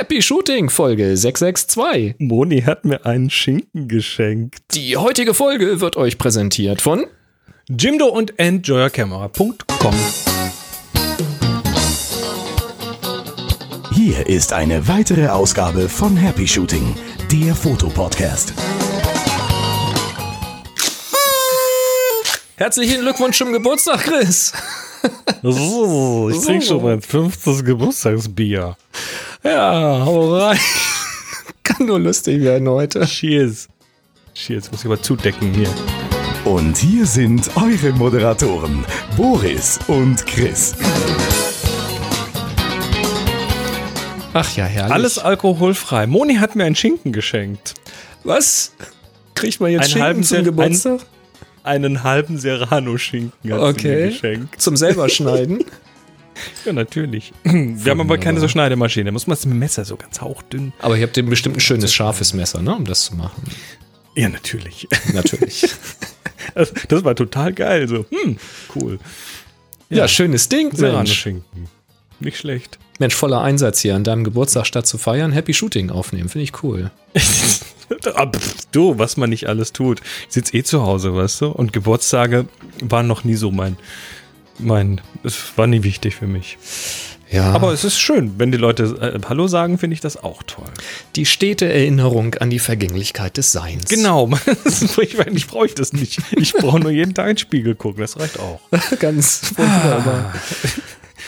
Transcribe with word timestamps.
Happy 0.00 0.22
Shooting 0.22 0.70
Folge 0.70 1.14
662. 1.14 2.14
Moni 2.18 2.62
hat 2.62 2.86
mir 2.86 3.04
einen 3.04 3.28
Schinken 3.28 3.86
geschenkt. 3.86 4.62
Die 4.72 4.96
heutige 4.96 5.34
Folge 5.34 5.82
wird 5.82 5.98
euch 5.98 6.16
präsentiert 6.16 6.80
von 6.80 7.04
Jimdo 7.68 8.06
und 8.06 8.38
EnjoyerCamera.com. 8.38 9.94
Hier 13.92 14.26
ist 14.26 14.54
eine 14.54 14.88
weitere 14.88 15.28
Ausgabe 15.28 15.90
von 15.90 16.16
Happy 16.16 16.48
Shooting, 16.48 16.94
der 17.30 17.54
Fotopodcast. 17.54 18.54
Herzlichen 22.56 23.02
Glückwunsch 23.02 23.36
zum 23.36 23.52
Geburtstag, 23.52 24.04
Chris. 24.04 24.54
So, 25.42 26.28
ich 26.30 26.44
trinke 26.44 26.66
schon 26.66 26.82
mein 26.82 27.00
15. 27.00 27.64
Geburtstagsbier. 27.64 28.76
Ja, 29.42 30.02
hau 30.04 30.36
rein. 30.36 30.58
Kann 31.62 31.86
nur 31.86 31.98
lustig 31.98 32.42
werden 32.42 32.68
heute. 32.68 33.04
Cheers. 33.06 33.68
Cheers, 34.34 34.70
muss 34.70 34.80
ich 34.80 34.86
aber 34.86 35.00
zudecken 35.00 35.52
hier. 35.54 35.68
Und 36.44 36.76
hier 36.78 37.06
sind 37.06 37.50
eure 37.56 37.92
Moderatoren, 37.92 38.84
Boris 39.16 39.78
und 39.88 40.26
Chris. 40.26 40.74
Ach 44.32 44.56
ja, 44.56 44.64
herrlich. 44.64 44.92
Alles 44.92 45.18
alkoholfrei. 45.18 46.06
Moni 46.06 46.36
hat 46.36 46.54
mir 46.54 46.64
einen 46.64 46.76
Schinken 46.76 47.12
geschenkt. 47.12 47.74
Was? 48.24 48.72
Kriegt 49.34 49.60
man 49.60 49.70
jetzt 49.72 49.80
Einen 49.82 49.88
Schinken 49.90 50.02
halben 50.06 50.22
zum 50.22 50.36
Ser- 50.38 50.42
Geburtstag? 50.44 51.00
Einen 51.62 52.04
halben 52.04 52.38
Serrano-Schinken 52.38 53.32
hat 53.32 53.42
sie 53.42 53.48
mir 53.48 53.60
Okay. 53.60 54.08
geschenkt. 54.10 54.60
Zum 54.60 54.76
selber 54.76 55.08
schneiden? 55.10 55.64
Ja, 56.64 56.72
natürlich. 56.72 57.32
Wir 57.44 57.90
haben 57.90 58.00
aber 58.00 58.18
keine 58.18 58.40
so 58.40 58.48
Schneidemaschine. 58.48 59.12
Muss 59.12 59.26
man 59.26 59.36
das 59.36 59.46
mit 59.46 59.54
dem 59.54 59.58
Messer 59.58 59.84
so 59.84 59.96
ganz 59.96 60.20
hauchdünn. 60.20 60.72
Aber 60.78 60.96
ihr 60.96 61.06
habt 61.06 61.16
eben 61.16 61.30
bestimmt 61.30 61.56
ein 61.56 61.60
schönes, 61.60 61.92
scharfes 61.92 62.34
Messer, 62.34 62.60
ne? 62.62 62.74
Um 62.74 62.84
das 62.84 63.06
zu 63.06 63.14
machen. 63.14 63.42
Ja, 64.14 64.28
natürlich. 64.28 64.88
Natürlich. 65.12 65.68
Das, 66.54 66.72
das 66.88 67.04
war 67.04 67.14
total 67.14 67.52
geil. 67.52 67.86
So, 67.86 68.06
hm, 68.10 68.36
cool. 68.74 68.98
ja, 69.88 70.08
schönes 70.08 70.48
Ding, 70.48 70.72
Mensch. 70.76 71.28
Nicht 72.18 72.38
schlecht. 72.38 72.78
Mensch, 72.98 73.14
voller 73.14 73.40
Einsatz 73.40 73.80
hier 73.80 73.94
an 73.94 74.04
deinem 74.04 74.24
Geburtstag 74.24 74.66
statt 74.66 74.86
zu 74.86 74.98
feiern, 74.98 75.32
Happy 75.32 75.54
Shooting 75.54 75.90
aufnehmen. 75.90 76.28
Finde 76.28 76.44
ich 76.44 76.62
cool. 76.62 76.90
Ah, 78.14 78.30
du, 78.70 78.98
was 78.98 79.16
man 79.16 79.30
nicht 79.30 79.48
alles 79.48 79.72
tut. 79.72 80.00
Ich 80.28 80.34
sitze 80.34 80.56
eh 80.56 80.62
zu 80.62 80.82
Hause, 80.82 81.12
weißt 81.12 81.40
du? 81.40 81.48
Und 81.48 81.72
Geburtstage 81.72 82.46
waren 82.80 83.08
noch 83.08 83.24
nie 83.24 83.34
so 83.34 83.50
mein, 83.50 83.76
mein, 84.62 85.00
es 85.24 85.36
war 85.56 85.66
nie 85.66 85.82
wichtig 85.82 86.16
für 86.16 86.26
mich. 86.26 86.58
Ja. 87.30 87.52
Aber 87.52 87.72
es 87.72 87.84
ist 87.84 87.98
schön, 88.00 88.32
wenn 88.38 88.50
die 88.50 88.58
Leute 88.58 88.84
äh, 89.00 89.26
Hallo 89.28 89.46
sagen, 89.46 89.78
finde 89.78 89.94
ich 89.94 90.00
das 90.00 90.22
auch 90.22 90.42
toll. 90.42 90.66
die 91.14 91.26
stete 91.26 91.72
Erinnerung 91.72 92.34
an 92.34 92.50
die 92.50 92.58
Vergänglichkeit 92.58 93.36
des 93.36 93.52
Seins. 93.52 93.88
Genau, 93.88 94.28
ich, 95.00 95.16
ich 95.18 95.46
brauche 95.46 95.66
ich 95.66 95.74
das 95.74 95.92
nicht. 95.92 96.18
Ich 96.32 96.52
brauche 96.52 96.80
nur 96.80 96.90
jeden 96.90 97.14
Tag 97.14 97.26
in 97.26 97.34
den 97.34 97.38
Spiegel 97.38 97.76
gucken, 97.76 98.00
das 98.00 98.18
reicht 98.18 98.40
auch. 98.40 98.60
Ganz 98.98 99.52
wunderbar. 99.56 100.34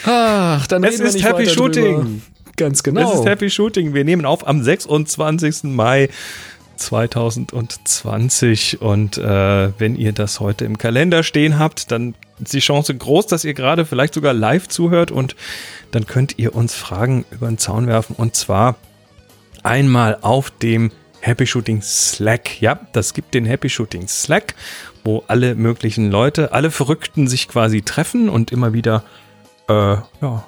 Ach, 0.05 0.67
dann 0.67 0.83
Es 0.83 0.99
ist 0.99 1.23
Happy 1.23 1.49
Shooting. 1.49 1.95
Drüber. 1.95 2.07
Ganz 2.57 2.83
genau. 2.83 3.13
Es 3.13 3.21
ist 3.21 3.27
Happy 3.27 3.49
Shooting. 3.49 3.95
Wir 3.95 4.05
nehmen 4.05 4.27
auf 4.27 4.47
am 4.47 4.63
26. 4.63 5.65
Mai 5.65 6.09
2020 6.87 8.81
und 8.81 9.19
äh, 9.19 9.79
wenn 9.79 9.97
ihr 9.97 10.13
das 10.13 10.41
heute 10.41 10.65
im 10.65 10.79
Kalender 10.79 11.23
stehen 11.23 11.59
habt, 11.59 11.91
dann 11.91 12.15
ist 12.41 12.53
die 12.53 12.61
Chance 12.61 12.95
groß, 12.95 13.27
dass 13.27 13.45
ihr 13.45 13.55
gerade 13.55 13.85
vielleicht 13.85 14.15
sogar 14.15 14.33
live 14.33 14.69
zuhört 14.69 15.11
und 15.11 15.37
dann 15.91 16.07
könnt 16.07 16.39
ihr 16.39 16.55
uns 16.55 16.75
Fragen 16.75 17.25
über 17.31 17.47
den 17.47 17.59
Zaun 17.59 17.87
werfen 17.87 18.17
und 18.17 18.35
zwar 18.35 18.77
einmal 19.63 20.19
auf 20.21 20.51
dem 20.51 20.91
Happy 21.21 21.47
Shooting 21.47 21.83
Slack. 21.83 22.61
Ja, 22.61 22.81
das 22.93 23.15
gibt 23.15 23.35
den 23.35 23.45
Happy 23.45 23.69
Shooting 23.69 24.09
Slack, 24.09 24.55
wo 25.05 25.23
alle 25.29 25.55
möglichen 25.55 26.11
Leute, 26.11 26.53
alle 26.53 26.71
Verrückten 26.71 27.29
sich 27.29 27.49
quasi 27.49 27.83
treffen 27.83 28.29
und 28.29 28.51
immer 28.51 28.73
wieder 28.73 29.05
äh, 29.69 29.97
ja, 30.21 30.45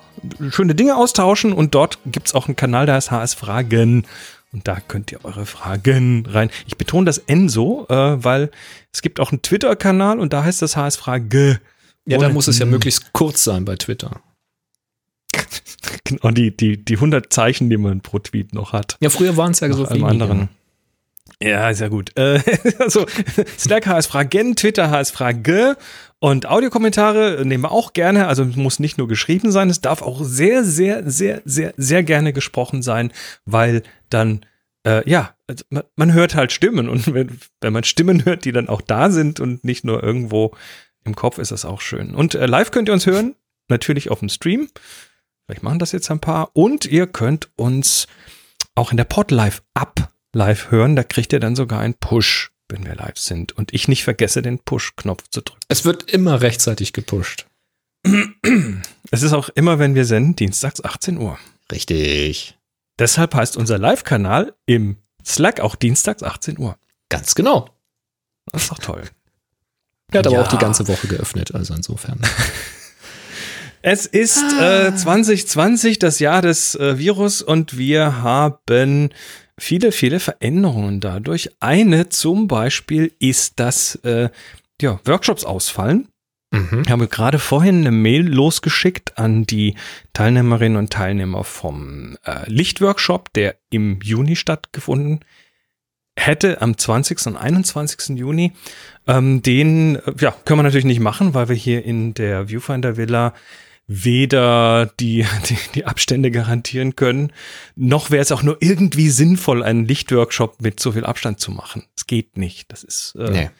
schöne 0.50 0.74
Dinge 0.74 0.96
austauschen 0.96 1.52
und 1.52 1.74
dort 1.74 1.98
gibt 2.06 2.26
es 2.26 2.34
auch 2.34 2.46
einen 2.46 2.56
Kanal, 2.56 2.86
der 2.86 2.96
heißt 2.96 3.10
HS 3.10 3.34
Fragen. 3.34 4.06
Und 4.54 4.66
da 4.68 4.78
könnt 4.80 5.10
ihr 5.12 5.22
eure 5.24 5.44
Fragen 5.46 6.24
rein. 6.26 6.48
Ich 6.66 6.76
betone 6.78 7.04
das 7.06 7.18
N 7.18 7.48
so, 7.48 7.86
äh, 7.88 7.94
weil 8.24 8.50
es 8.92 9.02
gibt 9.02 9.18
auch 9.20 9.32
einen 9.32 9.42
Twitter-Kanal 9.42 10.20
und 10.20 10.32
da 10.32 10.44
heißt 10.44 10.62
das 10.62 10.76
HS 10.76 10.96
Frage. 10.96 11.60
ja, 12.06 12.18
da 12.18 12.26
Ohne- 12.26 12.34
muss 12.34 12.46
es 12.48 12.58
ja 12.60 12.64
möglichst 12.66 13.12
kurz 13.12 13.42
sein 13.44 13.64
bei 13.66 13.76
Twitter. 13.76 14.20
Genau, 16.06 16.30
die, 16.32 16.54
die, 16.54 16.82
die 16.84 16.94
100 16.96 17.32
Zeichen, 17.32 17.70
die 17.70 17.76
man 17.78 18.00
pro 18.02 18.18
Tweet 18.18 18.52
noch 18.54 18.72
hat. 18.74 18.96
Ja, 19.00 19.08
früher 19.10 19.36
waren 19.38 19.52
es 19.52 19.60
ja 19.60 19.72
so 19.72 19.82
Nach 19.84 19.90
allem 19.90 20.00
viele. 20.00 20.10
anderen. 20.10 20.48
Ja, 21.42 21.68
ist 21.70 21.80
ja 21.80 21.88
gut. 21.88 22.16
Äh, 22.16 22.40
also, 22.78 23.06
Slack 23.58 23.86
heißt 23.86 24.08
Fragen, 24.08 24.56
Twitter 24.56 24.90
heißt 24.90 25.12
Frage 25.12 25.76
und 26.18 26.46
Audiokommentare 26.46 27.44
nehmen 27.44 27.64
wir 27.64 27.72
auch 27.72 27.92
gerne. 27.92 28.28
Also 28.28 28.44
es 28.44 28.56
muss 28.56 28.78
nicht 28.78 28.98
nur 28.98 29.08
geschrieben 29.08 29.50
sein, 29.50 29.70
es 29.70 29.80
darf 29.80 30.02
auch 30.02 30.22
sehr, 30.22 30.64
sehr, 30.64 31.08
sehr, 31.08 31.42
sehr, 31.44 31.74
sehr 31.76 32.02
gerne 32.02 32.32
gesprochen 32.32 32.82
sein, 32.82 33.12
weil 33.44 33.82
dann, 34.10 34.46
äh, 34.86 35.08
ja, 35.08 35.34
also 35.46 35.64
man, 35.70 35.82
man 35.96 36.12
hört 36.12 36.34
halt 36.34 36.52
Stimmen 36.52 36.88
und 36.88 37.12
wenn, 37.14 37.38
wenn 37.60 37.72
man 37.72 37.84
Stimmen 37.84 38.24
hört, 38.24 38.44
die 38.44 38.52
dann 38.52 38.68
auch 38.68 38.80
da 38.80 39.10
sind 39.10 39.40
und 39.40 39.64
nicht 39.64 39.84
nur 39.84 40.02
irgendwo 40.02 40.54
im 41.04 41.14
Kopf, 41.14 41.38
ist 41.38 41.52
das 41.52 41.64
auch 41.64 41.80
schön. 41.80 42.14
Und 42.14 42.34
äh, 42.34 42.46
live 42.46 42.70
könnt 42.70 42.88
ihr 42.88 42.94
uns 42.94 43.06
hören, 43.06 43.34
natürlich 43.68 44.10
auf 44.10 44.20
dem 44.20 44.28
Stream. 44.28 44.68
Vielleicht 45.46 45.62
machen 45.62 45.78
das 45.78 45.92
jetzt 45.92 46.10
ein 46.10 46.20
paar. 46.20 46.50
Und 46.54 46.86
ihr 46.86 47.06
könnt 47.06 47.50
uns 47.56 48.06
auch 48.74 48.90
in 48.90 48.96
der 48.96 49.04
Podlife-App 49.04 50.08
live 50.34 50.70
hören. 50.70 50.96
Da 50.96 51.02
kriegt 51.04 51.32
ihr 51.32 51.40
dann 51.40 51.56
sogar 51.56 51.80
einen 51.80 51.94
Push, 51.94 52.50
wenn 52.68 52.84
wir 52.86 52.94
live 52.94 53.18
sind. 53.18 53.52
Und 53.52 53.72
ich 53.72 53.88
nicht 53.88 54.04
vergesse, 54.04 54.42
den 54.42 54.58
Push-Knopf 54.58 55.28
zu 55.30 55.40
drücken. 55.40 55.60
Es 55.68 55.84
wird 55.84 56.10
immer 56.10 56.40
rechtzeitig 56.40 56.92
gepusht. 56.92 57.46
Es 59.10 59.22
ist 59.22 59.32
auch 59.32 59.48
immer, 59.50 59.78
wenn 59.78 59.94
wir 59.94 60.04
senden, 60.04 60.36
dienstags 60.36 60.84
18 60.84 61.16
Uhr. 61.18 61.38
Richtig. 61.72 62.58
Deshalb 62.98 63.34
heißt 63.34 63.56
unser 63.56 63.78
Live-Kanal 63.78 64.54
im 64.66 64.98
Slack 65.24 65.60
auch 65.60 65.74
dienstags 65.74 66.22
18 66.22 66.58
Uhr. 66.58 66.76
Ganz 67.08 67.34
genau. 67.34 67.70
Das 68.52 68.64
ist 68.64 68.70
doch 68.70 68.78
toll. 68.78 69.04
Er 70.12 70.18
hat 70.18 70.26
aber 70.26 70.36
Ja. 70.36 70.42
auch 70.42 70.48
die 70.48 70.58
ganze 70.58 70.86
Woche 70.86 71.06
geöffnet, 71.08 71.54
also 71.54 71.74
insofern. 71.74 72.20
Es 73.86 74.06
ist 74.06 74.42
äh, 74.58 74.94
2020, 74.96 75.98
das 75.98 76.18
Jahr 76.18 76.40
des 76.40 76.74
äh, 76.74 76.96
Virus, 76.98 77.42
und 77.42 77.76
wir 77.76 78.22
haben 78.22 79.10
viele, 79.58 79.92
viele 79.92 80.20
Veränderungen 80.20 81.00
dadurch. 81.00 81.50
Eine 81.60 82.08
zum 82.08 82.48
Beispiel 82.48 83.12
ist, 83.18 83.60
dass 83.60 83.96
äh, 83.96 84.30
ja, 84.80 85.00
Workshops 85.04 85.44
ausfallen. 85.44 86.08
Mhm. 86.50 86.82
Ich 86.84 86.90
habe 86.90 87.08
gerade 87.08 87.38
vorhin 87.38 87.80
eine 87.80 87.90
Mail 87.90 88.26
losgeschickt 88.26 89.18
an 89.18 89.44
die 89.44 89.74
Teilnehmerinnen 90.12 90.78
und 90.78 90.92
Teilnehmer 90.92 91.44
vom 91.44 92.16
äh, 92.24 92.48
Lichtworkshop, 92.48 93.32
der 93.32 93.56
im 93.70 94.00
Juni 94.02 94.36
stattgefunden 94.36 95.20
hätte, 96.16 96.62
am 96.62 96.78
20. 96.78 97.26
und 97.26 97.36
21. 97.36 98.16
Juni. 98.16 98.52
Ähm, 99.06 99.42
den 99.42 99.96
äh, 99.96 100.12
ja, 100.20 100.34
können 100.44 100.60
wir 100.60 100.64
natürlich 100.64 100.84
nicht 100.84 101.00
machen, 101.00 101.34
weil 101.34 101.48
wir 101.48 101.56
hier 101.56 101.84
in 101.84 102.14
der 102.14 102.48
Viewfinder 102.48 102.96
Villa 102.96 103.34
weder 103.86 104.86
die, 105.00 105.26
die, 105.48 105.58
die 105.74 105.84
Abstände 105.84 106.30
garantieren 106.30 106.96
können, 106.96 107.32
noch 107.76 108.10
wäre 108.10 108.22
es 108.22 108.32
auch 108.32 108.42
nur 108.42 108.56
irgendwie 108.60 109.10
sinnvoll, 109.10 109.62
einen 109.62 109.86
Lichtworkshop 109.86 110.60
mit 110.62 110.80
so 110.80 110.92
viel 110.92 111.04
Abstand 111.04 111.40
zu 111.40 111.50
machen. 111.50 111.84
Es 111.96 112.06
geht 112.06 112.36
nicht. 112.36 112.72
Das 112.72 112.82
ist 112.84 113.14
äh, 113.18 113.30
Nee. 113.30 113.50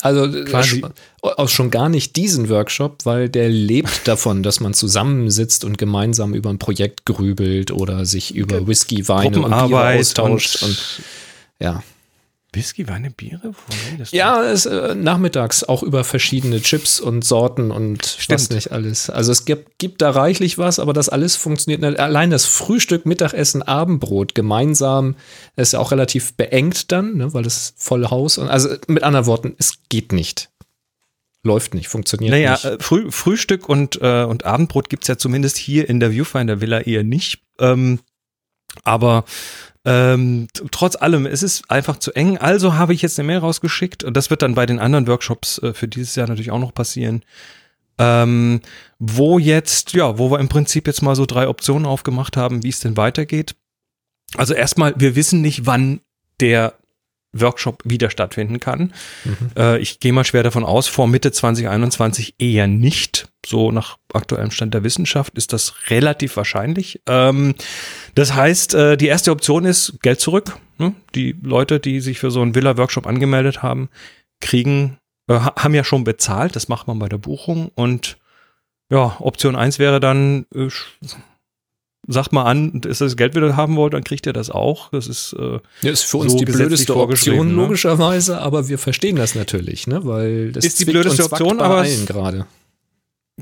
Also 0.00 0.26
äh, 0.26 0.44
Quasi- 0.44 0.84
auch 1.22 1.48
schon 1.48 1.70
gar 1.70 1.88
nicht 1.88 2.16
diesen 2.16 2.50
Workshop, 2.50 3.06
weil 3.06 3.28
der 3.28 3.48
lebt 3.48 4.02
davon, 4.08 4.42
dass 4.42 4.60
man 4.60 4.74
zusammensitzt 4.74 5.64
und 5.64 5.78
gemeinsam 5.78 6.34
über 6.34 6.50
ein 6.50 6.58
Projekt 6.58 7.06
grübelt 7.06 7.70
oder 7.70 8.04
sich 8.04 8.34
über 8.34 8.66
Whisky, 8.66 9.08
Weine 9.08 9.28
und 9.28 9.32
Gruppenarbeit 9.44 10.00
austauscht. 10.00 10.62
Und, 10.62 10.68
und 10.68 11.02
ja. 11.60 11.82
Whisky, 12.54 12.88
Weine, 12.88 13.10
Biere? 13.10 13.52
Ja, 14.10 14.42
es, 14.42 14.66
äh, 14.66 14.94
nachmittags 14.94 15.64
auch 15.64 15.82
über 15.82 16.04
verschiedene 16.04 16.60
Chips 16.60 17.00
und 17.00 17.24
Sorten 17.24 17.70
und 17.70 18.02
was 18.02 18.22
Stimmt. 18.22 18.50
nicht 18.50 18.72
alles. 18.72 19.10
Also 19.10 19.32
es 19.32 19.44
gibt, 19.44 19.78
gibt 19.78 20.02
da 20.02 20.10
reichlich 20.10 20.58
was, 20.58 20.78
aber 20.78 20.92
das 20.92 21.08
alles 21.08 21.36
funktioniert 21.36 21.80
nicht. 21.80 21.98
Allein 21.98 22.30
das 22.30 22.46
Frühstück, 22.46 23.06
Mittagessen, 23.06 23.62
Abendbrot 23.62 24.34
gemeinsam 24.34 25.16
ist 25.56 25.72
ja 25.72 25.78
auch 25.78 25.90
relativ 25.92 26.34
beengt 26.34 26.92
dann, 26.92 27.16
ne, 27.16 27.34
weil 27.34 27.42
das 27.42 27.74
volle 27.76 28.10
Haus 28.10 28.38
und 28.38 28.48
also 28.48 28.68
mit 28.86 29.02
anderen 29.02 29.26
Worten, 29.26 29.54
es 29.58 29.74
geht 29.88 30.12
nicht. 30.12 30.50
Läuft 31.42 31.74
nicht, 31.74 31.88
funktioniert 31.88 32.30
Naja, 32.32 32.52
nicht. 32.52 32.64
äh, 32.64 32.76
Früh, 32.80 33.10
Frühstück 33.10 33.68
und, 33.68 34.00
äh, 34.00 34.24
und 34.24 34.46
Abendbrot 34.46 34.88
gibt's 34.88 35.08
ja 35.08 35.18
zumindest 35.18 35.58
hier 35.58 35.88
in 35.88 36.00
der 36.00 36.10
Viewfinder 36.10 36.60
Villa 36.62 36.80
eher 36.80 37.04
nicht. 37.04 37.42
Ähm, 37.58 38.00
aber 38.82 39.24
ähm, 39.84 40.48
trotz 40.70 40.96
allem, 40.96 41.26
es 41.26 41.42
ist 41.42 41.70
einfach 41.70 41.98
zu 41.98 42.12
eng. 42.12 42.38
Also 42.38 42.74
habe 42.74 42.94
ich 42.94 43.02
jetzt 43.02 43.18
eine 43.18 43.26
Mail 43.26 43.38
rausgeschickt 43.38 44.02
und 44.02 44.16
das 44.16 44.30
wird 44.30 44.42
dann 44.42 44.54
bei 44.54 44.66
den 44.66 44.78
anderen 44.78 45.06
Workshops 45.06 45.58
äh, 45.58 45.74
für 45.74 45.88
dieses 45.88 46.14
Jahr 46.14 46.26
natürlich 46.26 46.50
auch 46.50 46.58
noch 46.58 46.74
passieren. 46.74 47.24
Ähm, 47.98 48.60
wo 48.98 49.38
jetzt, 49.38 49.92
ja, 49.92 50.18
wo 50.18 50.30
wir 50.30 50.40
im 50.40 50.48
Prinzip 50.48 50.86
jetzt 50.86 51.02
mal 51.02 51.14
so 51.14 51.26
drei 51.26 51.46
Optionen 51.48 51.86
aufgemacht 51.86 52.36
haben, 52.36 52.62
wie 52.62 52.70
es 52.70 52.80
denn 52.80 52.96
weitergeht. 52.96 53.54
Also 54.36 54.54
erstmal, 54.54 54.94
wir 54.96 55.14
wissen 55.14 55.42
nicht, 55.42 55.66
wann 55.66 56.00
der 56.40 56.74
Workshop 57.34 57.82
wieder 57.84 58.10
stattfinden 58.10 58.60
kann. 58.60 58.94
Mhm. 59.24 59.50
Äh, 59.56 59.78
ich 59.78 60.00
gehe 60.00 60.12
mal 60.12 60.24
schwer 60.24 60.42
davon 60.42 60.64
aus, 60.64 60.86
vor 60.86 61.06
Mitte 61.06 61.32
2021 61.32 62.36
eher 62.38 62.66
nicht. 62.66 63.28
So 63.44 63.70
nach 63.70 63.98
aktuellem 64.12 64.50
Stand 64.50 64.72
der 64.72 64.84
Wissenschaft 64.84 65.36
ist 65.36 65.52
das 65.52 65.74
relativ 65.90 66.36
wahrscheinlich. 66.36 67.02
Ähm, 67.06 67.54
das 68.14 68.34
heißt, 68.34 68.74
äh, 68.74 68.96
die 68.96 69.08
erste 69.08 69.32
Option 69.32 69.64
ist 69.64 70.00
Geld 70.00 70.20
zurück. 70.20 70.56
Ne? 70.78 70.94
Die 71.14 71.36
Leute, 71.42 71.80
die 71.80 72.00
sich 72.00 72.18
für 72.18 72.30
so 72.30 72.40
einen 72.40 72.54
Villa-Workshop 72.54 73.06
angemeldet 73.06 73.62
haben, 73.62 73.90
kriegen, 74.40 74.98
äh, 75.28 75.34
haben 75.34 75.74
ja 75.74 75.84
schon 75.84 76.04
bezahlt. 76.04 76.56
Das 76.56 76.68
macht 76.68 76.86
man 76.86 76.98
bei 76.98 77.08
der 77.08 77.18
Buchung. 77.18 77.70
Und 77.74 78.16
ja, 78.90 79.16
Option 79.18 79.56
1 79.56 79.78
wäre 79.78 80.00
dann, 80.00 80.46
sagt 82.06 82.32
mal 82.32 82.44
an, 82.44 82.80
ist 82.86 83.00
das 83.00 83.16
Geld 83.16 83.34
wieder 83.34 83.56
haben 83.56 83.76
wollt, 83.76 83.94
dann 83.94 84.04
kriegt 84.04 84.26
ihr 84.26 84.32
das 84.32 84.50
auch. 84.50 84.90
Das 84.90 85.06
ist, 85.06 85.34
äh, 85.38 85.58
ja, 85.82 85.90
ist 85.90 86.02
für 86.02 86.18
uns 86.18 86.32
so 86.32 86.38
die 86.38 86.44
blödeste 86.44 86.96
Option, 86.96 87.48
ne? 87.48 87.54
logischerweise, 87.54 88.38
aber 88.38 88.68
wir 88.68 88.78
verstehen 88.78 89.16
das 89.16 89.34
natürlich, 89.34 89.86
ne? 89.86 90.04
Weil 90.04 90.52
das 90.52 90.64
ist 90.64 90.80
die 90.80 90.84
blödeste 90.84 91.24
Option, 91.24 91.60
aber 91.60 91.84
gerade. 92.06 92.46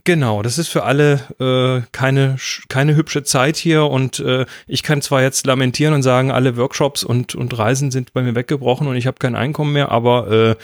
Genau, 0.04 0.40
das 0.40 0.56
ist 0.56 0.68
für 0.68 0.84
alle 0.84 1.20
äh, 1.38 1.86
keine, 1.92 2.36
keine 2.70 2.96
hübsche 2.96 3.24
Zeit 3.24 3.58
hier 3.58 3.84
und 3.84 4.20
äh, 4.20 4.46
ich 4.66 4.82
kann 4.82 5.02
zwar 5.02 5.20
jetzt 5.20 5.46
lamentieren 5.46 5.92
und 5.92 6.02
sagen, 6.02 6.30
alle 6.30 6.56
Workshops 6.56 7.04
und, 7.04 7.34
und 7.34 7.58
Reisen 7.58 7.90
sind 7.90 8.14
bei 8.14 8.22
mir 8.22 8.34
weggebrochen 8.34 8.86
und 8.86 8.96
ich 8.96 9.06
habe 9.06 9.18
kein 9.18 9.36
Einkommen 9.36 9.74
mehr, 9.74 9.90
aber 9.90 10.30
äh, 10.30 10.56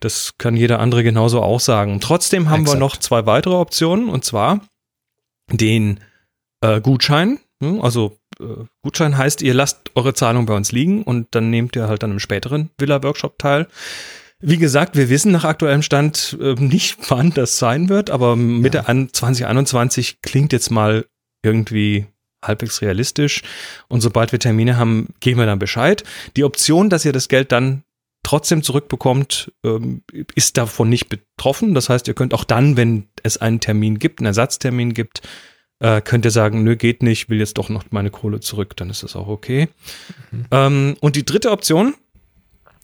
das 0.00 0.34
kann 0.36 0.58
jeder 0.58 0.78
andere 0.78 1.02
genauso 1.02 1.40
auch 1.40 1.60
sagen. 1.60 2.00
Trotzdem 2.00 2.50
haben 2.50 2.62
Exakt. 2.62 2.76
wir 2.76 2.80
noch 2.80 2.98
zwei 2.98 3.24
weitere 3.24 3.54
Optionen 3.54 4.10
und 4.10 4.26
zwar 4.26 4.60
den 5.50 6.00
äh, 6.74 6.80
Gutschein. 6.80 7.38
Hm, 7.62 7.80
also 7.80 8.18
äh, 8.40 8.64
Gutschein 8.82 9.16
heißt, 9.16 9.42
ihr 9.42 9.54
lasst 9.54 9.90
eure 9.94 10.14
Zahlung 10.14 10.46
bei 10.46 10.54
uns 10.54 10.72
liegen 10.72 11.02
und 11.02 11.28
dann 11.30 11.50
nehmt 11.50 11.76
ihr 11.76 11.88
halt 11.88 12.04
an 12.04 12.10
einem 12.10 12.20
späteren 12.20 12.70
Villa-Workshop 12.78 13.38
teil. 13.38 13.66
Wie 14.40 14.58
gesagt, 14.58 14.96
wir 14.96 15.08
wissen 15.08 15.32
nach 15.32 15.44
aktuellem 15.44 15.82
Stand 15.82 16.36
äh, 16.40 16.54
nicht, 16.58 16.98
wann 17.08 17.30
das 17.30 17.58
sein 17.58 17.88
wird, 17.88 18.10
aber 18.10 18.36
Mitte 18.36 18.78
ja. 18.78 18.84
an 18.84 19.08
2021 19.12 20.20
klingt 20.22 20.52
jetzt 20.52 20.70
mal 20.70 21.06
irgendwie 21.42 22.06
halbwegs 22.44 22.82
realistisch. 22.82 23.42
Und 23.88 24.00
sobald 24.00 24.32
wir 24.32 24.38
Termine 24.38 24.76
haben, 24.76 25.08
geben 25.20 25.40
wir 25.40 25.46
dann 25.46 25.58
Bescheid. 25.58 26.04
Die 26.36 26.44
Option, 26.44 26.90
dass 26.90 27.04
ihr 27.04 27.12
das 27.12 27.28
Geld 27.28 27.50
dann 27.52 27.82
trotzdem 28.22 28.62
zurückbekommt, 28.62 29.52
ähm, 29.64 30.02
ist 30.34 30.56
davon 30.56 30.88
nicht 30.88 31.08
betroffen. 31.08 31.74
Das 31.74 31.88
heißt, 31.88 32.08
ihr 32.08 32.14
könnt 32.14 32.34
auch 32.34 32.44
dann, 32.44 32.76
wenn 32.76 33.08
es 33.22 33.38
einen 33.38 33.60
Termin 33.60 33.98
gibt, 33.98 34.20
einen 34.20 34.26
Ersatztermin 34.26 34.94
gibt, 34.94 35.22
äh, 35.80 36.00
könnt 36.00 36.24
ihr 36.24 36.30
sagen, 36.30 36.64
nö, 36.64 36.76
geht 36.76 37.02
nicht, 37.02 37.28
will 37.28 37.38
jetzt 37.38 37.58
doch 37.58 37.68
noch 37.68 37.84
meine 37.90 38.10
Kohle 38.10 38.40
zurück, 38.40 38.76
dann 38.76 38.90
ist 38.90 39.02
das 39.02 39.16
auch 39.16 39.28
okay. 39.28 39.68
Mhm. 40.30 40.44
Ähm, 40.50 40.96
und 41.00 41.16
die 41.16 41.24
dritte 41.24 41.50
Option, 41.50 41.94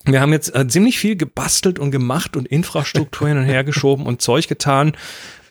wir 0.05 0.21
haben 0.21 0.33
jetzt 0.33 0.55
äh, 0.55 0.67
ziemlich 0.67 0.99
viel 0.99 1.17
gebastelt 1.17 1.79
und 1.79 1.91
gemacht 1.91 2.37
und 2.37 2.47
Infrastruktur 2.47 3.29
hin 3.29 3.39
und 3.39 3.45
her 3.45 3.65
geschoben 3.65 4.07
und 4.07 4.21
Zeug 4.21 4.49
getan 4.49 4.93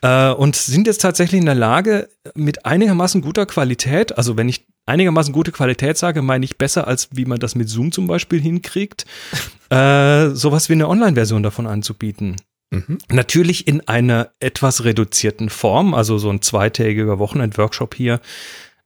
äh, 0.02 0.32
und 0.32 0.56
sind 0.56 0.88
jetzt 0.88 1.02
tatsächlich 1.02 1.40
in 1.40 1.46
der 1.46 1.56
Lage, 1.56 2.10
mit 2.36 2.66
einigermaßen 2.66 3.22
guter 3.22 3.46
Qualität, 3.46 4.18
also 4.18 4.38
wenn 4.38 4.50
ich 4.50 4.66
einigermaßen 4.86 5.34
gute 5.34 5.52
Qualität 5.52 5.98
sage, 5.98 6.22
meine 6.22 6.44
ich 6.46 6.58
besser, 6.58 6.88
als 6.88 7.10
wie 7.12 7.26
man 7.26 7.40
das 7.40 7.56
mit 7.56 7.70
Zoom 7.70 7.92
zum 7.92 8.08
Beispiel 8.08 8.42
hinkriegt, 8.42 9.06
äh, 9.70 10.30
sowas 10.30 10.70
wie 10.70 10.74
eine 10.74 10.90
Online-Version 10.90 11.44
davon 11.44 11.68
anzubieten. 11.68 12.36
Mhm. 12.72 12.98
Natürlich 13.10 13.68
in 13.68 13.88
einer 13.88 14.32
etwas 14.40 14.84
reduzierten 14.84 15.50
Form, 15.50 15.94
also 15.94 16.18
so 16.18 16.30
ein 16.30 16.42
zweitägiger 16.42 17.20
Wochenend-Workshop 17.20 17.96
hier 17.96 18.22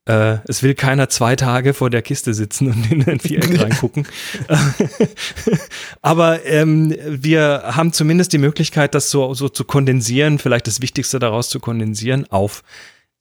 äh, 0.07 0.37
es 0.47 0.61
will 0.61 0.75
keiner 0.75 1.09
zwei 1.09 1.35
Tage 1.35 1.73
vor 1.73 1.89
der 1.89 2.03
Kiste 2.03 2.33
sitzen 2.33 2.67
und 2.67 2.91
in 2.91 3.07
ein 3.07 3.19
Viereck 3.19 3.59
reingucken. 3.59 4.07
Aber 6.01 6.45
ähm, 6.45 6.95
wir 7.07 7.63
haben 7.65 7.91
zumindest 7.91 8.31
die 8.31 8.37
Möglichkeit, 8.37 8.93
das 8.93 9.09
so, 9.09 9.33
so 9.33 9.49
zu 9.49 9.63
kondensieren, 9.63 10.37
vielleicht 10.37 10.67
das 10.67 10.81
Wichtigste 10.81 11.17
daraus 11.17 11.49
zu 11.49 11.59
kondensieren 11.59 12.27
auf, 12.29 12.63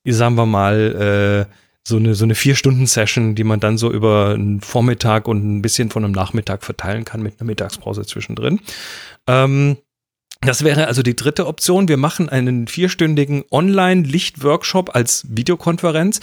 sagen 0.07 0.35
wir 0.35 0.47
mal, 0.47 1.47
äh, 1.49 1.55
so 1.87 1.97
eine, 1.97 2.15
so 2.15 2.25
eine 2.25 2.35
Vier-Stunden-Session, 2.35 3.35
die 3.35 3.45
man 3.45 3.61
dann 3.61 3.79
so 3.79 3.91
über 3.91 4.35
einen 4.35 4.61
Vormittag 4.61 5.27
und 5.27 5.43
ein 5.43 5.63
bisschen 5.63 5.91
von 5.91 6.05
einem 6.05 6.13
Nachmittag 6.13 6.65
verteilen 6.65 7.05
kann 7.05 7.23
mit 7.23 7.41
einer 7.41 7.47
Mittagspause 7.47 8.05
zwischendrin. 8.05 8.61
Ähm, 9.27 9.79
das 10.44 10.64
wäre 10.64 10.87
also 10.87 11.02
die 11.02 11.17
dritte 11.17 11.46
Option. 11.46 11.88
Wir 11.88 11.96
machen 11.96 12.29
einen 12.29 12.67
vierstündigen 12.67 13.44
Online-Licht-Workshop 13.50 14.94
als 14.94 15.25
Videokonferenz 15.29 16.20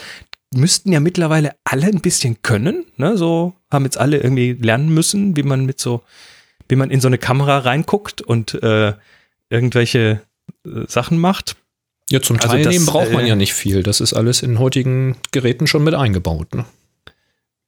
müssten 0.53 0.91
ja 0.91 0.99
mittlerweile 0.99 1.55
alle 1.63 1.87
ein 1.87 2.01
bisschen 2.01 2.41
können. 2.41 2.85
Ne? 2.97 3.17
So 3.17 3.53
haben 3.71 3.85
jetzt 3.85 3.97
alle 3.97 4.17
irgendwie 4.17 4.53
lernen 4.53 4.93
müssen, 4.93 5.35
wie 5.35 5.43
man 5.43 5.65
mit 5.65 5.79
so, 5.79 6.03
wie 6.67 6.75
man 6.75 6.91
in 6.91 7.01
so 7.01 7.07
eine 7.07 7.17
Kamera 7.17 7.59
reinguckt 7.59 8.21
und 8.21 8.61
äh, 8.61 8.93
irgendwelche 9.49 10.21
äh, 10.65 10.69
Sachen 10.87 11.17
macht. 11.17 11.55
Ja, 12.09 12.21
zum 12.21 12.37
also 12.37 12.49
Teilnehmen 12.49 12.85
das, 12.85 12.93
braucht 12.93 13.11
man 13.11 13.25
äh, 13.25 13.29
ja 13.29 13.35
nicht 13.35 13.53
viel. 13.53 13.83
Das 13.83 14.01
ist 14.01 14.13
alles 14.13 14.43
in 14.43 14.59
heutigen 14.59 15.15
Geräten 15.31 15.67
schon 15.67 15.83
mit 15.83 15.93
eingebaut. 15.93 16.53
Ne? 16.53 16.65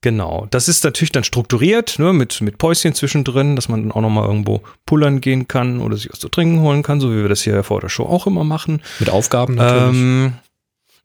Genau, 0.03 0.47
das 0.51 0.67
ist 0.67 0.83
natürlich 0.83 1.13
dann 1.13 1.23
strukturiert, 1.23 1.97
ne, 1.97 2.11
mit, 2.11 2.41
mit 2.41 2.57
Päuschen 2.57 2.93
zwischendrin, 2.93 3.55
dass 3.55 3.69
man 3.69 3.83
dann 3.83 3.91
auch 3.93 4.01
nochmal 4.01 4.27
irgendwo 4.27 4.61
pullern 4.85 5.21
gehen 5.21 5.47
kann 5.47 5.79
oder 5.79 5.95
sich 5.95 6.11
was 6.11 6.19
zu 6.19 6.27
trinken 6.27 6.59
holen 6.59 6.83
kann, 6.83 6.99
so 6.99 7.09
wie 7.09 7.21
wir 7.21 7.29
das 7.29 7.41
hier 7.41 7.63
vor 7.63 7.79
der 7.79 7.87
Show 7.87 8.03
auch 8.03 8.27
immer 8.27 8.43
machen. 8.43 8.81
Mit 8.99 9.09
Aufgaben 9.09 9.55
natürlich. 9.55 9.95
Ähm, 9.95 10.33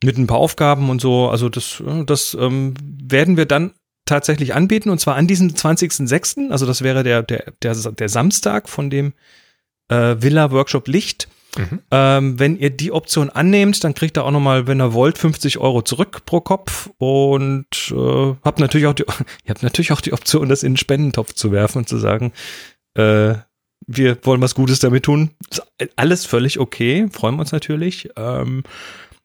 mit 0.02 0.18
ein 0.18 0.26
paar 0.26 0.38
Aufgaben 0.38 0.90
und 0.90 1.00
so. 1.00 1.28
Also 1.28 1.48
das, 1.48 1.80
das 2.06 2.36
ähm, 2.40 2.74
werden 2.82 3.36
wir 3.36 3.46
dann 3.46 3.70
tatsächlich 4.04 4.56
anbieten 4.56 4.90
und 4.90 4.98
zwar 4.98 5.14
an 5.14 5.28
diesem 5.28 5.50
20.06., 5.50 6.50
also 6.50 6.66
das 6.66 6.82
wäre 6.82 7.04
der, 7.04 7.22
der, 7.22 7.52
der, 7.62 7.76
der 7.76 8.08
Samstag 8.08 8.68
von 8.68 8.90
dem 8.90 9.12
äh, 9.86 10.16
Villa 10.18 10.50
Workshop 10.50 10.88
Licht. 10.88 11.28
Mhm. 11.58 11.80
Ähm, 11.90 12.38
wenn 12.38 12.56
ihr 12.56 12.70
die 12.70 12.92
Option 12.92 13.30
annehmt, 13.30 13.82
dann 13.82 13.94
kriegt 13.94 14.16
ihr 14.16 14.24
auch 14.24 14.30
nochmal, 14.30 14.66
wenn 14.66 14.80
ihr 14.80 14.92
wollt, 14.92 15.18
50 15.18 15.58
Euro 15.58 15.82
zurück 15.82 16.24
pro 16.24 16.40
Kopf 16.40 16.88
und 16.98 17.66
äh, 17.90 18.34
habt 18.44 18.60
natürlich 18.60 18.86
auch 18.86 18.94
die, 18.94 19.02
ihr 19.44 19.50
habt 19.50 19.62
natürlich 19.62 19.92
auch 19.92 20.00
die 20.00 20.12
Option, 20.12 20.48
das 20.48 20.62
in 20.62 20.72
den 20.72 20.78
Spendentopf 20.78 21.34
zu 21.34 21.52
werfen 21.52 21.78
und 21.78 21.88
zu 21.88 21.98
sagen, 21.98 22.32
äh, 22.94 23.34
wir 23.86 24.18
wollen 24.22 24.40
was 24.40 24.54
Gutes 24.54 24.80
damit 24.80 25.04
tun. 25.04 25.30
alles 25.96 26.26
völlig 26.26 26.58
okay, 26.58 27.08
freuen 27.10 27.36
wir 27.36 27.40
uns 27.40 27.52
natürlich. 27.52 28.10
Ähm, 28.16 28.62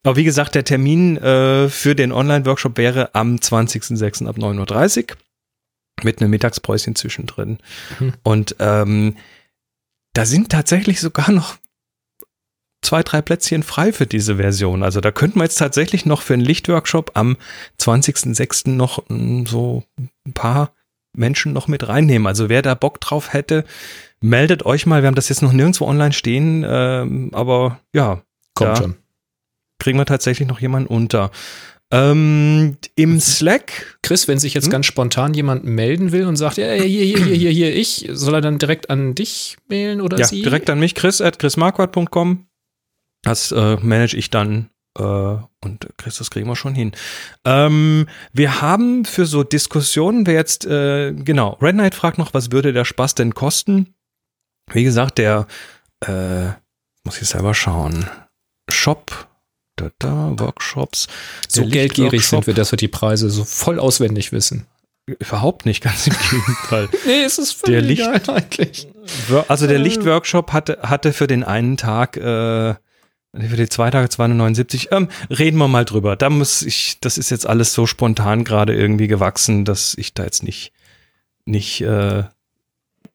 aber 0.03 0.15
wie 0.15 0.23
gesagt, 0.23 0.55
der 0.55 0.63
Termin 0.63 1.17
äh, 1.17 1.69
für 1.69 1.95
den 1.95 2.11
Online-Workshop 2.11 2.77
wäre 2.77 3.13
am 3.15 3.35
20.06. 3.35 4.27
ab 4.27 4.37
9.30 4.37 5.11
Uhr 5.11 5.17
mit 6.03 6.21
einem 6.21 6.31
Mittagspäuschen 6.31 6.95
zwischendrin. 6.95 7.59
Mhm. 7.99 8.13
Und 8.23 8.55
ähm, 8.59 9.15
da 10.13 10.25
sind 10.25 10.49
tatsächlich 10.49 10.99
sogar 10.99 11.31
noch 11.31 11.57
zwei, 12.83 13.03
drei 13.03 13.21
Plätzchen 13.21 13.63
frei 13.63 13.91
für 13.91 14.05
diese 14.05 14.37
Version. 14.37 14.83
Also 14.83 15.01
da 15.01 15.11
könnten 15.11 15.39
wir 15.39 15.43
jetzt 15.43 15.57
tatsächlich 15.57 16.05
noch 16.05 16.21
für 16.21 16.33
einen 16.33 16.43
Lichtworkshop 16.43 17.11
am 17.15 17.37
20.06. 17.79 18.69
noch 18.69 19.09
mh, 19.09 19.17
hm, 19.17 19.45
so 19.45 19.83
ein 20.27 20.33
paar 20.33 20.71
Menschen 21.15 21.53
noch 21.53 21.67
mit 21.67 21.87
reinnehmen. 21.87 22.27
Also 22.27 22.49
wer 22.49 22.61
da 22.61 22.73
Bock 22.75 22.99
drauf 22.99 23.33
hätte, 23.33 23.65
meldet 24.21 24.65
euch 24.65 24.85
mal. 24.85 25.01
Wir 25.01 25.07
haben 25.07 25.15
das 25.15 25.29
jetzt 25.29 25.41
noch 25.41 25.53
nirgendwo 25.53 25.85
online 25.85 26.13
stehen, 26.13 26.65
ähm, 26.67 27.29
aber 27.33 27.79
ja. 27.93 28.21
Kommt 28.55 28.77
schon 28.77 28.95
kriegen 29.83 29.97
wir 29.97 30.05
tatsächlich 30.05 30.47
noch 30.47 30.61
jemanden 30.61 30.87
unter. 30.87 31.29
Ähm, 31.91 32.77
Im 32.95 33.19
Slack. 33.19 33.97
Chris, 34.01 34.27
wenn 34.27 34.39
sich 34.39 34.53
jetzt 34.53 34.65
hm? 34.65 34.71
ganz 34.71 34.85
spontan 34.85 35.33
jemand 35.33 35.65
melden 35.65 36.11
will 36.11 36.25
und 36.25 36.37
sagt, 36.37 36.57
ja, 36.57 36.71
hier, 36.71 37.03
hier, 37.03 37.19
hier, 37.19 37.35
hier, 37.35 37.51
hier, 37.51 37.75
ich, 37.75 38.09
soll 38.13 38.35
er 38.35 38.41
dann 38.41 38.57
direkt 38.57 38.89
an 38.89 39.13
dich 39.13 39.57
mailen 39.67 40.01
oder 40.01 40.17
ja, 40.17 40.25
sie? 40.25 40.41
direkt 40.41 40.69
an 40.69 40.79
mich, 40.79 40.95
chris 40.95 41.21
at 41.21 41.37
chrismarquardt.com. 41.37 42.47
Das 43.23 43.51
äh, 43.51 43.77
manage 43.77 44.15
ich 44.15 44.29
dann 44.29 44.69
äh, 44.97 45.01
und 45.01 45.87
Chris, 45.97 46.17
das 46.17 46.29
kriegen 46.29 46.47
wir 46.47 46.55
schon 46.55 46.75
hin. 46.75 46.91
Ähm, 47.45 48.07
wir 48.31 48.61
haben 48.61 49.05
für 49.05 49.25
so 49.25 49.43
Diskussionen, 49.43 50.27
wer 50.27 50.35
jetzt, 50.35 50.65
äh, 50.65 51.13
genau, 51.13 51.57
Red 51.61 51.73
Knight 51.73 51.95
fragt 51.95 52.17
noch, 52.17 52.33
was 52.33 52.51
würde 52.51 52.73
der 52.73 52.85
Spaß 52.85 53.15
denn 53.15 53.33
kosten? 53.33 53.95
Wie 54.71 54.83
gesagt, 54.83 55.17
der, 55.17 55.47
äh, 56.05 56.49
muss 57.03 57.21
ich 57.21 57.27
selber 57.27 57.53
schauen, 57.53 58.05
Shop 58.69 59.27
da, 59.75 59.89
da, 59.99 60.33
Workshops. 60.37 61.07
So 61.47 61.65
geldgierig 61.65 62.27
sind 62.27 62.45
wir, 62.47 62.53
dass 62.53 62.71
wir 62.71 62.77
die 62.77 62.87
Preise 62.87 63.29
so 63.29 63.43
voll 63.43 63.79
auswendig 63.79 64.31
wissen. 64.31 64.67
Überhaupt 65.05 65.65
nicht, 65.65 65.83
ganz 65.83 66.07
im 66.07 66.15
Gegenteil. 66.29 66.89
nee, 67.05 67.23
es 67.23 67.37
ist 67.37 67.53
völlig 67.53 67.97
der 67.97 68.07
Licht, 68.13 68.29
eigentlich. 68.29 68.87
Also 69.49 69.67
der 69.67 69.77
äh. 69.77 69.81
Lichtworkshop 69.81 70.53
hatte, 70.53 70.79
hatte 70.83 71.11
für 71.11 71.27
den 71.27 71.43
einen 71.43 71.75
Tag, 71.75 72.15
äh, 72.15 72.75
für 73.35 73.57
die 73.57 73.69
zwei 73.69 73.89
Tage 73.89 74.09
279, 74.09 74.89
ähm, 74.91 75.09
reden 75.29 75.57
wir 75.57 75.67
mal 75.67 75.85
drüber. 75.85 76.15
Da 76.15 76.29
muss 76.29 76.61
ich, 76.61 76.97
das 77.01 77.17
ist 77.17 77.31
jetzt 77.31 77.47
alles 77.47 77.73
so 77.73 77.87
spontan 77.87 78.43
gerade 78.43 78.75
irgendwie 78.75 79.07
gewachsen, 79.07 79.65
dass 79.65 79.95
ich 79.97 80.13
da 80.13 80.23
jetzt 80.23 80.43
nicht, 80.43 80.71
nicht, 81.45 81.81
äh, 81.81 82.23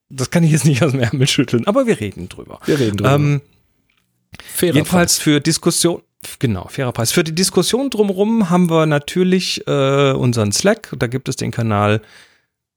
das 0.09 0.31
kann 0.31 0.43
ich 0.43 0.51
jetzt 0.51 0.65
nicht 0.65 0.83
aus 0.83 0.93
dem 0.93 1.01
Ärmel 1.01 1.29
schütteln, 1.29 1.67
aber 1.67 1.87
wir 1.87 2.01
reden 2.01 2.29
drüber. 2.29 2.59
Wir 2.67 2.79
reden 2.79 2.97
drüber. 2.97 3.15
Ähm, 3.15 3.41
Fairer 4.45 4.75
Jedenfalls 4.75 5.17
Fall. 5.17 5.35
für 5.35 5.41
Diskussion, 5.41 6.03
Genau, 6.41 6.67
fairer 6.69 6.93
Preis. 6.93 7.13
Für 7.13 7.23
die 7.23 7.35
Diskussion 7.35 7.91
drumherum 7.91 8.51
haben 8.51 8.71
wir 8.71 8.87
natürlich 8.87 9.65
äh, 9.69 10.13
unseren 10.13 10.51
Slack. 10.51 10.93
Da 10.99 11.07
gibt 11.07 11.29
es 11.29 11.37
den 11.37 11.53
Kanal 11.53 12.03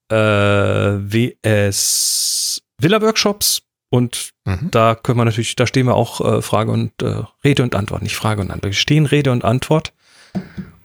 äh, 0.09 0.15
WS 0.15 2.61
Villa 2.77 3.01
Workshops. 3.01 3.63
Und 3.91 4.31
mhm. 4.45 4.71
da 4.71 4.95
können 4.95 5.19
wir 5.19 5.25
natürlich, 5.25 5.57
da 5.57 5.67
stehen 5.67 5.85
wir 5.85 5.95
auch 5.95 6.21
äh, 6.21 6.41
Frage 6.41 6.71
und 6.71 7.01
äh, 7.01 7.23
Rede 7.43 7.61
und 7.61 7.75
Antwort, 7.75 8.01
nicht 8.01 8.15
Frage 8.15 8.39
und 8.39 8.49
Antwort. 8.49 8.71
Wir 8.71 8.73
stehen 8.73 9.05
Rede 9.05 9.33
und 9.33 9.43
Antwort. 9.43 9.91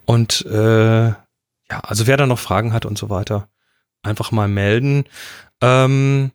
Und 0.07 0.45
äh, 0.47 1.07
ja, 1.11 1.81
also 1.83 2.09
wer 2.09 2.17
da 2.17 2.27
noch 2.27 2.41
Fragen 2.41 2.73
hat 2.73 2.85
und 2.85 2.99
so 2.99 3.09
weiter, 3.09 3.49
einfach 4.03 4.33
mal 4.33 4.49
melden. 4.49 5.05
Ähm, 5.63 6.33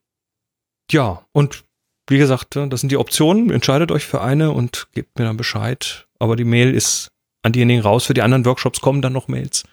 ja, 0.90 1.26
und 1.34 1.66
wie 2.08 2.18
gesagt, 2.18 2.56
das 2.56 2.80
sind 2.80 2.92
die 2.92 2.98
Optionen. 2.98 3.52
Entscheidet 3.52 3.92
euch 3.92 4.06
für 4.06 4.22
eine 4.22 4.52
und 4.52 4.88
gebt 4.94 5.20
mir 5.20 5.26
dann 5.26 5.38
Bescheid. 5.38 6.08
Aber 6.20 6.38
die 6.38 6.46
Mail 6.46 6.74
ist 6.74 7.12
an 7.44 7.52
diejenigen 7.52 7.82
raus. 7.82 8.06
Für 8.06 8.14
die 8.14 8.22
anderen 8.22 8.46
Workshops 8.46 8.80
kommen 8.80 9.02
dann 9.02 9.14
noch 9.14 9.28
Mails. 9.28 9.66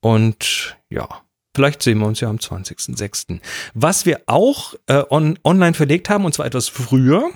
Und 0.00 0.76
ja, 0.90 1.21
vielleicht 1.54 1.82
sehen 1.82 1.98
wir 1.98 2.06
uns 2.06 2.20
ja 2.20 2.28
am 2.28 2.36
20.06. 2.36 3.40
Was 3.74 4.06
wir 4.06 4.22
auch 4.26 4.74
äh, 4.86 5.02
on, 5.10 5.38
online 5.44 5.74
verlegt 5.74 6.08
haben, 6.08 6.24
und 6.24 6.34
zwar 6.34 6.46
etwas 6.46 6.68
früher, 6.68 7.30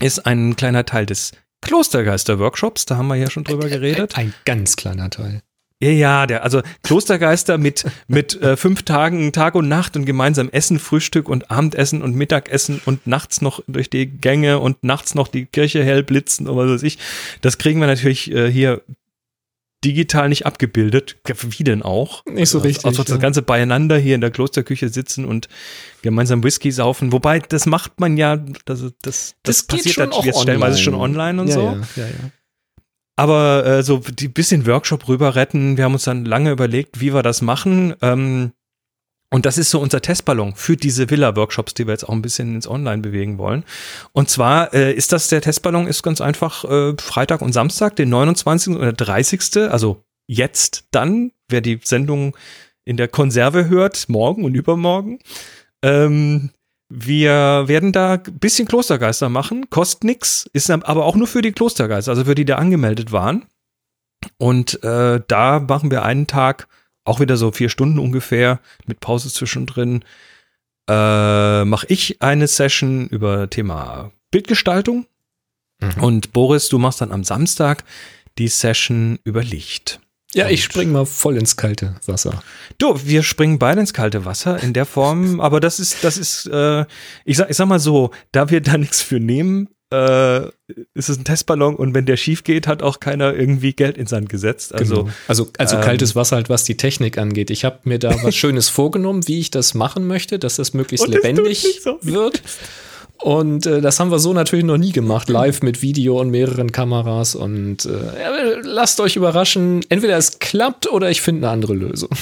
ist 0.00 0.26
ein 0.26 0.56
kleiner 0.56 0.84
Teil 0.84 1.06
des 1.06 1.32
Klostergeister-Workshops. 1.62 2.86
Da 2.86 2.96
haben 2.96 3.08
wir 3.08 3.16
ja 3.16 3.30
schon 3.30 3.44
drüber 3.44 3.68
geredet. 3.68 4.16
Ein, 4.16 4.28
ein 4.28 4.34
ganz 4.44 4.76
kleiner 4.76 5.10
Teil. 5.10 5.42
Ja, 5.82 5.90
ja, 5.90 6.26
der, 6.26 6.44
also 6.44 6.60
Klostergeister 6.82 7.56
mit, 7.56 7.84
mit 8.08 8.40
äh, 8.42 8.56
fünf 8.56 8.82
Tagen, 8.82 9.32
Tag 9.32 9.54
und 9.54 9.68
Nacht 9.68 9.96
und 9.96 10.04
gemeinsam 10.04 10.50
Essen, 10.50 10.78
Frühstück 10.78 11.28
und 11.28 11.50
Abendessen 11.50 12.02
und 12.02 12.14
Mittagessen 12.14 12.82
und 12.84 13.06
nachts 13.06 13.40
noch 13.40 13.62
durch 13.66 13.88
die 13.88 14.06
Gänge 14.06 14.58
und 14.58 14.84
nachts 14.84 15.14
noch 15.14 15.28
die 15.28 15.46
Kirche 15.46 15.82
hell 15.82 16.02
blitzen 16.02 16.48
oder 16.48 16.66
was 16.66 16.76
weiß 16.76 16.82
ich. 16.82 16.98
Das 17.40 17.56
kriegen 17.56 17.80
wir 17.80 17.86
natürlich 17.86 18.30
äh, 18.30 18.50
hier 18.50 18.82
digital 19.84 20.28
nicht 20.28 20.46
abgebildet. 20.46 21.16
Wie 21.24 21.64
denn 21.64 21.82
auch? 21.82 22.24
Nicht 22.26 22.50
so 22.50 22.58
also, 22.58 22.68
richtig. 22.68 22.84
Also 22.86 23.02
das 23.02 23.12
ja. 23.12 23.16
ganze 23.16 23.42
beieinander 23.42 23.98
hier 23.98 24.14
in 24.14 24.20
der 24.20 24.30
Klosterküche 24.30 24.88
sitzen 24.88 25.24
und 25.24 25.48
gemeinsam 26.02 26.42
Whisky 26.42 26.70
saufen. 26.70 27.12
Wobei, 27.12 27.38
das 27.38 27.66
macht 27.66 28.00
man 28.00 28.16
ja, 28.16 28.36
das, 28.36 28.80
das, 28.80 28.92
das, 29.02 29.36
das 29.42 29.62
passiert 29.64 29.96
jetzt 30.24 30.40
stellenweise 30.40 30.78
schon 30.78 30.94
online 30.94 31.40
und 31.40 31.48
ja, 31.48 31.54
so. 31.54 31.60
Ja, 31.60 31.80
ja, 31.96 32.06
ja. 32.06 32.30
Aber 33.16 33.66
äh, 33.66 33.82
so 33.82 33.98
die 33.98 34.28
bisschen 34.28 34.66
Workshop 34.66 35.06
rüber 35.08 35.34
retten, 35.34 35.76
wir 35.76 35.84
haben 35.84 35.92
uns 35.92 36.04
dann 36.04 36.24
lange 36.24 36.50
überlegt, 36.50 37.00
wie 37.00 37.12
wir 37.12 37.22
das 37.22 37.42
machen. 37.42 37.94
Ähm, 38.00 38.52
und 39.30 39.46
das 39.46 39.58
ist 39.58 39.70
so 39.70 39.80
unser 39.80 40.02
Testballon 40.02 40.54
für 40.56 40.76
diese 40.76 41.08
Villa-Workshops, 41.08 41.74
die 41.74 41.86
wir 41.86 41.92
jetzt 41.92 42.04
auch 42.04 42.12
ein 42.12 42.22
bisschen 42.22 42.54
ins 42.56 42.66
Online 42.66 43.00
bewegen 43.00 43.38
wollen. 43.38 43.64
Und 44.12 44.28
zwar 44.28 44.74
äh, 44.74 44.92
ist 44.92 45.12
das, 45.12 45.28
der 45.28 45.40
Testballon 45.40 45.86
ist 45.86 46.02
ganz 46.02 46.20
einfach 46.20 46.64
äh, 46.64 46.94
Freitag 46.98 47.40
und 47.40 47.52
Samstag, 47.52 47.94
den 47.94 48.08
29. 48.08 48.74
oder 48.74 48.92
30. 48.92 49.70
Also 49.70 50.02
jetzt 50.26 50.84
dann, 50.90 51.30
wer 51.48 51.60
die 51.60 51.78
Sendung 51.82 52.36
in 52.84 52.96
der 52.96 53.08
Konserve 53.08 53.68
hört, 53.68 54.08
morgen 54.08 54.44
und 54.44 54.54
übermorgen. 54.54 55.20
Ähm, 55.82 56.50
wir 56.88 57.68
werden 57.68 57.92
da 57.92 58.14
ein 58.14 58.38
bisschen 58.40 58.66
Klostergeister 58.66 59.28
machen, 59.28 59.70
kostet 59.70 60.02
nix, 60.02 60.50
ist 60.52 60.70
aber 60.70 61.04
auch 61.04 61.14
nur 61.14 61.28
für 61.28 61.40
die 61.40 61.52
Klostergeister, 61.52 62.10
also 62.10 62.24
für 62.24 62.34
die, 62.34 62.44
die 62.44 62.54
angemeldet 62.54 63.12
waren. 63.12 63.46
Und 64.38 64.82
äh, 64.82 65.20
da 65.28 65.60
machen 65.60 65.92
wir 65.92 66.02
einen 66.02 66.26
Tag, 66.26 66.66
auch 67.04 67.20
wieder 67.20 67.36
so 67.36 67.50
vier 67.52 67.68
Stunden 67.68 67.98
ungefähr, 67.98 68.60
mit 68.86 69.00
Pause 69.00 69.30
zwischendrin, 69.30 70.04
äh, 70.88 71.64
mache 71.64 71.86
ich 71.88 72.20
eine 72.20 72.46
Session 72.46 73.08
über 73.08 73.48
Thema 73.50 74.12
Bildgestaltung. 74.30 75.06
Mhm. 75.80 76.02
Und 76.02 76.32
Boris, 76.32 76.68
du 76.68 76.78
machst 76.78 77.00
dann 77.00 77.12
am 77.12 77.24
Samstag 77.24 77.84
die 78.38 78.48
Session 78.48 79.18
über 79.24 79.42
Licht. 79.42 80.00
Ja, 80.32 80.48
ich 80.48 80.62
spring 80.62 80.92
mal 80.92 81.06
voll 81.06 81.36
ins 81.36 81.56
kalte 81.56 81.96
Wasser. 82.06 82.42
Du, 82.78 83.04
wir 83.04 83.24
springen 83.24 83.58
beide 83.58 83.80
ins 83.80 83.92
kalte 83.92 84.24
Wasser 84.24 84.62
in 84.62 84.72
der 84.72 84.86
Form, 84.86 85.40
aber 85.40 85.58
das 85.58 85.80
ist, 85.80 86.04
das 86.04 86.16
ist, 86.16 86.46
äh, 86.46 86.84
ich 87.24 87.36
sag, 87.36 87.50
ich 87.50 87.56
sag 87.56 87.66
mal 87.66 87.80
so, 87.80 88.12
da 88.30 88.48
wir 88.48 88.60
da 88.60 88.78
nichts 88.78 89.02
für 89.02 89.18
nehmen, 89.18 89.68
äh, 89.92 90.46
ist 90.94 91.08
es 91.08 91.18
ein 91.18 91.24
Testballon 91.24 91.74
und 91.74 91.94
wenn 91.94 92.06
der 92.06 92.16
schief 92.16 92.44
geht, 92.44 92.66
hat 92.66 92.82
auch 92.82 93.00
keiner 93.00 93.34
irgendwie 93.34 93.72
Geld 93.72 93.98
ins 93.98 94.10
Sand 94.10 94.28
gesetzt. 94.28 94.74
Also, 94.74 95.04
genau. 95.04 95.14
also, 95.26 95.48
also 95.58 95.76
ähm, 95.76 95.82
kaltes 95.82 96.14
Wasser 96.14 96.36
halt, 96.36 96.48
was 96.48 96.64
die 96.64 96.76
Technik 96.76 97.18
angeht. 97.18 97.50
Ich 97.50 97.64
habe 97.64 97.80
mir 97.84 97.98
da 97.98 98.22
was 98.22 98.34
Schönes 98.40 98.68
vorgenommen, 98.68 99.26
wie 99.26 99.40
ich 99.40 99.50
das 99.50 99.74
machen 99.74 100.06
möchte, 100.06 100.38
dass 100.38 100.56
das 100.56 100.74
möglichst 100.74 101.08
lebendig 101.08 101.80
so 101.82 101.98
wird. 102.02 102.42
Und 103.22 103.66
äh, 103.66 103.80
das 103.82 104.00
haben 104.00 104.10
wir 104.10 104.18
so 104.18 104.32
natürlich 104.32 104.64
noch 104.64 104.78
nie 104.78 104.92
gemacht, 104.92 105.28
live 105.28 105.62
mit 105.62 105.82
Video 105.82 106.18
und 106.18 106.30
mehreren 106.30 106.72
Kameras. 106.72 107.34
Und 107.34 107.84
äh, 107.84 108.60
lasst 108.62 108.98
euch 109.00 109.16
überraschen, 109.16 109.84
entweder 109.90 110.16
es 110.16 110.38
klappt 110.38 110.90
oder 110.90 111.10
ich 111.10 111.20
finde 111.20 111.46
eine 111.46 111.52
andere 111.52 111.74
Lösung. 111.74 112.10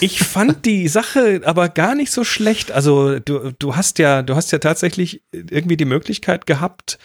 Ich 0.00 0.18
fand 0.20 0.66
die 0.66 0.88
Sache 0.88 1.40
aber 1.46 1.70
gar 1.70 1.94
nicht 1.94 2.12
so 2.12 2.22
schlecht. 2.22 2.70
Also 2.70 3.18
du, 3.18 3.52
du 3.58 3.76
hast 3.76 3.98
ja, 3.98 4.22
du 4.22 4.36
hast 4.36 4.52
ja 4.52 4.58
tatsächlich 4.58 5.22
irgendwie 5.32 5.78
die 5.78 5.86
Möglichkeit 5.86 6.44
gehabt, 6.44 6.98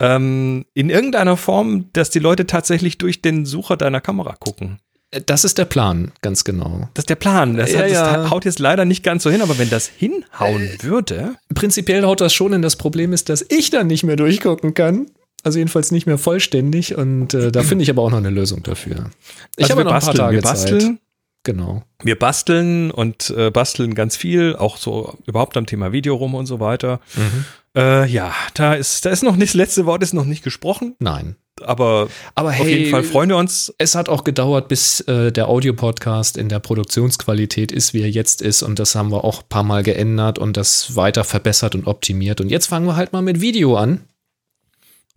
ähm, 0.00 0.64
in 0.72 0.88
irgendeiner 0.88 1.36
Form, 1.36 1.90
dass 1.92 2.08
die 2.08 2.20
Leute 2.20 2.46
tatsächlich 2.46 2.96
durch 2.96 3.20
den 3.20 3.44
Sucher 3.44 3.76
deiner 3.76 4.00
Kamera 4.00 4.34
gucken. 4.34 4.78
Das 5.26 5.44
ist 5.44 5.58
der 5.58 5.66
Plan, 5.66 6.12
ganz 6.22 6.42
genau. 6.42 6.88
Das 6.94 7.02
ist 7.02 7.10
der 7.10 7.16
Plan. 7.16 7.56
Das, 7.56 7.70
ja, 7.70 7.80
hat, 7.80 7.84
das 7.84 7.92
ja. 7.92 8.30
haut 8.30 8.46
jetzt 8.46 8.58
leider 8.58 8.86
nicht 8.86 9.02
ganz 9.02 9.22
so 9.22 9.30
hin, 9.30 9.42
aber 9.42 9.58
wenn 9.58 9.68
das 9.68 9.86
hinhauen 9.86 10.62
äh, 10.62 10.82
würde. 10.82 11.34
Prinzipiell 11.54 12.04
haut 12.04 12.22
das 12.22 12.32
schon 12.32 12.52
hin. 12.52 12.62
Das 12.62 12.76
Problem 12.76 13.12
ist, 13.12 13.28
dass 13.28 13.44
ich 13.50 13.68
dann 13.68 13.88
nicht 13.88 14.04
mehr 14.04 14.16
durchgucken 14.16 14.72
kann. 14.72 15.06
Also 15.44 15.58
jedenfalls 15.58 15.90
nicht 15.90 16.06
mehr 16.06 16.16
vollständig. 16.16 16.96
Und 16.96 17.34
äh, 17.34 17.52
da 17.52 17.62
finde 17.62 17.82
ich 17.82 17.90
aber 17.90 18.02
auch 18.02 18.10
noch 18.10 18.18
eine 18.18 18.30
Lösung 18.30 18.62
dafür. 18.62 19.10
Ich 19.56 19.64
also 19.64 19.74
habe 19.74 19.84
noch 19.84 19.90
basteln, 19.90 20.12
ein 20.12 20.16
paar 20.16 20.26
Tage 20.26 20.36
wir 20.36 20.42
basteln, 20.42 20.80
Zeit. 20.80 20.98
Genau. 21.44 21.82
Wir 22.02 22.18
basteln 22.18 22.90
und 22.90 23.30
äh, 23.36 23.50
basteln 23.50 23.94
ganz 23.94 24.16
viel, 24.16 24.56
auch 24.56 24.76
so 24.76 25.18
überhaupt 25.26 25.56
am 25.56 25.66
Thema 25.66 25.92
Video 25.92 26.14
rum 26.14 26.34
und 26.34 26.46
so 26.46 26.60
weiter. 26.60 27.00
Mhm. 27.16 27.44
Äh, 27.76 28.06
ja, 28.08 28.34
da 28.54 28.74
ist, 28.74 29.04
da 29.04 29.10
ist 29.10 29.22
noch 29.22 29.36
nicht, 29.36 29.50
das 29.50 29.54
letzte 29.54 29.86
Wort 29.86 30.02
ist 30.02 30.12
noch 30.12 30.24
nicht 30.24 30.44
gesprochen. 30.44 30.94
Nein 30.98 31.36
aber, 31.60 32.08
aber 32.34 32.50
hey, 32.52 32.62
auf 32.62 32.68
jeden 32.68 32.90
Fall 32.90 33.02
freuen 33.04 33.28
wir 33.30 33.36
uns. 33.36 33.72
Es 33.78 33.94
hat 33.94 34.08
auch 34.08 34.24
gedauert, 34.24 34.68
bis 34.68 35.00
äh, 35.00 35.32
der 35.32 35.48
Audio-Podcast 35.48 36.36
in 36.36 36.48
der 36.48 36.58
Produktionsqualität 36.58 37.72
ist, 37.72 37.94
wie 37.94 38.02
er 38.02 38.10
jetzt 38.10 38.42
ist. 38.42 38.62
Und 38.62 38.78
das 38.78 38.94
haben 38.94 39.10
wir 39.10 39.24
auch 39.24 39.42
ein 39.42 39.48
paar 39.48 39.62
Mal 39.62 39.82
geändert 39.82 40.38
und 40.38 40.56
das 40.56 40.96
weiter 40.96 41.24
verbessert 41.24 41.74
und 41.74 41.86
optimiert. 41.86 42.40
Und 42.40 42.48
jetzt 42.48 42.66
fangen 42.66 42.86
wir 42.86 42.96
halt 42.96 43.12
mal 43.12 43.22
mit 43.22 43.40
Video 43.40 43.76
an. 43.76 44.02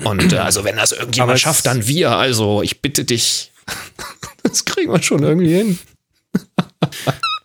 Und 0.04 0.34
äh, 0.34 0.38
also, 0.38 0.64
wenn 0.64 0.76
das 0.76 0.92
irgendjemand 0.92 1.32
aber 1.32 1.38
schafft, 1.38 1.66
dann 1.66 1.88
wir. 1.88 2.12
Also, 2.12 2.62
ich 2.62 2.82
bitte 2.82 3.06
dich. 3.06 3.52
das 4.44 4.66
kriegen 4.66 4.92
wir 4.92 5.02
schon 5.02 5.24
irgendwie 5.24 5.56
hin. 5.56 5.80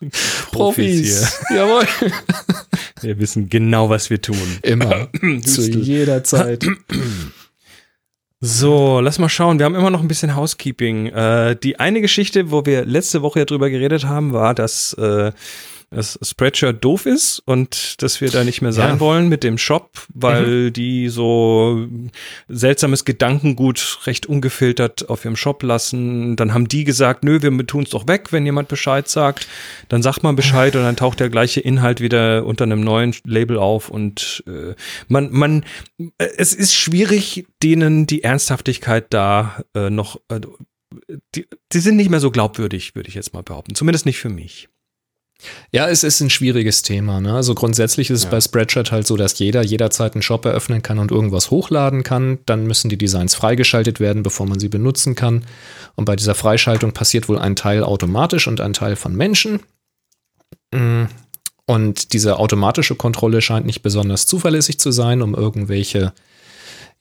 Profis. 0.09 0.49
Profis. 0.51 1.39
Jawohl. 1.55 1.87
Wir 3.01 3.19
wissen 3.19 3.49
genau, 3.49 3.89
was 3.89 4.09
wir 4.09 4.21
tun. 4.21 4.37
Immer. 4.63 5.09
Zu 5.45 5.69
jeder 5.69 6.23
Zeit. 6.23 6.65
So, 8.43 9.01
lass 9.01 9.19
mal 9.19 9.29
schauen. 9.29 9.59
Wir 9.59 9.67
haben 9.67 9.75
immer 9.75 9.91
noch 9.91 10.01
ein 10.01 10.07
bisschen 10.07 10.35
Housekeeping. 10.35 11.05
Äh, 11.05 11.55
die 11.61 11.79
eine 11.79 12.01
Geschichte, 12.01 12.49
wo 12.49 12.65
wir 12.65 12.85
letzte 12.85 13.21
Woche 13.21 13.37
ja 13.37 13.45
drüber 13.45 13.69
geredet 13.69 14.05
haben, 14.05 14.33
war, 14.33 14.55
dass 14.55 14.93
äh, 14.93 15.31
dass 15.91 16.17
Spreadshirt 16.21 16.83
doof 16.83 17.05
ist 17.05 17.39
und 17.45 18.01
dass 18.01 18.21
wir 18.21 18.29
da 18.29 18.45
nicht 18.45 18.61
mehr 18.61 18.71
sein 18.71 18.95
ja. 18.95 18.99
wollen 19.01 19.27
mit 19.27 19.43
dem 19.43 19.57
Shop, 19.57 19.91
weil 20.13 20.45
mhm. 20.45 20.73
die 20.73 21.09
so 21.09 21.85
seltsames 22.47 23.03
Gedankengut 23.03 23.99
recht 24.05 24.25
ungefiltert 24.25 25.09
auf 25.09 25.25
ihrem 25.25 25.35
Shop 25.35 25.61
lassen. 25.63 26.37
Dann 26.37 26.53
haben 26.53 26.69
die 26.69 26.85
gesagt, 26.85 27.25
nö, 27.25 27.41
wir 27.41 27.67
tun 27.67 27.83
es 27.83 27.89
doch 27.89 28.07
weg, 28.07 28.31
wenn 28.31 28.45
jemand 28.45 28.69
Bescheid 28.69 29.09
sagt. 29.09 29.47
Dann 29.89 30.01
sagt 30.01 30.23
man 30.23 30.37
Bescheid 30.37 30.75
und 30.77 30.83
dann 30.83 30.95
taucht 30.95 31.19
der 31.19 31.29
gleiche 31.29 31.59
Inhalt 31.59 31.99
wieder 31.99 32.45
unter 32.45 32.63
einem 32.63 32.81
neuen 32.81 33.13
Label 33.25 33.57
auf 33.57 33.89
und 33.89 34.43
äh, 34.47 34.75
man, 35.09 35.29
man, 35.31 35.65
äh, 35.99 36.27
es 36.37 36.53
ist 36.53 36.73
schwierig, 36.73 37.47
denen 37.61 38.07
die 38.07 38.23
Ernsthaftigkeit 38.23 39.07
da 39.09 39.63
äh, 39.75 39.89
noch, 39.89 40.21
äh, 40.29 40.39
die, 41.35 41.47
die 41.73 41.79
sind 41.79 41.97
nicht 41.97 42.09
mehr 42.09 42.19
so 42.21 42.31
glaubwürdig, 42.31 42.95
würde 42.95 43.09
ich 43.09 43.15
jetzt 43.15 43.33
mal 43.33 43.43
behaupten. 43.43 43.75
Zumindest 43.75 44.05
nicht 44.05 44.19
für 44.19 44.29
mich. 44.29 44.69
Ja, 45.71 45.87
es 45.89 46.03
ist 46.03 46.21
ein 46.21 46.29
schwieriges 46.29 46.81
Thema. 46.81 47.21
Ne? 47.21 47.33
Also 47.33 47.55
grundsätzlich 47.55 48.09
ist 48.09 48.19
es 48.19 48.23
ja. 48.25 48.29
bei 48.29 48.41
Spreadshirt 48.41 48.91
halt 48.91 49.07
so, 49.07 49.17
dass 49.17 49.37
jeder 49.39 49.63
jederzeit 49.63 50.13
einen 50.13 50.21
Shop 50.21 50.45
eröffnen 50.45 50.81
kann 50.81 50.99
und 50.99 51.11
irgendwas 51.11 51.51
hochladen 51.51 52.03
kann. 52.03 52.39
Dann 52.45 52.65
müssen 52.67 52.89
die 52.89 52.97
Designs 52.97 53.35
freigeschaltet 53.35 53.99
werden, 53.99 54.23
bevor 54.23 54.45
man 54.45 54.59
sie 54.59 54.69
benutzen 54.69 55.15
kann. 55.15 55.45
Und 55.95 56.05
bei 56.05 56.15
dieser 56.15 56.35
Freischaltung 56.35 56.91
passiert 56.91 57.29
wohl 57.29 57.39
ein 57.39 57.55
Teil 57.55 57.83
automatisch 57.83 58.47
und 58.47 58.61
ein 58.61 58.73
Teil 58.73 58.95
von 58.95 59.15
Menschen. 59.15 59.61
Mm. 60.73 61.05
Und 61.67 62.11
diese 62.13 62.37
automatische 62.37 62.95
Kontrolle 62.95 63.41
scheint 63.41 63.65
nicht 63.65 63.81
besonders 63.81 64.25
zuverlässig 64.25 64.79
zu 64.79 64.91
sein, 64.91 65.21
um 65.21 65.35
irgendwelche 65.35 66.11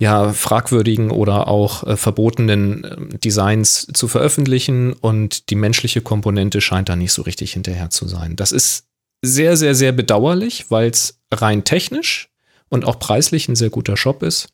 ja, 0.00 0.32
fragwürdigen 0.32 1.10
oder 1.10 1.46
auch 1.46 1.86
äh, 1.86 1.96
verbotenen 1.96 2.84
äh, 2.84 3.18
Designs 3.18 3.86
zu 3.92 4.08
veröffentlichen 4.08 4.94
und 4.94 5.50
die 5.50 5.54
menschliche 5.54 6.00
Komponente 6.00 6.62
scheint 6.62 6.88
da 6.88 6.96
nicht 6.96 7.12
so 7.12 7.22
richtig 7.22 7.52
hinterher 7.52 7.90
zu 7.90 8.08
sein. 8.08 8.34
Das 8.34 8.50
ist 8.50 8.86
sehr, 9.22 9.58
sehr, 9.58 9.74
sehr 9.74 9.92
bedauerlich, 9.92 10.70
weil 10.70 10.88
es 10.88 11.20
rein 11.30 11.64
technisch 11.64 12.30
und 12.70 12.86
auch 12.86 12.98
preislich 12.98 13.46
ein 13.48 13.56
sehr 13.56 13.68
guter 13.68 13.98
Shop 13.98 14.22
ist. 14.22 14.48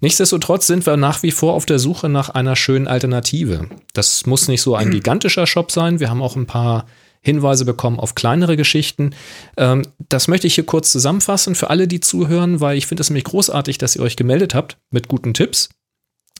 Nichtsdestotrotz 0.00 0.68
sind 0.68 0.86
wir 0.86 0.96
nach 0.96 1.24
wie 1.24 1.32
vor 1.32 1.54
auf 1.54 1.66
der 1.66 1.80
Suche 1.80 2.08
nach 2.08 2.28
einer 2.30 2.54
schönen 2.54 2.86
Alternative. 2.86 3.68
Das 3.92 4.24
muss 4.24 4.46
nicht 4.46 4.62
so 4.62 4.76
ein 4.76 4.90
gigantischer 4.92 5.48
Shop 5.48 5.72
sein. 5.72 5.98
Wir 5.98 6.10
haben 6.10 6.22
auch 6.22 6.36
ein 6.36 6.46
paar 6.46 6.86
Hinweise 7.26 7.64
bekommen 7.64 7.98
auf 7.98 8.14
kleinere 8.14 8.56
Geschichten. 8.56 9.10
Ähm, 9.56 9.82
das 10.08 10.28
möchte 10.28 10.46
ich 10.46 10.54
hier 10.54 10.64
kurz 10.64 10.92
zusammenfassen 10.92 11.54
für 11.54 11.68
alle, 11.68 11.88
die 11.88 12.00
zuhören, 12.00 12.60
weil 12.60 12.78
ich 12.78 12.86
finde 12.86 13.02
es 13.02 13.10
nämlich 13.10 13.24
großartig, 13.24 13.78
dass 13.78 13.96
ihr 13.96 14.02
euch 14.02 14.16
gemeldet 14.16 14.54
habt 14.54 14.78
mit 14.90 15.08
guten 15.08 15.34
Tipps. 15.34 15.68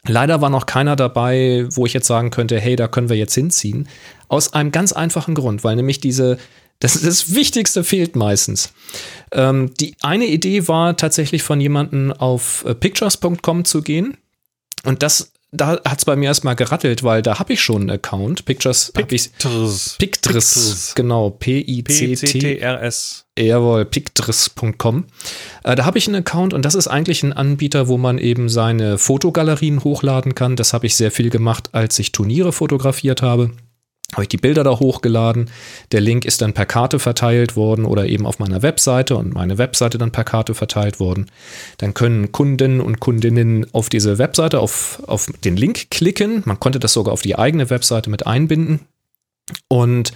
Leider 0.07 0.41
war 0.41 0.49
noch 0.49 0.67
keiner 0.67 0.95
dabei, 0.95 1.67
wo 1.71 1.85
ich 1.85 1.93
jetzt 1.93 2.07
sagen 2.07 2.31
könnte, 2.31 2.61
hey, 2.61 2.77
da 2.77 2.87
können 2.87 3.09
wir 3.09 3.17
jetzt 3.17 3.35
hinziehen. 3.35 3.89
Aus 4.29 4.53
einem 4.53 4.71
ganz 4.71 4.93
einfachen 4.93 5.35
Grund, 5.35 5.65
weil 5.65 5.75
nämlich 5.75 6.01
diese, 6.01 6.39
das, 6.79 7.01
das 7.01 7.35
Wichtigste 7.35 7.83
fehlt 7.83 8.15
meistens. 8.15 8.73
Ähm, 9.33 9.73
die 9.81 9.97
eine 10.03 10.27
Idee 10.27 10.69
war 10.69 10.97
tatsächlich 10.97 11.43
von 11.43 11.61
jemandem 11.61 12.13
auf 12.13 12.65
äh, 12.65 12.77
pictures.com 12.77 13.65
zu 13.65 13.83
gehen. 13.83 14.17
Und 14.85 15.03
das 15.03 15.33
da 15.57 15.81
hat 15.85 15.99
es 15.99 16.05
bei 16.05 16.17
mir 16.17 16.27
erstmal 16.27 16.57
gerattelt, 16.57 17.03
weil 17.03 17.23
da 17.23 17.39
habe 17.39 17.53
ich 17.53 17.61
schon 17.61 17.83
einen 17.83 17.91
Account. 17.91 18.45
Pictures. 18.45 18.93
Pictures. 18.93 19.97
Pictures. 19.99 20.93
Genau. 20.95 21.31
P-I-C-T-R-S. 21.31 23.25
Jawohl, 23.39 23.85
pictris.com. 23.85 25.05
Äh, 25.65 25.75
da 25.75 25.85
habe 25.85 25.99
ich 25.99 26.07
einen 26.07 26.17
Account 26.17 26.55
und 26.55 26.65
das 26.65 26.75
ist 26.75 26.89
eigentlich 26.89 27.23
ein 27.23 27.33
Anbieter, 27.33 27.89
wo 27.89 27.99
man 27.99 28.19
eben 28.19 28.49
seine 28.49 28.99
Fotogalerien 28.99 29.85
hochladen 29.85 30.35
kann. 30.35 30.57
Das 30.57 30.73
habe 30.73 30.87
ich 30.87 30.97
sehr 30.97 31.11
viel 31.11 31.31
gemacht, 31.31 31.71
als 31.73 31.99
ich 31.99 32.13
Turniere 32.13 32.53
fotografiert 32.53 33.23
habe 33.23 33.51
habe 34.17 34.25
ich 34.25 34.29
die 34.29 34.39
Bilder 34.39 34.65
da 34.65 34.79
hochgeladen. 34.79 35.51
Der 35.93 36.01
Link 36.01 36.25
ist 36.25 36.41
dann 36.41 36.55
per 36.55 36.65
Karte 36.65 36.99
verteilt 36.99 37.55
worden 37.55 37.85
oder 37.85 38.07
eben 38.07 38.27
auf 38.27 38.39
meiner 38.39 38.63
Webseite 38.63 39.17
und 39.17 39.35
meine 39.35 39.59
Webseite 39.59 39.99
dann 39.99 40.11
per 40.11 40.25
Karte 40.25 40.55
verteilt 40.55 40.99
worden. 40.99 41.31
Dann 41.79 41.93
können 41.93 42.33
Kunden 42.33 42.81
und 42.81 42.99
Kundinnen 42.99 43.67
auf 43.73 43.91
diese 43.91 44.17
Webseite, 44.17 44.61
auf, 44.61 45.03
auf 45.07 45.27
den 45.45 45.57
Link 45.57 45.91
klicken. 45.91 46.43
Man 46.47 46.59
konnte 46.59 46.81
das 46.81 46.95
sogar 46.95 47.13
auf 47.13 47.21
die 47.21 47.39
eigene 47.39 47.69
Webseite 47.69 48.09
mit 48.09 48.27
einbinden. 48.27 48.81
Und 49.69 50.13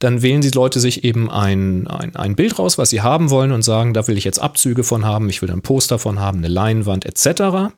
dann 0.00 0.20
wählen 0.20 0.40
die 0.40 0.50
Leute 0.50 0.80
sich 0.80 1.04
eben 1.04 1.30
ein, 1.30 1.86
ein, 1.86 2.16
ein 2.16 2.36
Bild 2.36 2.58
raus, 2.58 2.76
was 2.76 2.90
sie 2.90 3.00
haben 3.00 3.30
wollen 3.30 3.52
und 3.52 3.62
sagen, 3.62 3.94
da 3.94 4.06
will 4.08 4.18
ich 4.18 4.24
jetzt 4.24 4.40
Abzüge 4.40 4.84
von 4.84 5.06
haben, 5.06 5.30
ich 5.30 5.40
will 5.40 5.50
ein 5.50 5.62
Poster 5.62 5.98
von 5.98 6.18
haben, 6.18 6.38
eine 6.38 6.48
Leinwand 6.48 7.06
etc. 7.06 7.72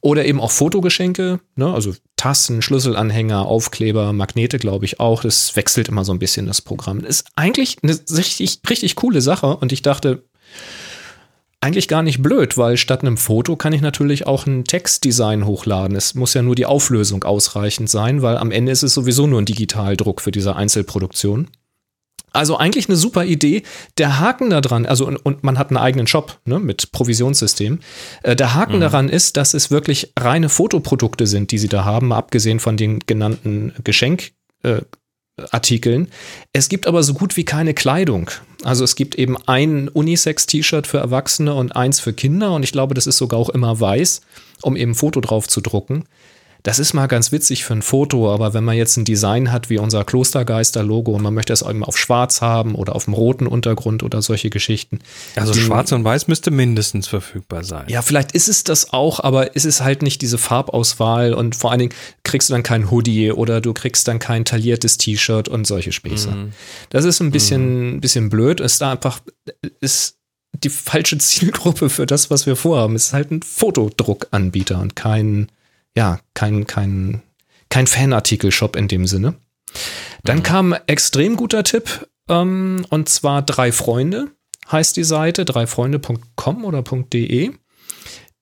Oder 0.00 0.24
eben 0.26 0.40
auch 0.40 0.50
Fotogeschenke, 0.50 1.40
ne? 1.56 1.72
also 1.72 1.94
Tassen, 2.16 2.62
Schlüsselanhänger, 2.62 3.46
Aufkleber, 3.46 4.12
Magnete, 4.12 4.58
glaube 4.58 4.84
ich 4.84 5.00
auch. 5.00 5.22
Das 5.22 5.56
wechselt 5.56 5.88
immer 5.88 6.04
so 6.04 6.12
ein 6.12 6.18
bisschen 6.18 6.46
das 6.46 6.60
Programm. 6.60 7.00
Das 7.00 7.10
ist 7.10 7.26
eigentlich 7.36 7.78
eine 7.82 7.98
richtig, 8.16 8.60
richtig 8.68 8.94
coole 8.96 9.20
Sache 9.20 9.56
und 9.56 9.72
ich 9.72 9.82
dachte, 9.82 10.24
eigentlich 11.64 11.88
gar 11.88 12.02
nicht 12.02 12.20
blöd, 12.20 12.58
weil 12.58 12.76
statt 12.76 13.00
einem 13.00 13.16
Foto 13.16 13.56
kann 13.56 13.72
ich 13.72 13.80
natürlich 13.80 14.26
auch 14.26 14.46
ein 14.46 14.64
Textdesign 14.64 15.46
hochladen. 15.46 15.96
Es 15.96 16.14
muss 16.14 16.34
ja 16.34 16.42
nur 16.42 16.54
die 16.54 16.66
Auflösung 16.66 17.24
ausreichend 17.24 17.88
sein, 17.88 18.20
weil 18.20 18.36
am 18.36 18.50
Ende 18.50 18.70
ist 18.70 18.82
es 18.82 18.92
sowieso 18.92 19.26
nur 19.26 19.40
ein 19.40 19.46
Digitaldruck 19.46 20.20
für 20.20 20.30
diese 20.30 20.56
Einzelproduktion. 20.56 21.48
Also 22.34 22.58
eigentlich 22.58 22.88
eine 22.88 22.96
super 22.96 23.24
Idee. 23.24 23.62
Der 23.96 24.18
Haken 24.18 24.50
daran, 24.50 24.86
also 24.86 25.06
und, 25.06 25.16
und 25.16 25.44
man 25.44 25.56
hat 25.56 25.70
einen 25.70 25.78
eigenen 25.78 26.08
Shop 26.08 26.40
ne, 26.44 26.58
mit 26.58 26.90
Provisionssystem. 26.90 27.78
Äh, 28.24 28.34
der 28.34 28.54
Haken 28.54 28.76
mhm. 28.76 28.80
daran 28.80 29.08
ist, 29.08 29.36
dass 29.36 29.54
es 29.54 29.70
wirklich 29.70 30.12
reine 30.18 30.48
Fotoprodukte 30.48 31.28
sind, 31.28 31.52
die 31.52 31.58
sie 31.58 31.68
da 31.68 31.84
haben, 31.84 32.12
abgesehen 32.12 32.58
von 32.58 32.76
den 32.76 32.98
genannten 33.06 33.72
Geschenkartikeln. 33.84 36.06
Äh, 36.06 36.10
es 36.52 36.68
gibt 36.68 36.88
aber 36.88 37.04
so 37.04 37.14
gut 37.14 37.36
wie 37.36 37.44
keine 37.44 37.72
Kleidung. 37.72 38.28
Also 38.64 38.82
es 38.82 38.96
gibt 38.96 39.14
eben 39.14 39.36
ein 39.46 39.88
Unisex-T-Shirt 39.88 40.88
für 40.88 40.98
Erwachsene 40.98 41.54
und 41.54 41.76
eins 41.76 42.00
für 42.00 42.14
Kinder 42.14 42.52
und 42.52 42.64
ich 42.64 42.72
glaube, 42.72 42.94
das 42.94 43.06
ist 43.06 43.18
sogar 43.18 43.38
auch 43.38 43.50
immer 43.50 43.78
weiß, 43.78 44.22
um 44.62 44.74
eben 44.74 44.90
ein 44.90 44.96
Foto 44.96 45.20
drauf 45.20 45.46
zu 45.46 45.60
drucken. 45.60 46.06
Das 46.64 46.78
ist 46.78 46.94
mal 46.94 47.08
ganz 47.08 47.30
witzig 47.30 47.62
für 47.62 47.74
ein 47.74 47.82
Foto, 47.82 48.32
aber 48.32 48.54
wenn 48.54 48.64
man 48.64 48.74
jetzt 48.74 48.96
ein 48.96 49.04
Design 49.04 49.52
hat 49.52 49.68
wie 49.68 49.76
unser 49.76 50.02
Klostergeister-Logo 50.02 51.12
und 51.12 51.22
man 51.22 51.34
möchte 51.34 51.52
es 51.52 51.60
eben 51.60 51.84
auf 51.84 51.98
schwarz 51.98 52.40
haben 52.40 52.74
oder 52.74 52.96
auf 52.96 53.04
dem 53.04 53.12
roten 53.12 53.46
Untergrund 53.46 54.02
oder 54.02 54.22
solche 54.22 54.48
Geschichten. 54.48 55.00
Also 55.36 55.52
die, 55.52 55.60
schwarz 55.60 55.92
und 55.92 56.04
weiß 56.04 56.26
müsste 56.26 56.50
mindestens 56.50 57.06
verfügbar 57.06 57.64
sein. 57.64 57.84
Ja, 57.88 58.00
vielleicht 58.00 58.32
ist 58.32 58.48
es 58.48 58.64
das 58.64 58.94
auch, 58.94 59.20
aber 59.20 59.54
ist 59.54 59.66
es 59.66 59.82
halt 59.82 60.00
nicht 60.00 60.22
diese 60.22 60.38
Farbauswahl 60.38 61.34
und 61.34 61.54
vor 61.54 61.70
allen 61.70 61.80
Dingen 61.80 61.94
kriegst 62.22 62.48
du 62.48 62.54
dann 62.54 62.62
kein 62.62 62.90
Hoodie 62.90 63.30
oder 63.30 63.60
du 63.60 63.74
kriegst 63.74 64.08
dann 64.08 64.18
kein 64.18 64.46
tailliertes 64.46 64.96
T-Shirt 64.96 65.50
und 65.50 65.66
solche 65.66 65.92
Späße. 65.92 66.30
Mhm. 66.30 66.52
Das 66.88 67.04
ist 67.04 67.20
ein 67.20 67.30
bisschen, 67.30 67.96
mhm. 67.96 68.00
bisschen 68.00 68.30
blöd. 68.30 68.60
Ist 68.60 68.80
da 68.80 68.92
einfach, 68.92 69.20
ist 69.80 70.16
die 70.62 70.70
falsche 70.70 71.18
Zielgruppe 71.18 71.90
für 71.90 72.06
das, 72.06 72.30
was 72.30 72.46
wir 72.46 72.56
vorhaben. 72.56 72.96
Es 72.96 73.08
ist 73.08 73.12
halt 73.12 73.30
ein 73.32 73.42
Fotodruckanbieter 73.42 74.80
und 74.80 74.96
kein 74.96 75.48
ja, 75.96 76.20
kein, 76.34 76.66
kein, 76.66 77.22
kein 77.68 77.86
Fanartikel-Shop 77.86 78.76
in 78.76 78.88
dem 78.88 79.06
Sinne. 79.06 79.34
Dann 80.22 80.38
mhm. 80.38 80.42
kam 80.42 80.74
extrem 80.86 81.36
guter 81.36 81.64
Tipp, 81.64 82.08
ähm, 82.28 82.86
und 82.90 83.08
zwar 83.08 83.42
drei 83.42 83.72
Freunde 83.72 84.30
heißt 84.70 84.96
die 84.96 85.04
Seite, 85.04 85.44
dreifreunde.com 85.44 86.64
oder 86.64 86.82
.de. 86.82 87.52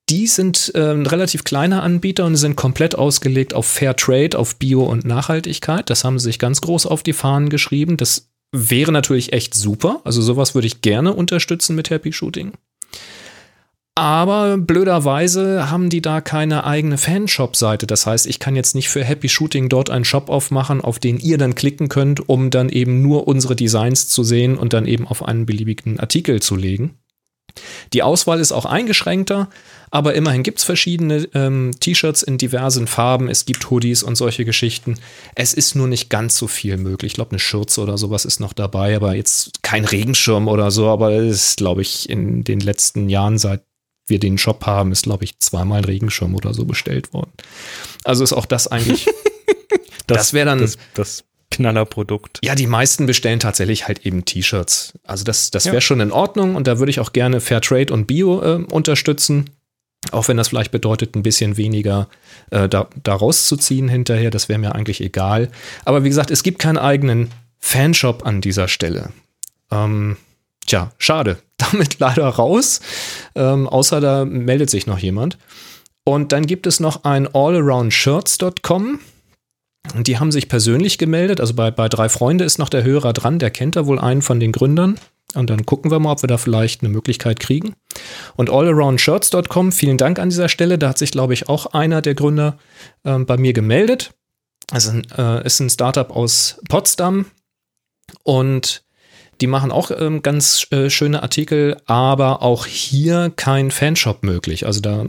Die 0.09 0.27
sind 0.27 0.73
äh, 0.75 0.93
ein 0.93 1.07
relativ 1.07 1.45
kleiner 1.45 1.83
Anbieter 1.83 2.27
und 2.27 2.37
sind 2.37 2.57
komplett 2.57 2.95
ausgelegt 2.95 3.55
auf 3.55 3.67
Fair 3.67 3.97
Trade, 3.97 4.38
auf 4.38 4.57
Bio 4.57 4.83
und 4.85 5.05
Nachhaltigkeit. 5.05 5.88
Das 5.91 6.05
haben 6.05 6.19
sie 6.19 6.25
sich 6.25 6.38
ganz 6.38 6.61
groß 6.61 6.87
auf 6.87 7.03
die 7.03 7.12
Fahnen 7.12 7.49
geschrieben. 7.49 7.97
Das 7.97 8.29
wäre 8.53 8.93
natürlich 8.93 9.33
echt 9.33 9.55
super. 9.55 10.01
Also 10.05 10.21
sowas 10.21 10.55
würde 10.55 10.67
ich 10.67 10.83
gerne 10.83 11.12
unterstützen 11.15 11.77
mit 11.77 11.91
Happy 11.91 12.12
Shooting. 12.12 12.53
Aber 13.95 14.57
blöderweise 14.57 15.71
haben 15.71 15.91
die 15.91 16.01
da 16.01 16.23
keine 16.23 16.65
eigene 16.65 16.97
Fanshop-Seite. 16.97 17.87
Das 17.87 18.07
heißt, 18.07 18.27
ich 18.27 18.39
kann 18.39 18.57
jetzt 18.57 18.75
nicht 18.75 18.89
für 18.89 19.05
Happy 19.05 19.29
Shooting 19.29 19.69
dort 19.69 19.91
einen 19.91 20.07
Shop 20.07 20.31
aufmachen, 20.31 20.81
auf 20.81 20.99
den 20.99 21.19
ihr 21.19 21.37
dann 21.37 21.55
klicken 21.55 21.91
könnt, 21.91 22.27
um 22.27 22.49
dann 22.49 22.71
eben 22.71 23.03
nur 23.03 23.29
unsere 23.29 23.55
Designs 23.55 24.09
zu 24.09 24.25
sehen 24.25 24.57
und 24.57 24.73
dann 24.73 24.87
eben 24.87 25.07
auf 25.07 25.23
einen 25.23 25.45
beliebigen 25.45 26.01
Artikel 26.01 26.41
zu 26.41 26.57
legen. 26.57 26.99
Die 27.93 28.03
Auswahl 28.03 28.41
ist 28.41 28.51
auch 28.51 28.65
eingeschränkter, 28.65 29.51
aber 29.91 30.15
immerhin 30.15 30.43
gibt 30.43 30.61
es 30.61 30.65
verschiedene 30.65 31.29
ähm, 31.35 31.73
T-Shirts 31.79 32.23
in 32.23 32.39
diversen 32.39 32.87
Farben. 32.87 33.29
Es 33.29 33.45
gibt 33.45 33.69
Hoodies 33.71 34.03
und 34.03 34.17
solche 34.17 34.47
Geschichten. 34.47 34.99
Es 35.35 35.53
ist 35.53 35.75
nur 35.75 35.87
nicht 35.87 36.09
ganz 36.09 36.39
so 36.39 36.47
viel 36.47 36.79
möglich. 36.79 37.13
Ich 37.13 37.17
glaube, 37.17 37.33
eine 37.33 37.39
Schürze 37.39 37.83
oder 37.83 37.99
sowas 37.99 38.25
ist 38.25 38.41
noch 38.41 38.55
dabei, 38.55 38.97
aber 38.97 39.15
jetzt 39.15 39.63
kein 39.63 39.85
Regenschirm 39.85 40.49
oder 40.49 40.71
so. 40.71 40.89
Aber 40.89 41.13
es 41.13 41.49
ist, 41.49 41.57
glaube 41.59 41.83
ich, 41.83 42.09
in 42.09 42.43
den 42.43 42.61
letzten 42.61 43.11
Jahren 43.11 43.37
seit 43.37 43.63
wir 44.07 44.19
den 44.19 44.38
Shop 44.38 44.67
haben, 44.67 44.93
ist, 44.93 45.05
glaube 45.05 45.25
ich, 45.25 45.38
zweimal 45.38 45.79
ein 45.79 45.85
Regenschirm 45.85 46.35
oder 46.35 46.55
so 46.55 46.65
bestellt 46.65 47.12
worden. 47.12 47.33
Also 48.05 48.25
ist 48.25 48.33
auch 48.33 48.47
das 48.47 48.67
eigentlich. 48.69 49.07
das, 50.07 50.19
das 50.19 50.33
wäre 50.33 50.47
dann. 50.47 50.59
Das, 50.59 50.79
das 50.95 51.25
Knallerprodukt. 51.53 52.41
Ja, 52.43 52.55
die 52.55 52.67
meisten 52.67 53.07
bestellen 53.07 53.38
tatsächlich 53.38 53.87
halt 53.87 54.07
eben 54.07 54.25
T-Shirts. 54.25 54.95
Also 55.05 55.23
das, 55.23 55.51
das 55.51 55.67
wäre 55.67 55.77
ja. 55.77 55.81
schon 55.83 56.01
in 56.01 56.11
Ordnung 56.11 56.57
und 56.57 56.67
da 56.67 56.79
würde 56.79 56.91
ich 56.91 56.99
auch 56.99 57.12
gerne 57.12 57.41
Fairtrade 57.41 57.93
und 57.93 58.07
Bio 58.07 58.43
äh, 58.43 58.65
unterstützen. 58.73 59.51
Auch 60.11 60.27
wenn 60.29 60.37
das 60.37 60.49
vielleicht 60.49 60.73
bedeutet, 60.73 61.15
ein 61.15 61.23
bisschen 61.23 61.57
weniger 61.57 62.09
äh, 62.51 62.69
da, 62.69 62.88
da 63.05 63.15
rauszuziehen 63.15 63.88
hinterher, 63.88 64.31
das 64.31 64.49
wäre 64.49 64.59
mir 64.59 64.75
eigentlich 64.75 65.01
egal. 65.01 65.51
Aber 65.85 66.03
wie 66.03 66.09
gesagt, 66.09 66.31
es 66.31 66.43
gibt 66.43 66.59
keinen 66.59 66.79
eigenen 66.79 67.31
Fanshop 67.61 68.27
an 68.27 68.41
dieser 68.41 68.67
Stelle. 68.67 69.12
Ähm, 69.71 70.17
tja, 70.66 70.92
schade 70.98 71.38
damit 71.59 71.98
leider 71.98 72.27
raus, 72.27 72.81
ähm, 73.35 73.68
außer 73.68 74.01
da 74.01 74.25
meldet 74.25 74.70
sich 74.70 74.87
noch 74.87 74.98
jemand. 74.98 75.38
Und 76.05 76.33
dann 76.33 76.46
gibt 76.46 76.66
es 76.66 76.81
noch 76.81 77.05
ein 77.05 77.33
allaroundshirts.com. 77.33 78.98
Und 79.94 80.07
die 80.07 80.18
haben 80.18 80.33
sich 80.33 80.48
persönlich 80.48 80.98
gemeldet. 80.98 81.40
Also 81.40 81.55
bei, 81.55 81.70
bei 81.70 81.88
drei 81.88 82.09
Freunde 82.09 82.44
ist 82.44 82.59
noch 82.59 82.68
der 82.68 82.85
Hörer 82.85 83.12
dran, 83.12 83.38
der 83.38 83.51
kennt 83.51 83.77
da 83.77 83.87
wohl 83.87 83.98
einen 83.98 84.22
von 84.22 84.40
den 84.40 84.53
Gründern. 84.53 84.98
Und 85.35 85.48
dann 85.48 85.64
gucken 85.64 85.90
wir 85.90 85.98
mal, 85.98 86.12
ob 86.12 86.22
wir 86.22 86.29
da 86.29 86.38
vielleicht 86.38 86.83
eine 86.83 86.90
Möglichkeit 86.90 87.40
kriegen. 87.40 87.75
Und 88.37 88.51
allaroundshirts.com, 88.51 89.72
vielen 89.72 89.98
Dank 89.98 90.18
an 90.18 90.29
dieser 90.29 90.48
Stelle. 90.48 90.79
Da 90.79 90.90
hat 90.90 90.98
sich, 90.98 91.11
glaube 91.11 91.35
ich, 91.35 91.48
auch 91.48 91.66
einer 91.66 92.03
der 92.03 92.14
Gründer 92.14 92.59
äh, 93.05 93.18
bei 93.18 93.37
mir 93.37 93.53
gemeldet. 93.53 94.12
Also 94.70 94.92
äh, 95.16 95.44
ist 95.44 95.61
ein 95.61 95.70
Startup 95.70 96.11
aus 96.11 96.61
Potsdam. 96.68 97.27
Und 98.25 98.85
die 99.43 99.49
machen 99.49 99.73
auch 99.73 99.91
ähm, 99.91 100.23
ganz 100.23 100.69
äh, 100.71 100.89
schöne 100.89 101.23
Artikel, 101.23 101.77
aber 101.87 102.43
auch 102.43 102.65
hier 102.65 103.33
kein 103.35 103.73
Fanshop 103.73 104.23
möglich. 104.23 104.67
Also 104.67 104.81
da, 104.81 105.07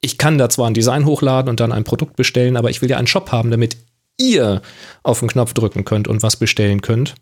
ich 0.00 0.18
kann 0.18 0.38
da 0.38 0.48
zwar 0.48 0.66
ein 0.66 0.74
Design 0.74 1.06
hochladen 1.06 1.48
und 1.48 1.60
dann 1.60 1.70
ein 1.70 1.84
Produkt 1.84 2.16
bestellen, 2.16 2.56
aber 2.56 2.68
ich 2.68 2.82
will 2.82 2.90
ja 2.90 2.98
einen 2.98 3.06
Shop 3.06 3.30
haben, 3.30 3.52
damit 3.52 3.76
ihr 4.18 4.60
auf 5.04 5.20
den 5.20 5.28
Knopf 5.28 5.54
drücken 5.54 5.84
könnt 5.84 6.08
und 6.08 6.24
was 6.24 6.34
bestellen 6.36 6.82
könnt, 6.82 7.14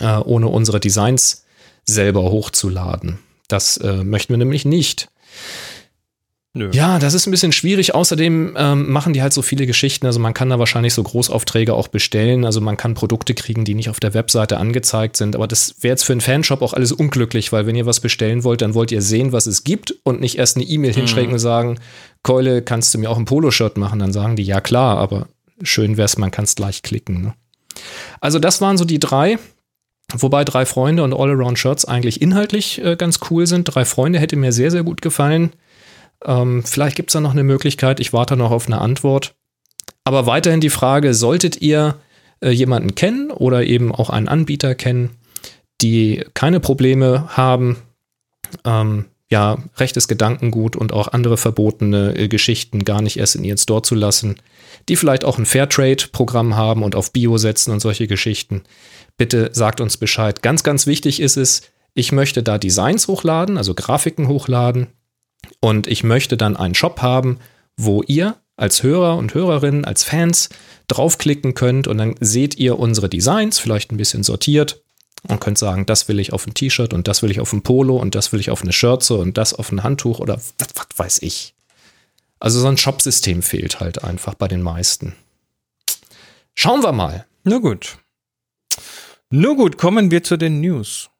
äh, 0.00 0.16
ohne 0.16 0.48
unsere 0.48 0.80
Designs 0.80 1.44
selber 1.84 2.22
hochzuladen. 2.22 3.18
Das 3.48 3.76
äh, 3.76 4.02
möchten 4.04 4.32
wir 4.32 4.38
nämlich 4.38 4.64
nicht. 4.64 5.10
Nö. 6.56 6.70
Ja, 6.72 6.98
das 6.98 7.12
ist 7.12 7.26
ein 7.26 7.32
bisschen 7.32 7.52
schwierig. 7.52 7.94
Außerdem 7.94 8.54
ähm, 8.56 8.90
machen 8.90 9.12
die 9.12 9.20
halt 9.20 9.34
so 9.34 9.42
viele 9.42 9.66
Geschichten. 9.66 10.06
Also 10.06 10.18
man 10.18 10.32
kann 10.32 10.48
da 10.48 10.58
wahrscheinlich 10.58 10.94
so 10.94 11.02
Großaufträge 11.02 11.74
auch 11.74 11.88
bestellen. 11.88 12.46
Also 12.46 12.62
man 12.62 12.78
kann 12.78 12.94
Produkte 12.94 13.34
kriegen, 13.34 13.66
die 13.66 13.74
nicht 13.74 13.90
auf 13.90 14.00
der 14.00 14.14
Webseite 14.14 14.56
angezeigt 14.56 15.18
sind. 15.18 15.36
Aber 15.36 15.46
das 15.46 15.74
wäre 15.82 15.92
jetzt 15.92 16.04
für 16.04 16.12
einen 16.12 16.22
Fanshop 16.22 16.62
auch 16.62 16.72
alles 16.72 16.92
unglücklich, 16.92 17.52
weil 17.52 17.66
wenn 17.66 17.76
ihr 17.76 17.84
was 17.84 18.00
bestellen 18.00 18.42
wollt, 18.42 18.62
dann 18.62 18.72
wollt 18.72 18.90
ihr 18.90 19.02
sehen, 19.02 19.32
was 19.32 19.46
es 19.46 19.64
gibt 19.64 19.96
und 20.02 20.22
nicht 20.22 20.38
erst 20.38 20.56
eine 20.56 20.64
E-Mail 20.64 20.94
hinschreiben 20.94 21.34
und 21.34 21.38
sagen, 21.40 21.78
Keule, 22.22 22.62
kannst 22.62 22.94
du 22.94 22.98
mir 22.98 23.10
auch 23.10 23.18
ein 23.18 23.26
Poloshirt 23.26 23.76
machen? 23.76 23.98
Dann 23.98 24.14
sagen 24.14 24.36
die, 24.36 24.44
ja 24.44 24.62
klar, 24.62 24.96
aber 24.96 25.28
schön 25.60 25.98
wär's, 25.98 26.16
man 26.16 26.30
kann 26.30 26.46
es 26.46 26.54
gleich 26.54 26.80
klicken. 26.80 27.20
Ne? 27.20 27.34
Also 28.22 28.38
das 28.38 28.62
waren 28.62 28.78
so 28.78 28.86
die 28.86 28.98
drei. 28.98 29.38
Wobei 30.14 30.44
drei 30.44 30.64
Freunde 30.64 31.02
und 31.02 31.12
All-Around-Shirts 31.12 31.84
eigentlich 31.84 32.22
inhaltlich 32.22 32.82
äh, 32.82 32.96
ganz 32.96 33.18
cool 33.30 33.46
sind. 33.46 33.64
Drei 33.64 33.84
Freunde 33.84 34.20
hätte 34.20 34.36
mir 34.36 34.52
sehr, 34.52 34.70
sehr 34.70 34.84
gut 34.84 35.02
gefallen. 35.02 35.52
Ähm, 36.24 36.62
vielleicht 36.64 36.96
gibt 36.96 37.10
es 37.10 37.14
da 37.14 37.20
noch 37.20 37.32
eine 37.32 37.44
Möglichkeit. 37.44 38.00
Ich 38.00 38.12
warte 38.12 38.36
noch 38.36 38.50
auf 38.50 38.66
eine 38.66 38.80
Antwort. 38.80 39.34
Aber 40.04 40.26
weiterhin 40.26 40.60
die 40.60 40.70
Frage, 40.70 41.14
solltet 41.14 41.60
ihr 41.60 41.96
äh, 42.40 42.50
jemanden 42.50 42.94
kennen 42.94 43.30
oder 43.30 43.64
eben 43.64 43.94
auch 43.94 44.10
einen 44.10 44.28
Anbieter 44.28 44.74
kennen, 44.74 45.10
die 45.80 46.24
keine 46.34 46.60
Probleme 46.60 47.36
haben, 47.36 47.76
ähm, 48.64 49.06
ja, 49.28 49.58
rechtes 49.76 50.06
Gedankengut 50.06 50.76
und 50.76 50.92
auch 50.92 51.08
andere 51.08 51.36
verbotene 51.36 52.16
äh, 52.16 52.28
Geschichten 52.28 52.84
gar 52.84 53.02
nicht 53.02 53.18
erst 53.18 53.34
in 53.34 53.44
ihren 53.44 53.58
Store 53.58 53.82
zu 53.82 53.94
lassen, 53.96 54.36
die 54.88 54.96
vielleicht 54.96 55.24
auch 55.24 55.38
ein 55.38 55.46
Fairtrade-Programm 55.46 56.54
haben 56.54 56.84
und 56.84 56.94
auf 56.94 57.12
Bio 57.12 57.36
setzen 57.36 57.72
und 57.72 57.80
solche 57.80 58.06
Geschichten. 58.06 58.62
Bitte 59.16 59.50
sagt 59.52 59.80
uns 59.80 59.96
Bescheid. 59.96 60.42
Ganz, 60.42 60.62
ganz 60.62 60.86
wichtig 60.86 61.20
ist 61.20 61.36
es, 61.36 61.62
ich 61.94 62.12
möchte 62.12 62.42
da 62.42 62.58
Designs 62.58 63.08
hochladen, 63.08 63.56
also 63.56 63.74
Grafiken 63.74 64.28
hochladen, 64.28 64.88
und 65.60 65.86
ich 65.86 66.04
möchte 66.04 66.36
dann 66.36 66.56
einen 66.56 66.74
Shop 66.74 67.02
haben, 67.02 67.38
wo 67.76 68.02
ihr 68.02 68.36
als 68.56 68.82
Hörer 68.82 69.16
und 69.16 69.34
Hörerinnen, 69.34 69.84
als 69.84 70.04
Fans 70.04 70.48
draufklicken 70.88 71.54
könnt 71.54 71.88
und 71.88 71.98
dann 71.98 72.14
seht 72.20 72.56
ihr 72.56 72.78
unsere 72.78 73.08
Designs, 73.08 73.58
vielleicht 73.58 73.92
ein 73.92 73.96
bisschen 73.96 74.22
sortiert 74.22 74.82
und 75.28 75.40
könnt 75.40 75.58
sagen, 75.58 75.86
das 75.86 76.08
will 76.08 76.20
ich 76.20 76.32
auf 76.32 76.46
ein 76.46 76.54
T-Shirt 76.54 76.94
und 76.94 77.08
das 77.08 77.22
will 77.22 77.30
ich 77.30 77.40
auf 77.40 77.52
ein 77.52 77.62
Polo 77.62 77.96
und 77.96 78.14
das 78.14 78.32
will 78.32 78.40
ich 78.40 78.50
auf 78.50 78.62
eine 78.62 78.72
Schürze 78.72 79.14
und 79.14 79.36
das 79.36 79.52
auf 79.52 79.72
ein 79.72 79.82
Handtuch 79.82 80.20
oder 80.20 80.36
was, 80.36 80.68
was 80.74 80.86
weiß 80.96 81.22
ich. 81.22 81.54
Also 82.38 82.60
so 82.60 82.68
ein 82.68 82.76
Shop-System 82.76 83.42
fehlt 83.42 83.80
halt 83.80 84.04
einfach 84.04 84.34
bei 84.34 84.48
den 84.48 84.62
meisten. 84.62 85.14
Schauen 86.54 86.82
wir 86.82 86.92
mal. 86.92 87.26
Na 87.44 87.58
gut. 87.58 87.98
Nur 89.30 89.56
gut, 89.56 89.78
kommen 89.78 90.10
wir 90.10 90.22
zu 90.22 90.36
den 90.36 90.60
News. 90.60 91.10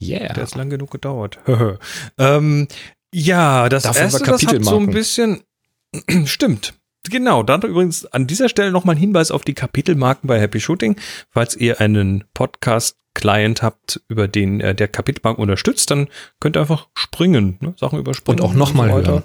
Yeah. 0.00 0.32
Der 0.32 0.44
hat 0.44 0.54
lang 0.54 0.70
genug 0.70 0.90
gedauert. 0.90 1.38
ähm, 2.18 2.68
ja, 3.12 3.68
das 3.68 3.84
Dafür 3.84 4.02
erste, 4.02 4.24
das 4.24 4.46
hat 4.46 4.64
so 4.64 4.78
ein 4.78 4.90
bisschen, 4.90 5.42
stimmt. 6.24 6.74
Genau, 7.10 7.42
dann 7.42 7.62
übrigens 7.62 8.06
an 8.06 8.26
dieser 8.26 8.48
Stelle 8.48 8.70
nochmal 8.70 8.94
ein 8.94 9.00
Hinweis 9.00 9.32
auf 9.32 9.42
die 9.44 9.54
Kapitelmarken 9.54 10.28
bei 10.28 10.40
Happy 10.40 10.60
Shooting. 10.60 10.96
Falls 11.30 11.56
ihr 11.56 11.80
einen 11.80 12.24
Podcast-Client 12.32 13.62
habt, 13.62 14.00
über 14.08 14.28
den 14.28 14.60
äh, 14.60 14.74
der 14.74 14.86
Kapitelmarken 14.86 15.42
unterstützt, 15.42 15.90
dann 15.90 16.08
könnt 16.38 16.56
ihr 16.56 16.60
einfach 16.60 16.88
springen, 16.94 17.58
ne? 17.60 17.74
Sachen 17.76 17.98
überspringen. 17.98 18.40
Und 18.40 18.46
auch 18.46 18.54
nochmal 18.54 18.88
so 18.88 19.10
hören. 19.10 19.24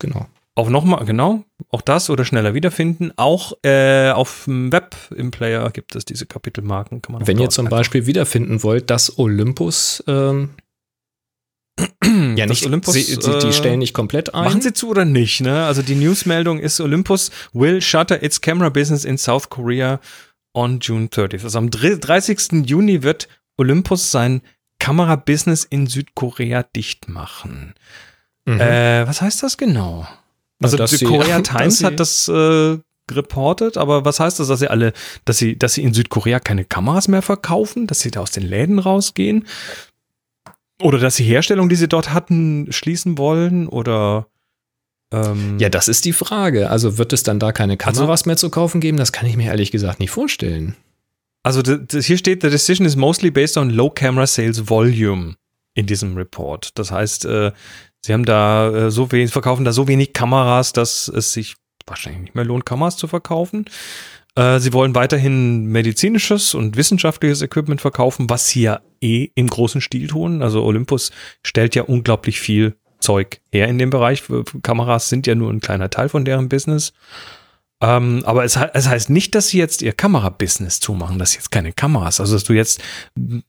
Genau. 0.00 0.26
Auch 0.56 0.68
nochmal, 0.68 1.04
genau, 1.04 1.42
auch 1.70 1.82
das 1.82 2.10
oder 2.10 2.24
schneller 2.24 2.54
wiederfinden. 2.54 3.12
Auch 3.16 3.54
äh, 3.64 4.10
auf 4.10 4.44
dem 4.44 4.70
Web 4.70 4.94
im 5.16 5.32
Player 5.32 5.68
gibt 5.70 5.96
es 5.96 6.04
diese 6.04 6.26
Kapitelmarken. 6.26 7.02
Wenn 7.08 7.40
ihr 7.40 7.50
zum 7.50 7.68
Beispiel 7.68 8.06
wiederfinden 8.06 8.62
wollt, 8.62 8.88
dass 8.88 9.18
Olympus, 9.18 10.04
ähm, 10.06 10.50
ja 12.04 12.46
nicht, 12.46 12.64
Olympus, 12.66 12.94
sie, 12.94 13.04
die, 13.04 13.38
die 13.38 13.46
äh, 13.48 13.52
stellen 13.52 13.78
nicht 13.80 13.94
komplett 13.94 14.34
ein. 14.34 14.44
Machen 14.44 14.60
sie 14.62 14.72
zu 14.72 14.88
oder 14.88 15.04
nicht? 15.04 15.40
Ne? 15.40 15.64
Also 15.66 15.82
die 15.82 15.94
Newsmeldung 15.96 16.58
ist, 16.60 16.80
Olympus 16.80 17.30
will 17.52 17.80
shutter 17.82 18.22
its 18.22 18.40
camera 18.40 18.68
business 18.68 19.04
in 19.04 19.18
South 19.18 19.48
Korea 19.50 20.00
on 20.54 20.78
June 20.80 21.06
30th. 21.08 21.42
Also 21.44 21.58
am 21.58 21.70
dr- 21.70 21.96
30. 21.98 22.64
Juni 22.66 23.02
wird 23.02 23.28
Olympus 23.58 24.10
sein 24.10 24.42
Kamerabusiness 24.78 25.64
in 25.64 25.86
Südkorea 25.86 26.62
dicht 26.62 27.08
machen. 27.08 27.74
Mhm. 28.44 28.60
Äh, 28.60 29.06
was 29.06 29.20
heißt 29.22 29.42
das 29.42 29.56
genau? 29.56 30.06
Na, 30.60 30.66
Also 30.66 30.76
dass 30.76 30.90
die 30.90 30.96
sie- 30.98 31.04
Korea 31.06 31.38
dass 31.40 31.56
Times 31.56 31.82
hat 31.84 31.98
das 32.00 32.28
äh, 32.28 32.78
reportet, 33.10 33.76
aber 33.78 34.04
was 34.04 34.20
heißt 34.20 34.38
das, 34.40 34.48
dass 34.48 34.60
sie 34.60 34.68
alle, 34.68 34.92
dass 35.24 35.38
sie, 35.38 35.56
dass 35.58 35.74
sie 35.74 35.82
in 35.82 35.94
Südkorea 35.94 36.38
keine 36.40 36.64
Kameras 36.64 37.08
mehr 37.08 37.22
verkaufen, 37.22 37.86
dass 37.86 38.00
sie 38.00 38.10
da 38.10 38.20
aus 38.20 38.30
den 38.30 38.44
Läden 38.44 38.78
rausgehen? 38.78 39.46
Oder 40.82 40.98
dass 40.98 41.16
die 41.16 41.24
Herstellung, 41.24 41.68
die 41.68 41.76
sie 41.76 41.88
dort 41.88 42.12
hatten, 42.12 42.66
schließen 42.70 43.16
wollen? 43.18 43.68
Oder 43.68 44.26
ähm, 45.12 45.58
ja, 45.58 45.68
das 45.68 45.88
ist 45.88 46.04
die 46.04 46.12
Frage. 46.12 46.70
Also 46.70 46.98
wird 46.98 47.12
es 47.12 47.22
dann 47.22 47.38
da 47.38 47.52
keine 47.52 47.78
Also- 47.80 48.00
Kameras 48.00 48.26
mehr 48.26 48.36
zu 48.36 48.50
kaufen 48.50 48.80
geben? 48.80 48.96
Das 48.98 49.12
kann 49.12 49.26
ich 49.26 49.36
mir 49.36 49.46
ehrlich 49.46 49.70
gesagt 49.70 50.00
nicht 50.00 50.10
vorstellen. 50.10 50.76
Also 51.42 51.60
hier 51.92 52.16
steht, 52.18 52.42
the 52.42 52.48
decision 52.50 52.86
is 52.86 52.96
mostly 52.96 53.30
based 53.30 53.56
on 53.58 53.68
low 53.70 53.90
camera 53.90 54.26
sales 54.26 54.68
volume 54.68 55.34
in 55.74 55.86
diesem 55.86 56.16
Report. 56.16 56.70
Das 56.78 56.90
heißt, 56.90 57.26
äh, 57.26 57.52
sie 58.00 58.12
haben 58.14 58.24
da 58.24 58.86
äh, 58.86 58.90
so 58.90 59.12
wenig, 59.12 59.30
verkaufen 59.30 59.64
da 59.64 59.72
so 59.72 59.86
wenig 59.86 60.12
Kameras, 60.14 60.72
dass 60.72 61.06
es 61.08 61.32
sich 61.34 61.54
wahrscheinlich 61.86 62.22
nicht 62.22 62.34
mehr 62.34 62.46
lohnt, 62.46 62.64
Kameras 62.64 62.96
zu 62.96 63.06
verkaufen. 63.08 63.66
Äh, 64.36 64.58
sie 64.58 64.72
wollen 64.72 64.94
weiterhin 64.94 65.66
medizinisches 65.66 66.54
und 66.54 66.76
wissenschaftliches 66.76 67.42
Equipment 67.42 67.80
verkaufen, 67.80 68.28
was 68.28 68.48
sie 68.48 68.62
ja 68.62 68.80
eh 69.00 69.30
im 69.34 69.46
großen 69.46 69.80
Stil 69.80 70.08
tun. 70.08 70.42
Also 70.42 70.62
Olympus 70.64 71.12
stellt 71.42 71.74
ja 71.74 71.82
unglaublich 71.82 72.40
viel 72.40 72.76
Zeug 72.98 73.40
her 73.52 73.68
in 73.68 73.78
dem 73.78 73.90
Bereich. 73.90 74.24
Kameras 74.62 75.08
sind 75.08 75.26
ja 75.26 75.34
nur 75.34 75.52
ein 75.52 75.60
kleiner 75.60 75.90
Teil 75.90 76.08
von 76.08 76.24
deren 76.24 76.48
Business. 76.48 76.92
Ähm, 77.80 78.22
aber 78.24 78.44
es, 78.44 78.56
es 78.56 78.88
heißt 78.88 79.10
nicht, 79.10 79.34
dass 79.34 79.48
sie 79.48 79.58
jetzt 79.58 79.82
ihr 79.82 79.92
Kamerabusiness 79.92 80.80
zumachen, 80.80 81.18
dass 81.18 81.34
jetzt 81.34 81.50
keine 81.50 81.72
Kameras, 81.72 82.20
also 82.20 82.34
dass 82.34 82.44
du 82.44 82.54
jetzt 82.54 82.82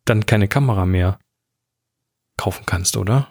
dann 0.04 0.26
keine 0.26 0.48
Kamera 0.48 0.86
mehr 0.86 1.20
kaufen 2.38 2.66
kannst, 2.66 2.98
oder? 2.98 3.28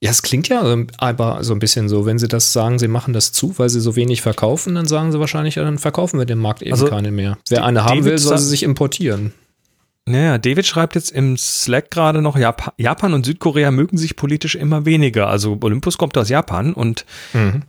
Ja, 0.00 0.10
es 0.10 0.22
klingt 0.22 0.48
ja 0.48 0.70
ähm, 0.72 0.86
aber 0.98 1.42
so 1.42 1.52
ein 1.52 1.58
bisschen 1.58 1.88
so, 1.88 2.06
wenn 2.06 2.18
sie 2.18 2.28
das 2.28 2.52
sagen, 2.52 2.78
sie 2.78 2.88
machen 2.88 3.12
das 3.12 3.32
zu, 3.32 3.58
weil 3.58 3.68
sie 3.68 3.80
so 3.80 3.96
wenig 3.96 4.22
verkaufen, 4.22 4.76
dann 4.76 4.86
sagen 4.86 5.10
sie 5.10 5.18
wahrscheinlich, 5.18 5.56
ja, 5.56 5.64
dann 5.64 5.78
verkaufen 5.78 6.18
wir 6.18 6.26
den 6.26 6.38
Markt 6.38 6.62
eben 6.62 6.72
Also, 6.72 6.86
keine 6.86 7.10
mehr. 7.10 7.38
Wer 7.48 7.64
eine 7.64 7.84
haben 7.84 7.98
David 7.98 8.12
will, 8.12 8.18
soll 8.18 8.38
sie 8.38 8.48
sich 8.48 8.62
importieren. 8.62 9.32
Naja, 10.06 10.38
David 10.38 10.66
schreibt 10.66 10.94
jetzt 10.94 11.10
im 11.10 11.36
Slack 11.36 11.90
gerade 11.90 12.22
noch, 12.22 12.36
Jap 12.38 12.72
Japan 12.78 13.12
und 13.12 13.26
Südkorea 13.26 13.70
mögen 13.70 13.98
sich 13.98 14.16
politisch 14.16 14.54
immer 14.54 14.86
weniger. 14.86 15.28
Also 15.28 15.58
Olympus 15.60 15.98
kommt 15.98 16.16
aus 16.16 16.28
Japan 16.30 16.72
und 16.72 17.04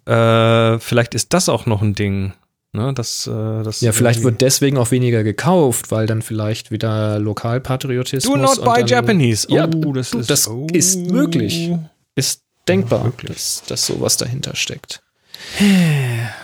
äh, 0.06 0.80
vielleicht 0.80 1.15
ist 1.15 1.34
das 1.34 1.50
auch 1.50 1.65
noch 1.65 1.82
ein 1.82 1.96
Ding. 1.96 2.34
Ne, 2.72 2.94
das, 2.94 3.26
äh, 3.26 3.63
das 3.63 3.82
Ja, 3.82 3.92
vielleicht 3.92 4.24
wird 4.24 4.42
deswegen 4.42 4.78
auch 4.78 4.92
weniger 4.92 5.24
gekauft, 5.24 5.89
weil 5.89 6.06
dann 6.06 6.22
vielleicht 6.22 6.70
wieder 6.70 7.18
Lokalpatriotismus. 7.18 8.32
Do 8.32 8.39
not 8.39 8.63
buy 8.63 8.86
Japanese. 8.86 9.48
Ja, 9.50 9.65
oh, 9.65 9.92
das, 9.92 10.12
du, 10.12 10.20
ist, 10.20 10.30
das 10.30 10.48
oh. 10.48 10.68
ist 10.72 11.12
möglich. 11.12 11.72
Ist 12.19 12.43
denkbar, 12.67 13.05
Ja, 13.23 13.27
dass, 13.29 13.63
dass 13.67 13.86
sowas 13.86 14.17
dahinter 14.17 14.55
steckt. 14.55 15.01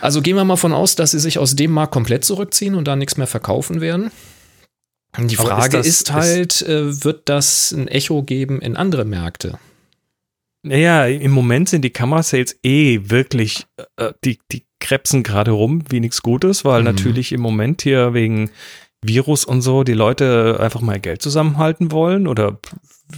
Also 0.00 0.22
gehen 0.22 0.36
wir 0.36 0.44
mal 0.44 0.56
von 0.56 0.72
aus, 0.72 0.94
dass 0.94 1.10
sie 1.12 1.20
sich 1.20 1.38
aus 1.38 1.54
dem 1.54 1.70
Markt 1.70 1.92
komplett 1.92 2.24
zurückziehen 2.24 2.74
und 2.74 2.86
da 2.88 2.96
nichts 2.96 3.16
mehr 3.16 3.26
verkaufen 3.26 3.80
werden. 3.80 4.10
Die 5.18 5.36
Frage 5.36 5.78
ist 5.78 5.86
ist, 5.86 6.08
das- 6.08 6.14
halt, 6.16 6.62
äh, 6.62 7.04
wird 7.04 7.28
das 7.28 7.72
ein 7.72 7.88
Echo 7.88 8.22
geben 8.22 8.60
in 8.60 8.76
andere 8.76 9.04
Märkte? 9.04 9.58
Naja, 10.62 11.06
im 11.06 11.30
Moment 11.30 11.68
sind 11.68 11.82
die 11.82 11.90
Kamerasales 11.90 12.58
eh 12.64 13.00
wirklich, 13.04 13.66
äh, 13.96 14.12
die, 14.24 14.38
die 14.50 14.64
krebsen 14.80 15.22
gerade 15.22 15.52
rum 15.52 15.84
wie 15.88 16.00
nichts 16.00 16.22
Gutes, 16.22 16.64
weil 16.64 16.80
Mhm. 16.80 16.86
natürlich 16.86 17.32
im 17.32 17.40
Moment 17.40 17.82
hier 17.82 18.14
wegen 18.14 18.50
Virus 19.02 19.44
und 19.44 19.62
so 19.62 19.84
die 19.84 19.92
Leute 19.94 20.58
einfach 20.60 20.80
mal 20.80 20.98
Geld 20.98 21.22
zusammenhalten 21.22 21.92
wollen 21.92 22.26
oder 22.26 22.58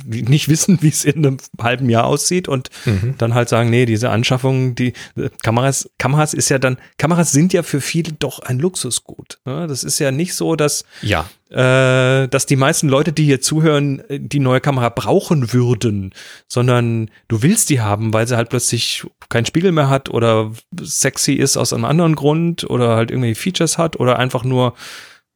nicht 0.05 0.49
wissen, 0.49 0.79
wie 0.83 0.89
es 0.89 1.05
in 1.05 1.25
einem 1.27 1.37
halben 1.61 1.89
Jahr 1.89 2.05
aussieht 2.05 2.47
und 2.49 2.71
dann 3.19 3.35
halt 3.35 3.49
sagen, 3.49 3.71
nee, 3.71 3.87
diese 3.87 4.11
Anschaffung, 4.11 4.75
die 4.75 4.93
äh, 5.17 5.31
Kameras, 5.43 5.89
Kameras 5.99 6.35
ist 6.35 6.49
ja 6.51 6.59
dann, 6.59 6.77
Kameras 6.99 7.33
sind 7.33 7.53
ja 7.53 7.63
für 7.63 7.81
viele 7.81 8.13
doch 8.13 8.41
ein 8.41 8.59
Luxusgut. 8.59 9.39
Ne? 9.45 9.67
Das 9.67 9.85
ist 9.85 9.99
ja 9.99 10.11
nicht 10.11 10.35
so, 10.35 10.57
dass 10.57 10.85
Ja. 11.03 11.29
äh, 11.51 12.29
dass 12.29 12.45
die 12.47 12.57
meisten 12.57 12.89
Leute, 12.89 13.13
die 13.13 13.25
hier 13.25 13.41
zuhören, 13.41 14.03
die 14.11 14.41
neue 14.41 14.61
Kamera 14.61 14.91
brauchen 14.91 15.53
würden, 15.53 16.13
sondern 16.47 17.11
du 17.29 17.43
willst 17.43 17.71
die 17.71 17.81
haben, 17.81 18.13
weil 18.13 18.27
sie 18.29 18.37
halt 18.37 18.51
plötzlich 18.51 19.05
keinen 19.31 19.47
Spiegel 19.47 19.73
mehr 19.73 19.89
hat 19.89 20.11
oder 20.11 20.53
sexy 20.81 21.33
ist 21.33 21.57
aus 21.57 21.73
einem 21.73 21.87
anderen 21.87 22.15
Grund 22.15 22.69
oder 22.69 22.97
halt 22.97 23.11
irgendwelche 23.11 23.41
Features 23.41 23.79
hat 23.79 23.99
oder 23.99 24.19
einfach 24.19 24.45
nur, 24.45 24.75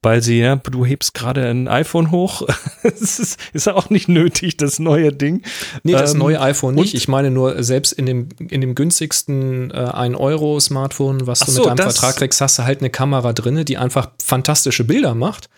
weil 0.02 0.20
sie, 0.20 0.40
ja, 0.40 0.56
du 0.56 0.84
hebst 0.84 1.14
gerade 1.14 1.48
ein 1.48 1.68
iPhone 1.68 2.10
hoch. 2.10 2.42
Es 2.84 3.20
ist, 3.20 3.38
ist 3.52 3.68
auch 3.68 3.90
nicht 3.90 4.08
nötig, 4.08 4.56
das 4.56 4.80
neue 4.80 5.12
Ding. 5.12 5.42
Nee, 5.84 5.92
das 5.92 6.14
Ähm, 6.14 6.18
neue 6.18 6.40
iPhone 6.40 6.74
nicht. 6.74 6.94
Ich 6.94 7.06
meine 7.06 7.30
nur, 7.30 7.62
selbst 7.62 7.92
in 7.92 8.06
dem, 8.06 8.28
in 8.38 8.60
dem 8.60 8.74
günstigsten 8.74 9.70
äh, 9.70 9.74
1-Euro-Smartphone, 9.74 11.28
was 11.28 11.42
Ach 11.42 11.46
du 11.46 11.52
so, 11.52 11.60
mit 11.60 11.78
deinem 11.78 11.90
Vertrag 11.90 12.16
kriegst, 12.16 12.40
hast 12.40 12.58
du 12.58 12.64
halt 12.64 12.80
eine 12.80 12.90
Kamera 12.90 13.32
drinne, 13.32 13.64
die 13.64 13.78
einfach 13.78 14.10
fantastische 14.22 14.82
Bilder 14.82 15.14
macht. 15.14 15.48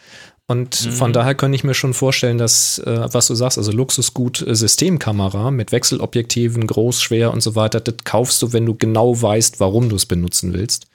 Und 0.46 0.84
mhm. 0.84 0.90
von 0.90 1.12
daher 1.14 1.34
könnte 1.34 1.56
ich 1.56 1.64
mir 1.64 1.72
schon 1.72 1.94
vorstellen, 1.94 2.36
dass, 2.36 2.78
äh, 2.78 3.08
was 3.10 3.28
du 3.28 3.34
sagst, 3.34 3.56
also 3.56 3.72
Luxusgut 3.72 4.46
äh, 4.46 4.54
Systemkamera 4.54 5.50
mit 5.50 5.72
Wechselobjektiven, 5.72 6.66
groß, 6.66 7.00
schwer 7.00 7.32
und 7.32 7.42
so 7.42 7.54
weiter, 7.54 7.80
das 7.80 7.96
kaufst 8.04 8.42
du, 8.42 8.52
wenn 8.52 8.66
du 8.66 8.74
genau 8.74 9.20
weißt, 9.20 9.60
warum 9.60 9.88
du 9.88 9.96
es 9.96 10.04
benutzen 10.04 10.52
willst. 10.52 10.86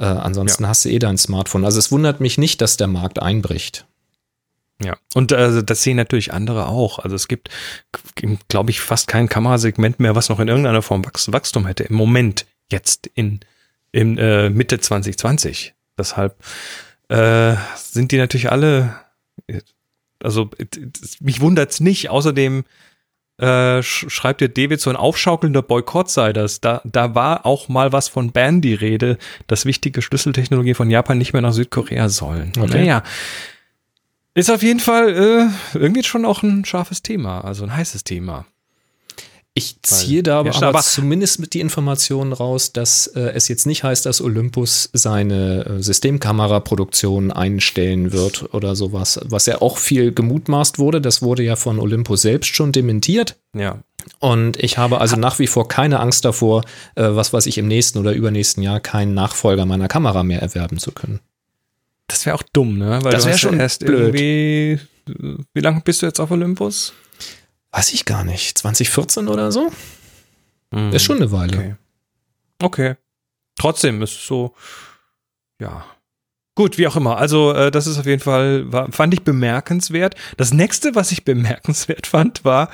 Äh, 0.00 0.06
ansonsten 0.06 0.62
ja. 0.62 0.70
hast 0.70 0.86
du 0.86 0.88
eh 0.88 0.98
dein 0.98 1.18
Smartphone. 1.18 1.64
Also 1.64 1.78
es 1.78 1.92
wundert 1.92 2.20
mich 2.20 2.38
nicht, 2.38 2.62
dass 2.62 2.78
der 2.78 2.86
Markt 2.86 3.20
einbricht. 3.20 3.86
Ja, 4.82 4.96
und 5.12 5.30
äh, 5.30 5.62
das 5.62 5.82
sehen 5.82 5.98
natürlich 5.98 6.32
andere 6.32 6.66
auch. 6.68 7.00
Also 7.00 7.14
es 7.14 7.28
gibt, 7.28 7.50
glaube 8.48 8.70
ich, 8.70 8.80
fast 8.80 9.08
kein 9.08 9.28
Kamerasegment 9.28 10.00
mehr, 10.00 10.14
was 10.14 10.30
noch 10.30 10.40
in 10.40 10.48
irgendeiner 10.48 10.80
Form 10.80 11.04
Wachs 11.04 11.30
Wachstum 11.30 11.66
hätte. 11.66 11.84
Im 11.84 11.96
Moment, 11.96 12.46
jetzt 12.70 13.10
in, 13.12 13.40
in 13.92 14.16
äh, 14.16 14.48
Mitte 14.48 14.80
2020. 14.80 15.74
Deshalb 15.98 16.42
äh, 17.08 17.56
sind 17.76 18.10
die 18.10 18.16
natürlich 18.16 18.50
alle, 18.50 18.96
also 20.22 20.48
mich 21.20 21.42
wundert's 21.42 21.80
nicht. 21.80 22.08
Außerdem 22.08 22.64
äh, 23.40 23.82
schreibt 23.82 24.40
dir 24.40 24.48
David, 24.48 24.80
so 24.80 24.90
ein 24.90 24.96
aufschaukelnder 24.96 25.62
Boykott 25.62 26.10
sei 26.10 26.32
das. 26.32 26.60
Da, 26.60 26.80
da 26.84 27.14
war 27.14 27.46
auch 27.46 27.68
mal 27.68 27.92
was 27.92 28.08
von 28.08 28.32
Ban 28.32 28.60
die 28.60 28.74
Rede, 28.74 29.18
dass 29.46 29.64
wichtige 29.64 30.02
Schlüsseltechnologie 30.02 30.74
von 30.74 30.90
Japan 30.90 31.18
nicht 31.18 31.32
mehr 31.32 31.42
nach 31.42 31.52
Südkorea 31.52 32.08
sollen. 32.08 32.52
Okay. 32.58 32.78
Naja, 32.78 33.02
ist 34.34 34.50
auf 34.50 34.62
jeden 34.62 34.80
Fall 34.80 35.50
äh, 35.74 35.78
irgendwie 35.78 36.04
schon 36.04 36.24
auch 36.24 36.42
ein 36.42 36.64
scharfes 36.64 37.02
Thema, 37.02 37.40
also 37.40 37.64
ein 37.64 37.74
heißes 37.74 38.04
Thema. 38.04 38.46
Ich 39.60 39.82
ziehe 39.82 40.22
da 40.22 40.40
aber, 40.40 40.62
aber, 40.62 40.80
zumindest 40.80 41.38
mit 41.38 41.52
die 41.52 41.60
Informationen 41.60 42.32
raus, 42.32 42.72
dass 42.72 43.06
äh, 43.08 43.20
es 43.34 43.48
jetzt 43.48 43.66
nicht 43.66 43.84
heißt, 43.84 44.06
dass 44.06 44.22
Olympus 44.22 44.88
seine 44.94 45.66
äh, 45.66 45.82
Systemkameraproduktion 45.82 47.30
einstellen 47.30 48.12
wird 48.12 48.54
oder 48.54 48.74
sowas, 48.74 49.20
was 49.24 49.44
ja 49.44 49.60
auch 49.60 49.76
viel 49.76 50.12
gemutmaßt 50.12 50.78
wurde. 50.78 51.02
Das 51.02 51.20
wurde 51.20 51.42
ja 51.42 51.56
von 51.56 51.78
Olympus 51.78 52.22
selbst 52.22 52.54
schon 52.54 52.72
dementiert. 52.72 53.36
Ja. 53.54 53.78
Und 54.18 54.56
ich 54.56 54.78
habe 54.78 54.98
also 54.98 55.16
nach 55.16 55.38
wie 55.38 55.46
vor 55.46 55.68
keine 55.68 56.00
Angst 56.00 56.24
davor, 56.24 56.62
äh, 56.94 57.02
was 57.02 57.34
weiß 57.34 57.44
ich, 57.44 57.58
im 57.58 57.68
nächsten 57.68 57.98
oder 57.98 58.12
übernächsten 58.12 58.62
Jahr 58.62 58.80
keinen 58.80 59.12
Nachfolger 59.12 59.66
meiner 59.66 59.88
Kamera 59.88 60.22
mehr 60.22 60.40
erwerben 60.40 60.78
zu 60.78 60.92
können. 60.92 61.20
Das 62.06 62.24
wäre 62.24 62.34
auch 62.34 62.42
dumm, 62.42 62.78
ne? 62.78 63.00
Weil 63.02 63.12
das 63.12 63.26
wäre 63.26 63.36
schon 63.36 63.60
erst 63.60 63.84
blöd. 63.84 64.14
irgendwie. 64.14 64.80
Wie 65.52 65.60
lange 65.60 65.80
bist 65.82 66.00
du 66.00 66.06
jetzt 66.06 66.18
auf 66.18 66.30
Olympus? 66.30 66.94
Weiß 67.72 67.92
ich 67.92 68.04
gar 68.04 68.24
nicht. 68.24 68.58
2014 68.58 69.28
oder 69.28 69.52
so? 69.52 69.70
Mhm. 70.70 70.92
Ist 70.92 71.04
schon 71.04 71.16
eine 71.16 71.32
Weile. 71.32 71.56
Okay. 71.56 71.74
okay. 72.62 72.94
Trotzdem 73.56 74.00
ist 74.02 74.12
es 74.12 74.26
so, 74.26 74.54
ja. 75.60 75.84
Gut, 76.56 76.78
wie 76.78 76.86
auch 76.86 76.96
immer. 76.96 77.16
Also, 77.16 77.52
äh, 77.52 77.70
das 77.70 77.86
ist 77.86 77.98
auf 77.98 78.06
jeden 78.06 78.22
Fall, 78.22 78.72
war, 78.72 78.90
fand 78.90 79.14
ich 79.14 79.22
bemerkenswert. 79.22 80.14
Das 80.36 80.52
nächste, 80.52 80.94
was 80.94 81.12
ich 81.12 81.24
bemerkenswert 81.24 82.06
fand, 82.06 82.44
war 82.44 82.70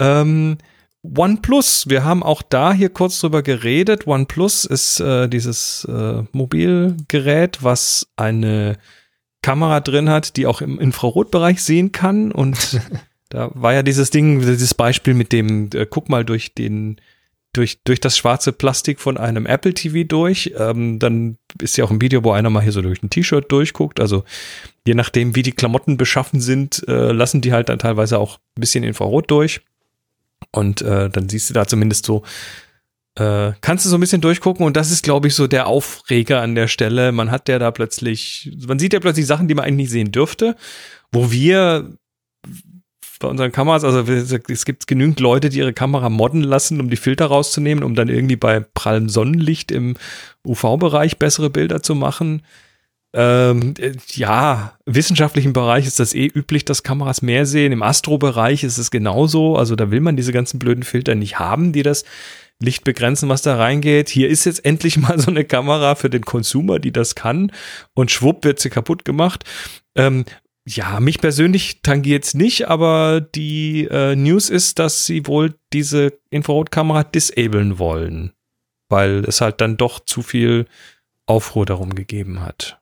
ähm, 0.00 0.58
OnePlus. 1.02 1.88
Wir 1.88 2.04
haben 2.04 2.22
auch 2.22 2.42
da 2.42 2.72
hier 2.72 2.88
kurz 2.88 3.20
drüber 3.20 3.42
geredet. 3.42 4.06
OnePlus 4.06 4.64
ist 4.64 5.00
äh, 5.00 5.28
dieses 5.28 5.84
äh, 5.84 6.22
Mobilgerät, 6.32 7.62
was 7.62 8.08
eine 8.16 8.78
Kamera 9.42 9.80
drin 9.80 10.08
hat, 10.08 10.36
die 10.36 10.46
auch 10.46 10.60
im 10.60 10.78
Infrarotbereich 10.78 11.62
sehen 11.62 11.92
kann 11.92 12.32
und 12.32 12.80
Da 13.32 13.50
war 13.54 13.72
ja 13.72 13.82
dieses 13.82 14.10
Ding, 14.10 14.40
dieses 14.40 14.74
Beispiel 14.74 15.14
mit 15.14 15.32
dem, 15.32 15.70
äh, 15.72 15.86
guck 15.88 16.10
mal 16.10 16.22
durch 16.22 16.52
den, 16.52 17.00
durch, 17.54 17.82
durch 17.82 17.98
das 17.98 18.18
schwarze 18.18 18.52
Plastik 18.52 19.00
von 19.00 19.16
einem 19.16 19.46
Apple 19.46 19.72
TV 19.72 20.06
durch. 20.06 20.52
Ähm, 20.58 20.98
dann 20.98 21.38
ist 21.58 21.78
ja 21.78 21.86
auch 21.86 21.90
ein 21.90 22.02
Video, 22.02 22.22
wo 22.24 22.32
einer 22.32 22.50
mal 22.50 22.62
hier 22.62 22.72
so 22.72 22.82
durch 22.82 23.02
ein 23.02 23.08
T-Shirt 23.08 23.50
durchguckt. 23.50 24.00
Also 24.00 24.24
je 24.86 24.92
nachdem, 24.92 25.34
wie 25.34 25.42
die 25.42 25.52
Klamotten 25.52 25.96
beschaffen 25.96 26.42
sind, 26.42 26.86
äh, 26.88 27.10
lassen 27.12 27.40
die 27.40 27.54
halt 27.54 27.70
dann 27.70 27.78
teilweise 27.78 28.18
auch 28.18 28.36
ein 28.36 28.60
bisschen 28.60 28.84
Infrarot 28.84 29.30
durch. 29.30 29.62
Und 30.50 30.82
äh, 30.82 31.08
dann 31.08 31.30
siehst 31.30 31.48
du 31.48 31.54
da 31.54 31.66
zumindest 31.66 32.04
so, 32.04 32.24
äh, 33.14 33.52
kannst 33.62 33.86
du 33.86 33.88
so 33.88 33.96
ein 33.96 34.00
bisschen 34.00 34.20
durchgucken 34.20 34.66
und 34.66 34.76
das 34.76 34.90
ist, 34.90 35.04
glaube 35.04 35.28
ich, 35.28 35.34
so 35.34 35.46
der 35.46 35.68
Aufreger 35.68 36.42
an 36.42 36.54
der 36.54 36.68
Stelle. 36.68 37.12
Man 37.12 37.30
hat 37.30 37.48
ja 37.48 37.58
da 37.58 37.70
plötzlich, 37.70 38.54
man 38.66 38.78
sieht 38.78 38.92
ja 38.92 39.00
plötzlich 39.00 39.26
Sachen, 39.26 39.48
die 39.48 39.54
man 39.54 39.64
eigentlich 39.64 39.88
nicht 39.88 39.90
sehen 39.90 40.12
dürfte, 40.12 40.54
wo 41.12 41.30
wir 41.30 41.96
bei 43.22 43.28
unseren 43.28 43.52
Kameras. 43.52 43.84
Also 43.84 44.00
es 44.12 44.64
gibt 44.64 44.86
genügend 44.86 45.20
Leute, 45.20 45.48
die 45.48 45.58
ihre 45.58 45.72
Kamera 45.72 46.10
modden 46.10 46.42
lassen, 46.42 46.80
um 46.80 46.90
die 46.90 46.96
Filter 46.96 47.26
rauszunehmen, 47.26 47.82
um 47.82 47.94
dann 47.94 48.08
irgendwie 48.08 48.36
bei 48.36 48.60
prallem 48.60 49.08
Sonnenlicht 49.08 49.70
im 49.72 49.96
UV-Bereich 50.46 51.18
bessere 51.18 51.48
Bilder 51.48 51.82
zu 51.82 51.94
machen. 51.94 52.42
Ähm, 53.14 53.74
ja, 54.08 54.72
im 54.86 54.94
wissenschaftlichen 54.94 55.52
Bereich 55.52 55.86
ist 55.86 56.00
das 56.00 56.14
eh 56.14 56.26
üblich, 56.26 56.64
dass 56.64 56.82
Kameras 56.82 57.22
mehr 57.22 57.46
sehen. 57.46 57.72
Im 57.72 57.82
Astro-Bereich 57.82 58.64
ist 58.64 58.78
es 58.78 58.90
genauso. 58.90 59.56
Also 59.56 59.76
da 59.76 59.90
will 59.90 60.00
man 60.00 60.16
diese 60.16 60.32
ganzen 60.32 60.58
blöden 60.58 60.82
Filter 60.82 61.14
nicht 61.14 61.38
haben, 61.38 61.72
die 61.72 61.82
das 61.82 62.04
Licht 62.58 62.84
begrenzen, 62.84 63.28
was 63.28 63.42
da 63.42 63.56
reingeht. 63.56 64.08
Hier 64.08 64.28
ist 64.28 64.44
jetzt 64.44 64.64
endlich 64.64 64.96
mal 64.96 65.18
so 65.18 65.30
eine 65.30 65.44
Kamera 65.44 65.94
für 65.94 66.10
den 66.10 66.22
Consumer, 66.22 66.78
die 66.78 66.92
das 66.92 67.14
kann. 67.14 67.52
Und 67.94 68.10
schwupp 68.10 68.44
wird 68.44 68.60
sie 68.60 68.70
kaputt 68.70 69.04
gemacht. 69.04 69.44
Ähm, 69.94 70.24
ja, 70.64 71.00
mich 71.00 71.20
persönlich 71.20 71.82
tangiert 71.82 72.24
es 72.24 72.34
nicht, 72.34 72.68
aber 72.68 73.20
die 73.20 73.88
äh, 73.90 74.14
News 74.14 74.48
ist, 74.48 74.78
dass 74.78 75.06
sie 75.06 75.26
wohl 75.26 75.54
diese 75.72 76.18
Infrarotkamera 76.30 77.02
disablen 77.04 77.78
wollen, 77.78 78.32
weil 78.88 79.24
es 79.26 79.40
halt 79.40 79.60
dann 79.60 79.76
doch 79.76 80.00
zu 80.00 80.22
viel 80.22 80.66
Aufruhr 81.26 81.66
darum 81.66 81.94
gegeben 81.94 82.40
hat. 82.40 82.78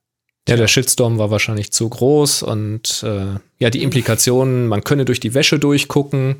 Ja, 0.48 0.56
der 0.56 0.68
Shitstorm 0.68 1.18
war 1.18 1.30
wahrscheinlich 1.30 1.72
zu 1.72 1.88
groß 1.88 2.42
und 2.42 3.02
äh, 3.04 3.38
ja, 3.58 3.70
die 3.70 3.82
Implikationen, 3.82 4.66
man 4.66 4.82
könne 4.82 5.04
durch 5.04 5.20
die 5.20 5.34
Wäsche 5.34 5.58
durchgucken. 5.58 6.36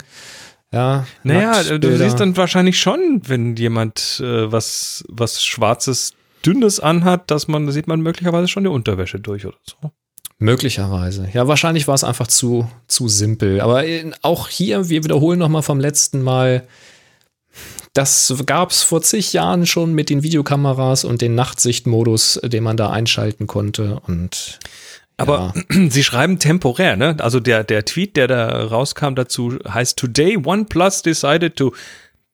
Ja, 0.72 1.06
naja, 1.22 1.78
du 1.78 1.96
siehst 1.96 2.20
dann 2.20 2.36
wahrscheinlich 2.36 2.78
schon, 2.80 3.22
wenn 3.26 3.56
jemand 3.56 4.20
äh, 4.22 4.50
was, 4.50 5.04
was 5.08 5.44
Schwarzes, 5.44 6.14
Dünnes 6.44 6.80
anhat, 6.80 7.30
dass 7.30 7.48
man, 7.48 7.66
da 7.66 7.72
sieht 7.72 7.86
man 7.86 8.00
möglicherweise 8.00 8.48
schon 8.48 8.64
die 8.64 8.70
Unterwäsche 8.70 9.20
durch 9.20 9.46
oder 9.46 9.58
so. 9.62 9.90
Möglicherweise. 10.40 11.28
Ja, 11.34 11.48
wahrscheinlich 11.48 11.86
war 11.86 11.94
es 11.94 12.02
einfach 12.02 12.26
zu, 12.26 12.66
zu 12.88 13.08
simpel. 13.08 13.60
Aber 13.60 13.86
äh, 13.86 14.10
auch 14.22 14.48
hier, 14.48 14.88
wir 14.88 15.04
wiederholen 15.04 15.38
nochmal 15.38 15.62
vom 15.62 15.78
letzten 15.78 16.22
Mal, 16.22 16.66
das 17.92 18.34
gab 18.46 18.70
es 18.70 18.82
vor 18.82 19.02
zig 19.02 19.34
Jahren 19.34 19.66
schon 19.66 19.92
mit 19.92 20.08
den 20.08 20.22
Videokameras 20.22 21.04
und 21.04 21.20
den 21.20 21.34
Nachtsichtmodus, 21.34 22.40
den 22.42 22.64
man 22.64 22.78
da 22.78 22.88
einschalten 22.88 23.46
konnte. 23.46 24.00
Und 24.06 24.58
aber 25.18 25.52
ja. 25.54 25.88
sie 25.90 26.02
schreiben 26.02 26.38
temporär, 26.38 26.96
ne? 26.96 27.16
Also 27.18 27.38
der, 27.38 27.62
der 27.62 27.84
Tweet, 27.84 28.16
der 28.16 28.26
da 28.26 28.64
rauskam 28.64 29.14
dazu, 29.14 29.58
heißt 29.68 29.98
Today 29.98 30.38
OnePlus 30.42 31.02
decided 31.02 31.56
to 31.56 31.74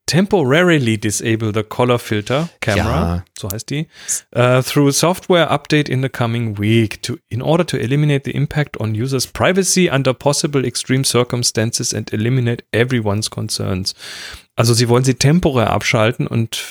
temporarily 0.06 0.96
disable 0.96 1.52
the 1.52 1.62
color 1.62 1.98
filter 1.98 2.48
camera, 2.60 3.16
ja. 3.16 3.24
so 3.38 3.50
heißt 3.50 3.68
die, 3.70 3.88
uh, 4.34 4.62
through 4.62 4.92
software 4.92 5.50
update 5.50 5.88
in 5.88 6.00
the 6.00 6.08
coming 6.08 6.58
week 6.58 7.02
to, 7.02 7.16
in 7.28 7.42
order 7.42 7.66
to 7.66 7.76
eliminate 7.76 8.24
the 8.24 8.34
impact 8.34 8.78
on 8.80 8.94
users' 8.94 9.26
privacy 9.26 9.90
under 9.90 10.14
possible 10.14 10.64
extreme 10.64 11.04
circumstances 11.04 11.92
and 11.92 12.12
eliminate 12.12 12.64
everyone's 12.72 13.30
concerns. 13.30 13.94
Also 14.54 14.74
sie 14.74 14.88
wollen 14.88 15.04
sie 15.04 15.14
temporär 15.14 15.70
abschalten 15.70 16.26
und 16.26 16.64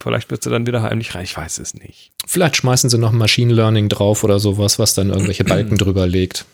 vielleicht 0.00 0.30
wird 0.30 0.42
sie 0.42 0.50
dann 0.50 0.66
wieder 0.66 0.82
heimlich 0.82 1.14
rein, 1.14 1.24
ich 1.24 1.36
weiß 1.36 1.58
es 1.58 1.74
nicht. 1.74 2.12
Vielleicht 2.26 2.56
schmeißen 2.56 2.90
sie 2.90 2.98
noch 2.98 3.12
Machine 3.12 3.52
Learning 3.52 3.88
drauf 3.88 4.22
oder 4.22 4.38
sowas, 4.38 4.78
was 4.78 4.94
dann 4.94 5.08
irgendwelche 5.08 5.44
Balken 5.46 5.78
drüber 5.78 6.06
legt. 6.06 6.44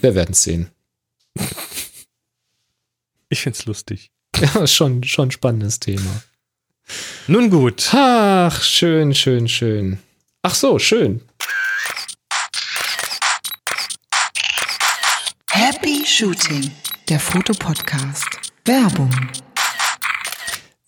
Wir 0.00 0.14
werden 0.14 0.32
es 0.32 0.42
sehen. 0.42 0.70
Ich 3.28 3.42
find's 3.42 3.66
lustig. 3.66 4.10
Ja, 4.40 4.66
schon, 4.66 5.02
schon 5.02 5.28
ein 5.28 5.30
spannendes 5.30 5.80
Thema. 5.80 6.22
Nun 7.26 7.50
gut. 7.50 7.90
Ach, 7.92 8.62
schön, 8.62 9.14
schön, 9.14 9.48
schön. 9.48 9.98
Ach 10.42 10.54
so, 10.54 10.78
schön. 10.78 11.20
Happy 15.50 16.04
Shooting, 16.06 16.70
der 17.08 17.18
Fotopodcast. 17.18 18.28
Werbung. 18.64 19.10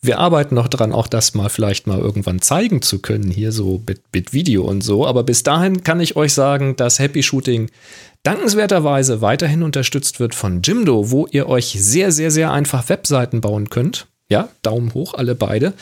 Wir 0.02 0.18
arbeiten 0.18 0.54
noch 0.54 0.68
dran, 0.68 0.92
auch 0.92 1.06
das 1.06 1.34
mal 1.34 1.50
vielleicht 1.50 1.86
mal 1.86 1.98
irgendwann 1.98 2.40
zeigen 2.40 2.80
zu 2.80 3.00
können, 3.00 3.30
hier 3.30 3.52
so 3.52 3.82
mit, 3.86 4.00
mit 4.14 4.32
Video 4.32 4.64
und 4.64 4.80
so. 4.80 5.06
Aber 5.06 5.24
bis 5.24 5.42
dahin 5.42 5.84
kann 5.84 6.00
ich 6.00 6.16
euch 6.16 6.32
sagen, 6.32 6.76
dass 6.76 6.98
Happy 6.98 7.22
Shooting 7.22 7.70
dankenswerterweise 8.22 9.20
weiterhin 9.20 9.62
unterstützt 9.62 10.20
wird 10.20 10.34
von 10.34 10.62
Jimdo, 10.62 11.10
wo 11.10 11.26
ihr 11.30 11.48
euch 11.48 11.76
sehr, 11.78 12.12
sehr, 12.12 12.30
sehr 12.30 12.52
einfach 12.52 12.88
Webseiten 12.88 13.40
bauen 13.40 13.70
könnt. 13.70 14.06
Ja, 14.28 14.48
Daumen 14.62 14.94
hoch, 14.94 15.14
alle 15.14 15.34
beide. 15.34 15.72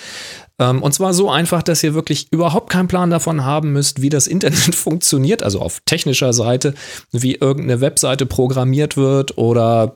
Ähm, 0.58 0.82
und 0.82 0.92
zwar 0.92 1.12
so 1.12 1.30
einfach, 1.30 1.62
dass 1.62 1.82
ihr 1.82 1.94
wirklich 1.94 2.32
überhaupt 2.32 2.70
keinen 2.70 2.88
Plan 2.88 3.10
davon 3.10 3.44
haben 3.44 3.72
müsst, 3.72 4.00
wie 4.00 4.08
das 4.08 4.26
Internet 4.26 4.74
funktioniert, 4.74 5.42
also 5.42 5.60
auf 5.60 5.80
technischer 5.84 6.32
Seite, 6.32 6.74
wie 7.12 7.34
irgendeine 7.34 7.80
Webseite 7.80 8.26
programmiert 8.26 8.96
wird 8.96 9.36
oder 9.36 9.94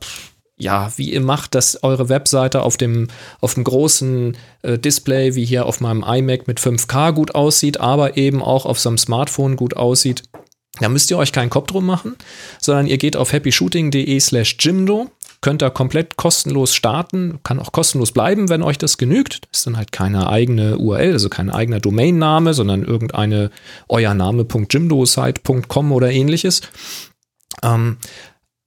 ja, 0.58 0.92
wie 0.96 1.10
ihr 1.10 1.20
macht, 1.20 1.54
dass 1.54 1.82
eure 1.82 2.08
Webseite 2.08 2.62
auf 2.62 2.76
dem, 2.76 3.08
auf 3.40 3.54
dem 3.54 3.64
großen 3.64 4.36
äh, 4.62 4.78
Display, 4.78 5.34
wie 5.34 5.44
hier 5.44 5.66
auf 5.66 5.80
meinem 5.80 6.04
iMac 6.06 6.46
mit 6.46 6.60
5K 6.60 7.12
gut 7.12 7.34
aussieht, 7.34 7.80
aber 7.80 8.16
eben 8.16 8.42
auch 8.42 8.64
auf 8.64 8.78
so 8.78 8.88
einem 8.90 8.98
Smartphone 8.98 9.56
gut 9.56 9.74
aussieht. 9.74 10.22
Da 10.80 10.88
müsst 10.88 11.10
ihr 11.10 11.18
euch 11.18 11.32
keinen 11.32 11.50
Kopf 11.50 11.66
drum 11.66 11.84
machen, 11.84 12.16
sondern 12.58 12.86
ihr 12.86 12.96
geht 12.96 13.16
auf 13.16 13.32
happyshooting.de 13.32 14.18
slash 14.20 14.56
Jimdo, 14.58 15.10
könnt 15.42 15.60
da 15.60 15.68
komplett 15.68 16.16
kostenlos 16.16 16.74
starten, 16.74 17.40
kann 17.42 17.58
auch 17.58 17.72
kostenlos 17.72 18.12
bleiben, 18.12 18.48
wenn 18.48 18.62
euch 18.62 18.78
das 18.78 18.96
genügt. 18.96 19.42
Das 19.50 19.60
ist 19.60 19.66
dann 19.66 19.76
halt 19.76 19.92
keine 19.92 20.28
eigene 20.28 20.78
URL, 20.78 21.12
also 21.12 21.28
kein 21.28 21.50
eigener 21.50 21.78
Domainname, 21.78 22.54
sondern 22.54 22.84
irgendeine 22.84 23.50
euer 23.88 24.14
Name.jimdosite.com 24.14 25.92
oder 25.92 26.10
ähnliches. 26.10 26.62
Ähm, 27.62 27.98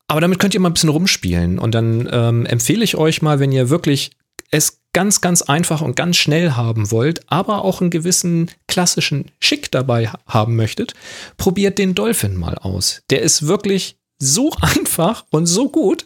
aber 0.08 0.22
damit 0.22 0.38
könnt 0.38 0.54
ihr 0.54 0.60
mal 0.60 0.70
ein 0.70 0.74
bisschen 0.74 0.90
rumspielen 0.90 1.58
und 1.58 1.74
dann 1.74 2.08
ähm, 2.12 2.46
empfehle 2.46 2.84
ich 2.84 2.96
euch 2.96 3.24
mal, 3.24 3.40
wenn 3.40 3.52
ihr 3.52 3.72
wirklich 3.72 4.12
es 4.52 4.80
ganz, 4.96 5.20
ganz 5.20 5.42
einfach 5.42 5.82
und 5.82 5.98
ganz 5.98 6.16
schnell 6.16 6.54
haben 6.54 6.90
wollt, 6.90 7.30
aber 7.30 7.66
auch 7.66 7.82
einen 7.82 7.90
gewissen 7.90 8.50
klassischen 8.66 9.26
Schick 9.42 9.70
dabei 9.70 10.10
haben 10.26 10.56
möchtet, 10.56 10.94
probiert 11.36 11.78
den 11.78 11.96
Dolphin 11.96 12.38
mal 12.38 12.58
aus. 12.58 13.02
Der 13.10 13.22
ist 13.22 13.46
wirklich 13.46 13.98
so 14.20 14.54
einfach 14.62 15.26
und 15.32 15.48
so 15.48 15.68
gut, 15.68 16.06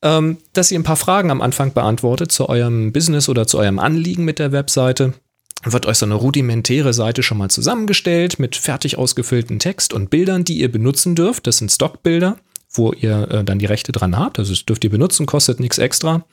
ähm, 0.00 0.38
dass 0.54 0.70
ihr 0.70 0.78
ein 0.78 0.84
paar 0.84 0.96
Fragen 0.96 1.30
am 1.30 1.42
Anfang 1.42 1.74
beantwortet 1.74 2.32
zu 2.32 2.48
eurem 2.48 2.94
Business 2.94 3.28
oder 3.28 3.46
zu 3.46 3.58
eurem 3.58 3.78
Anliegen 3.78 4.24
mit 4.24 4.38
der 4.38 4.52
Webseite. 4.52 5.12
Wird 5.62 5.84
euch 5.84 5.98
so 5.98 6.06
eine 6.06 6.14
rudimentäre 6.14 6.94
Seite 6.94 7.22
schon 7.22 7.36
mal 7.36 7.50
zusammengestellt 7.50 8.38
mit 8.38 8.56
fertig 8.56 8.96
ausgefüllten 8.96 9.58
Text 9.58 9.92
und 9.92 10.08
Bildern, 10.08 10.44
die 10.44 10.60
ihr 10.60 10.72
benutzen 10.72 11.14
dürft. 11.14 11.46
Das 11.46 11.58
sind 11.58 11.70
Stockbilder, 11.70 12.38
wo 12.70 12.94
ihr 12.94 13.28
äh, 13.30 13.44
dann 13.44 13.58
die 13.58 13.66
Rechte 13.66 13.92
dran 13.92 14.16
habt. 14.16 14.38
Also 14.38 14.54
das 14.54 14.64
dürft 14.64 14.84
ihr 14.84 14.90
benutzen, 14.90 15.26
kostet 15.26 15.60
nichts 15.60 15.76
extra. 15.76 16.24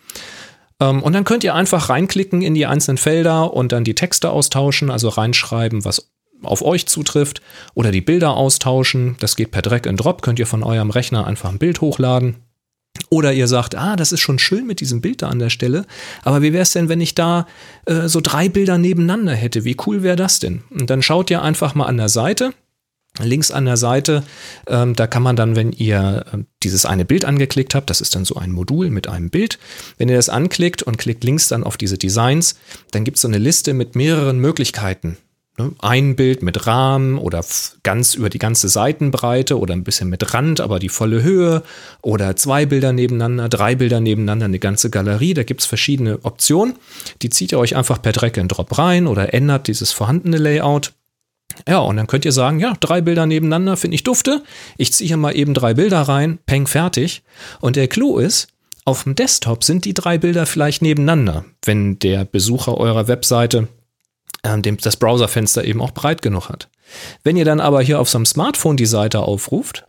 Ähm, 0.81 1.01
und 1.01 1.13
dann 1.13 1.23
könnt 1.23 1.45
ihr 1.45 1.55
einfach 1.55 1.87
reinklicken 1.87 2.41
in 2.41 2.53
die 2.53 2.65
einzelnen 2.65 2.97
Felder 2.97 3.53
und 3.53 3.71
dann 3.71 3.85
die 3.85 3.95
Texte 3.95 4.31
austauschen, 4.31 4.89
also 4.89 5.07
reinschreiben, 5.07 5.85
was 5.85 6.11
auf 6.43 6.63
euch 6.63 6.87
zutrifft 6.87 7.41
oder 7.75 7.91
die 7.91 8.01
Bilder 8.01 8.31
austauschen. 8.31 9.15
Das 9.19 9.35
geht 9.35 9.51
per 9.51 9.61
Drag 9.61 9.87
and 9.87 10.03
Drop, 10.03 10.23
könnt 10.23 10.39
ihr 10.39 10.47
von 10.47 10.63
eurem 10.63 10.89
Rechner 10.89 11.25
einfach 11.27 11.49
ein 11.49 11.59
Bild 11.59 11.79
hochladen. 11.81 12.37
Oder 13.09 13.31
ihr 13.31 13.47
sagt, 13.47 13.75
ah, 13.75 13.95
das 13.95 14.11
ist 14.11 14.19
schon 14.19 14.37
schön 14.37 14.67
mit 14.67 14.81
diesem 14.81 14.99
Bild 14.99 15.21
da 15.21 15.29
an 15.29 15.39
der 15.39 15.49
Stelle, 15.49 15.85
aber 16.23 16.41
wie 16.41 16.51
wäre 16.51 16.63
es 16.63 16.71
denn, 16.71 16.89
wenn 16.89 16.99
ich 16.99 17.15
da 17.15 17.47
äh, 17.85 18.07
so 18.07 18.19
drei 18.21 18.49
Bilder 18.49 18.77
nebeneinander 18.77 19.33
hätte? 19.33 19.63
Wie 19.63 19.77
cool 19.85 20.03
wäre 20.03 20.17
das 20.17 20.39
denn? 20.39 20.63
Und 20.69 20.89
dann 20.89 21.01
schaut 21.01 21.29
ihr 21.29 21.41
einfach 21.41 21.73
mal 21.73 21.85
an 21.85 21.97
der 21.97 22.09
Seite, 22.09 22.53
Links 23.25 23.51
an 23.51 23.65
der 23.65 23.77
Seite, 23.77 24.23
ähm, 24.67 24.95
da 24.95 25.07
kann 25.07 25.23
man 25.23 25.35
dann, 25.35 25.55
wenn 25.55 25.71
ihr 25.71 26.25
äh, 26.33 26.37
dieses 26.63 26.85
eine 26.85 27.05
Bild 27.05 27.25
angeklickt 27.25 27.75
habt, 27.75 27.89
das 27.89 28.01
ist 28.01 28.15
dann 28.15 28.25
so 28.25 28.35
ein 28.35 28.51
Modul 28.51 28.89
mit 28.89 29.07
einem 29.07 29.29
Bild, 29.29 29.59
wenn 29.97 30.09
ihr 30.09 30.15
das 30.15 30.29
anklickt 30.29 30.83
und 30.83 30.97
klickt 30.97 31.23
links 31.23 31.47
dann 31.47 31.63
auf 31.63 31.77
diese 31.77 31.97
Designs, 31.97 32.55
dann 32.91 33.03
gibt 33.03 33.17
es 33.17 33.21
so 33.21 33.27
eine 33.27 33.37
Liste 33.37 33.73
mit 33.73 33.95
mehreren 33.95 34.39
Möglichkeiten. 34.39 35.17
Ne? 35.57 35.71
Ein 35.79 36.15
Bild 36.15 36.43
mit 36.43 36.65
Rahmen 36.65 37.17
oder 37.17 37.43
ganz 37.83 38.13
über 38.15 38.29
die 38.29 38.39
ganze 38.39 38.69
Seitenbreite 38.69 39.59
oder 39.59 39.73
ein 39.73 39.83
bisschen 39.83 40.09
mit 40.09 40.33
Rand, 40.33 40.61
aber 40.61 40.79
die 40.79 40.89
volle 40.89 41.23
Höhe 41.23 41.63
oder 42.01 42.35
zwei 42.35 42.65
Bilder 42.65 42.93
nebeneinander, 42.93 43.49
drei 43.49 43.75
Bilder 43.75 43.99
nebeneinander, 43.99 44.45
eine 44.45 44.59
ganze 44.59 44.89
Galerie. 44.89 45.33
Da 45.33 45.43
gibt 45.43 45.61
es 45.61 45.65
verschiedene 45.65 46.19
Optionen. 46.23 46.75
Die 47.21 47.29
zieht 47.29 47.51
ihr 47.51 47.59
euch 47.59 47.75
einfach 47.75 48.01
per 48.01 48.13
Drag 48.13 48.37
and 48.37 48.51
Drop 48.55 48.77
rein 48.77 49.07
oder 49.07 49.33
ändert 49.33 49.67
dieses 49.67 49.91
vorhandene 49.91 50.37
Layout. 50.37 50.93
Ja, 51.67 51.79
und 51.79 51.97
dann 51.97 52.07
könnt 52.07 52.25
ihr 52.25 52.31
sagen, 52.31 52.59
ja, 52.59 52.73
drei 52.79 53.01
Bilder 53.01 53.25
nebeneinander 53.25 53.77
finde 53.77 53.95
ich 53.95 54.03
dufte. 54.03 54.43
Ich 54.77 54.93
ziehe 54.93 55.07
hier 55.07 55.17
mal 55.17 55.35
eben 55.35 55.53
drei 55.53 55.73
Bilder 55.73 56.01
rein, 56.01 56.39
peng, 56.45 56.67
fertig. 56.67 57.23
Und 57.59 57.75
der 57.75 57.87
Clou 57.87 58.17
ist, 58.17 58.47
auf 58.83 59.03
dem 59.03 59.15
Desktop 59.15 59.63
sind 59.63 59.85
die 59.85 59.93
drei 59.93 60.17
Bilder 60.17 60.45
vielleicht 60.45 60.81
nebeneinander, 60.81 61.45
wenn 61.63 61.99
der 61.99 62.25
Besucher 62.25 62.77
eurer 62.77 63.07
Webseite 63.07 63.67
äh, 64.43 64.59
dem, 64.59 64.77
das 64.77 64.97
Browserfenster 64.97 65.63
eben 65.63 65.81
auch 65.81 65.91
breit 65.91 66.21
genug 66.21 66.49
hat. 66.49 66.69
Wenn 67.23 67.37
ihr 67.37 67.45
dann 67.45 67.59
aber 67.59 67.81
hier 67.81 67.99
auf 67.99 68.09
so 68.09 68.17
einem 68.17 68.25
Smartphone 68.25 68.77
die 68.77 68.85
Seite 68.85 69.19
aufruft 69.19 69.85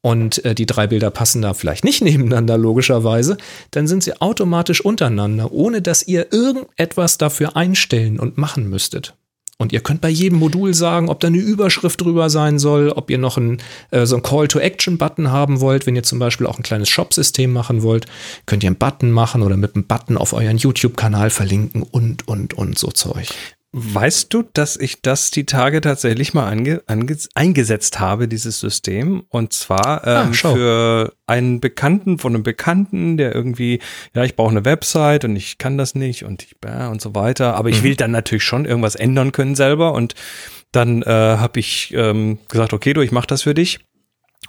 und 0.00 0.44
äh, 0.44 0.54
die 0.54 0.66
drei 0.66 0.88
Bilder 0.88 1.10
passen 1.10 1.40
da 1.42 1.54
vielleicht 1.54 1.84
nicht 1.84 2.02
nebeneinander, 2.02 2.58
logischerweise, 2.58 3.36
dann 3.70 3.86
sind 3.86 4.02
sie 4.02 4.20
automatisch 4.20 4.84
untereinander, 4.84 5.52
ohne 5.52 5.80
dass 5.80 6.06
ihr 6.06 6.32
irgendetwas 6.32 7.18
dafür 7.18 7.56
einstellen 7.56 8.18
und 8.18 8.38
machen 8.38 8.68
müsstet. 8.68 9.14
Und 9.62 9.72
ihr 9.72 9.80
könnt 9.80 10.00
bei 10.00 10.08
jedem 10.08 10.38
Modul 10.38 10.74
sagen, 10.74 11.08
ob 11.08 11.20
da 11.20 11.28
eine 11.28 11.38
Überschrift 11.38 12.00
drüber 12.00 12.28
sein 12.30 12.58
soll, 12.58 12.90
ob 12.90 13.10
ihr 13.10 13.18
noch 13.18 13.36
ein, 13.36 13.62
äh, 13.92 14.06
so 14.06 14.16
ein 14.16 14.22
Call-to-Action-Button 14.22 15.30
haben 15.30 15.60
wollt. 15.60 15.86
Wenn 15.86 15.94
ihr 15.94 16.02
zum 16.02 16.18
Beispiel 16.18 16.48
auch 16.48 16.58
ein 16.58 16.64
kleines 16.64 16.88
Shop-System 16.88 17.52
machen 17.52 17.82
wollt, 17.82 18.06
könnt 18.44 18.64
ihr 18.64 18.68
einen 18.68 18.76
Button 18.76 19.12
machen 19.12 19.40
oder 19.40 19.56
mit 19.56 19.76
einem 19.76 19.86
Button 19.86 20.18
auf 20.18 20.32
euren 20.32 20.58
YouTube-Kanal 20.58 21.30
verlinken 21.30 21.84
und, 21.84 22.26
und, 22.26 22.54
und 22.54 22.76
so 22.76 22.88
Zeug. 22.88 23.28
Weißt 23.74 24.34
du, 24.34 24.42
dass 24.42 24.76
ich 24.76 25.00
das 25.00 25.30
die 25.30 25.46
Tage 25.46 25.80
tatsächlich 25.80 26.34
mal 26.34 26.46
ange, 26.46 26.82
ange, 26.86 27.16
eingesetzt 27.34 28.00
habe, 28.00 28.28
dieses 28.28 28.60
System? 28.60 29.24
Und 29.30 29.54
zwar 29.54 30.06
ähm, 30.06 30.30
ah, 30.30 30.32
für 30.32 31.14
einen 31.26 31.60
Bekannten 31.60 32.18
von 32.18 32.34
einem 32.34 32.42
Bekannten, 32.42 33.16
der 33.16 33.34
irgendwie, 33.34 33.80
ja, 34.14 34.24
ich 34.24 34.36
brauche 34.36 34.50
eine 34.50 34.66
Website 34.66 35.24
und 35.24 35.36
ich 35.36 35.56
kann 35.56 35.78
das 35.78 35.94
nicht 35.94 36.24
und 36.24 36.42
ich 36.42 36.56
äh, 36.66 36.86
und 36.86 37.00
so 37.00 37.14
weiter. 37.14 37.56
Aber 37.56 37.70
ich 37.70 37.80
mhm. 37.80 37.84
will 37.84 37.96
dann 37.96 38.10
natürlich 38.10 38.44
schon 38.44 38.66
irgendwas 38.66 38.94
ändern 38.94 39.32
können 39.32 39.54
selber. 39.54 39.94
Und 39.94 40.16
dann 40.70 41.00
äh, 41.00 41.06
habe 41.06 41.58
ich 41.58 41.94
ähm, 41.96 42.40
gesagt, 42.48 42.74
okay, 42.74 42.92
du, 42.92 43.00
ich 43.00 43.10
mache 43.10 43.26
das 43.26 43.42
für 43.42 43.54
dich. 43.54 43.80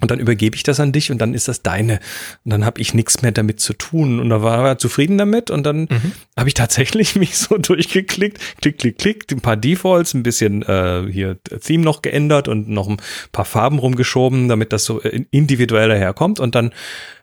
Und 0.02 0.10
dann 0.10 0.20
übergebe 0.20 0.56
ich 0.56 0.64
das 0.64 0.80
an 0.80 0.92
dich 0.92 1.12
und 1.12 1.20
dann 1.20 1.36
ist 1.36 1.48
das 1.48 1.62
deine. 1.62 2.00
Und 2.44 2.52
dann 2.52 2.66
habe 2.66 2.82
ich 2.82 2.96
nichts 2.96 3.22
mehr 3.22 3.32
damit 3.32 3.60
zu 3.60 3.74
tun. 3.74 4.20
Und 4.20 4.30
da 4.30 4.42
war 4.42 4.68
er 4.68 4.78
zufrieden 4.80 5.20
damit. 5.20 5.52
Und 5.52 5.64
dann 5.64 5.82
mhm. 5.82 6.12
habe 6.36 6.50
ich 6.50 6.56
tatsächlich 6.56 7.16
mich 7.16 7.38
so 7.38 7.58
durchgeklickt, 7.58 8.40
klick, 8.60 8.80
klick, 8.80 8.98
klick, 8.98 9.32
ein 9.32 9.42
paar 9.42 9.56
Defaults, 9.56 10.16
ein 10.16 10.24
bisschen 10.24 10.64
äh, 10.64 11.06
hier 11.12 11.38
Theme 11.44 11.84
noch 11.84 12.02
geändert 12.02 12.48
und 12.48 12.70
noch 12.70 12.90
ein 12.90 12.98
paar 13.32 13.46
Farben 13.46 13.78
rumgeschoben, 13.78 14.48
damit 14.48 14.74
das 14.74 14.84
so 14.84 15.00
individuell 15.00 15.90
daherkommt. 15.90 16.40
Und 16.40 16.56
dann, 16.56 16.74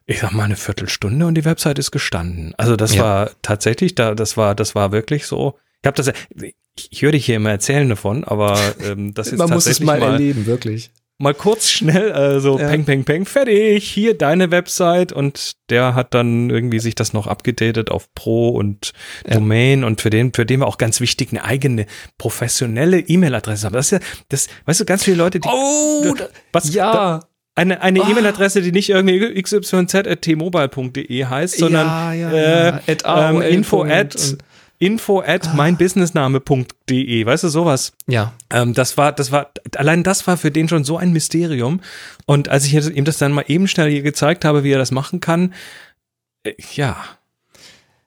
ich 0.07 0.21
sag 0.21 0.33
mal, 0.33 0.45
eine 0.45 0.57
Viertelstunde 0.57 1.27
und 1.27 1.35
die 1.35 1.45
Website 1.45 1.81
ist 1.81 1.91
gestanden. 1.91 2.55
Also 2.57 2.77
das 2.77 2.95
ja. 2.95 3.03
war 3.03 3.31
tatsächlich, 3.43 3.97
da, 3.97 4.15
das 4.15 4.37
war, 4.37 4.55
das 4.55 4.77
war 4.77 4.93
wirklich 4.93 5.27
so. 5.27 5.59
Ich 5.83 5.87
habe 5.87 5.97
das, 5.97 6.13
ich 6.91 7.03
höre 7.03 7.13
dich 7.13 7.27
hier 7.27 7.37
immer 7.37 7.51
erzählen 7.51 7.89
davon, 7.89 8.23
aber 8.23 8.59
ähm, 8.85 9.13
das 9.13 9.29
ist 9.33 9.39
Man 9.39 9.51
muss 9.51 9.67
es 9.67 9.81
mal, 9.81 9.99
mal 9.99 10.13
erleben, 10.13 10.47
wirklich 10.47 10.93
mal 11.21 11.35
kurz 11.35 11.69
schnell 11.69 12.11
äh, 12.13 12.41
so 12.41 12.59
ja. 12.59 12.69
peng, 12.69 12.85
peng, 12.85 13.05
peng, 13.05 13.27
fertig, 13.27 13.87
hier 13.89 14.17
deine 14.17 14.51
Website 14.51 15.13
und 15.13 15.53
der 15.69 15.95
hat 15.95 16.15
dann 16.15 16.49
irgendwie 16.49 16.81
sich 16.81 16.95
das 16.95 17.13
noch 17.13 17.27
abgedatet 17.27 17.91
auf 17.91 18.13
Pro 18.15 18.49
und 18.49 18.93
ja. 19.27 19.35
Domain 19.35 19.85
und 19.85 20.01
für 20.01 20.09
den, 20.09 20.33
für 20.33 20.47
den 20.47 20.61
war 20.61 20.67
auch 20.67 20.79
ganz 20.79 21.01
wichtig, 21.01 21.29
eine 21.31 21.45
eigene 21.45 21.85
professionelle 22.17 23.01
E-Mail-Adresse 23.01 23.67
haben. 23.67 23.75
Das 23.75 23.93
ist 23.93 24.01
ja, 24.01 24.07
das, 24.31 24.49
weißt 24.65 24.81
du, 24.81 24.85
ganz 24.87 25.05
viele 25.05 25.19
Leute, 25.19 25.41
die, 25.41 25.49
oh, 25.49 26.15
was, 26.53 26.73
ja. 26.73 26.93
Da, 26.93 27.21
eine, 27.55 27.83
eine 27.83 28.01
oh. 28.01 28.09
E-Mail-Adresse, 28.09 28.63
die 28.63 28.73
nicht 28.73 28.89
irgendwie 28.89 29.43
xyz.tmobile.de 29.43 31.25
heißt, 31.27 31.59
sondern 31.59 31.87
ja, 31.87 32.15
ja, 32.15 32.69
äh, 32.79 32.81
at 32.87 33.03
ähm, 33.05 33.43
info 33.43 33.85
at 33.85 34.39
info 34.81 35.21
at 35.21 35.55
meinbusinessname.de, 35.55 37.27
weißt 37.27 37.45
du, 37.45 37.49
sowas. 37.49 37.93
Ja. 38.09 38.33
Ähm, 38.51 38.75
das 38.75 38.97
war, 38.97 39.13
das 39.13 39.31
war, 39.31 39.53
allein 39.77 40.03
das 40.03 40.27
war 40.27 40.37
für 40.37 40.51
den 40.51 40.69
schon 40.69 40.85
so 40.85 40.97
ein 40.97 41.13
Mysterium. 41.13 41.81
Und 42.27 42.49
als 42.49 42.65
ich 42.65 42.75
ihm 42.75 43.05
das 43.05 43.19
dann 43.19 43.33
mal 43.33 43.45
eben 43.47 43.69
schnell 43.69 43.91
hier 43.91 44.03
gezeigt 44.03 44.45
habe, 44.45 44.65
wie 44.65 44.73
er 44.73 44.79
das 44.79 44.91
machen 44.91 45.21
kann, 45.21 45.55
äh, 46.43 46.55
ja. 46.75 46.97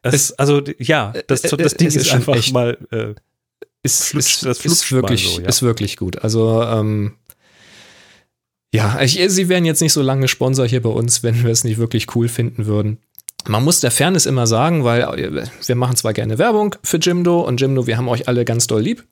Das, 0.01 0.15
es, 0.15 0.33
also, 0.33 0.61
ja, 0.79 1.13
das, 1.27 1.43
äh, 1.43 1.57
das 1.57 1.75
Ding 1.75 1.87
ist, 1.87 1.95
ist 1.95 2.11
einfach 2.11 2.35
echt, 2.35 2.51
mal, 2.51 2.77
äh, 2.91 3.13
ist, 3.83 4.05
flutsch, 4.05 4.37
ist, 4.37 4.45
das 4.45 4.65
ist 4.65 4.91
wirklich, 4.91 5.35
so, 5.35 5.41
ja. 5.41 5.47
ist 5.47 5.61
wirklich 5.61 5.95
gut. 5.95 6.23
Also, 6.23 6.61
ähm, 6.63 7.13
ja, 8.73 8.99
ich, 9.01 9.19
sie 9.27 9.47
wären 9.47 9.65
jetzt 9.65 9.81
nicht 9.81 9.93
so 9.93 10.01
lange 10.01 10.27
Sponsor 10.27 10.65
hier 10.67 10.81
bei 10.81 10.89
uns, 10.89 11.21
wenn 11.21 11.43
wir 11.43 11.51
es 11.51 11.63
nicht 11.63 11.77
wirklich 11.77 12.15
cool 12.15 12.27
finden 12.27 12.65
würden. 12.65 12.97
Man 13.47 13.63
muss 13.63 13.79
der 13.81 13.91
Fairness 13.91 14.25
immer 14.25 14.47
sagen, 14.47 14.83
weil 14.83 15.01
äh, 15.01 15.45
wir 15.65 15.75
machen 15.75 15.95
zwar 15.95 16.13
gerne 16.13 16.37
Werbung 16.37 16.75
für 16.83 16.97
Jimdo 16.97 17.41
und 17.41 17.59
Jimdo, 17.59 17.87
wir 17.87 17.97
haben 17.97 18.07
euch 18.07 18.27
alle 18.27 18.45
ganz 18.45 18.67
doll 18.67 18.81
lieb. 18.81 19.05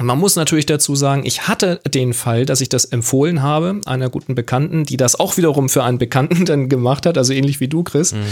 Man 0.00 0.18
muss 0.18 0.36
natürlich 0.36 0.66
dazu 0.66 0.94
sagen, 0.94 1.22
ich 1.24 1.48
hatte 1.48 1.80
den 1.88 2.14
Fall, 2.14 2.46
dass 2.46 2.60
ich 2.60 2.68
das 2.68 2.84
empfohlen 2.84 3.42
habe, 3.42 3.80
einer 3.84 4.10
guten 4.10 4.34
Bekannten, 4.36 4.84
die 4.84 4.96
das 4.96 5.18
auch 5.18 5.36
wiederum 5.36 5.68
für 5.68 5.82
einen 5.82 5.98
Bekannten 5.98 6.44
dann 6.44 6.68
gemacht 6.68 7.06
hat, 7.06 7.18
also 7.18 7.32
ähnlich 7.32 7.60
wie 7.60 7.68
du, 7.68 7.82
Chris. 7.82 8.12
Mhm. 8.12 8.24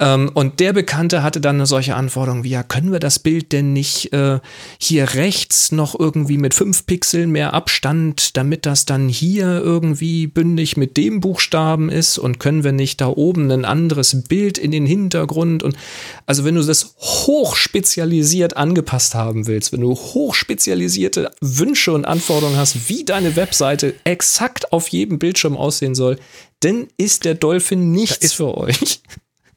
Ähm, 0.00 0.30
und 0.32 0.60
der 0.60 0.72
Bekannte 0.72 1.22
hatte 1.22 1.40
dann 1.40 1.56
eine 1.56 1.66
solche 1.66 1.94
Anforderung 1.94 2.42
wie, 2.42 2.50
ja, 2.50 2.62
können 2.62 2.90
wir 2.90 2.98
das 2.98 3.18
Bild 3.18 3.52
denn 3.52 3.74
nicht 3.74 4.12
äh, 4.14 4.40
hier 4.78 5.14
rechts 5.14 5.72
noch 5.72 5.98
irgendwie 5.98 6.38
mit 6.38 6.54
fünf 6.54 6.86
Pixeln 6.86 7.30
mehr 7.30 7.52
Abstand, 7.52 8.36
damit 8.36 8.64
das 8.64 8.86
dann 8.86 9.08
hier 9.08 9.60
irgendwie 9.60 10.26
bündig 10.26 10.78
mit 10.78 10.96
dem 10.96 11.20
Buchstaben 11.20 11.90
ist 11.90 12.18
und 12.18 12.40
können 12.40 12.64
wir 12.64 12.72
nicht 12.72 13.00
da 13.02 13.08
oben 13.08 13.50
ein 13.50 13.66
anderes 13.66 14.24
Bild 14.26 14.56
in 14.56 14.70
den 14.70 14.86
Hintergrund 14.86 15.62
und 15.62 15.76
also 16.24 16.44
wenn 16.44 16.54
du 16.54 16.62
das 16.62 16.94
hochspezialisiert 16.98 18.56
angepasst 18.56 19.14
haben 19.14 19.46
willst, 19.46 19.72
wenn 19.72 19.82
du 19.82 19.94
hochspezialisierte 19.94 21.30
Wünsche 21.42 21.92
und 21.92 22.06
Anforderungen 22.06 22.56
hast, 22.56 22.88
wie 22.88 23.04
deine 23.04 23.36
Webseite 23.36 23.94
exakt 24.04 24.72
auf 24.72 24.88
jedem 24.88 25.18
Bildschirm 25.18 25.56
aussehen 25.56 25.94
soll, 25.94 26.18
dann 26.60 26.88
ist 26.96 27.26
der 27.26 27.34
Dolphin 27.34 27.92
nichts 27.92 28.32
für 28.32 28.56
euch. 28.56 29.02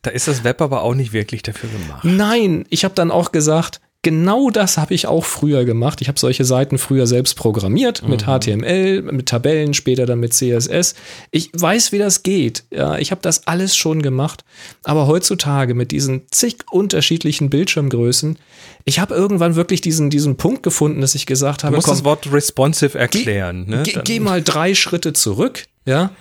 Da 0.03 0.11
ist 0.11 0.27
das 0.27 0.43
Web 0.43 0.61
aber 0.61 0.83
auch 0.83 0.93
nicht 0.95 1.11
wirklich 1.13 1.41
dafür 1.43 1.69
gemacht. 1.69 2.03
Nein, 2.03 2.65
ich 2.69 2.83
habe 2.85 2.93
dann 2.93 3.09
auch 3.09 3.31
gesagt, 3.31 3.79
genau 4.01 4.49
das 4.49 4.77
habe 4.77 4.93
ich 4.93 5.07
auch 5.07 5.23
früher 5.23 5.63
gemacht. 5.63 6.01
Ich 6.01 6.09
habe 6.09 6.19
solche 6.19 6.43
Seiten 6.43 6.77
früher 6.77 7.07
selbst 7.07 7.35
programmiert 7.37 8.05
mit 8.05 8.23
HTML, 8.25 9.01
mit 9.01 9.27
Tabellen, 9.29 9.73
später 9.73 10.05
dann 10.05 10.19
mit 10.19 10.33
CSS. 10.33 10.95
Ich 11.31 11.49
weiß, 11.53 11.93
wie 11.93 11.99
das 11.99 12.21
geht. 12.21 12.65
Ja, 12.69 12.97
ich 12.97 13.11
habe 13.11 13.21
das 13.21 13.47
alles 13.47 13.77
schon 13.77 14.01
gemacht. 14.01 14.43
Aber 14.83 15.07
heutzutage 15.07 15.73
mit 15.73 15.91
diesen 15.91 16.23
zig 16.31 16.57
unterschiedlichen 16.69 17.49
Bildschirmgrößen, 17.49 18.37
ich 18.83 18.99
habe 18.99 19.15
irgendwann 19.15 19.55
wirklich 19.55 19.79
diesen, 19.79 20.09
diesen 20.09 20.35
Punkt 20.35 20.63
gefunden, 20.63 20.99
dass 20.99 21.15
ich 21.15 21.25
gesagt 21.25 21.61
Du 21.61 21.67
habe, 21.67 21.77
musst 21.77 21.87
komm, 21.87 21.95
das 21.95 22.03
Wort 22.03 22.29
responsive 22.33 22.97
erklären. 22.99 23.67
ne? 23.69 23.83
Geh, 23.85 23.93
Dann- 23.93 24.03
geh 24.03 24.19
mal 24.19 24.41
drei 24.43 24.75
Schritte 24.75 25.13
zurück, 25.13 25.63
ja. 25.85 26.11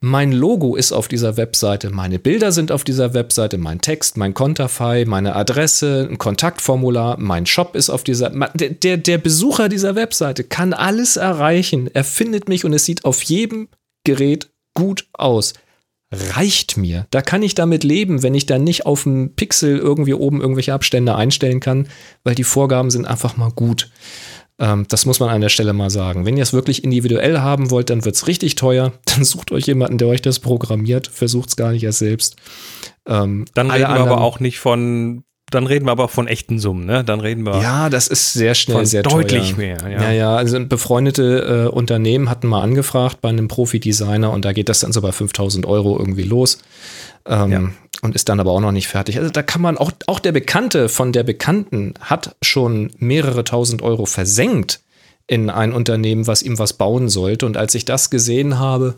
Mein 0.00 0.30
Logo 0.30 0.76
ist 0.76 0.92
auf 0.92 1.08
dieser 1.08 1.36
Webseite, 1.36 1.90
meine 1.90 2.20
Bilder 2.20 2.52
sind 2.52 2.70
auf 2.70 2.84
dieser 2.84 3.14
Webseite, 3.14 3.58
mein 3.58 3.80
Text, 3.80 4.16
mein 4.16 4.32
Konterfei, 4.32 5.04
meine 5.04 5.34
Adresse, 5.34 6.06
ein 6.08 6.18
Kontaktformular, 6.18 7.18
mein 7.18 7.46
Shop 7.46 7.74
ist 7.74 7.90
auf 7.90 8.04
dieser. 8.04 8.30
Der, 8.30 8.70
der, 8.70 8.96
der 8.96 9.18
Besucher 9.18 9.68
dieser 9.68 9.96
Webseite 9.96 10.44
kann 10.44 10.72
alles 10.72 11.16
erreichen. 11.16 11.90
Er 11.92 12.04
findet 12.04 12.48
mich 12.48 12.64
und 12.64 12.72
es 12.74 12.84
sieht 12.84 13.04
auf 13.04 13.22
jedem 13.22 13.68
Gerät 14.04 14.50
gut 14.72 15.08
aus. 15.14 15.54
Reicht 16.12 16.76
mir. 16.76 17.06
Da 17.10 17.20
kann 17.20 17.42
ich 17.42 17.56
damit 17.56 17.82
leben, 17.82 18.22
wenn 18.22 18.34
ich 18.34 18.46
dann 18.46 18.62
nicht 18.62 18.86
auf 18.86 19.02
dem 19.02 19.34
Pixel 19.34 19.78
irgendwie 19.78 20.14
oben 20.14 20.40
irgendwelche 20.40 20.74
Abstände 20.74 21.16
einstellen 21.16 21.58
kann, 21.58 21.88
weil 22.22 22.36
die 22.36 22.44
Vorgaben 22.44 22.90
sind 22.90 23.04
einfach 23.04 23.36
mal 23.36 23.50
gut. 23.50 23.90
Ähm, 24.60 24.86
das 24.88 25.06
muss 25.06 25.20
man 25.20 25.28
an 25.28 25.40
der 25.40 25.48
Stelle 25.48 25.72
mal 25.72 25.90
sagen. 25.90 26.26
Wenn 26.26 26.36
ihr 26.36 26.42
es 26.42 26.52
wirklich 26.52 26.82
individuell 26.84 27.38
haben 27.38 27.70
wollt, 27.70 27.90
dann 27.90 28.04
wird 28.04 28.16
es 28.16 28.26
richtig 28.26 28.56
teuer. 28.56 28.92
Dann 29.04 29.24
sucht 29.24 29.52
euch 29.52 29.66
jemanden, 29.66 29.98
der 29.98 30.08
euch 30.08 30.22
das 30.22 30.40
programmiert. 30.40 31.06
Versucht 31.06 31.50
es 31.50 31.56
gar 31.56 31.70
nicht 31.72 31.84
erst 31.84 32.00
selbst. 32.00 32.36
Ähm, 33.06 33.44
Dann 33.54 33.70
reden 33.70 33.94
wir 33.94 34.00
aber 34.00 34.20
auch 34.20 34.40
nicht 34.40 34.58
von, 34.58 35.22
dann 35.50 35.66
reden 35.66 35.86
wir 35.86 35.92
aber 35.92 36.04
auch 36.04 36.10
von 36.10 36.26
echten 36.26 36.58
Summen, 36.58 36.84
ne? 36.84 37.04
Dann 37.04 37.20
reden 37.20 37.44
wir. 37.46 37.62
Ja, 37.62 37.88
das 37.88 38.08
ist 38.08 38.34
sehr 38.34 38.54
schnell 38.54 38.84
sehr 38.84 39.02
deutlich 39.02 39.52
teuer. 39.54 39.56
mehr, 39.56 39.78
ja. 39.90 40.02
Ja, 40.02 40.10
ja, 40.12 40.36
also 40.36 40.62
befreundete 40.66 41.68
äh, 41.68 41.74
Unternehmen 41.74 42.28
hatten 42.28 42.48
mal 42.48 42.60
angefragt 42.60 43.20
bei 43.22 43.30
einem 43.30 43.48
Profi-Designer 43.48 44.30
und 44.30 44.44
da 44.44 44.52
geht 44.52 44.68
das 44.68 44.80
dann 44.80 44.92
so 44.92 45.00
bei 45.00 45.12
5000 45.12 45.64
Euro 45.64 45.98
irgendwie 45.98 46.24
los. 46.24 46.58
Ähm, 47.26 47.50
Ja. 47.50 47.70
Und 48.00 48.14
ist 48.14 48.28
dann 48.28 48.38
aber 48.38 48.52
auch 48.52 48.60
noch 48.60 48.72
nicht 48.72 48.86
fertig. 48.86 49.18
Also 49.18 49.30
da 49.30 49.42
kann 49.42 49.60
man 49.60 49.76
auch, 49.76 49.90
auch 50.06 50.20
der 50.20 50.32
Bekannte 50.32 50.88
von 50.88 51.12
der 51.12 51.24
Bekannten 51.24 51.94
hat 52.00 52.36
schon 52.42 52.92
mehrere 52.98 53.42
tausend 53.42 53.82
Euro 53.82 54.06
versenkt 54.06 54.80
in 55.26 55.50
ein 55.50 55.72
Unternehmen, 55.72 56.26
was 56.26 56.42
ihm 56.42 56.58
was 56.58 56.74
bauen 56.74 57.08
sollte. 57.08 57.44
Und 57.44 57.56
als 57.56 57.74
ich 57.74 57.84
das 57.84 58.10
gesehen 58.10 58.58
habe, 58.58 58.94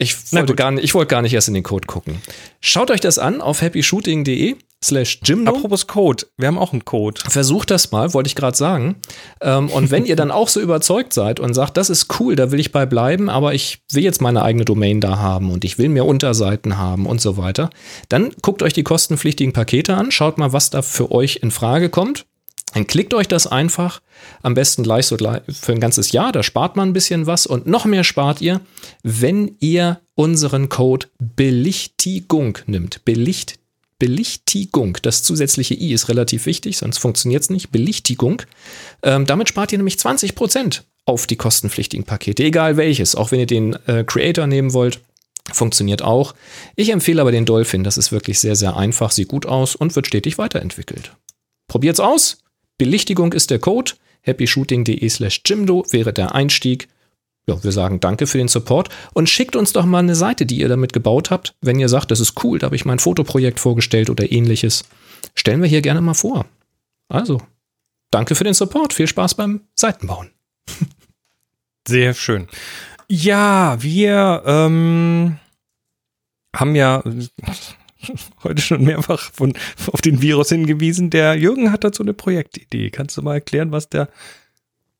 ich 0.00 0.32
wollte, 0.32 0.54
gar 0.54 0.70
nicht, 0.70 0.82
ich 0.82 0.94
wollte 0.94 1.08
gar 1.08 1.20
nicht 1.20 1.34
erst 1.34 1.48
in 1.48 1.54
den 1.54 1.62
Code 1.62 1.86
gucken. 1.86 2.22
Schaut 2.62 2.90
euch 2.90 3.00
das 3.00 3.18
an 3.18 3.42
auf 3.42 3.60
happyshooting.de 3.60 4.56
slash 4.82 5.20
Jimdo. 5.22 5.52
Apropos 5.52 5.86
Code, 5.86 6.24
wir 6.38 6.48
haben 6.48 6.56
auch 6.56 6.72
einen 6.72 6.86
Code. 6.86 7.20
Versucht 7.28 7.70
das 7.70 7.92
mal, 7.92 8.14
wollte 8.14 8.28
ich 8.28 8.34
gerade 8.34 8.56
sagen. 8.56 8.96
Ähm, 9.42 9.68
und 9.68 9.90
wenn 9.90 10.06
ihr 10.06 10.16
dann 10.16 10.30
auch 10.30 10.48
so 10.48 10.58
überzeugt 10.58 11.12
seid 11.12 11.38
und 11.38 11.52
sagt, 11.52 11.76
das 11.76 11.90
ist 11.90 12.18
cool, 12.18 12.34
da 12.34 12.50
will 12.50 12.60
ich 12.60 12.72
bei 12.72 12.86
bleiben, 12.86 13.28
aber 13.28 13.52
ich 13.52 13.82
will 13.92 14.02
jetzt 14.02 14.22
meine 14.22 14.42
eigene 14.42 14.64
Domain 14.64 15.02
da 15.02 15.18
haben 15.18 15.50
und 15.52 15.66
ich 15.66 15.76
will 15.76 15.90
mehr 15.90 16.06
Unterseiten 16.06 16.78
haben 16.78 17.04
und 17.04 17.20
so 17.20 17.36
weiter, 17.36 17.68
dann 18.08 18.32
guckt 18.40 18.62
euch 18.62 18.72
die 18.72 18.84
kostenpflichtigen 18.84 19.52
Pakete 19.52 19.94
an, 19.96 20.10
schaut 20.10 20.38
mal, 20.38 20.54
was 20.54 20.70
da 20.70 20.80
für 20.80 21.12
euch 21.12 21.40
in 21.42 21.50
Frage 21.50 21.90
kommt. 21.90 22.24
Dann 22.74 22.86
klickt 22.86 23.14
euch 23.14 23.26
das 23.26 23.46
einfach, 23.46 24.00
am 24.42 24.54
besten 24.54 24.82
gleich 24.82 25.06
so 25.06 25.16
für 25.16 25.72
ein 25.72 25.80
ganzes 25.80 26.12
Jahr, 26.12 26.32
da 26.32 26.42
spart 26.42 26.76
man 26.76 26.90
ein 26.90 26.92
bisschen 26.92 27.26
was 27.26 27.46
und 27.46 27.66
noch 27.66 27.84
mehr 27.84 28.04
spart 28.04 28.40
ihr, 28.40 28.60
wenn 29.02 29.56
ihr 29.60 30.00
unseren 30.14 30.68
Code 30.68 31.08
Belichtigung 31.18 32.58
nimmt. 32.66 33.04
Belicht, 33.04 33.58
Belichtigung, 33.98 34.98
das 35.02 35.22
zusätzliche 35.22 35.74
i 35.74 35.92
ist 35.92 36.08
relativ 36.08 36.46
wichtig, 36.46 36.78
sonst 36.78 36.98
funktioniert 36.98 37.42
es 37.42 37.50
nicht. 37.50 37.70
Belichtigung. 37.70 38.42
Ähm, 39.02 39.26
damit 39.26 39.48
spart 39.48 39.72
ihr 39.72 39.78
nämlich 39.78 39.96
20% 39.96 40.82
auf 41.06 41.26
die 41.26 41.36
kostenpflichtigen 41.36 42.04
Pakete, 42.04 42.44
egal 42.44 42.76
welches, 42.76 43.14
auch 43.14 43.32
wenn 43.32 43.40
ihr 43.40 43.46
den 43.46 43.74
äh, 43.86 44.04
Creator 44.04 44.46
nehmen 44.46 44.72
wollt. 44.72 45.00
Funktioniert 45.52 46.02
auch. 46.02 46.34
Ich 46.76 46.90
empfehle 46.90 47.20
aber 47.20 47.32
den 47.32 47.46
Dolphin. 47.46 47.82
Das 47.82 47.98
ist 47.98 48.12
wirklich 48.12 48.38
sehr, 48.38 48.54
sehr 48.54 48.76
einfach, 48.76 49.10
sieht 49.10 49.28
gut 49.28 49.46
aus 49.46 49.74
und 49.74 49.96
wird 49.96 50.06
stetig 50.06 50.38
weiterentwickelt. 50.38 51.16
Probiert's 51.66 51.98
aus. 51.98 52.38
Belichtigung 52.80 53.34
ist 53.34 53.50
der 53.50 53.58
Code. 53.58 53.92
happyshooting.de 54.22 55.06
slash 55.10 55.42
Jimdo 55.44 55.84
wäre 55.90 56.14
der 56.14 56.34
Einstieg. 56.34 56.88
Ja, 57.46 57.62
wir 57.62 57.72
sagen 57.72 58.00
danke 58.00 58.26
für 58.26 58.38
den 58.38 58.48
Support 58.48 58.88
und 59.12 59.28
schickt 59.28 59.54
uns 59.54 59.74
doch 59.74 59.84
mal 59.84 59.98
eine 59.98 60.14
Seite, 60.14 60.46
die 60.46 60.60
ihr 60.60 60.68
damit 60.70 60.94
gebaut 60.94 61.30
habt. 61.30 61.54
Wenn 61.60 61.78
ihr 61.78 61.90
sagt, 61.90 62.10
das 62.10 62.20
ist 62.20 62.42
cool, 62.42 62.58
da 62.58 62.64
habe 62.66 62.76
ich 62.76 62.86
mein 62.86 62.98
Fotoprojekt 62.98 63.60
vorgestellt 63.60 64.08
oder 64.08 64.32
ähnliches. 64.32 64.84
Stellen 65.34 65.60
wir 65.60 65.68
hier 65.68 65.82
gerne 65.82 66.00
mal 66.00 66.14
vor. 66.14 66.46
Also, 67.08 67.42
danke 68.10 68.34
für 68.34 68.44
den 68.44 68.54
Support. 68.54 68.94
Viel 68.94 69.06
Spaß 69.06 69.34
beim 69.34 69.60
Seitenbauen. 69.74 70.30
Sehr 71.86 72.14
schön. 72.14 72.48
Ja, 73.08 73.76
wir 73.82 74.42
ähm, 74.46 75.36
haben 76.56 76.74
ja 76.74 77.02
heute 78.44 78.62
schon 78.62 78.84
mehrfach 78.84 79.30
von, 79.32 79.52
auf 79.92 80.00
den 80.00 80.22
Virus 80.22 80.48
hingewiesen. 80.50 81.10
Der 81.10 81.34
Jürgen 81.34 81.72
hat 81.72 81.84
dazu 81.84 82.02
eine 82.02 82.14
Projektidee. 82.14 82.90
Kannst 82.90 83.16
du 83.16 83.22
mal 83.22 83.34
erklären, 83.34 83.72
was 83.72 83.88
der 83.88 84.08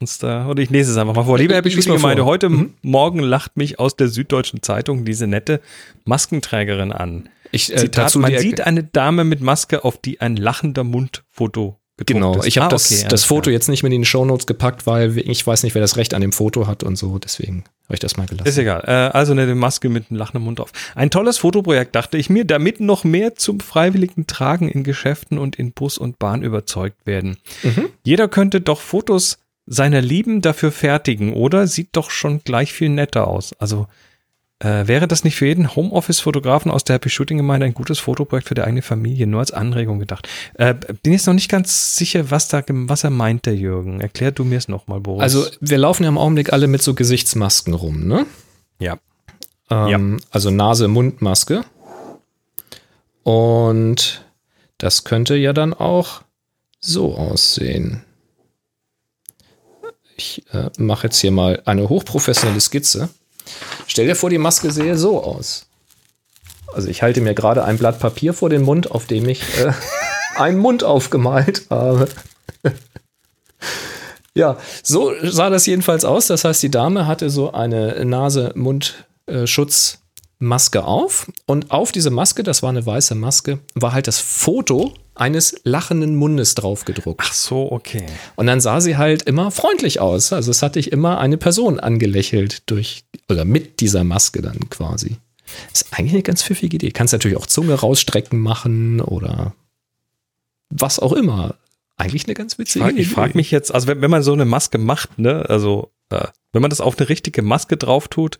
uns 0.03 0.17
da, 0.19 0.47
oder 0.49 0.63
ich 0.63 0.71
lese 0.71 0.93
es 0.93 0.97
einfach 0.97 1.15
mal 1.15 1.25
vor. 1.25 1.37
Liebe 1.37 1.53
Ich- 1.53 1.57
Happy 1.59 1.69
ich 1.69 1.75
lies 1.75 1.85
Shooting 1.85 2.01
mal 2.01 2.01
vor. 2.01 2.11
Gemeinde, 2.17 2.25
heute 2.25 2.49
Mhm. 2.49 2.75
Morgen 2.83 3.19
lacht 3.19 3.57
mich 3.59 3.79
aus 3.79 3.97
der 3.97 4.09
Süddeutschen 4.09 4.63
Zeitung 4.63 5.05
diese 5.05 5.27
nette 5.27 5.61
Maskenträgerin 6.07 6.93
an. 6.93 7.29
Ich, 7.53 7.73
äh, 7.73 7.77
Zitat, 7.77 8.07
dazu 8.07 8.19
man 8.19 8.37
sieht 8.39 8.61
eine 8.63 8.83
Dame 8.85 9.25
mit 9.25 9.41
Maske, 9.41 9.85
auf 9.85 9.99
die 9.99 10.21
ein 10.21 10.37
lachender 10.37 10.85
Mundfoto 10.85 11.77
Genau, 12.07 12.39
ist. 12.39 12.47
ich 12.47 12.57
habe 12.57 12.67
Ah, 12.67 12.71
das, 12.71 12.91
okay, 12.91 13.07
das 13.11 13.25
Foto 13.25 13.43
klar. 13.43 13.53
jetzt 13.53 13.69
nicht 13.69 13.83
mit 13.83 13.93
in 13.93 14.01
die 14.03 14.07
Shownotes 14.07 14.47
gepackt, 14.47 14.87
weil 14.87 15.19
ich 15.19 15.47
weiß 15.47 15.65
nicht, 15.65 15.75
wer 15.75 15.83
das 15.83 15.97
Recht 15.99 16.15
an 16.15 16.23
dem 16.23 16.33
Foto 16.33 16.67
hat 16.67 16.83
und 16.83 16.97
so, 16.97 17.19
deswegen 17.19 17.65
habe 17.91 17.97
ich 17.97 18.01
das 18.01 18.17
mal 18.17 18.27
gelassen. 18.27 18.49
Ist 18.49 18.57
egal. 18.57 18.85
Äh, 18.87 19.17
also 19.17 19.33
eine 19.33 19.53
Maske 19.57 19.89
mit 19.89 20.11
einem 20.11 20.19
lachenden 20.19 20.45
Mund 20.45 20.61
drauf. 20.61 20.71
Ein 20.95 21.11
tolles 21.11 21.39
Fotoprojekt, 21.39 21.97
dachte 21.97 22.19
ich 22.19 22.31
mir, 22.31 22.45
damit 22.45 22.79
noch 22.79 23.03
mehr 23.03 23.35
zum 23.35 23.59
freiwilligen 23.59 24.29
Tragen 24.29 24.69
in 24.69 24.85
Geschäften 24.85 25.39
und 25.39 25.57
in 25.57 25.73
Bus 25.73 25.99
und 25.99 26.21
Bahn 26.21 26.45
überzeugt 26.45 27.05
werden. 27.05 27.39
Mhm. 27.65 27.89
Jeder 28.05 28.29
könnte 28.29 28.61
doch 28.61 28.81
Fotos 28.81 29.39
seiner 29.67 30.01
Lieben 30.01 30.41
dafür 30.41 30.71
fertigen, 30.71 31.33
oder? 31.33 31.67
Sieht 31.67 31.89
doch 31.93 32.13
schon 32.13 32.45
gleich 32.45 32.73
viel 32.73 32.91
netter 32.91 33.27
aus. 33.27 33.55
Also 33.59 33.89
äh, 34.61 34.87
wäre 34.87 35.09
das 35.09 35.25
nicht 35.25 35.37
für 35.37 35.47
jeden 35.47 35.75
Homeoffice-Fotografen 35.75 36.71
aus 36.71 36.85
der 36.85 36.95
Happy 36.95 37.09
Shooting 37.09 37.39
Gemeinde 37.39 37.67
ein 37.67 37.75
gutes 37.75 37.99
Fotoprojekt 37.99 38.47
für 38.49 38.55
die 38.55 38.63
eigene 38.63 38.83
Familie, 38.83 39.27
nur 39.27 39.41
als 39.41 39.53
Anregung 39.53 39.99
gedacht? 39.99 40.29
Äh, 40.55 40.75
bin 41.03 41.13
jetzt 41.13 41.27
noch 41.27 41.35
nicht 41.35 41.51
ganz 41.51 41.97
sicher, 41.97 42.31
was 42.31 42.49
da, 42.49 42.63
was 42.69 43.05
er 43.05 43.11
meint, 43.11 43.47
der 43.47 43.57
Jürgen. 43.57 44.01
Erklär 44.01 44.33
du 44.33 44.45
mir 44.45 44.59
es 44.59 44.69
nochmal, 44.69 45.01
Boris. 45.01 45.23
Also, 45.23 45.47
wir 45.61 45.79
laufen 45.79 46.03
ja 46.05 46.11
im 46.11 46.19
Augenblick 46.19 46.53
alle 46.53 46.67
mit 46.67 46.83
so 46.83 46.95
Gesichtsmasken 46.95 47.75
rum, 47.75 48.07
ne? 48.07 48.27
ja. 48.79 48.99
Ähm, 49.71 50.21
Also 50.31 50.51
Nase-Mund-Maske. 50.51 51.65
Und 53.23 54.25
das 54.79 55.05
könnte 55.05 55.37
ja 55.37 55.53
dann 55.53 55.73
auch 55.75 56.23
so 56.81 57.15
aussehen. 57.15 58.03
Ich 60.17 60.45
äh, 60.53 60.71
mache 60.79 61.07
jetzt 61.07 61.19
hier 61.19 61.31
mal 61.31 61.63
eine 61.65 61.89
hochprofessionelle 61.89 62.61
Skizze. 62.61 63.09
Stell 63.87 64.07
dir 64.07 64.17
vor, 64.17 64.31
die 64.31 64.39
Maske 64.39 64.71
sähe 64.71 64.97
so 64.97 65.23
aus. 65.23 65.67
Also 66.73 66.89
ich 66.89 67.03
halte 67.03 67.21
mir 67.21 67.35
gerade 67.35 67.65
ein 67.65 67.79
Blatt 67.79 67.99
Papier 67.99 68.33
vor 68.35 68.49
den 68.49 68.63
Mund, 68.63 68.91
auf 68.91 69.07
dem 69.07 69.29
ich 69.29 69.43
äh, 69.59 69.73
einen 70.37 70.59
Mund 70.59 70.85
aufgemalt 70.85 71.67
habe. 71.71 72.09
ja, 74.35 74.57
so 74.83 75.13
sah 75.23 75.51
das 75.51 75.67
jedenfalls 75.67 76.05
aus. 76.05 76.29
Das 76.29 76.45
heißt, 76.45 76.63
die 76.63 76.71
Dame 76.71 77.07
hatte 77.07 77.31
so 77.31 77.53
eine 77.53 77.95
Nase-Mund-Schutzmaske 80.41 80.85
auf. 80.85 81.31
Und 81.47 81.71
auf 81.71 81.93
diese 81.93 82.11
Maske, 82.11 82.43
das 82.43 82.63
war 82.63 82.71
eine 82.71 82.85
weiße 82.85 83.15
Maske, 83.15 83.61
war 83.75 83.93
halt 83.93 84.07
das 84.07 84.19
Foto 84.19 84.95
eines 85.15 85.61
lachenden 85.65 86.17
Mundes 86.17 86.55
drauf 86.55 86.85
gedruckt. 86.85 87.23
Ach 87.25 87.33
so, 87.33 87.71
okay. 87.71 88.07
Und 88.37 88.47
dann 88.47 88.61
sah 88.61 88.81
sie 88.81 88.97
halt 88.97 89.23
immer 89.23 89.51
freundlich 89.51 90.01
aus. 90.01 90.33
Also 90.33 90.51
es 90.51 90.63
hatte 90.63 90.79
ich 90.79 90.93
immer 90.93 91.19
eine 91.19 91.37
Person 91.37 91.79
angelächelt 91.79 92.63
durch 92.67 93.05
oder 93.29 93.45
mit 93.45 93.81
dieser 93.81 94.05
Maske 94.05 94.41
dann 94.43 94.71
quasi. 94.71 95.17
Ist 95.73 95.89
eigentlich 95.93 96.15
eine 96.15 96.23
ganz 96.23 96.43
pfiffige 96.43 96.77
Idee. 96.77 96.91
Kannst 96.91 97.13
natürlich 97.13 97.37
auch 97.37 97.47
Zunge 97.47 97.75
rausstrecken 97.75 98.39
machen 98.39 99.01
oder 99.01 99.55
was 100.71 101.01
auch 101.01 101.13
immer. 101.13 101.57
Eigentlich 101.97 102.25
eine 102.25 102.35
ganz 102.35 102.55
Ich 102.55 102.59
witzige 102.61 102.85
frage 102.85 103.05
frag 103.05 103.35
mich 103.35 103.51
jetzt, 103.51 103.75
also 103.75 103.87
wenn, 103.89 104.01
wenn 104.01 104.11
man 104.11 104.23
so 104.23 104.33
eine 104.33 104.47
Maske 104.47 104.79
macht, 104.79 105.19
ne, 105.19 105.45
also 105.51 105.91
wenn 106.53 106.63
man 106.63 106.71
das 106.71 106.81
auf 106.81 106.99
eine 106.99 107.09
richtige 107.09 107.43
Maske 107.43 107.77
drauf 107.77 108.09
tut, 108.09 108.39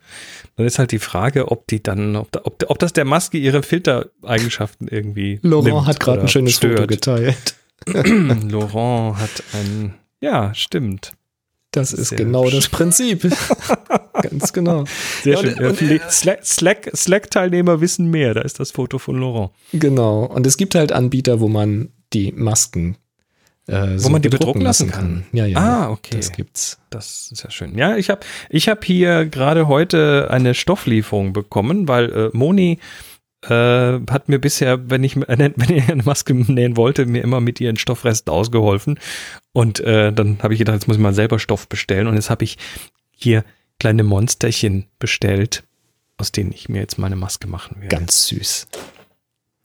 dann 0.57 0.65
ist 0.65 0.79
halt 0.79 0.91
die 0.91 0.99
Frage, 0.99 1.49
ob 1.51 1.67
die 1.67 1.81
dann, 1.81 2.15
ob, 2.15 2.31
da, 2.31 2.41
ob, 2.43 2.63
ob 2.67 2.79
das 2.79 2.93
der 2.93 3.05
Maske 3.05 3.37
ihre 3.37 3.63
Filtereigenschaften 3.63 4.87
irgendwie. 4.87 5.39
Laurent 5.43 5.87
hat 5.87 5.99
gerade 5.99 6.21
ein 6.21 6.27
schönes 6.27 6.57
Foto 6.57 6.73
stört. 6.73 6.89
geteilt. 6.89 7.55
Laurent 8.49 9.17
hat 9.17 9.43
ein, 9.53 9.93
ja, 10.21 10.53
stimmt. 10.53 11.13
Das 11.73 11.93
ist 11.93 12.09
Sehr 12.09 12.17
genau 12.17 12.43
hübsch. 12.43 12.55
das 12.55 12.69
Prinzip. 12.69 13.21
ganz 14.21 14.51
genau. 14.51 14.83
Sehr 15.23 15.35
Ja, 15.35 15.39
schön. 15.39 15.53
und- 15.53 15.61
Ja, 15.61 15.73
viele 15.73 16.01
Slack- 16.09 16.45
Slack- 16.45 16.91
Slack-Teilnehmer 16.93 17.79
wissen 17.79 18.07
mehr. 18.11 18.33
Da 18.33 18.41
ist 18.41 18.59
das 18.59 18.71
Foto 18.71 18.99
von 18.99 19.17
Laurent. 19.19 19.51
Genau. 19.71 20.25
Und 20.25 20.45
es 20.45 20.57
gibt 20.57 20.75
halt 20.75 20.91
Anbieter, 20.91 21.39
wo 21.39 21.47
man 21.47 21.89
die 22.11 22.33
Masken 22.33 22.97
äh, 23.67 23.93
Wo 23.93 23.97
so 23.97 24.09
man 24.09 24.21
die 24.21 24.29
bedrucken 24.29 24.61
lassen 24.61 24.89
kann. 24.91 25.25
Ja, 25.31 25.45
ja. 25.45 25.57
Ah, 25.57 25.89
okay. 25.91 26.17
Das 26.17 26.31
gibt's. 26.31 26.79
Das 26.89 27.29
ist 27.31 27.43
ja 27.43 27.49
schön. 27.51 27.77
Ja, 27.77 27.95
ich 27.95 28.09
habe 28.09 28.21
ich 28.49 28.67
hab 28.69 28.83
hier 28.83 29.25
gerade 29.25 29.67
heute 29.67 30.29
eine 30.31 30.53
Stofflieferung 30.53 31.31
bekommen, 31.33 31.87
weil 31.87 32.11
äh, 32.11 32.29
Moni 32.33 32.79
äh, 33.43 33.49
hat 34.09 34.29
mir 34.29 34.39
bisher, 34.39 34.89
wenn 34.89 35.03
ich, 35.03 35.15
wenn 35.27 35.55
ich 35.77 35.89
eine 35.89 36.03
Maske 36.03 36.33
nähen 36.33 36.75
wollte, 36.77 37.05
mir 37.05 37.23
immer 37.23 37.39
mit 37.39 37.59
ihren 37.61 37.77
Stoffresten 37.77 38.29
ausgeholfen. 38.29 38.99
Und 39.53 39.79
äh, 39.81 40.11
dann 40.11 40.39
habe 40.41 40.53
ich 40.53 40.59
gedacht, 40.59 40.75
jetzt 40.75 40.87
muss 40.87 40.97
ich 40.97 41.03
mal 41.03 41.13
selber 41.13 41.39
Stoff 41.39 41.67
bestellen. 41.67 42.07
Und 42.07 42.15
jetzt 42.15 42.29
habe 42.29 42.43
ich 42.43 42.57
hier 43.15 43.43
kleine 43.79 44.03
Monsterchen 44.03 44.85
bestellt, 44.99 45.63
aus 46.17 46.31
denen 46.31 46.51
ich 46.51 46.69
mir 46.69 46.81
jetzt 46.81 46.97
meine 46.99 47.15
Maske 47.15 47.47
machen 47.47 47.81
werde. 47.81 47.95
Ganz 47.95 48.27
süß. 48.27 48.67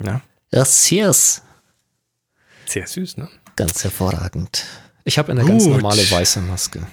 Ja, 0.05 0.21
Ja, 0.53 0.65
cheers. 0.65 1.43
sehr 2.67 2.87
süß, 2.87 3.17
ne? 3.19 3.29
Ganz 3.57 3.83
hervorragend. 3.85 4.65
Ich 5.05 5.19
habe 5.19 5.33
eine 5.33 5.45
ganz 5.45 5.65
Gut. 5.65 5.75
normale 5.75 6.11
weiße 6.11 6.41
Maske. 6.41 6.87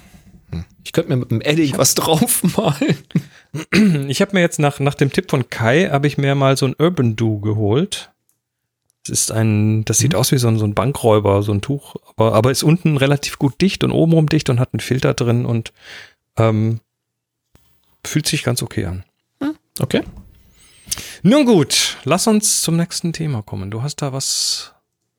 Hm. 0.50 0.64
Ich 0.82 0.92
könnte 0.92 1.10
mir 1.10 1.16
mit 1.16 1.30
dem 1.30 1.40
Edding 1.40 1.76
was 1.76 1.94
draufmalen. 1.94 2.96
Ich 4.08 4.20
habe 4.20 4.34
mir 4.34 4.40
jetzt 4.40 4.58
nach, 4.58 4.80
nach 4.80 4.94
dem 4.94 5.12
Tipp 5.12 5.30
von 5.30 5.48
Kai, 5.48 5.88
habe 5.90 6.06
ich 6.06 6.18
mir 6.18 6.34
mal 6.34 6.56
so 6.56 6.66
ein 6.66 6.74
Urban 6.78 7.16
Do 7.16 7.38
geholt. 7.38 8.10
Das 9.06 9.18
ist 9.18 9.32
ein, 9.32 9.84
das 9.84 9.98
sieht 9.98 10.14
aus 10.14 10.32
wie 10.32 10.38
so 10.38 10.48
ein, 10.48 10.58
so 10.58 10.64
ein 10.64 10.74
Bankräuber, 10.74 11.42
so 11.42 11.52
ein 11.52 11.60
Tuch, 11.60 11.96
aber, 12.16 12.34
aber 12.34 12.50
ist 12.50 12.62
unten 12.62 12.96
relativ 12.96 13.38
gut 13.38 13.60
dicht 13.60 13.84
und 13.84 13.90
obenrum 13.90 14.28
dicht 14.28 14.48
und 14.48 14.58
hat 14.58 14.72
einen 14.72 14.80
Filter 14.80 15.12
drin 15.12 15.44
und 15.44 15.74
ähm, 16.38 16.80
fühlt 18.02 18.26
sich 18.26 18.42
ganz 18.42 18.62
okay 18.62 18.86
an. 18.86 19.04
Okay. 19.80 20.02
Nun 21.22 21.44
gut, 21.46 21.96
lass 22.04 22.26
uns 22.26 22.60
zum 22.62 22.76
nächsten 22.76 23.12
Thema 23.12 23.42
kommen. 23.42 23.70
Du 23.70 23.82
hast 23.82 23.96
da 23.96 24.12
was, 24.12 24.73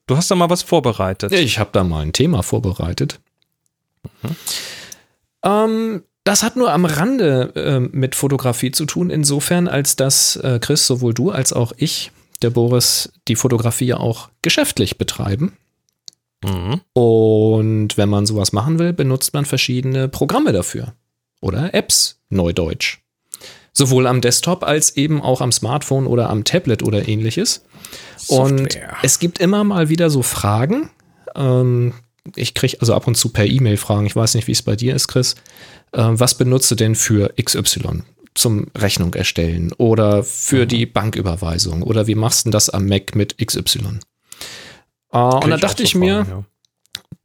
du 0.07 0.17
hast 0.17 0.31
da 0.31 0.35
mal 0.35 0.49
was 0.49 0.63
vorbereitet. 0.63 1.31
Ich 1.31 1.59
habe 1.59 1.69
da 1.73 1.83
mal 1.83 2.01
ein 2.01 2.13
Thema 2.13 2.43
vorbereitet. 2.43 3.19
Ähm, 5.43 6.03
das 6.23 6.43
hat 6.43 6.55
nur 6.55 6.71
am 6.71 6.85
Rande 6.85 7.53
ähm, 7.55 7.89
mit 7.93 8.15
Fotografie 8.15 8.71
zu 8.71 8.85
tun, 8.85 9.09
insofern, 9.09 9.67
als 9.67 9.95
dass 9.95 10.35
äh, 10.37 10.59
Chris, 10.59 10.87
sowohl 10.87 11.13
du 11.13 11.31
als 11.31 11.53
auch 11.53 11.71
ich, 11.77 12.11
der 12.41 12.49
Boris, 12.49 13.13
die 13.27 13.35
Fotografie 13.35 13.85
ja 13.85 13.97
auch 13.97 14.29
geschäftlich 14.41 14.97
betreiben. 14.97 15.53
Mhm. 16.43 16.81
Und 16.93 17.97
wenn 17.97 18.09
man 18.09 18.25
sowas 18.25 18.53
machen 18.53 18.79
will, 18.79 18.93
benutzt 18.93 19.33
man 19.33 19.45
verschiedene 19.45 20.07
Programme 20.07 20.51
dafür. 20.51 20.93
Oder 21.41 21.73
Apps, 21.73 22.19
neudeutsch. 22.29 22.99
Sowohl 23.77 24.07
am 24.07 24.21
Desktop 24.21 24.63
als 24.63 24.95
eben 24.95 25.21
auch 25.21 25.41
am 25.41 25.51
Smartphone 25.51 26.07
oder 26.07 26.29
am 26.29 26.45
Tablet 26.45 26.81
oder 26.81 27.07
ähnliches. 27.07 27.65
Und 28.27 28.59
Software. 28.59 28.95
es 29.03 29.19
gibt 29.19 29.39
immer 29.39 29.65
mal 29.65 29.89
wieder 29.89 30.09
so 30.09 30.21
Fragen. 30.21 30.89
Ähm, 31.35 31.93
ich 32.35 32.53
kriege 32.53 32.77
also 32.79 32.93
ab 32.93 33.05
und 33.05 33.15
zu 33.15 33.29
per 33.29 33.45
E-Mail 33.45 33.75
Fragen. 33.75 34.05
Ich 34.05 34.15
weiß 34.15 34.35
nicht, 34.35 34.47
wie 34.47 34.53
es 34.53 34.61
bei 34.61 34.77
dir 34.77 34.95
ist, 34.95 35.09
Chris. 35.09 35.35
Äh, 35.91 36.03
was 36.03 36.37
benutzt 36.37 36.71
du 36.71 36.75
denn 36.75 36.95
für 36.95 37.33
XY 37.41 38.03
zum 38.33 38.67
Rechnung 38.77 39.13
erstellen 39.13 39.73
oder 39.73 40.23
für 40.23 40.65
die 40.65 40.85
Banküberweisung? 40.85 41.83
Oder 41.83 42.07
wie 42.07 42.15
machst 42.15 42.45
du 42.45 42.51
das 42.51 42.69
am 42.69 42.85
Mac 42.87 43.13
mit 43.13 43.37
XY? 43.45 43.99
Äh, 45.11 45.17
und 45.17 45.53
auch 45.53 45.59
dachte 45.59 45.83
so 45.83 45.83
ich 45.83 45.95
mir, 45.95 46.23
Fragen, 46.23 46.29
ja. 46.29 46.45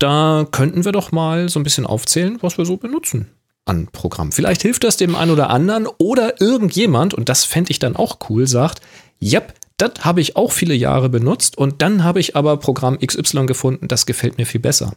da 0.01 0.49
könnten 0.51 0.85
wir 0.85 0.93
doch 0.93 1.13
mal 1.13 1.49
so 1.49 1.61
ein 1.61 1.63
bisschen 1.63 1.87
aufzählen, 1.87 2.39
was 2.41 2.59
wir 2.59 2.67
so 2.67 2.77
benutzen 2.77 3.31
an 3.65 3.89
Programmen. 3.93 4.33
Vielleicht 4.33 4.63
hilft 4.63 4.85
das 4.85 4.97
dem 4.97 5.15
einen 5.15 5.31
oder 5.31 5.51
anderen 5.51 5.87
oder 5.99 6.41
irgendjemand, 6.41 7.15
und 7.15 7.29
das 7.29 7.45
fände 7.45 7.71
ich 7.71 7.79
dann 7.79 7.97
auch 7.97 8.19
cool, 8.29 8.47
sagt, 8.47 8.81
yep, 9.23 9.55
das 9.77 9.93
habe 10.01 10.21
ich 10.21 10.37
auch 10.37 10.53
viele 10.53 10.75
Jahre 10.75 11.09
benutzt 11.09 11.57
und 11.57 11.81
dann 11.81 12.05
habe 12.05 12.21
ich 12.21 12.37
aber 12.37 12.57
Programm 12.59 12.99
XY 12.99 13.47
gefunden, 13.47 13.89
das 13.89 14.07
gefällt 14.07 14.37
mir 14.39 14.45
viel 14.47 14.61
besser. 14.61 14.93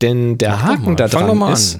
Denn 0.00 0.38
der 0.38 0.62
Haken 0.62 0.96
da 0.96 1.08
dran 1.08 1.40
ist, 1.52 1.78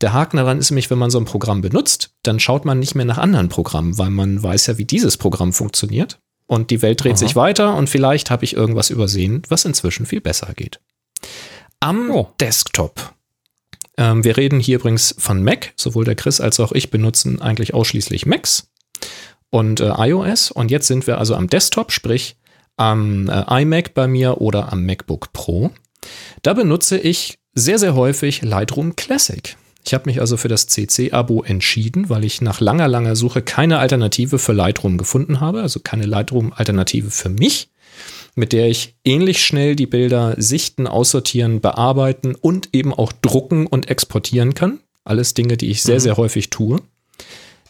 der 0.00 0.12
Haken 0.12 0.36
daran 0.36 0.58
ist 0.58 0.70
nämlich, 0.70 0.90
wenn 0.90 0.98
man 0.98 1.10
so 1.10 1.18
ein 1.18 1.24
Programm 1.24 1.62
benutzt, 1.62 2.10
dann 2.22 2.38
schaut 2.38 2.64
man 2.64 2.78
nicht 2.78 2.94
mehr 2.94 3.06
nach 3.06 3.18
anderen 3.18 3.48
Programmen, 3.48 3.96
weil 3.98 4.10
man 4.10 4.42
weiß 4.42 4.66
ja, 4.66 4.78
wie 4.78 4.84
dieses 4.84 5.16
Programm 5.16 5.52
funktioniert. 5.52 6.18
Und 6.46 6.70
die 6.70 6.82
Welt 6.82 7.02
dreht 7.02 7.12
Aha. 7.12 7.18
sich 7.18 7.34
weiter 7.34 7.74
und 7.74 7.88
vielleicht 7.88 8.30
habe 8.30 8.44
ich 8.44 8.54
irgendwas 8.54 8.90
übersehen, 8.90 9.42
was 9.48 9.64
inzwischen 9.64 10.06
viel 10.06 10.20
besser 10.20 10.52
geht. 10.54 10.80
Am 11.80 12.10
Oh. 12.10 12.28
Desktop. 12.40 13.14
Ähm, 13.96 14.24
wir 14.24 14.36
reden 14.36 14.60
hier 14.60 14.76
übrigens 14.76 15.14
von 15.18 15.42
Mac. 15.42 15.72
Sowohl 15.76 16.04
der 16.04 16.14
Chris 16.14 16.40
als 16.40 16.60
auch 16.60 16.72
ich 16.72 16.90
benutzen 16.90 17.40
eigentlich 17.40 17.74
ausschließlich 17.74 18.26
Macs 18.26 18.68
und 19.50 19.80
äh, 19.80 19.92
iOS. 19.96 20.50
Und 20.50 20.70
jetzt 20.70 20.86
sind 20.86 21.06
wir 21.06 21.18
also 21.18 21.34
am 21.34 21.48
Desktop, 21.48 21.92
sprich 21.92 22.36
am 22.76 23.28
äh, 23.28 23.62
iMac 23.62 23.94
bei 23.94 24.06
mir 24.06 24.40
oder 24.40 24.72
am 24.72 24.84
MacBook 24.84 25.32
Pro. 25.32 25.70
Da 26.42 26.52
benutze 26.52 26.98
ich 26.98 27.38
sehr, 27.54 27.78
sehr 27.78 27.94
häufig 27.94 28.42
Lightroom 28.42 28.96
Classic. 28.96 29.56
Ich 29.84 29.94
habe 29.94 30.06
mich 30.06 30.20
also 30.20 30.36
für 30.36 30.48
das 30.48 30.66
CC-Abo 30.66 31.44
entschieden, 31.44 32.10
weil 32.10 32.24
ich 32.24 32.40
nach 32.40 32.60
langer, 32.60 32.88
langer 32.88 33.14
Suche 33.14 33.40
keine 33.40 33.78
Alternative 33.78 34.38
für 34.38 34.52
Lightroom 34.52 34.98
gefunden 34.98 35.40
habe, 35.40 35.62
also 35.62 35.78
keine 35.80 36.06
Lightroom-Alternative 36.06 37.10
für 37.10 37.28
mich, 37.28 37.70
mit 38.36 38.52
der 38.52 38.68
ich 38.68 38.96
ähnlich 39.04 39.44
schnell 39.44 39.74
die 39.74 39.86
Bilder 39.86 40.34
sichten, 40.38 40.86
aussortieren, 40.86 41.60
bearbeiten 41.60 42.34
und 42.34 42.68
eben 42.72 42.94
auch 42.94 43.12
drucken 43.12 43.66
und 43.66 43.90
exportieren 43.90 44.54
kann. 44.54 44.78
Alles 45.04 45.34
Dinge, 45.34 45.56
die 45.56 45.70
ich 45.70 45.82
sehr, 45.82 46.00
sehr 46.00 46.16
häufig 46.16 46.50
tue. 46.50 46.80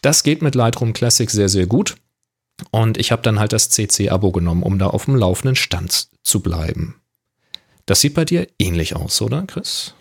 Das 0.03 0.23
geht 0.23 0.43
mit 0.43 0.55
Lightroom 0.55 0.93
Classic 0.93 1.31
sehr, 1.31 1.49
sehr 1.49 1.67
gut. 1.67 1.97
Und 2.71 2.99
ich 2.99 3.13
habe 3.13 3.23
dann 3.23 3.39
halt 3.39 3.53
das 3.53 3.71
CC-Abo 3.71 4.33
genommen, 4.33 4.63
um 4.63 4.79
da 4.79 4.89
auf 4.89 5.05
dem 5.05 5.17
laufenden 5.17 5.57
Stand 5.57 6.09
zu 6.23 6.41
bleiben. 6.41 6.97
Das 7.87 8.01
sieht 8.01 8.15
bei 8.15 8.25
dir 8.25 8.49
ähnlich 8.59 8.97
aus, 8.97 9.23
oder, 9.23 9.45
Chris? 9.47 9.95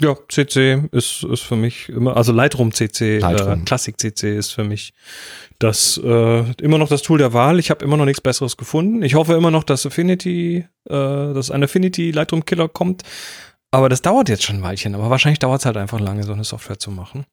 Ja, 0.00 0.16
CC 0.28 0.82
ist, 0.92 1.24
ist 1.24 1.40
für 1.40 1.56
mich 1.56 1.88
immer, 1.88 2.14
also 2.16 2.30
Lightroom 2.30 2.72
CC, 2.72 3.18
Lightroom. 3.20 3.62
Äh, 3.62 3.64
Classic 3.64 3.98
CC 3.98 4.36
ist 4.36 4.50
für 4.52 4.64
mich 4.64 4.92
das 5.58 5.98
äh, 6.02 6.52
immer 6.60 6.76
noch 6.76 6.88
das 6.90 7.00
Tool 7.00 7.16
der 7.18 7.32
Wahl. 7.32 7.58
Ich 7.58 7.70
habe 7.70 7.82
immer 7.84 7.96
noch 7.96 8.04
nichts 8.04 8.20
Besseres 8.20 8.58
gefunden. 8.58 9.02
Ich 9.02 9.14
hoffe 9.14 9.32
immer 9.32 9.50
noch, 9.50 9.64
dass 9.64 9.86
Affinity, 9.86 10.66
äh, 10.84 10.90
dass 10.90 11.50
ein 11.50 11.64
Affinity 11.64 12.10
Lightroom 12.10 12.44
Killer 12.44 12.68
kommt. 12.68 13.02
Aber 13.70 13.88
das 13.88 14.02
dauert 14.02 14.28
jetzt 14.28 14.42
schon 14.42 14.56
ein 14.56 14.62
Weilchen. 14.62 14.94
Aber 14.94 15.08
wahrscheinlich 15.08 15.38
dauert 15.38 15.60
es 15.60 15.66
halt 15.66 15.78
einfach 15.78 16.00
lange, 16.00 16.24
so 16.24 16.34
eine 16.34 16.44
Software 16.44 16.78
zu 16.78 16.90
machen. 16.90 17.24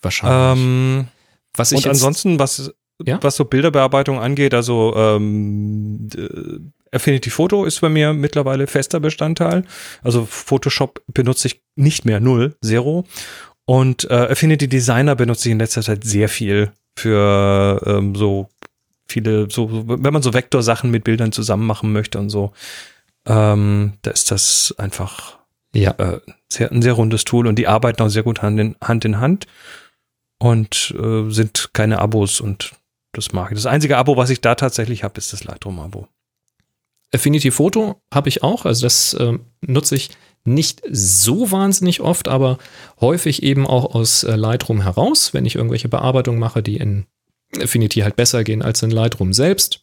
Wahrscheinlich. 0.00 0.62
Ähm, 0.62 1.08
Was 1.56 1.72
ich 1.72 1.78
und 1.78 1.88
ansonsten, 1.88 2.38
was, 2.38 2.72
Ja? 3.04 3.18
was 3.22 3.34
so 3.34 3.44
Bilderbearbeitung 3.44 4.20
angeht, 4.20 4.54
also 4.54 4.94
ähm, 4.96 6.08
äh, 6.16 6.60
Affinity 6.92 7.30
Photo 7.30 7.64
ist 7.64 7.80
bei 7.80 7.88
mir 7.88 8.12
mittlerweile 8.12 8.66
fester 8.66 9.00
Bestandteil. 9.00 9.64
Also 10.02 10.26
Photoshop 10.26 11.02
benutze 11.06 11.48
ich 11.48 11.62
nicht 11.76 12.04
mehr, 12.04 12.20
null, 12.20 12.56
zero. 12.62 13.04
Und 13.64 14.10
äh, 14.10 14.28
Affinity 14.30 14.68
Designer 14.68 15.14
benutze 15.14 15.48
ich 15.48 15.52
in 15.52 15.58
letzter 15.58 15.82
Zeit 15.82 16.04
sehr 16.04 16.28
viel 16.28 16.72
für 16.96 17.80
ähm, 17.86 18.14
so 18.16 18.48
viele, 19.08 19.48
so, 19.50 19.84
wenn 19.86 20.12
man 20.12 20.22
so 20.22 20.34
Vektorsachen 20.34 20.90
mit 20.90 21.04
Bildern 21.04 21.32
zusammen 21.32 21.66
machen 21.66 21.92
möchte 21.92 22.18
und 22.18 22.30
so. 22.30 22.52
Ähm, 23.26 23.94
da 24.02 24.10
ist 24.10 24.30
das 24.30 24.74
einfach 24.78 25.38
ja, 25.74 25.92
äh, 25.98 26.20
sehr, 26.48 26.72
ein 26.72 26.82
sehr 26.82 26.94
rundes 26.94 27.24
Tool 27.24 27.46
und 27.46 27.56
die 27.56 27.68
arbeiten 27.68 28.02
auch 28.02 28.08
sehr 28.08 28.22
gut 28.22 28.42
Hand 28.42 28.58
in 28.58 28.76
Hand, 28.82 29.04
in 29.04 29.20
Hand 29.20 29.46
und 30.38 30.94
äh, 30.98 31.30
sind 31.30 31.70
keine 31.72 32.00
Abos 32.00 32.40
und 32.40 32.72
das 33.12 33.32
mag 33.32 33.50
ich. 33.50 33.56
Das 33.58 33.66
einzige 33.66 33.96
Abo, 33.98 34.16
was 34.16 34.30
ich 34.30 34.40
da 34.40 34.54
tatsächlich 34.54 35.04
habe, 35.04 35.18
ist 35.18 35.32
das 35.32 35.44
Lightroom-Abo. 35.44 36.08
Affinity 37.12 37.50
Photo 37.50 38.00
habe 38.12 38.28
ich 38.28 38.42
auch. 38.42 38.64
Also 38.64 38.82
das 38.82 39.16
ähm, 39.18 39.40
nutze 39.60 39.96
ich 39.96 40.10
nicht 40.44 40.82
so 40.90 41.50
wahnsinnig 41.50 42.00
oft, 42.00 42.28
aber 42.28 42.58
häufig 43.00 43.42
eben 43.42 43.66
auch 43.66 43.94
aus 43.94 44.24
äh, 44.24 44.36
Lightroom 44.36 44.82
heraus, 44.82 45.34
wenn 45.34 45.44
ich 45.44 45.56
irgendwelche 45.56 45.88
Bearbeitungen 45.88 46.40
mache, 46.40 46.62
die 46.62 46.76
in 46.76 47.06
Affinity 47.60 48.00
halt 48.00 48.16
besser 48.16 48.44
gehen 48.44 48.62
als 48.62 48.82
in 48.82 48.90
Lightroom 48.90 49.32
selbst. 49.32 49.80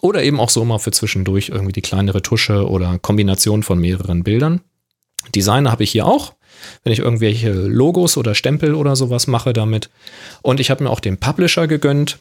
Oder 0.00 0.22
eben 0.22 0.40
auch 0.40 0.50
so 0.50 0.64
mal 0.64 0.78
für 0.78 0.90
zwischendurch 0.90 1.48
irgendwie 1.48 1.72
die 1.72 1.80
kleinere 1.80 2.20
Tusche 2.20 2.68
oder 2.68 2.98
Kombination 2.98 3.62
von 3.62 3.78
mehreren 3.78 4.24
Bildern. 4.24 4.60
Designer 5.34 5.70
habe 5.70 5.84
ich 5.84 5.92
hier 5.92 6.06
auch, 6.06 6.34
wenn 6.82 6.92
ich 6.92 6.98
irgendwelche 6.98 7.52
Logos 7.52 8.16
oder 8.16 8.34
Stempel 8.34 8.74
oder 8.74 8.96
sowas 8.96 9.26
mache 9.26 9.52
damit. 9.52 9.90
Und 10.42 10.60
ich 10.60 10.70
habe 10.70 10.84
mir 10.84 10.90
auch 10.90 11.00
den 11.00 11.18
Publisher 11.18 11.66
gegönnt. 11.66 12.18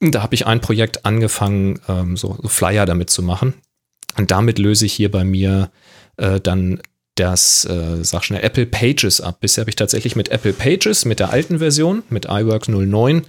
Da 0.00 0.22
habe 0.22 0.34
ich 0.34 0.46
ein 0.46 0.60
Projekt 0.60 1.04
angefangen, 1.04 1.78
ähm, 1.88 2.16
so 2.16 2.38
Flyer 2.46 2.86
damit 2.86 3.10
zu 3.10 3.22
machen. 3.22 3.54
Und 4.16 4.30
damit 4.30 4.58
löse 4.58 4.86
ich 4.86 4.92
hier 4.92 5.10
bei 5.10 5.24
mir 5.24 5.70
äh, 6.16 6.40
dann 6.40 6.80
das, 7.14 7.64
äh, 7.64 8.02
sag 8.02 8.24
schnell, 8.24 8.42
Apple 8.42 8.66
Pages 8.66 9.20
ab. 9.20 9.40
Bisher 9.40 9.62
habe 9.62 9.70
ich 9.70 9.76
tatsächlich 9.76 10.16
mit 10.16 10.30
Apple 10.30 10.52
Pages, 10.52 11.04
mit 11.04 11.20
der 11.20 11.30
alten 11.30 11.58
Version, 11.58 12.02
mit 12.08 12.26
iWork 12.26 12.68
09, 12.68 13.22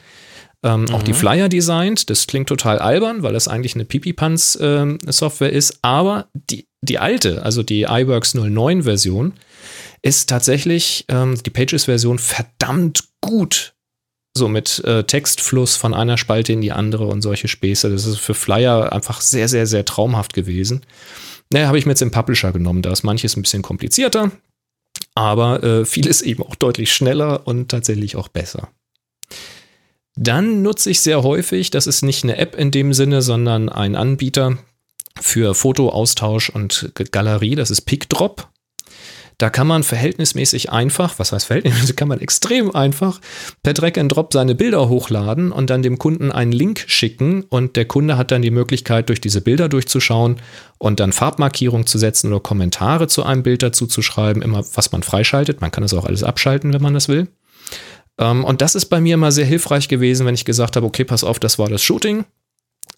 ähm, 0.64 0.90
auch 0.92 1.04
die 1.04 1.14
Flyer 1.14 1.50
designt. 1.50 2.10
Das 2.10 2.28
klingt 2.28 2.48
total 2.48 2.80
albern, 2.80 3.24
weil 3.24 3.34
das 3.34 3.48
eigentlich 3.48 3.76
eine 3.76 3.86
Pipi-Pants-Software 3.86 5.52
ist. 5.52 5.80
Aber 5.82 6.28
die, 6.34 6.68
die 6.82 7.00
alte, 7.00 7.44
also 7.44 7.64
die 7.64 7.84
iWorks 7.84 8.36
09 8.36 8.84
Version, 8.84 9.34
ist 10.04 10.30
tatsächlich 10.30 11.06
ähm, 11.10 11.38
die 11.44 11.50
Pages-Version 11.50 12.20
verdammt 12.20 13.04
gut. 13.22 13.74
So 14.36 14.48
mit 14.48 14.84
äh, 14.86 15.04
Textfluss 15.04 15.76
von 15.76 15.94
einer 15.94 16.18
Spalte 16.18 16.54
in 16.54 16.62
die 16.62 16.72
andere 16.72 17.06
und 17.06 17.22
solche 17.22 17.48
Späße. 17.48 17.90
Das 17.90 18.06
ist 18.06 18.18
für 18.18 18.34
Flyer 18.34 18.94
einfach 18.94 19.20
sehr, 19.20 19.50
sehr, 19.50 19.68
sehr 19.68 19.84
traumhaft 19.84 20.34
gewesen. 20.34 20.86
Naja, 21.52 21.68
habe 21.68 21.78
ich 21.78 21.86
mir 21.86 21.92
jetzt 21.92 22.02
den 22.02 22.12
Publisher 22.12 22.54
genommen. 22.54 22.82
Da 22.82 22.92
ist 22.92 23.04
manches 23.04 23.36
ein 23.36 23.42
bisschen 23.42 23.62
komplizierter, 23.62 24.32
aber 25.16 25.64
äh, 25.64 25.86
vieles 25.86 26.22
eben 26.22 26.44
auch 26.44 26.56
deutlich 26.56 26.94
schneller 26.94 27.46
und 27.46 27.70
tatsächlich 27.70 28.16
auch 28.16 28.30
besser. 28.30 28.70
Dann 30.16 30.62
nutze 30.62 30.90
ich 30.92 31.02
sehr 31.02 31.24
häufig, 31.24 31.72
das 31.72 31.88
ist 31.88 32.02
nicht 32.02 32.24
eine 32.24 32.38
App 32.38 32.56
in 32.56 32.72
dem 32.72 32.94
Sinne, 32.94 33.22
sondern 33.22 33.70
ein 33.70 33.96
Anbieter 33.96 34.58
für 35.20 35.56
Fotoaustausch 35.56 36.50
und 36.50 36.92
Galerie, 37.12 37.56
das 37.56 37.72
ist 37.72 37.82
PicDrop. 37.82 38.51
Da 39.42 39.50
kann 39.50 39.66
man 39.66 39.82
verhältnismäßig 39.82 40.72
einfach, 40.72 41.18
was 41.18 41.32
heißt 41.32 41.48
verhältnismäßig, 41.48 41.96
kann 41.96 42.08
man 42.08 42.20
extrem 42.20 42.76
einfach 42.76 43.20
per 43.64 43.74
Drag 43.74 43.98
and 43.98 44.12
Drop 44.12 44.32
seine 44.34 44.54
Bilder 44.54 44.88
hochladen 44.88 45.52
und 45.52 45.72
dann 45.72 45.82
dem 45.82 45.98
Kunden 45.98 46.32
einen 46.32 46.52
Link 46.52 46.84
schicken 46.86 47.42
und 47.50 47.76
der 47.76 47.86
Kunde 47.86 48.18
hat 48.18 48.30
dann 48.30 48.44
die 48.44 48.52
Möglichkeit, 48.52 49.10
durch 49.10 49.20
diese 49.20 49.42
Bilder 49.42 49.68
durchzuschauen 49.68 50.36
und 50.78 51.00
dann 51.00 51.12
Farbmarkierung 51.12 51.88
zu 51.88 51.98
setzen 51.98 52.28
oder 52.28 52.40
Kommentare 52.40 53.08
zu 53.08 53.24
einem 53.24 53.42
Bild 53.42 53.64
dazu 53.64 53.88
zu 53.88 54.04
schreiben, 54.04 54.44
immer 54.44 54.64
was 54.76 54.92
man 54.92 55.02
freischaltet. 55.02 55.60
Man 55.60 55.72
kann 55.72 55.82
das 55.82 55.96
auch 55.96 56.06
alles 56.06 56.24
abschalten, 56.24 56.72
wenn 56.72 56.82
man 56.84 56.94
das 56.94 57.08
will. 57.08 57.28
Ähm, 58.20 58.44
und 58.44 58.62
das 58.62 58.76
ist 58.76 58.86
bei 58.86 59.02
mir 59.02 59.16
immer 59.16 59.32
sehr 59.32 59.46
hilfreich 59.46 59.88
gewesen, 59.88 60.28
wenn 60.28 60.36
ich 60.36 60.46
gesagt 60.46 60.76
habe, 60.76 60.86
okay, 60.86 61.04
pass 61.04 61.24
auf, 61.24 61.40
das 61.40 61.58
war 61.58 61.68
das 61.68 61.82
Shooting. 61.82 62.26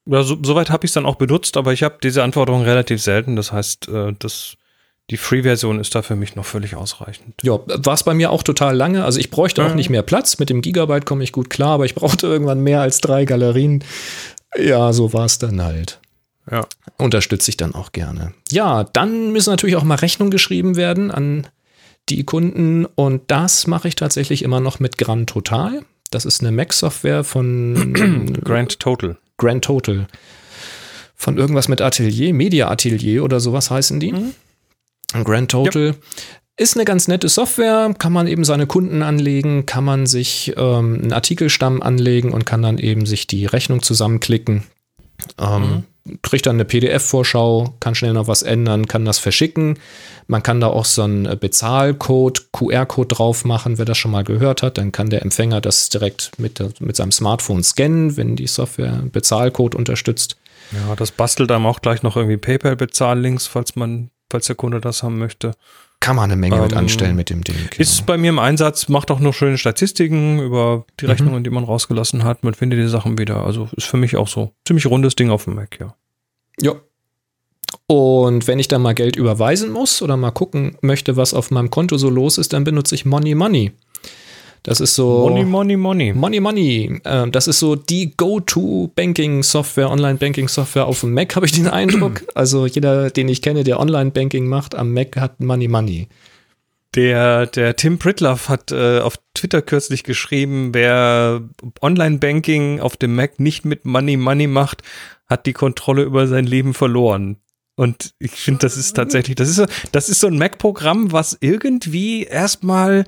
Ja, 0.06 0.22
so, 0.22 0.36
soweit 0.42 0.70
habe 0.70 0.84
ich 0.84 0.90
es 0.90 0.94
dann 0.94 1.06
auch 1.06 1.16
benutzt, 1.16 1.56
aber 1.56 1.72
ich 1.72 1.82
habe 1.82 1.96
diese 2.02 2.22
Anforderungen 2.22 2.64
relativ 2.64 3.02
selten. 3.02 3.36
Das 3.36 3.52
heißt, 3.52 3.88
äh, 3.88 4.12
das, 4.18 4.56
die 5.10 5.16
Free-Version 5.16 5.80
ist 5.80 5.94
da 5.94 6.02
für 6.02 6.16
mich 6.16 6.36
noch 6.36 6.44
völlig 6.44 6.76
ausreichend. 6.76 7.34
Ja, 7.42 7.58
war 7.66 7.94
es 7.94 8.02
bei 8.02 8.14
mir 8.14 8.30
auch 8.30 8.42
total 8.42 8.76
lange. 8.76 9.04
Also 9.04 9.18
ich 9.18 9.30
bräuchte 9.30 9.62
ja. 9.62 9.68
auch 9.68 9.74
nicht 9.74 9.90
mehr 9.90 10.02
Platz. 10.02 10.38
Mit 10.38 10.50
dem 10.50 10.60
Gigabyte 10.60 11.06
komme 11.06 11.24
ich 11.24 11.32
gut 11.32 11.48
klar, 11.48 11.70
aber 11.70 11.86
ich 11.86 11.94
brauchte 11.94 12.26
irgendwann 12.26 12.60
mehr 12.60 12.82
als 12.82 13.00
drei 13.00 13.24
Galerien. 13.24 13.82
Ja, 14.56 14.92
so 14.92 15.12
war 15.12 15.24
es 15.24 15.38
dann 15.38 15.62
halt. 15.62 16.00
Ja. 16.50 16.66
Unterstütze 16.98 17.50
ich 17.50 17.56
dann 17.56 17.74
auch 17.74 17.92
gerne. 17.92 18.34
Ja, 18.50 18.84
dann 18.84 19.32
müssen 19.32 19.50
natürlich 19.50 19.76
auch 19.76 19.84
mal 19.84 19.96
Rechnungen 19.96 20.30
geschrieben 20.30 20.76
werden 20.76 21.10
an 21.10 21.46
die 22.10 22.24
Kunden 22.24 22.84
und 22.84 23.22
das 23.28 23.66
mache 23.66 23.88
ich 23.88 23.96
tatsächlich 23.96 24.42
immer 24.42 24.60
noch 24.60 24.78
mit 24.78 24.98
Grand 24.98 25.30
Total. 25.30 25.80
Das 26.10 26.26
ist 26.26 26.42
eine 26.42 26.52
Mac-Software 26.52 27.24
von 27.24 27.94
Grand 28.44 28.78
Total. 28.78 29.16
Grand 29.36 29.64
Total. 29.64 30.06
Von 31.14 31.38
irgendwas 31.38 31.68
mit 31.68 31.80
Atelier, 31.80 32.34
Media 32.34 32.70
Atelier 32.70 33.24
oder 33.24 33.40
sowas 33.40 33.70
heißen 33.70 34.00
die. 34.00 34.12
Mhm. 34.12 34.34
Grand 35.24 35.50
Total. 35.50 35.88
Ja. 35.88 35.94
Ist 36.56 36.76
eine 36.76 36.84
ganz 36.84 37.08
nette 37.08 37.28
Software, 37.28 37.94
kann 37.98 38.12
man 38.12 38.28
eben 38.28 38.44
seine 38.44 38.66
Kunden 38.66 39.02
anlegen, 39.02 39.66
kann 39.66 39.84
man 39.84 40.06
sich 40.06 40.54
ähm, 40.56 41.00
einen 41.02 41.12
Artikelstamm 41.12 41.82
anlegen 41.82 42.32
und 42.32 42.46
kann 42.46 42.62
dann 42.62 42.78
eben 42.78 43.06
sich 43.06 43.26
die 43.26 43.46
Rechnung 43.46 43.82
zusammenklicken. 43.82 44.62
Ähm, 45.38 45.60
mhm 45.60 45.84
kriegt 46.22 46.46
dann 46.46 46.56
eine 46.56 46.64
PDF-Vorschau, 46.64 47.74
kann 47.80 47.94
schnell 47.94 48.12
noch 48.12 48.28
was 48.28 48.42
ändern, 48.42 48.86
kann 48.86 49.04
das 49.04 49.18
verschicken. 49.18 49.78
Man 50.26 50.42
kann 50.42 50.60
da 50.60 50.66
auch 50.66 50.84
so 50.84 51.02
einen 51.02 51.24
äh, 51.24 51.36
Bezahlcode, 51.38 52.52
QR-Code 52.52 53.14
drauf 53.14 53.44
machen, 53.44 53.78
wer 53.78 53.84
das 53.84 53.96
schon 53.96 54.10
mal 54.10 54.24
gehört 54.24 54.62
hat. 54.62 54.76
Dann 54.76 54.92
kann 54.92 55.10
der 55.10 55.22
Empfänger 55.22 55.60
das 55.60 55.88
direkt 55.88 56.32
mit, 56.38 56.62
mit 56.80 56.96
seinem 56.96 57.12
Smartphone 57.12 57.62
scannen, 57.62 58.16
wenn 58.16 58.36
die 58.36 58.46
Software 58.46 58.92
einen 58.92 59.10
Bezahlcode 59.10 59.74
unterstützt. 59.74 60.36
Ja, 60.72 60.94
das 60.96 61.10
bastelt 61.10 61.50
einem 61.50 61.66
auch 61.66 61.80
gleich 61.80 62.02
noch 62.02 62.16
irgendwie 62.16 62.36
PayPal-Bezahllinks, 62.36 63.46
falls 63.46 63.76
man, 63.76 64.10
falls 64.30 64.46
der 64.46 64.56
Kunde 64.56 64.80
das 64.80 65.02
haben 65.02 65.18
möchte. 65.18 65.52
Kann 66.00 66.16
man 66.16 66.24
eine 66.24 66.36
Menge 66.36 66.56
ähm, 66.56 66.62
mit 66.62 66.74
anstellen 66.74 67.16
mit 67.16 67.30
dem 67.30 67.42
Ding. 67.42 67.56
Ist 67.78 68.00
ja. 68.00 68.04
bei 68.06 68.18
mir 68.18 68.28
im 68.28 68.38
Einsatz, 68.38 68.88
macht 68.88 69.10
auch 69.10 69.20
noch 69.20 69.32
schöne 69.32 69.56
Statistiken 69.56 70.38
über 70.38 70.84
die 71.00 71.06
mhm. 71.06 71.10
Rechnungen, 71.10 71.38
mhm. 71.38 71.44
die 71.44 71.50
man 71.50 71.64
rausgelassen 71.64 72.24
hat. 72.24 72.44
Man 72.44 72.54
findet 72.54 72.78
die 72.78 72.88
Sachen 72.88 73.18
wieder. 73.18 73.44
Also 73.44 73.68
ist 73.76 73.86
für 73.86 73.96
mich 73.96 74.16
auch 74.16 74.28
so 74.28 74.52
ziemlich 74.66 74.86
rundes 74.86 75.16
Ding 75.16 75.30
auf 75.30 75.44
dem 75.44 75.54
Mac, 75.54 75.78
ja. 75.80 75.94
Ja. 76.60 76.74
Und 77.86 78.46
wenn 78.46 78.58
ich 78.58 78.68
dann 78.68 78.82
mal 78.82 78.94
Geld 78.94 79.16
überweisen 79.16 79.70
muss 79.70 80.00
oder 80.00 80.16
mal 80.16 80.30
gucken 80.30 80.76
möchte, 80.80 81.16
was 81.16 81.34
auf 81.34 81.50
meinem 81.50 81.70
Konto 81.70 81.98
so 81.98 82.08
los 82.08 82.38
ist, 82.38 82.52
dann 82.52 82.64
benutze 82.64 82.94
ich 82.94 83.04
Money 83.04 83.34
Money. 83.34 83.72
Das 84.64 84.80
ist 84.80 84.94
so. 84.94 85.28
Money, 85.28 85.44
Money, 85.44 85.76
Money. 85.76 86.12
Money, 86.14 86.40
Money. 86.40 87.00
Äh, 87.04 87.30
das 87.30 87.46
ist 87.46 87.60
so 87.60 87.76
die 87.76 88.16
Go-To-Banking-Software, 88.16 89.90
Online-Banking-Software 89.90 90.86
auf 90.86 91.00
dem 91.00 91.12
Mac, 91.12 91.36
habe 91.36 91.46
ich 91.46 91.52
den 91.52 91.68
Eindruck. 91.68 92.24
Also 92.34 92.66
jeder, 92.66 93.10
den 93.10 93.28
ich 93.28 93.42
kenne, 93.42 93.62
der 93.62 93.78
Online-Banking 93.78 94.46
macht 94.46 94.74
am 94.74 94.92
Mac, 94.92 95.16
hat 95.16 95.40
Money, 95.40 95.68
Money. 95.68 96.08
Der, 96.94 97.46
der 97.46 97.76
Tim 97.76 97.98
Pritloff 97.98 98.48
hat 98.48 98.72
äh, 98.72 99.00
auf 99.00 99.18
Twitter 99.34 99.62
kürzlich 99.62 100.02
geschrieben, 100.02 100.70
wer 100.72 101.42
Online-Banking 101.82 102.80
auf 102.80 102.96
dem 102.96 103.14
Mac 103.14 103.38
nicht 103.38 103.64
mit 103.64 103.84
Money, 103.84 104.16
Money 104.16 104.46
macht, 104.46 104.82
hat 105.26 105.46
die 105.46 105.52
Kontrolle 105.52 106.02
über 106.02 106.26
sein 106.26 106.46
Leben 106.46 106.72
verloren. 106.72 107.36
Und 107.76 108.14
ich 108.18 108.30
finde, 108.32 108.60
das 108.60 108.76
ist 108.76 108.94
tatsächlich, 108.94 109.36
das 109.36 109.48
ist, 109.48 109.66
das 109.92 110.08
ist 110.08 110.20
so 110.20 110.28
ein 110.28 110.38
Mac-Programm, 110.38 111.12
was 111.12 111.36
irgendwie 111.40 112.24
erstmal 112.24 113.04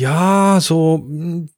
ja, 0.00 0.58
so 0.60 1.04
hm, 1.06 1.48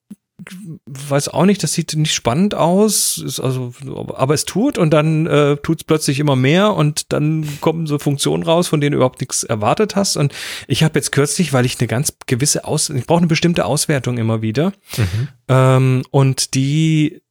weiß 0.86 1.28
auch 1.28 1.44
nicht, 1.44 1.62
das 1.62 1.72
sieht 1.72 1.94
nicht 1.94 2.14
spannend 2.14 2.54
aus, 2.54 3.18
ist 3.18 3.40
also, 3.40 3.72
aber 4.14 4.34
es 4.34 4.44
tut 4.44 4.78
und 4.78 4.90
dann 4.90 5.26
äh, 5.26 5.56
tut 5.56 5.80
es 5.80 5.84
plötzlich 5.84 6.18
immer 6.18 6.36
mehr 6.36 6.74
und 6.74 7.12
dann 7.12 7.46
kommen 7.60 7.86
so 7.86 7.98
Funktionen 7.98 8.42
raus, 8.42 8.68
von 8.68 8.80
denen 8.80 8.92
du 8.92 8.96
überhaupt 8.96 9.20
nichts 9.20 9.44
erwartet 9.44 9.94
hast. 9.94 10.16
Und 10.16 10.34
ich 10.66 10.82
habe 10.82 10.98
jetzt 10.98 11.12
kürzlich, 11.12 11.52
weil 11.52 11.66
ich 11.66 11.78
eine 11.78 11.86
ganz 11.86 12.14
gewisse 12.26 12.64
Aus, 12.64 12.90
ich 12.90 13.06
brauche 13.06 13.18
eine 13.18 13.28
bestimmte 13.28 13.64
Auswertung 13.64 14.18
immer 14.18 14.42
wieder. 14.42 14.72
Mhm. 14.96 15.28
Ähm, 15.48 16.02
und 16.10 16.54
die 16.54 17.22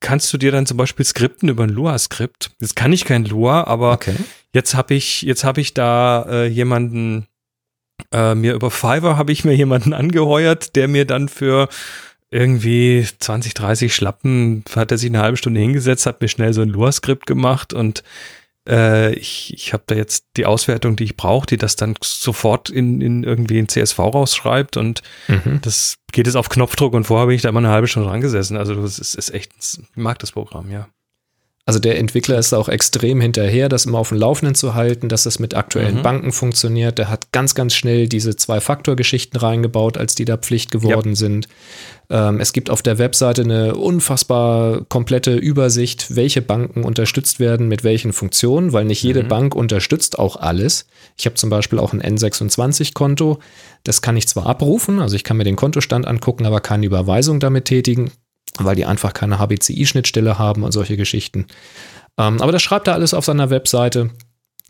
kannst 0.00 0.32
du 0.32 0.38
dir 0.38 0.52
dann 0.52 0.66
zum 0.66 0.76
Beispiel 0.76 1.04
skripten 1.04 1.48
über 1.48 1.64
ein 1.64 1.70
Lua-Skript. 1.70 2.50
Jetzt 2.60 2.76
kann 2.76 2.92
ich 2.92 3.04
kein 3.04 3.24
Lua, 3.24 3.64
aber 3.64 3.92
okay. 3.92 4.16
jetzt 4.52 4.74
habe 4.74 4.94
ich, 4.94 5.22
jetzt 5.22 5.44
habe 5.44 5.60
ich 5.60 5.72
da 5.72 6.26
äh, 6.28 6.46
jemanden 6.46 7.26
äh, 8.12 8.34
mir 8.34 8.54
über 8.54 8.70
Fiverr 8.70 9.16
habe 9.16 9.32
ich 9.32 9.44
mir 9.44 9.54
jemanden 9.54 9.92
angeheuert, 9.94 10.76
der 10.76 10.88
mir 10.88 11.04
dann 11.04 11.28
für 11.28 11.68
irgendwie 12.30 13.06
20, 13.18 13.54
30 13.54 13.94
Schlappen 13.94 14.64
hat 14.74 14.90
er 14.90 14.98
sich 14.98 15.10
eine 15.10 15.20
halbe 15.20 15.36
Stunde 15.36 15.60
hingesetzt, 15.60 16.06
hat 16.06 16.20
mir 16.20 16.28
schnell 16.28 16.52
so 16.52 16.62
ein 16.62 16.68
Lua-Skript 16.68 17.26
gemacht 17.26 17.72
und 17.72 18.02
äh, 18.68 19.14
ich, 19.14 19.52
ich 19.54 19.72
habe 19.72 19.84
da 19.86 19.94
jetzt 19.94 20.26
die 20.36 20.46
Auswertung, 20.46 20.96
die 20.96 21.04
ich 21.04 21.16
brauche, 21.16 21.46
die 21.46 21.58
das 21.58 21.76
dann 21.76 21.94
sofort 22.02 22.70
in, 22.70 23.00
in 23.00 23.22
irgendwie 23.22 23.58
in 23.58 23.68
CSV 23.68 23.98
rausschreibt 23.98 24.76
und 24.76 25.02
mhm. 25.28 25.60
das 25.62 25.96
geht 26.12 26.26
jetzt 26.26 26.36
auf 26.36 26.48
Knopfdruck 26.48 26.94
und 26.94 27.04
vorher 27.04 27.26
bin 27.26 27.36
ich 27.36 27.42
da 27.42 27.50
immer 27.50 27.58
eine 27.58 27.70
halbe 27.70 27.88
Stunde 27.88 28.08
dran 28.08 28.20
gesessen. 28.20 28.56
Also 28.56 28.74
das 28.74 28.98
ist, 28.98 29.14
ist 29.14 29.30
echt, 29.34 29.52
ich 29.58 29.80
mag 29.94 30.18
das 30.18 30.32
Programm, 30.32 30.70
ja. 30.70 30.88
Also 31.66 31.78
der 31.78 31.98
Entwickler 31.98 32.38
ist 32.38 32.52
auch 32.52 32.68
extrem 32.68 33.22
hinterher, 33.22 33.70
das 33.70 33.86
immer 33.86 33.98
auf 33.98 34.10
dem 34.10 34.18
Laufenden 34.18 34.54
zu 34.54 34.74
halten, 34.74 35.08
dass 35.08 35.24
es 35.24 35.38
mit 35.38 35.54
aktuellen 35.54 35.98
mhm. 35.98 36.02
Banken 36.02 36.32
funktioniert. 36.32 36.98
Der 36.98 37.08
hat 37.08 37.32
ganz, 37.32 37.54
ganz 37.54 37.74
schnell 37.74 38.06
diese 38.06 38.36
Zwei-Faktor-Geschichten 38.36 39.38
reingebaut, 39.38 39.96
als 39.96 40.14
die 40.14 40.26
da 40.26 40.36
Pflicht 40.36 40.70
geworden 40.70 41.10
ja. 41.10 41.14
sind. 41.14 41.48
Ähm, 42.10 42.38
es 42.38 42.52
gibt 42.52 42.68
auf 42.68 42.82
der 42.82 42.98
Webseite 42.98 43.44
eine 43.44 43.76
unfassbar 43.76 44.84
komplette 44.90 45.36
Übersicht, 45.36 46.14
welche 46.14 46.42
Banken 46.42 46.84
unterstützt 46.84 47.40
werden 47.40 47.66
mit 47.66 47.82
welchen 47.82 48.12
Funktionen, 48.12 48.74
weil 48.74 48.84
nicht 48.84 49.02
jede 49.02 49.22
mhm. 49.22 49.28
Bank 49.28 49.54
unterstützt 49.54 50.18
auch 50.18 50.36
alles. 50.36 50.86
Ich 51.16 51.24
habe 51.24 51.36
zum 51.36 51.48
Beispiel 51.48 51.78
auch 51.78 51.94
ein 51.94 52.02
N26-Konto. 52.02 53.38
Das 53.84 54.02
kann 54.02 54.18
ich 54.18 54.28
zwar 54.28 54.44
abrufen, 54.44 55.00
also 55.00 55.16
ich 55.16 55.24
kann 55.24 55.38
mir 55.38 55.44
den 55.44 55.56
Kontostand 55.56 56.06
angucken, 56.06 56.44
aber 56.44 56.60
keine 56.60 56.84
Überweisung 56.84 57.40
damit 57.40 57.64
tätigen 57.64 58.10
weil 58.58 58.76
die 58.76 58.84
einfach 58.84 59.12
keine 59.12 59.38
HBCI-Schnittstelle 59.38 60.38
haben 60.38 60.62
und 60.62 60.72
solche 60.72 60.96
Geschichten. 60.96 61.46
Ähm, 62.18 62.40
aber 62.40 62.52
das 62.52 62.62
schreibt 62.62 62.86
er 62.86 62.94
alles 62.94 63.14
auf 63.14 63.24
seiner 63.24 63.50
Webseite. 63.50 64.10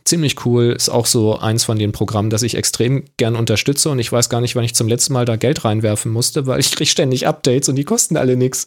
Ziemlich 0.05 0.45
cool, 0.45 0.72
ist 0.72 0.91
auch 0.91 1.07
so 1.07 1.39
eins 1.39 1.64
von 1.64 1.78
den 1.78 1.93
Programmen, 1.93 2.28
das 2.28 2.43
ich 2.43 2.57
extrem 2.57 3.05
gern 3.16 3.37
unterstütze 3.37 3.89
und 3.89 3.99
ich 3.99 4.12
weiß 4.12 4.28
gar 4.28 4.43
nicht, 4.43 4.55
wann 4.55 4.64
ich 4.64 4.74
zum 4.74 4.89
letzten 4.89 5.14
Mal 5.14 5.24
da 5.24 5.37
Geld 5.37 5.64
reinwerfen 5.64 6.12
musste, 6.12 6.47
weil 6.47 6.61
ich 6.61 6.72
kriege 6.72 6.91
ständig 6.91 7.26
Updates 7.26 7.68
und 7.68 7.76
die 7.76 7.85
kosten 7.85 8.16
alle 8.16 8.37
nichts. 8.37 8.66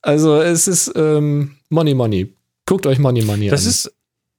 Also 0.00 0.40
es 0.40 0.68
ist 0.68 0.92
ähm, 0.94 1.56
Money 1.70 1.94
Money. 1.94 2.34
Guckt 2.66 2.86
euch 2.86 3.00
Money 3.00 3.22
Money 3.22 3.48
das 3.48 3.64
an. 3.64 3.70
Ist, 3.70 3.92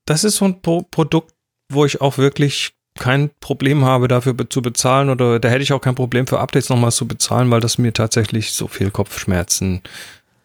das 0.05 0.23
ist 0.23 0.37
so 0.37 0.45
ein 0.45 0.61
Pro 0.61 0.83
Produkt, 0.83 1.33
wo 1.69 1.85
ich 1.85 1.99
auch 1.99 2.17
wirklich 2.17 2.73
kein 3.01 3.31
Problem 3.39 3.83
habe, 3.83 4.07
dafür 4.07 4.35
zu 4.47 4.61
bezahlen 4.61 5.09
oder 5.09 5.39
da 5.39 5.49
hätte 5.49 5.63
ich 5.63 5.73
auch 5.73 5.81
kein 5.81 5.95
Problem 5.95 6.27
für 6.27 6.39
Updates 6.39 6.69
nochmal 6.69 6.91
zu 6.91 7.07
bezahlen, 7.07 7.49
weil 7.49 7.59
das 7.59 7.79
mir 7.79 7.93
tatsächlich 7.93 8.53
so 8.53 8.67
viel 8.67 8.91
Kopfschmerzen 8.91 9.81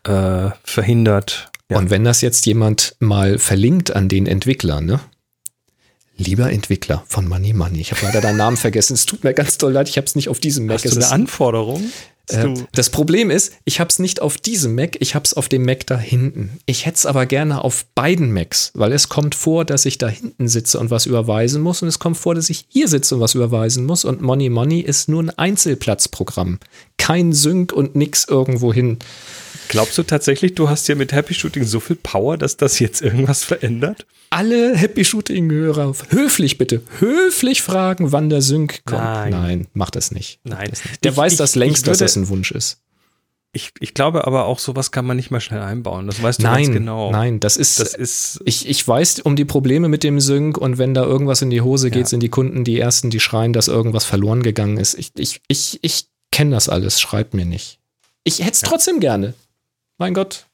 äh, 0.05 0.49
verhindert. 0.65 1.51
Ja. 1.71 1.77
Und 1.77 1.91
wenn 1.91 2.03
das 2.03 2.23
jetzt 2.23 2.47
jemand 2.47 2.97
mal 2.99 3.39
verlinkt 3.39 3.95
an 3.95 4.09
den 4.09 4.27
Entwickler, 4.27 4.81
ne? 4.81 5.01
Lieber 6.17 6.51
Entwickler 6.51 7.05
von 7.07 7.29
Money 7.29 7.53
Money. 7.53 7.79
Ich 7.79 7.93
habe 7.93 8.01
leider 8.07 8.23
deinen 8.23 8.39
Namen 8.39 8.57
vergessen. 8.57 8.95
Es 8.95 9.05
tut 9.05 9.23
mir 9.23 9.35
ganz 9.35 9.59
doll 9.59 9.73
leid, 9.73 9.91
ich 9.91 9.99
habe 9.99 10.07
es 10.07 10.15
nicht 10.15 10.31
auf 10.31 10.41
diesem 10.41 10.65
Mac. 10.65 10.77
Hast 10.77 10.87
du 10.87 10.97
eine 10.97 11.11
Anforderung? 11.11 11.85
Äh, 12.31 12.55
das 12.73 12.91
Problem 12.91 13.31
ist, 13.31 13.53
ich 13.65 13.81
habe 13.81 13.89
es 13.89 13.99
nicht 13.99 14.21
auf 14.21 14.37
diesem 14.37 14.75
Mac, 14.75 14.97
ich 15.01 15.15
habe 15.15 15.25
es 15.25 15.35
auf 15.35 15.49
dem 15.49 15.65
Mac 15.65 15.87
da 15.87 15.99
hinten. 15.99 16.59
Ich 16.67 16.87
hätte 16.87 16.97
es 16.97 17.07
aber 17.07 17.27
gerne 17.27 17.63
auf 17.63 17.85
beiden 17.95 18.33
Macs, 18.33 18.73
weil 18.75 18.93
es 18.93 19.09
kommt 19.09 19.35
vor, 19.35 19.65
dass 19.65 19.85
ich 19.85 19.99
da 19.99 20.09
hinten 20.09 20.49
sitze 20.49 20.79
und 20.79 20.91
was 20.91 21.07
überweisen 21.07 21.63
muss 21.63 21.83
und 21.83 21.89
es 21.89 21.99
kommt 21.99 22.17
vor, 22.17 22.35
dass 22.35 22.51
ich 22.51 22.67
hier 22.69 22.89
sitze 22.89 23.15
und 23.15 23.21
was 23.21 23.35
überweisen 23.35 23.85
muss 23.87 24.05
und 24.05 24.23
Money 24.23 24.51
Money 24.51 24.81
ist 24.81 25.09
nur 25.09 25.23
ein 25.23 25.31
Einzelplatzprogramm. 25.31 26.59
Kein 26.99 27.33
Sync 27.33 27.73
und 27.73 27.95
nix 27.95 28.27
irgendwo 28.29 28.73
hin. 28.73 28.99
Glaubst 29.69 29.97
du 29.99 30.03
tatsächlich, 30.03 30.55
du 30.55 30.69
hast 30.69 30.87
hier 30.87 30.97
mit 30.97 31.13
Happy 31.13 31.35
Shooting 31.35 31.65
so 31.65 31.81
viel 31.81 31.97
Power, 31.97 32.37
dass 32.39 32.57
das 32.57 32.79
jetzt 32.79 33.03
irgendwas 33.03 33.45
verändert? 33.45 34.07
Alle 34.31 34.77
Happy 34.77 35.05
Shooting-Hörer 35.05 35.95
höflich 36.11 36.59
bitte, 36.59 36.83
höflich 36.99 37.63
fragen, 37.63 38.13
wann 38.13 38.29
der 38.29 38.43
Sync 38.43 38.85
kommt. 38.85 39.03
Nein. 39.03 39.31
Nein, 39.31 39.67
mach 39.75 39.91
das 39.91 40.11
nicht. 40.11 40.41
Nein. 40.45 40.69
Das 40.71 40.85
nicht. 40.85 41.05
Der 41.05 41.13
Ich- 41.13 41.17
weiß 41.17 41.33
ich- 41.33 41.39
das 41.39 41.55
längst, 41.55 41.87
dass 41.87 41.99
würde- 42.01 42.05
das 42.05 42.17
ein 42.17 42.29
Wunsch 42.29 42.51
ist. 42.51 42.81
Ich, 43.53 43.71
ich 43.81 43.95
glaube 43.95 44.27
aber 44.27 44.45
auch, 44.45 44.59
sowas 44.59 44.91
kann 44.91 45.07
man 45.07 45.17
nicht 45.17 45.31
mal 45.31 45.41
schnell 45.41 45.63
einbauen. 45.63 46.07
Das 46.07 46.23
weißt 46.23 46.41
du 46.41 46.43
ganz 46.43 46.57
Nein, 46.67 46.73
genau. 46.73 47.11
nein, 47.11 47.41
das 47.41 47.57
ist, 47.57 47.81
Das 47.81 47.95
ist, 47.95 48.41
ich, 48.45 48.69
ich 48.69 48.87
weiß 48.87 49.21
um 49.21 49.35
die 49.35 49.47
Probleme 49.47 49.89
mit 49.89 50.03
dem 50.05 50.21
Sync 50.21 50.59
und 50.59 50.77
wenn 50.77 50.93
da 50.93 51.05
irgendwas 51.05 51.41
in 51.41 51.49
die 51.49 51.63
Hose 51.63 51.91
geht, 51.91 52.03
Ja. 52.03 52.07
sind 52.09 52.21
die 52.23 52.29
Kunden 52.29 52.65
die 52.65 52.79
ersten, 52.79 53.09
die 53.09 53.21
schreien, 53.21 53.55
dass 53.55 53.69
irgendwas 53.69 54.05
verloren 54.05 54.43
gegangen 54.43 54.77
ist. 54.77 54.93
Ich, 54.99 55.13
ich, 55.17 55.41
ich, 55.49 55.79
ich 55.81 56.07
kenne 56.33 56.51
das 56.51 56.69
alles, 56.69 57.01
schreibt 57.01 57.33
mir 57.33 57.47
nicht. 57.47 57.79
Ich 58.25 58.41
hätte 58.41 58.51
es 58.53 58.61
trotzdem 58.61 59.01
gerne. 59.01 59.33
Mein 59.99 60.15
Gott. 60.15 60.47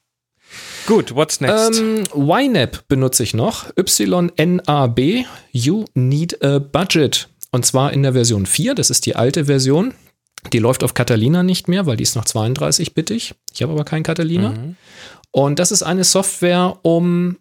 gut, 0.85 1.15
what's 1.15 1.41
next? 1.41 1.79
Ähm, 1.79 2.03
YNAB 2.15 2.87
benutze 2.87 3.23
ich 3.23 3.33
noch. 3.33 3.65
YNAB, 3.75 5.25
You 5.51 5.85
Need 5.93 6.43
a 6.43 6.59
Budget. 6.59 7.29
Und 7.51 7.65
zwar 7.65 7.93
in 7.93 8.03
der 8.03 8.13
Version 8.13 8.45
4, 8.45 8.73
das 8.73 8.89
ist 8.89 9.05
die 9.05 9.15
alte 9.15 9.45
Version. 9.45 9.93
Die 10.51 10.59
läuft 10.59 10.83
auf 10.83 10.93
Catalina 10.93 11.43
nicht 11.43 11.67
mehr, 11.67 11.85
weil 11.85 11.97
die 11.97 12.03
ist 12.03 12.15
noch 12.15 12.25
32-bittig. 12.25 13.35
Ich 13.53 13.61
habe 13.61 13.73
aber 13.73 13.85
kein 13.85 14.03
Catalina. 14.03 14.49
Mhm. 14.49 14.75
Und 15.31 15.59
das 15.59 15.71
ist 15.71 15.83
eine 15.83 16.03
Software, 16.03 16.79
um 16.81 17.37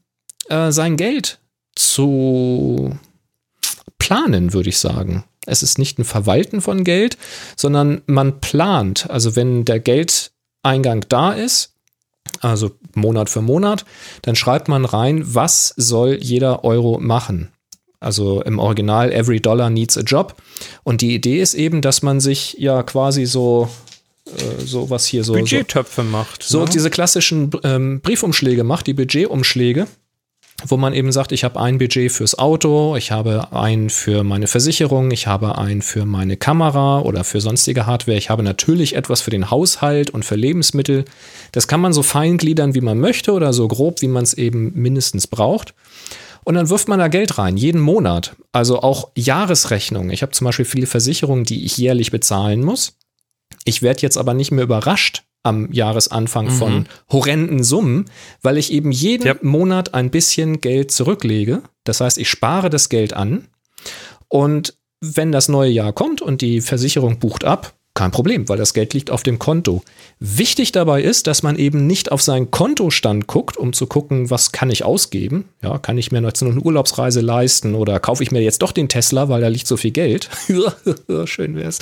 äh, 0.48 0.70
sein 0.70 0.96
Geld 0.96 1.40
zu 1.74 2.96
planen, 3.98 4.53
würde 4.53 4.68
ich 4.68 4.78
sagen. 4.78 5.24
Es 5.46 5.62
ist 5.62 5.78
nicht 5.78 5.98
ein 5.98 6.05
Verwalten 6.05 6.61
von 6.61 6.84
Geld, 6.84 7.18
sondern 7.57 8.03
man 8.07 8.40
plant. 8.40 9.11
Also 9.11 9.34
wenn 9.34 9.64
der 9.64 9.80
Geldeingang 9.80 11.05
da 11.09 11.32
ist, 11.32 11.71
also 12.43 12.72
Monat 12.95 13.30
für 13.30 13.40
Monat, 13.40 13.84
dann 14.22 14.36
schreibt 14.36 14.68
man 14.68 14.84
rein, 14.84 15.22
was 15.24 15.72
soll 15.76 16.18
jeder 16.20 16.64
Euro 16.64 16.99
machen. 17.01 17.53
Also 18.01 18.43
im 18.43 18.59
Original 18.59 19.12
Every 19.12 19.40
Dollar 19.40 19.70
needs 19.70 19.97
a 19.97 20.01
Job. 20.01 20.34
Und 20.82 21.03
die 21.03 21.14
Idee 21.14 21.40
ist 21.40 21.55
eben, 21.55 21.82
dass 21.82 22.03
man 22.03 22.20
sich 22.20 22.57
ja 22.59 22.82
quasi 22.82 23.26
so 23.26 23.68
äh, 24.26 24.64
so 24.64 24.90
was 24.90 25.07
hier 25.07 25.24
so, 25.24 25.34
so 25.34 25.38
Budgettöpfe 25.38 26.03
macht. 26.03 26.43
so 26.43 26.64
ne? 26.64 26.70
diese 26.72 26.90
klassischen 26.90 27.51
ähm, 27.64 28.01
Briefumschläge 28.01 28.64
macht, 28.64 28.86
die 28.86 28.95
Budgetumschläge, 28.95 29.86
wo 30.66 30.76
man 30.76 30.94
eben 30.94 31.12
sagt, 31.12 31.32
ich 31.32 31.44
habe 31.44 31.60
ein 31.60 31.78
Budget 31.78 32.12
fürs 32.12 32.38
Auto, 32.38 32.96
ich 32.96 33.10
habe 33.10 33.52
ein 33.52 33.90
für 33.90 34.24
meine 34.24 34.46
Versicherung, 34.46 35.10
ich 35.10 35.26
habe 35.26 35.58
ein 35.58 35.82
für 35.82 36.04
meine 36.06 36.36
Kamera 36.36 37.00
oder 37.00 37.24
für 37.24 37.40
sonstige 37.40 37.86
Hardware, 37.86 38.16
ich 38.16 38.30
habe 38.30 38.42
natürlich 38.42 38.94
etwas 38.94 39.20
für 39.20 39.30
den 39.30 39.50
Haushalt 39.50 40.10
und 40.10 40.24
für 40.24 40.36
Lebensmittel. 40.36 41.04
Das 41.52 41.68
kann 41.68 41.80
man 41.80 41.92
so 41.92 42.02
feingliedern, 42.02 42.74
wie 42.74 42.80
man 42.80 42.98
möchte 42.98 43.32
oder 43.32 43.52
so 43.52 43.68
grob, 43.68 44.02
wie 44.02 44.08
man 44.08 44.22
es 44.22 44.34
eben 44.34 44.72
mindestens 44.74 45.26
braucht. 45.26 45.74
Und 46.44 46.54
dann 46.54 46.70
wirft 46.70 46.88
man 46.88 46.98
da 46.98 47.08
Geld 47.08 47.38
rein, 47.38 47.56
jeden 47.56 47.80
Monat. 47.80 48.34
Also 48.50 48.82
auch 48.82 49.10
Jahresrechnungen. 49.14 50.10
Ich 50.10 50.22
habe 50.22 50.32
zum 50.32 50.44
Beispiel 50.46 50.64
viele 50.64 50.86
Versicherungen, 50.86 51.44
die 51.44 51.64
ich 51.64 51.76
jährlich 51.76 52.10
bezahlen 52.10 52.64
muss. 52.64 52.96
Ich 53.64 53.82
werde 53.82 54.02
jetzt 54.02 54.18
aber 54.18 54.34
nicht 54.34 54.50
mehr 54.50 54.64
überrascht 54.64 55.22
am 55.43 55.72
Jahresanfang 55.72 56.51
von 56.51 56.86
horrenden 57.11 57.62
Summen, 57.64 58.05
weil 58.43 58.59
ich 58.59 58.72
eben 58.72 58.93
jeden 58.93 59.26
Ja. 59.26 59.34
Monat 59.43 59.95
ein 59.95 60.11
bisschen 60.11 60.61
Geld 60.61 60.90
zurücklege. 60.93 61.62
Das 61.84 62.01
heißt, 62.01 62.18
ich 62.18 62.28
spare 62.28 62.70
das 62.70 62.88
Geld 62.88 63.12
an 63.14 63.49
und 64.28 64.76
wenn 65.01 65.32
das 65.32 65.49
neue 65.49 65.70
Jahr 65.70 65.93
kommt 65.93 66.22
und 66.22 66.43
die 66.43 66.61
Versicherung 66.61 67.18
bucht 67.18 67.45
ab, 67.45 67.74
kein 67.95 68.11
Problem, 68.11 68.49
weil 68.49 68.57
das 68.57 68.72
Geld 68.72 68.95
liegt 68.95 69.11
auf 69.11 69.22
dem 69.22 69.38
Konto. 69.38 69.82
Wichtig 70.18 70.72
dabei 70.72 71.03
ist, 71.03 71.26
dass 71.26 71.43
man 71.43 71.57
eben 71.57 71.86
nicht 71.86 72.11
auf 72.11 72.22
seinen 72.22 72.51
Kontostand 72.51 73.26
guckt, 73.26 73.59
um 73.59 73.74
zu 73.74 73.86
gucken, 73.86 74.30
was 74.30 74.51
kann 74.51 74.70
ich 74.70 74.82
ausgeben. 74.82 75.45
Ja, 75.62 75.76
kann 75.76 75.99
ich 75.99 76.11
mir 76.11 76.22
noch 76.22 76.32
eine 76.40 76.61
Urlaubsreise 76.61 77.20
leisten 77.20 77.74
oder 77.74 78.01
kaufe 78.01 78.22
ich 78.22 78.30
mir 78.30 78.40
jetzt 78.40 78.62
doch 78.62 78.72
den 78.72 78.88
Tesla, 78.88 79.28
weil 79.28 79.43
da 79.43 79.49
liegt 79.49 79.66
so 79.66 79.76
viel 79.76 79.90
Geld. 79.90 80.30
Schön 81.26 81.55
wär's. 81.57 81.80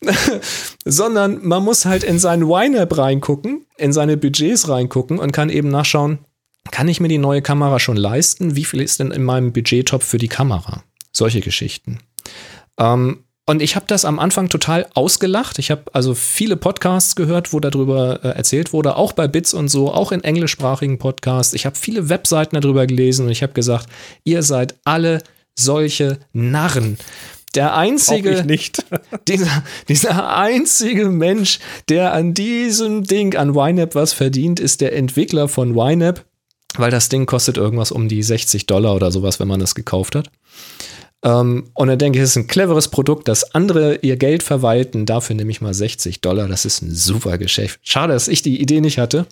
Sondern 0.84 1.44
man 1.44 1.64
muss 1.64 1.84
halt 1.84 2.04
in 2.04 2.20
seinen 2.20 2.48
YNAB 2.48 2.96
reingucken, 2.96 3.66
in 3.76 3.92
seine 3.92 4.16
Budgets 4.16 4.68
reingucken 4.68 5.18
und 5.18 5.32
kann 5.32 5.50
eben 5.50 5.68
nachschauen, 5.68 6.20
kann 6.70 6.86
ich 6.86 7.00
mir 7.00 7.08
die 7.08 7.18
neue 7.18 7.42
Kamera 7.42 7.80
schon 7.80 7.96
leisten? 7.96 8.54
Wie 8.54 8.64
viel 8.64 8.80
ist 8.80 9.00
denn 9.00 9.10
in 9.10 9.24
meinem 9.24 9.52
Budgettop 9.52 10.04
für 10.04 10.18
die 10.18 10.28
Kamera? 10.28 10.84
Solche 11.12 11.40
Geschichten. 11.40 11.98
Ähm, 12.78 13.24
und 13.50 13.60
ich 13.60 13.74
habe 13.74 13.86
das 13.88 14.04
am 14.04 14.20
Anfang 14.20 14.48
total 14.48 14.86
ausgelacht. 14.94 15.58
Ich 15.58 15.72
habe 15.72 15.82
also 15.92 16.14
viele 16.14 16.56
Podcasts 16.56 17.16
gehört, 17.16 17.52
wo 17.52 17.58
darüber 17.58 18.20
äh, 18.22 18.28
erzählt 18.28 18.72
wurde, 18.72 18.94
auch 18.94 19.12
bei 19.12 19.26
Bits 19.26 19.54
und 19.54 19.66
so, 19.66 19.92
auch 19.92 20.12
in 20.12 20.22
englischsprachigen 20.22 20.98
Podcasts. 20.98 21.52
Ich 21.52 21.66
habe 21.66 21.74
viele 21.74 22.08
Webseiten 22.08 22.60
darüber 22.60 22.86
gelesen 22.86 23.26
und 23.26 23.32
ich 23.32 23.42
habe 23.42 23.52
gesagt, 23.52 23.88
ihr 24.22 24.44
seid 24.44 24.76
alle 24.84 25.20
solche 25.58 26.20
Narren. 26.32 26.96
Der 27.56 27.74
einzige, 27.74 28.46
dieser, 29.26 29.64
dieser 29.88 30.36
einzige 30.36 31.06
Mensch, 31.06 31.58
der 31.88 32.12
an 32.12 32.34
diesem 32.34 33.02
Ding, 33.02 33.34
an 33.34 33.56
YNAB 33.56 33.96
was 33.96 34.12
verdient, 34.12 34.60
ist 34.60 34.80
der 34.80 34.94
Entwickler 34.94 35.48
von 35.48 35.76
YNAB, 35.76 36.24
weil 36.76 36.92
das 36.92 37.08
Ding 37.08 37.26
kostet 37.26 37.56
irgendwas 37.56 37.90
um 37.90 38.06
die 38.06 38.22
60 38.22 38.66
Dollar 38.66 38.94
oder 38.94 39.10
sowas, 39.10 39.40
wenn 39.40 39.48
man 39.48 39.58
das 39.58 39.74
gekauft 39.74 40.14
hat. 40.14 40.30
Ähm, 41.22 41.70
und 41.74 41.88
dann 41.88 41.98
denke 41.98 42.18
ich, 42.18 42.24
es 42.24 42.30
ist 42.30 42.36
ein 42.36 42.46
cleveres 42.46 42.88
Produkt, 42.88 43.28
dass 43.28 43.54
andere 43.54 43.96
ihr 43.96 44.16
Geld 44.16 44.42
verwalten. 44.42 45.04
Dafür 45.04 45.36
nehme 45.36 45.50
ich 45.50 45.60
mal 45.60 45.74
60 45.74 46.20
Dollar. 46.20 46.48
Das 46.48 46.64
ist 46.64 46.82
ein 46.82 46.94
super 46.94 47.36
Geschäft. 47.36 47.80
Schade, 47.82 48.14
dass 48.14 48.28
ich 48.28 48.42
die 48.42 48.60
Idee 48.60 48.80
nicht 48.80 48.98
hatte. 48.98 49.26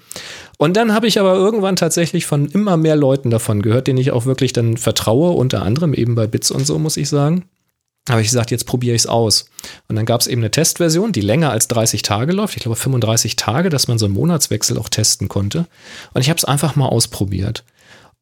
Und 0.59 0.77
dann 0.77 0.93
habe 0.93 1.07
ich 1.07 1.19
aber 1.19 1.35
irgendwann 1.35 1.77
tatsächlich 1.77 2.27
von 2.27 2.47
immer 2.47 2.77
mehr 2.77 2.97
Leuten 2.97 3.31
davon 3.31 3.63
gehört, 3.63 3.87
denen 3.87 3.99
ich 3.99 4.11
auch 4.11 4.27
wirklich 4.27 4.53
dann 4.53 4.77
vertraue, 4.77 5.33
unter 5.33 5.63
anderem 5.63 5.95
eben 5.95 6.15
bei 6.15 6.27
Bits 6.27 6.51
und 6.51 6.67
so, 6.67 6.79
muss 6.79 6.99
ich 6.99 7.09
sagen. 7.09 7.45
habe 8.11 8.21
ich 8.21 8.29
gesagt, 8.29 8.51
jetzt 8.51 8.67
probiere 8.67 8.95
ich 8.95 9.03
es 9.03 9.07
aus. 9.07 9.47
Und 9.89 9.97
dann 9.97 10.07
gab 10.07 10.21
es 10.21 10.27
eben 10.27 10.43
eine 10.43 10.51
Testversion, 10.51 11.13
die 11.13 11.21
länger 11.23 11.51
als 11.53 11.69
30 11.69 12.03
Tage 12.03 12.33
läuft. 12.33 12.57
Ich 12.57 12.63
glaube 12.63 12.77
35 12.77 13.37
Tage, 13.37 13.71
dass 13.71 13.89
man 13.89 13.99
so 13.99 14.05
einen 14.05 14.15
Monatswechsel 14.15 14.77
auch 14.79 14.91
testen 14.91 15.29
konnte. 15.29 15.67
Und 16.13 16.21
ich 16.21 16.29
habe 16.29 16.39
es 16.39 16.45
einfach 16.45 16.77
mal 16.77 16.87
ausprobiert. 16.87 17.65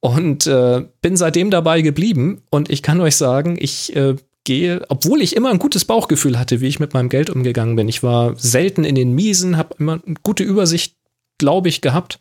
Und 0.01 0.47
äh, 0.47 0.85
bin 1.01 1.17
seitdem 1.17 1.51
dabei 1.51 1.81
geblieben. 1.81 2.43
Und 2.51 2.71
ich 2.71 2.83
kann 2.83 3.01
euch 3.01 3.17
sagen, 3.17 3.57
ich 3.59 3.95
äh, 3.97 4.17
gehe, 4.45 4.83
obwohl 4.89 5.21
ich 5.21 5.37
immer 5.37 5.51
ein 5.51 5.59
gutes 5.59 5.85
Bauchgefühl 5.85 6.39
hatte, 6.39 6.61
wie 6.61 6.69
ich 6.69 6.81
mit 6.81 6.95
meinem 6.95 7.09
Geld 7.09 7.31
umgegangen 7.31 7.77
bin. 7.77 7.89
Ich 7.89 8.03
war 8.03 8.35
selten 8.37 8.85
in 8.85 8.95
den 8.95 9.13
Miesen, 9.13 9.57
habe 9.57 9.75
immer 9.79 10.01
eine 10.05 10.17
gute 10.23 10.45
Übersicht, 10.45 10.97
glaube 11.39 11.69
ich, 11.69 11.81
gehabt. 11.81 12.19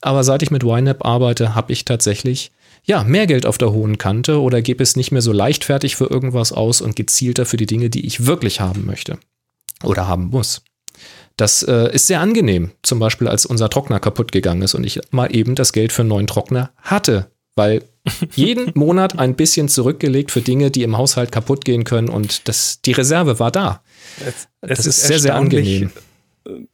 Aber 0.00 0.24
seit 0.24 0.42
ich 0.42 0.50
mit 0.50 0.64
YNAB 0.64 1.04
arbeite, 1.04 1.54
habe 1.54 1.72
ich 1.72 1.84
tatsächlich 1.84 2.52
ja, 2.84 3.04
mehr 3.04 3.26
Geld 3.26 3.44
auf 3.44 3.58
der 3.58 3.72
hohen 3.72 3.98
Kante 3.98 4.40
oder 4.40 4.62
gebe 4.62 4.82
es 4.82 4.96
nicht 4.96 5.12
mehr 5.12 5.20
so 5.20 5.32
leichtfertig 5.32 5.96
für 5.96 6.06
irgendwas 6.06 6.52
aus 6.52 6.80
und 6.80 6.96
gezielter 6.96 7.44
für 7.44 7.58
die 7.58 7.66
Dinge, 7.66 7.90
die 7.90 8.06
ich 8.06 8.26
wirklich 8.26 8.60
haben 8.60 8.86
möchte 8.86 9.18
oder 9.84 10.08
haben 10.08 10.30
muss. 10.30 10.62
Das 11.38 11.62
äh, 11.62 11.90
ist 11.94 12.06
sehr 12.08 12.20
angenehm, 12.20 12.72
zum 12.82 12.98
Beispiel 12.98 13.26
als 13.28 13.46
unser 13.46 13.70
Trockner 13.70 14.00
kaputt 14.00 14.32
gegangen 14.32 14.60
ist 14.62 14.74
und 14.74 14.84
ich 14.84 15.00
mal 15.10 15.34
eben 15.34 15.54
das 15.54 15.72
Geld 15.72 15.92
für 15.92 16.02
einen 16.02 16.10
neuen 16.10 16.26
Trockner 16.26 16.70
hatte, 16.76 17.30
weil 17.54 17.82
jeden 18.34 18.72
Monat 18.74 19.18
ein 19.18 19.34
bisschen 19.36 19.68
zurückgelegt 19.68 20.30
für 20.30 20.40
Dinge, 20.42 20.70
die 20.70 20.82
im 20.82 20.98
Haushalt 20.98 21.32
kaputt 21.32 21.64
gehen 21.64 21.84
können 21.84 22.08
und 22.08 22.48
das, 22.48 22.80
die 22.82 22.92
Reserve 22.92 23.38
war 23.38 23.50
da. 23.50 23.82
Es 24.20 24.48
das 24.60 24.86
ist 24.86 25.00
sehr, 25.02 25.18
sehr 25.20 25.32
erstaunlich. 25.32 25.82
angenehm. 25.82 25.92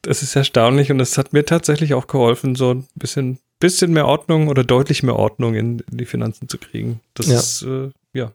Das 0.02 0.22
ist 0.22 0.34
erstaunlich 0.34 0.90
und 0.90 1.00
es 1.00 1.18
hat 1.18 1.32
mir 1.32 1.44
tatsächlich 1.44 1.94
auch 1.94 2.06
geholfen, 2.06 2.54
so 2.54 2.70
ein 2.72 2.86
bisschen, 2.94 3.38
bisschen 3.60 3.92
mehr 3.92 4.06
Ordnung 4.06 4.48
oder 4.48 4.64
deutlich 4.64 5.02
mehr 5.02 5.16
Ordnung 5.16 5.54
in, 5.56 5.80
in 5.90 5.98
die 5.98 6.06
Finanzen 6.06 6.48
zu 6.48 6.58
kriegen. 6.58 7.00
Das 7.14 7.26
Ja. 7.26 7.38
ist, 7.38 7.62
äh, 7.62 7.90
ja. 8.12 8.32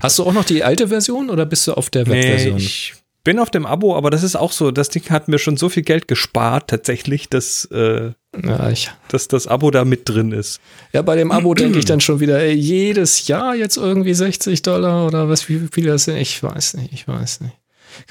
Hast 0.00 0.18
du 0.18 0.24
auch 0.24 0.32
noch 0.32 0.44
die 0.44 0.64
alte 0.64 0.88
Version 0.88 1.28
oder 1.28 1.44
bist 1.44 1.66
du 1.66 1.74
auf 1.74 1.90
der 1.90 2.04
Nee, 2.08 2.12
Webversion? 2.22 2.56
ich 2.56 2.94
bin 3.26 3.40
auf 3.40 3.50
dem 3.50 3.66
Abo, 3.66 3.96
aber 3.96 4.10
das 4.10 4.22
ist 4.22 4.36
auch 4.36 4.52
so. 4.52 4.70
Das 4.70 4.88
Ding 4.88 5.02
hat 5.10 5.26
mir 5.26 5.40
schon 5.40 5.56
so 5.56 5.68
viel 5.68 5.82
Geld 5.82 6.06
gespart, 6.06 6.70
tatsächlich, 6.70 7.28
dass, 7.28 7.64
äh, 7.72 8.12
ja, 8.40 8.72
dass 9.08 9.26
das 9.26 9.48
Abo 9.48 9.72
da 9.72 9.84
mit 9.84 10.08
drin 10.08 10.30
ist. 10.30 10.60
ja, 10.92 11.02
bei 11.02 11.16
dem 11.16 11.32
Abo 11.32 11.52
denke 11.52 11.80
ich 11.80 11.84
dann 11.86 12.00
schon 12.00 12.20
wieder, 12.20 12.38
ey, 12.38 12.54
jedes 12.54 13.26
Jahr 13.26 13.56
jetzt 13.56 13.76
irgendwie 13.78 14.14
60 14.14 14.62
Dollar 14.62 15.08
oder 15.08 15.28
was, 15.28 15.48
wie 15.48 15.60
viel 15.72 15.86
das 15.86 16.04
sind? 16.04 16.18
Ich 16.18 16.40
weiß 16.40 16.74
nicht, 16.74 16.92
ich 16.92 17.08
weiß 17.08 17.40
nicht. 17.40 17.56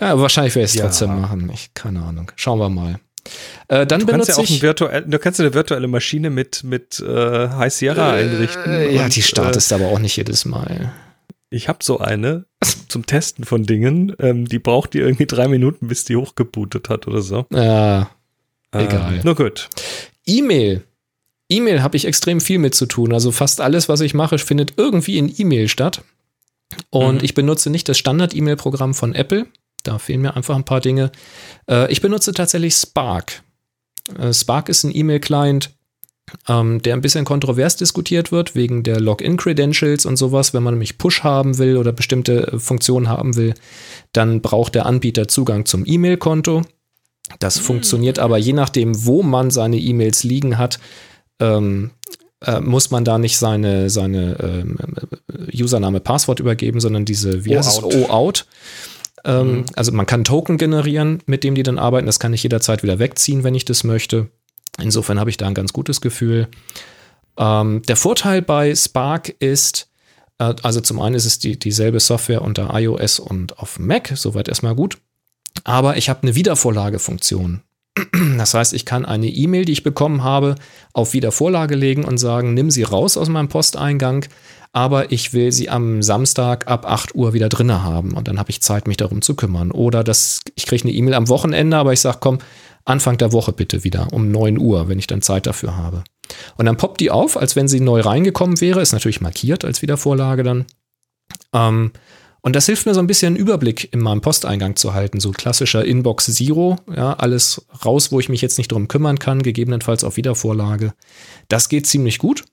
Ja, 0.01 0.20
wahrscheinlich 0.20 0.53
werde 0.55 0.66
ich 0.66 0.72
es 0.72 0.78
Ja. 0.78 0.84
trotzdem 0.84 1.22
machen. 1.22 1.49
Ich, 1.53 1.74
keine 1.74 2.01
Ahnung. 2.01 2.30
Schauen 2.36 2.59
wir 2.59 2.70
mal. 2.70 2.99
Äh, 3.70 3.88
dann 3.88 4.01
Du 4.01 4.07
kannst 4.07 4.28
ja 4.28 4.36
auch 4.36 4.49
ein 4.49 4.61
virtuell, 4.61 5.03
du 5.07 5.18
kannst 5.18 5.39
eine 5.39 5.53
virtuelle 5.53 5.88
Maschine 5.88 6.30
mit, 6.30 6.66
mit 6.66 6.99
äh, 6.99 7.47
High 7.49 7.74
Sierra 7.74 8.11
einrichten. 8.11 8.70
Äh, 8.70 8.93
ja, 8.93 9.05
und, 9.05 9.16
die 9.16 9.22
startest 9.22 9.72
aber 9.72 9.86
auch 9.86 9.99
nicht 9.99 10.18
jedes 10.18 10.43
Mal. 10.43 10.91
Äh, 11.56 11.58
ich 11.58 11.68
habe 11.70 11.80
so 11.84 11.99
eine 11.99 12.45
zum 12.88 13.06
Testen 13.06 13.43
von 13.45 13.64
Dingen. 13.64 14.16
Ähm, 14.20 14.47
die 14.47 14.60
braucht 14.60 14.93
die 14.93 14.99
irgendwie 14.99 15.26
drei 15.26 15.47
Minuten, 15.47 15.88
bis 15.88 16.06
die 16.06 16.16
hochgebootet 16.16 16.89
hat 16.89 17.08
oder 17.08 17.22
so. 17.22 17.45
Ja, 17.51 18.10
Egal. 18.72 19.16
Ähm, 19.16 19.22
nur 19.24 19.36
gut. 19.36 19.70
E-Mail. 20.26 20.84
E-Mail 21.49 21.82
habe 21.82 21.95
ich 21.95 22.06
extrem 22.06 22.41
viel 22.41 22.58
mit 22.60 22.76
zu 22.76 22.88
tun. 22.88 23.14
Also 23.14 23.32
fast 23.32 23.62
alles, 23.62 23.88
was 23.88 24.01
ich 24.01 24.14
mache, 24.14 24.38
findet 24.39 24.74
irgendwie 24.78 25.18
in 25.18 25.32
E-Mail 25.38 25.70
statt. 25.70 26.03
Und 26.89 27.18
Mhm. 27.20 27.24
ich 27.24 27.34
benutze 27.36 27.70
nicht 27.70 27.88
das 27.88 27.97
Standard-E-Mail-Programm 27.99 28.93
von 28.95 29.14
Apple. 29.14 29.45
Da 29.84 29.99
fehlen 29.99 30.22
mir 30.22 30.36
einfach 30.36 30.56
ein 30.56 30.64
paar 30.66 30.82
Dinge. 30.82 31.12
Äh, 31.70 31.91
ich 31.91 32.01
benutze 32.01 32.34
tatsächlich 32.34 32.74
Spark. 32.76 33.43
Äh, 34.18 34.34
Spark 34.34 34.68
ist 34.70 34.84
ein 34.84 34.95
E-Mail-Client, 34.95 35.74
ähm, 36.47 36.82
der 36.82 36.95
ein 36.95 37.01
bisschen 37.01 37.26
kontrovers 37.26 37.76
diskutiert 37.76 38.32
wird, 38.32 38.55
wegen 38.55 38.84
der 38.84 38.99
Login-Credentials 38.99 40.05
und 40.05 40.17
sowas. 40.17 40.53
Wenn 40.53 40.63
man 40.63 40.73
nämlich 40.73 40.97
Push 40.97 41.23
haben 41.23 41.57
will 41.57 41.78
oder 41.78 41.91
bestimmte 41.91 42.47
äh, 42.53 42.59
Funktionen 42.59 43.09
haben 43.09 43.36
will, 43.36 43.53
dann 44.13 44.41
braucht 44.41 44.76
der 44.76 44.86
Anbieter 44.86 45.28
Zugang 45.28 45.65
zum 45.65 45.84
E-Mail-Konto. 45.86 46.63
Das 47.39 47.57
funktioniert 47.57 48.19
aber 48.19 48.38
je 48.38 48.53
nachdem, 48.53 49.05
wo 49.05 49.23
man 49.23 49.49
seine 49.49 49.78
E-Mails 49.78 50.23
liegen 50.23 50.57
hat, 50.57 50.80
ähm, 51.39 51.91
äh, 52.41 52.59
muss 52.59 52.91
man 52.91 53.03
da 53.03 53.17
nicht 53.17 53.38
seine, 53.38 53.89
seine 53.89 54.38
ähm, 54.39 54.78
äh, 55.32 55.63
Username, 55.63 55.99
Passwort 55.99 56.39
übergeben, 56.39 56.80
sondern 56.80 57.05
diese, 57.05 57.45
wie. 57.45 57.49
OAuth. 58.09 58.45
Ähm, 59.23 59.65
Also 59.76 59.91
man 59.91 60.05
kann 60.05 60.23
Token 60.23 60.57
generieren, 60.57 61.19
mit 61.26 61.43
dem 61.43 61.55
die 61.55 61.63
dann 61.63 61.80
arbeiten. 61.80 62.05
Das 62.05 62.19
kann 62.19 62.34
ich 62.34 62.43
jederzeit 62.43 62.84
wieder 62.84 62.99
wegziehen, 62.99 63.43
wenn 63.43 63.55
ich 63.55 63.65
das 63.65 63.84
möchte. 63.84 64.30
Insofern 64.82 65.19
habe 65.19 65.30
ich 65.30 65.38
da 65.38 65.47
ein 65.47 65.53
ganz 65.53 65.73
gutes 65.73 66.01
Gefühl. 66.01 66.47
Ähm, 67.38 67.82
der 67.84 67.95
Vorteil 67.95 68.41
bei 68.41 68.73
Spark 68.76 69.30
ist, 69.39 69.89
äh, 70.38 70.53
also 70.63 70.82
zum 70.82 71.01
einen 71.01 71.15
ist 71.15 71.26
es 71.26 71.39
die, 71.39 71.57
dieselbe 71.57 71.99
Software 71.99 72.41
unter 72.41 72.78
iOS 72.78 73.19
und 73.19 73.59
auf 73.59 73.80
Mac, 73.80 74.11
soweit 74.15 74.47
erstmal 74.47 74.76
gut. 74.76 74.97
Aber 75.63 75.97
ich 75.97 76.09
habe 76.09 76.23
eine 76.23 76.36
Wiedervorlagefunktion. 76.36 77.61
Das 78.38 78.53
heißt, 78.53 78.73
ich 78.73 78.86
kann 78.86 79.05
eine 79.05 79.28
E-Mail, 79.28 79.63
die 79.63 79.71
ich 79.71 79.84
bekommen 79.84 80.23
habe, 80.23 80.55
auf 80.91 81.13
Wiedervorlage 81.13 81.76
legen 81.76 82.03
und 82.03 82.17
sagen, 82.17 82.53
nimm 82.53 82.69
sie 82.69 82.84
raus 82.84 83.15
aus 83.15 83.30
meinem 83.30 83.47
Posteingang, 83.47 84.26
aber 84.73 85.13
ich 85.13 85.34
will 85.34 85.53
sie 85.53 85.69
am 85.69 86.03
Samstag 86.03 86.67
ab 86.67 86.86
8 86.86 87.15
Uhr 87.15 87.34
wieder 87.34 87.47
drinne 87.47 87.84
haben 87.84 88.11
und 88.11 88.28
dann 88.28 88.38
habe 88.38 88.49
ich 88.49 88.61
Zeit, 88.61 88.88
mich 88.88 88.97
darum 88.97 89.21
zu 89.21 89.36
kümmern. 89.36 89.71
Oder 89.71 90.03
das, 90.03 90.41
ich 90.55 90.65
kriege 90.65 90.84
eine 90.84 90.91
E-Mail 90.91 91.13
am 91.13 91.30
Wochenende, 91.30 91.78
aber 91.78 91.93
ich 91.93 92.01
sage, 92.01 92.17
komm, 92.19 92.39
Anfang 92.86 93.17
der 93.17 93.33
Woche 93.33 93.51
bitte 93.51 93.83
wieder 93.83 94.13
um 94.13 94.31
9 94.31 94.59
Uhr, 94.59 94.88
wenn 94.88 94.99
ich 94.99 95.07
dann 95.07 95.21
Zeit 95.21 95.47
dafür 95.47 95.75
habe. 95.75 96.03
Und 96.57 96.65
dann 96.65 96.77
poppt 96.77 97.01
die 97.01 97.11
auf, 97.11 97.38
als 97.38 97.55
wenn 97.55 97.67
sie 97.67 97.79
neu 97.79 98.01
reingekommen 98.01 98.61
wäre, 98.61 98.81
ist 98.81 98.93
natürlich 98.93 99.21
markiert 99.21 99.65
als 99.65 99.81
Wiedervorlage 99.81 100.43
dann. 100.43 100.65
Ähm, 101.53 101.91
und 102.41 102.55
das 102.55 102.67
hilft 102.67 102.86
mir 102.86 102.93
so 102.93 102.99
ein 102.99 103.07
bisschen 103.07 103.29
einen 103.29 103.38
Überblick 103.38 103.91
in 103.91 103.99
meinem 103.99 104.21
Posteingang 104.21 104.75
zu 104.75 104.93
halten, 104.93 105.19
so 105.19 105.31
klassischer 105.31 105.83
Inbox 105.83 106.25
Zero, 106.25 106.77
ja, 106.95 107.13
alles 107.13 107.65
raus, 107.83 108.11
wo 108.11 108.19
ich 108.19 108.29
mich 108.29 108.41
jetzt 108.41 108.59
nicht 108.59 108.71
drum 108.71 108.88
kümmern 108.88 109.17
kann, 109.17 109.41
gegebenenfalls 109.41 110.03
auf 110.03 110.15
Wiedervorlage. 110.15 110.93
Das 111.47 111.69
geht 111.69 111.88
ziemlich 111.88 112.19
gut. 112.19 112.45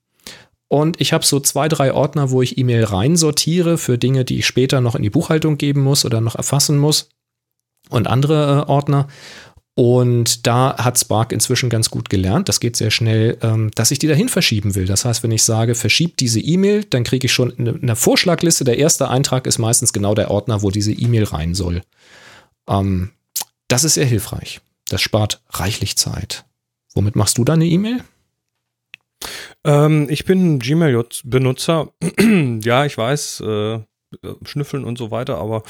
Und 0.68 0.98
ich 1.02 1.12
habe 1.12 1.26
so 1.26 1.38
zwei, 1.40 1.68
drei 1.68 1.92
Ordner, 1.92 2.30
wo 2.30 2.40
ich 2.40 2.56
E-Mail 2.56 2.84
reinsortiere 2.84 3.76
für 3.76 3.98
Dinge, 3.98 4.24
die 4.24 4.38
ich 4.38 4.46
später 4.46 4.80
noch 4.80 4.94
in 4.94 5.02
die 5.02 5.10
Buchhaltung 5.10 5.58
geben 5.58 5.82
muss 5.82 6.06
oder 6.06 6.22
noch 6.22 6.36
erfassen 6.36 6.78
muss. 6.78 7.10
Und 7.90 8.06
andere 8.06 8.64
äh, 8.66 8.70
Ordner. 8.70 9.08
Und 9.74 10.46
da 10.46 10.76
hat 10.76 10.98
Spark 10.98 11.32
inzwischen 11.32 11.70
ganz 11.70 11.88
gut 11.88 12.10
gelernt, 12.10 12.48
das 12.48 12.60
geht 12.60 12.76
sehr 12.76 12.90
schnell, 12.90 13.38
ähm, 13.40 13.70
dass 13.74 13.90
ich 13.90 13.98
die 13.98 14.06
dahin 14.06 14.28
verschieben 14.28 14.74
will. 14.74 14.84
Das 14.84 15.06
heißt, 15.06 15.22
wenn 15.22 15.30
ich 15.30 15.44
sage, 15.44 15.74
verschiebt 15.74 16.20
diese 16.20 16.40
E-Mail, 16.40 16.84
dann 16.84 17.04
kriege 17.04 17.26
ich 17.26 17.32
schon 17.32 17.50
in 17.50 17.66
in 17.66 17.86
der 17.86 17.96
Vorschlagliste, 17.96 18.64
der 18.64 18.78
erste 18.78 19.08
Eintrag 19.08 19.46
ist 19.46 19.58
meistens 19.58 19.94
genau 19.94 20.14
der 20.14 20.30
Ordner, 20.30 20.62
wo 20.62 20.70
diese 20.70 20.92
E-Mail 20.92 21.24
rein 21.24 21.54
soll. 21.54 21.82
Ähm, 22.68 23.12
das 23.68 23.84
ist 23.84 23.94
sehr 23.94 24.04
hilfreich. 24.04 24.60
Das 24.88 25.00
spart 25.00 25.40
reichlich 25.48 25.96
Zeit. 25.96 26.44
Womit 26.94 27.16
machst 27.16 27.38
du 27.38 27.44
deine 27.44 27.64
E-Mail? 27.64 28.04
Ähm, 29.64 30.06
ich 30.10 30.26
bin 30.26 30.58
Gmail-Benutzer. 30.58 31.92
ja, 32.62 32.84
ich 32.84 32.98
weiß, 32.98 33.40
äh, 33.40 33.80
schnüffeln 34.44 34.84
und 34.84 34.98
so 34.98 35.10
weiter, 35.10 35.38
aber 35.38 35.62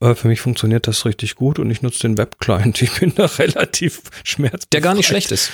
für 0.00 0.28
mich 0.28 0.40
funktioniert 0.40 0.86
das 0.86 1.04
richtig 1.04 1.36
gut 1.36 1.58
und 1.58 1.70
ich 1.70 1.82
nutze 1.82 2.02
den 2.02 2.18
Web-Client. 2.18 2.82
Ich 2.86 3.00
bin 3.00 3.12
da 3.14 3.26
relativ 3.26 4.02
schmerzbefreit. 4.24 4.72
Der 4.72 4.80
gar 4.80 4.94
nicht 4.94 5.06
schlecht 5.06 5.32
ist. 5.32 5.50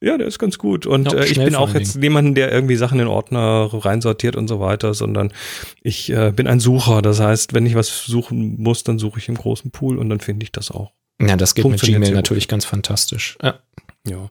Ja, 0.00 0.18
der 0.18 0.26
ist 0.26 0.38
ganz 0.38 0.58
gut. 0.58 0.84
Und 0.84 1.12
äh, 1.12 1.24
ich 1.24 1.38
bin 1.38 1.54
auch 1.54 1.72
jetzt 1.74 1.96
niemanden, 1.96 2.34
der 2.34 2.52
irgendwie 2.52 2.76
Sachen 2.76 3.00
in 3.00 3.06
Ordner 3.06 3.70
reinsortiert 3.72 4.36
und 4.36 4.46
so 4.46 4.60
weiter, 4.60 4.92
sondern 4.92 5.32
ich 5.80 6.10
äh, 6.10 6.30
bin 6.30 6.46
ein 6.46 6.60
Sucher. 6.60 7.00
Das 7.00 7.20
heißt, 7.20 7.54
wenn 7.54 7.64
ich 7.64 7.74
was 7.74 8.04
suchen 8.04 8.60
muss, 8.60 8.84
dann 8.84 8.98
suche 8.98 9.18
ich 9.18 9.28
im 9.28 9.36
großen 9.36 9.70
Pool 9.70 9.98
und 9.98 10.10
dann 10.10 10.20
finde 10.20 10.44
ich 10.44 10.52
das 10.52 10.70
auch. 10.70 10.92
Ja, 11.20 11.36
das 11.36 11.54
geht 11.54 11.64
mit 11.64 11.80
Gmail 11.80 12.12
natürlich 12.12 12.48
ganz 12.48 12.64
fantastisch. 12.64 13.38
Ja. 13.42 13.60
Ja. 14.06 14.30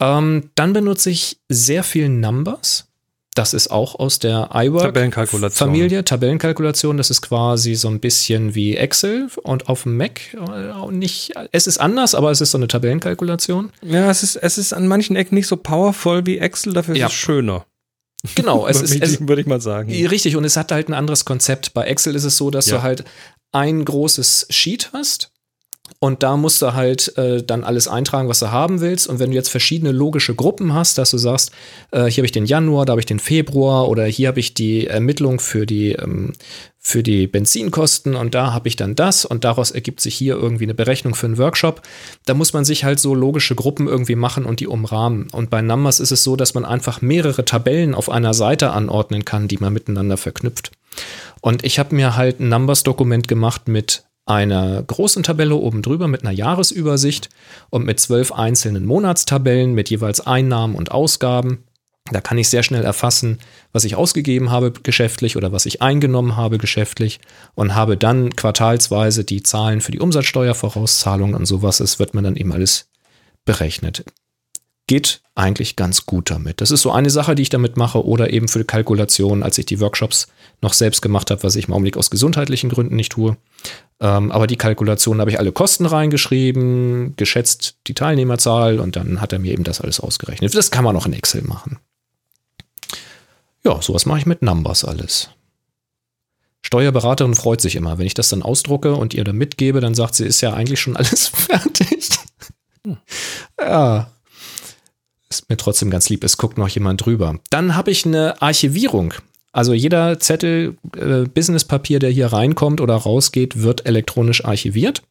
Ähm, 0.00 0.50
dann 0.54 0.72
benutze 0.72 1.10
ich 1.10 1.38
sehr 1.48 1.82
viel 1.82 2.08
Numbers. 2.08 2.88
Das 3.36 3.52
ist 3.54 3.70
auch 3.70 3.94
aus 3.96 4.18
der 4.18 4.48
iWork 4.54 4.82
Tabellenkalkulation. 4.82 5.68
Familie, 5.68 6.04
Tabellenkalkulation. 6.04 6.96
Das 6.96 7.10
ist 7.10 7.20
quasi 7.20 7.74
so 7.74 7.88
ein 7.88 8.00
bisschen 8.00 8.54
wie 8.54 8.76
Excel 8.76 9.28
und 9.42 9.68
auf 9.68 9.82
dem 9.84 9.96
Mac 9.98 10.20
äh, 10.34 10.70
auch 10.72 10.90
nicht. 10.90 11.34
Es 11.52 11.66
ist 11.66 11.78
anders, 11.78 12.14
aber 12.14 12.30
es 12.30 12.40
ist 12.40 12.50
so 12.50 12.58
eine 12.58 12.66
Tabellenkalkulation. 12.66 13.70
Ja, 13.82 14.10
es 14.10 14.22
ist, 14.22 14.36
es 14.36 14.56
ist 14.58 14.72
an 14.72 14.88
manchen 14.88 15.16
Ecken 15.16 15.34
nicht 15.34 15.46
so 15.48 15.56
powerful 15.58 16.24
wie 16.26 16.38
Excel, 16.38 16.72
dafür 16.72 16.94
ist 16.94 17.00
Ja. 17.00 17.06
es 17.08 17.12
schöner. 17.12 17.66
Genau, 18.34 18.66
es 18.66 18.76
würde, 18.80 18.94
ist, 18.94 19.02
es, 19.02 19.20
ich, 19.20 19.28
würde 19.28 19.42
ich 19.42 19.46
mal 19.46 19.60
sagen. 19.60 19.90
Richtig, 20.06 20.34
und 20.36 20.44
es 20.44 20.56
hat 20.56 20.72
halt 20.72 20.88
ein 20.88 20.94
anderes 20.94 21.24
Konzept. 21.26 21.74
Bei 21.74 21.84
Excel 21.84 22.14
ist 22.16 22.24
es 22.24 22.36
so, 22.38 22.50
dass 22.50 22.66
Ja. 22.66 22.78
du 22.78 22.82
halt 22.82 23.04
ein 23.52 23.84
großes 23.84 24.46
Sheet 24.50 24.90
hast 24.94 25.30
und 25.98 26.22
da 26.22 26.36
musst 26.36 26.60
du 26.60 26.74
halt 26.74 27.16
äh, 27.16 27.42
dann 27.42 27.64
alles 27.64 27.88
eintragen, 27.88 28.28
was 28.28 28.40
du 28.40 28.50
haben 28.50 28.80
willst. 28.80 29.08
Und 29.08 29.18
wenn 29.18 29.30
du 29.30 29.36
jetzt 29.36 29.48
verschiedene 29.48 29.92
logische 29.92 30.34
Gruppen 30.34 30.74
hast, 30.74 30.98
dass 30.98 31.10
du 31.10 31.18
sagst, 31.18 31.52
äh, 31.90 32.04
hier 32.04 32.18
habe 32.18 32.26
ich 32.26 32.32
den 32.32 32.44
Januar, 32.44 32.84
da 32.84 32.92
habe 32.92 33.00
ich 33.00 33.06
den 33.06 33.18
Februar 33.18 33.88
oder 33.88 34.04
hier 34.04 34.28
habe 34.28 34.40
ich 34.40 34.52
die 34.52 34.86
Ermittlung 34.86 35.40
für 35.40 35.64
die, 35.64 35.92
ähm, 35.92 36.34
für 36.78 37.02
die 37.02 37.26
Benzinkosten 37.26 38.14
und 38.14 38.34
da 38.34 38.52
habe 38.52 38.68
ich 38.68 38.76
dann 38.76 38.94
das 38.94 39.24
und 39.24 39.44
daraus 39.44 39.70
ergibt 39.70 40.00
sich 40.00 40.14
hier 40.14 40.36
irgendwie 40.36 40.64
eine 40.64 40.74
Berechnung 40.74 41.14
für 41.14 41.26
einen 41.26 41.38
Workshop. 41.38 41.82
Da 42.26 42.34
muss 42.34 42.52
man 42.52 42.64
sich 42.64 42.84
halt 42.84 43.00
so 43.00 43.14
logische 43.14 43.54
Gruppen 43.54 43.88
irgendwie 43.88 44.14
machen 44.14 44.44
und 44.44 44.60
die 44.60 44.66
umrahmen. 44.66 45.28
Und 45.32 45.50
bei 45.50 45.62
Numbers 45.62 45.98
ist 45.98 46.12
es 46.12 46.22
so, 46.22 46.36
dass 46.36 46.54
man 46.54 46.64
einfach 46.64 47.00
mehrere 47.00 47.44
Tabellen 47.44 47.94
auf 47.94 48.10
einer 48.10 48.34
Seite 48.34 48.70
anordnen 48.70 49.24
kann, 49.24 49.48
die 49.48 49.58
man 49.58 49.72
miteinander 49.72 50.16
verknüpft. 50.16 50.72
Und 51.40 51.64
ich 51.64 51.78
habe 51.78 51.94
mir 51.94 52.16
halt 52.16 52.40
ein 52.40 52.48
Numbers-Dokument 52.48 53.28
gemacht 53.28 53.66
mit 53.66 54.04
einer 54.26 54.82
großen 54.82 55.22
Tabelle 55.22 55.54
oben 55.54 55.82
drüber 55.82 56.08
mit 56.08 56.22
einer 56.22 56.32
Jahresübersicht 56.32 57.30
und 57.70 57.86
mit 57.86 58.00
zwölf 58.00 58.32
einzelnen 58.32 58.84
Monatstabellen 58.84 59.72
mit 59.72 59.88
jeweils 59.88 60.26
Einnahmen 60.26 60.74
und 60.74 60.90
Ausgaben. 60.90 61.64
Da 62.12 62.20
kann 62.20 62.38
ich 62.38 62.48
sehr 62.48 62.62
schnell 62.62 62.84
erfassen, 62.84 63.38
was 63.72 63.84
ich 63.84 63.96
ausgegeben 63.96 64.50
habe 64.50 64.70
geschäftlich 64.70 65.36
oder 65.36 65.52
was 65.52 65.66
ich 65.66 65.82
eingenommen 65.82 66.36
habe 66.36 66.58
geschäftlich 66.58 67.20
und 67.54 67.74
habe 67.74 67.96
dann 67.96 68.34
quartalsweise 68.36 69.24
die 69.24 69.42
Zahlen 69.42 69.80
für 69.80 69.92
die 69.92 70.00
Umsatzsteuervorauszahlungen 70.00 71.34
und 71.34 71.46
sowas. 71.46 71.80
Es 71.80 71.98
wird 71.98 72.14
mir 72.14 72.22
dann 72.22 72.36
eben 72.36 72.52
alles 72.52 72.88
berechnet. 73.44 74.04
Geht 74.88 75.20
eigentlich 75.34 75.74
ganz 75.74 76.06
gut 76.06 76.30
damit. 76.30 76.60
Das 76.60 76.70
ist 76.70 76.82
so 76.82 76.92
eine 76.92 77.10
Sache, 77.10 77.34
die 77.34 77.42
ich 77.42 77.48
damit 77.48 77.76
mache 77.76 78.04
oder 78.04 78.32
eben 78.32 78.46
für 78.46 78.64
Kalkulationen, 78.64 79.42
als 79.42 79.58
ich 79.58 79.66
die 79.66 79.80
Workshops 79.80 80.28
noch 80.62 80.74
selbst 80.74 81.02
gemacht 81.02 81.32
habe, 81.32 81.42
was 81.42 81.56
ich 81.56 81.66
im 81.66 81.74
Augenblick 81.74 81.96
aus 81.96 82.10
gesundheitlichen 82.10 82.70
Gründen 82.70 82.94
nicht 82.94 83.10
tue. 83.10 83.36
Ähm, 83.98 84.30
aber 84.30 84.46
die 84.46 84.56
Kalkulationen 84.56 85.20
habe 85.20 85.30
ich 85.30 85.38
alle 85.38 85.52
Kosten 85.52 85.86
reingeschrieben, 85.86 87.14
geschätzt 87.16 87.76
die 87.86 87.94
Teilnehmerzahl 87.94 88.78
und 88.78 88.96
dann 88.96 89.20
hat 89.20 89.32
er 89.32 89.38
mir 89.38 89.52
eben 89.52 89.64
das 89.64 89.80
alles 89.80 90.00
ausgerechnet. 90.00 90.54
Das 90.54 90.70
kann 90.70 90.84
man 90.84 90.96
auch 90.96 91.06
in 91.06 91.14
Excel 91.14 91.42
machen. 91.42 91.78
Ja, 93.64 93.80
sowas 93.80 94.06
mache 94.06 94.18
ich 94.18 94.26
mit 94.26 94.42
Numbers 94.42 94.84
alles. 94.84 95.30
Steuerberaterin 96.62 97.34
freut 97.34 97.60
sich 97.60 97.76
immer, 97.76 97.96
wenn 97.98 98.06
ich 98.06 98.14
das 98.14 98.28
dann 98.28 98.42
ausdrucke 98.42 98.94
und 98.94 99.14
ihr 99.14 99.24
dann 99.24 99.36
mitgebe, 99.36 99.80
dann 99.80 99.94
sagt 99.94 100.16
sie, 100.16 100.26
ist 100.26 100.40
ja 100.40 100.52
eigentlich 100.52 100.80
schon 100.80 100.96
alles 100.96 101.28
fertig. 101.34 102.10
Ja. 103.58 104.10
Ist 105.28 105.48
mir 105.48 105.56
trotzdem 105.56 105.90
ganz 105.90 106.08
lieb, 106.08 106.22
es 106.22 106.36
guckt 106.36 106.58
noch 106.58 106.68
jemand 106.68 107.04
drüber. 107.04 107.38
Dann 107.50 107.74
habe 107.74 107.90
ich 107.90 108.04
eine 108.04 108.40
Archivierung. 108.42 109.14
Also 109.56 109.72
jeder 109.72 110.20
Zettel, 110.20 110.76
äh, 110.98 111.22
Businesspapier, 111.22 111.98
der 111.98 112.10
hier 112.10 112.26
reinkommt 112.26 112.82
oder 112.82 112.94
rausgeht, 112.94 113.62
wird 113.62 113.86
elektronisch 113.86 114.44
archiviert. 114.44 115.02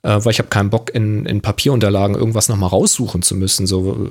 Äh, 0.00 0.18
weil 0.24 0.30
ich 0.30 0.38
habe 0.38 0.48
keinen 0.48 0.70
Bock, 0.70 0.94
in, 0.94 1.26
in 1.26 1.42
Papierunterlagen 1.42 2.16
irgendwas 2.16 2.48
nochmal 2.48 2.70
raussuchen 2.70 3.20
zu 3.20 3.34
müssen, 3.34 3.66
so 3.66 4.08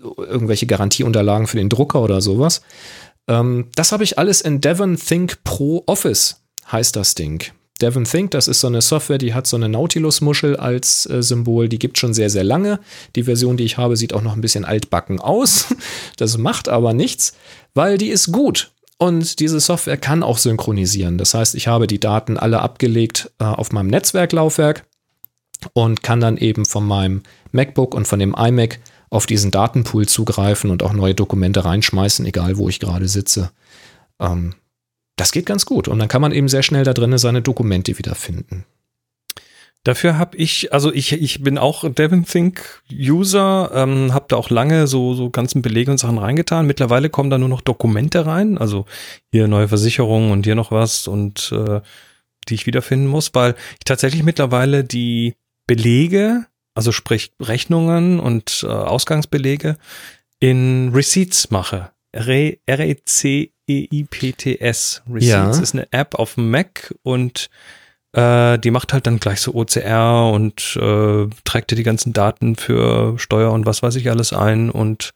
äh, 0.00 0.22
irgendwelche 0.22 0.64
Garantieunterlagen 0.66 1.46
für 1.46 1.58
den 1.58 1.68
Drucker 1.68 2.00
oder 2.00 2.22
sowas. 2.22 2.62
Ähm, 3.28 3.68
das 3.74 3.92
habe 3.92 4.02
ich 4.02 4.18
alles 4.18 4.40
in 4.40 4.62
Devon 4.62 4.96
Think 4.96 5.44
Pro 5.44 5.82
Office, 5.84 6.40
heißt 6.70 6.96
das 6.96 7.14
Ding. 7.14 7.44
Devon 7.82 8.04
Think, 8.04 8.30
das 8.30 8.48
ist 8.48 8.60
so 8.60 8.68
eine 8.68 8.80
Software, 8.80 9.18
die 9.18 9.34
hat 9.34 9.46
so 9.46 9.58
eine 9.58 9.68
Nautilus-Muschel 9.68 10.56
als 10.56 11.04
äh, 11.04 11.22
Symbol. 11.22 11.68
Die 11.68 11.78
gibt 11.78 11.98
schon 11.98 12.14
sehr, 12.14 12.30
sehr 12.30 12.44
lange. 12.44 12.80
Die 13.14 13.24
Version, 13.24 13.58
die 13.58 13.64
ich 13.64 13.76
habe, 13.76 13.98
sieht 13.98 14.14
auch 14.14 14.22
noch 14.22 14.36
ein 14.36 14.40
bisschen 14.40 14.64
altbacken 14.64 15.20
aus. 15.20 15.66
Das 16.16 16.38
macht 16.38 16.70
aber 16.70 16.94
nichts, 16.94 17.34
weil 17.74 17.98
die 17.98 18.08
ist 18.08 18.32
gut. 18.32 18.71
Und 19.02 19.40
diese 19.40 19.58
Software 19.58 19.96
kann 19.96 20.22
auch 20.22 20.38
synchronisieren. 20.38 21.18
Das 21.18 21.34
heißt, 21.34 21.56
ich 21.56 21.66
habe 21.66 21.88
die 21.88 21.98
Daten 21.98 22.38
alle 22.38 22.60
abgelegt 22.60 23.32
äh, 23.40 23.44
auf 23.44 23.72
meinem 23.72 23.88
Netzwerklaufwerk 23.88 24.84
und 25.72 26.04
kann 26.04 26.20
dann 26.20 26.36
eben 26.36 26.64
von 26.64 26.86
meinem 26.86 27.24
MacBook 27.50 27.96
und 27.96 28.06
von 28.06 28.20
dem 28.20 28.32
iMac 28.32 28.78
auf 29.10 29.26
diesen 29.26 29.50
Datenpool 29.50 30.06
zugreifen 30.06 30.70
und 30.70 30.84
auch 30.84 30.92
neue 30.92 31.16
Dokumente 31.16 31.64
reinschmeißen, 31.64 32.24
egal 32.26 32.58
wo 32.58 32.68
ich 32.68 32.78
gerade 32.78 33.08
sitze. 33.08 33.50
Ähm, 34.20 34.54
das 35.16 35.32
geht 35.32 35.46
ganz 35.46 35.66
gut. 35.66 35.88
Und 35.88 35.98
dann 35.98 36.06
kann 36.06 36.22
man 36.22 36.30
eben 36.30 36.46
sehr 36.48 36.62
schnell 36.62 36.84
da 36.84 36.94
drinnen 36.94 37.18
seine 37.18 37.42
Dokumente 37.42 37.98
wiederfinden. 37.98 38.66
Dafür 39.84 40.16
habe 40.16 40.36
ich, 40.36 40.72
also 40.72 40.92
ich, 40.92 41.12
ich 41.12 41.42
bin 41.42 41.58
auch 41.58 41.82
Devon 41.92 42.24
Think 42.24 42.82
User, 42.92 43.70
ähm, 43.74 44.14
habe 44.14 44.26
da 44.28 44.36
auch 44.36 44.48
lange 44.48 44.86
so, 44.86 45.14
so 45.14 45.28
ganzen 45.28 45.60
Belege 45.60 45.90
und 45.90 45.98
Sachen 45.98 46.18
reingetan. 46.18 46.66
Mittlerweile 46.68 47.10
kommen 47.10 47.30
da 47.30 47.38
nur 47.38 47.48
noch 47.48 47.62
Dokumente 47.62 48.24
rein, 48.24 48.58
also 48.58 48.86
hier 49.32 49.48
neue 49.48 49.66
Versicherungen 49.66 50.30
und 50.30 50.44
hier 50.44 50.54
noch 50.54 50.70
was 50.70 51.08
und 51.08 51.50
äh, 51.52 51.80
die 52.48 52.54
ich 52.54 52.66
wiederfinden 52.66 53.08
muss, 53.08 53.34
weil 53.34 53.54
ich 53.74 53.84
tatsächlich 53.84 54.22
mittlerweile 54.22 54.84
die 54.84 55.34
Belege, 55.66 56.46
also 56.74 56.92
sprich 56.92 57.32
Rechnungen 57.40 58.20
und 58.20 58.64
äh, 58.64 58.68
Ausgangsbelege 58.68 59.78
in 60.38 60.90
Receipts 60.94 61.50
mache. 61.50 61.90
R-E-C-E-I-P-T-S. 63.68 65.02
Receipts 65.08 65.26
Ja. 65.56 65.62
ist 65.62 65.74
eine 65.74 65.92
App 65.92 66.14
auf 66.16 66.34
dem 66.34 66.50
Mac 66.50 66.94
und 67.02 67.48
äh, 68.12 68.58
die 68.58 68.70
macht 68.70 68.92
halt 68.92 69.06
dann 69.06 69.20
gleich 69.20 69.40
so 69.40 69.54
OCR 69.54 70.30
und 70.32 70.76
äh, 70.80 71.26
trägt 71.44 71.70
dir 71.70 71.76
die 71.76 71.82
ganzen 71.82 72.12
Daten 72.12 72.56
für 72.56 73.18
Steuer 73.18 73.52
und 73.52 73.66
was 73.66 73.82
weiß 73.82 73.96
ich 73.96 74.10
alles 74.10 74.32
ein 74.32 74.70
und 74.70 75.12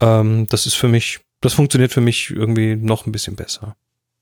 ähm, 0.00 0.46
das 0.48 0.66
ist 0.66 0.74
für 0.74 0.88
mich, 0.88 1.20
das 1.40 1.54
funktioniert 1.54 1.92
für 1.92 2.00
mich 2.00 2.30
irgendwie 2.30 2.76
noch 2.76 3.06
ein 3.06 3.12
bisschen 3.12 3.36
besser. 3.36 3.76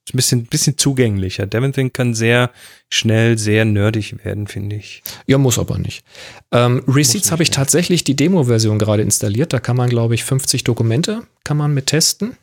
Ist 0.06 0.14
ein 0.14 0.16
bisschen, 0.18 0.44
bisschen 0.44 0.76
zugänglicher. 0.76 1.46
Devon 1.46 1.72
Think 1.72 1.94
kann 1.94 2.12
sehr 2.12 2.50
schnell, 2.90 3.38
sehr 3.38 3.64
nerdig 3.64 4.22
werden, 4.22 4.46
finde 4.46 4.76
ich. 4.76 5.02
Ja, 5.26 5.38
muss 5.38 5.58
aber 5.58 5.78
nicht. 5.78 6.04
Ähm, 6.52 6.84
Receipts 6.86 7.32
habe 7.32 7.42
ich 7.42 7.50
tatsächlich 7.50 8.04
die 8.04 8.14
Demo-Version 8.14 8.78
gerade 8.78 9.02
installiert. 9.02 9.54
Da 9.54 9.60
kann 9.60 9.78
man, 9.78 9.88
glaube 9.88 10.14
ich, 10.14 10.24
50 10.24 10.62
Dokumente 10.62 11.22
kann 11.42 11.56
man 11.56 11.72
mit 11.72 11.86
testen. 11.86 12.36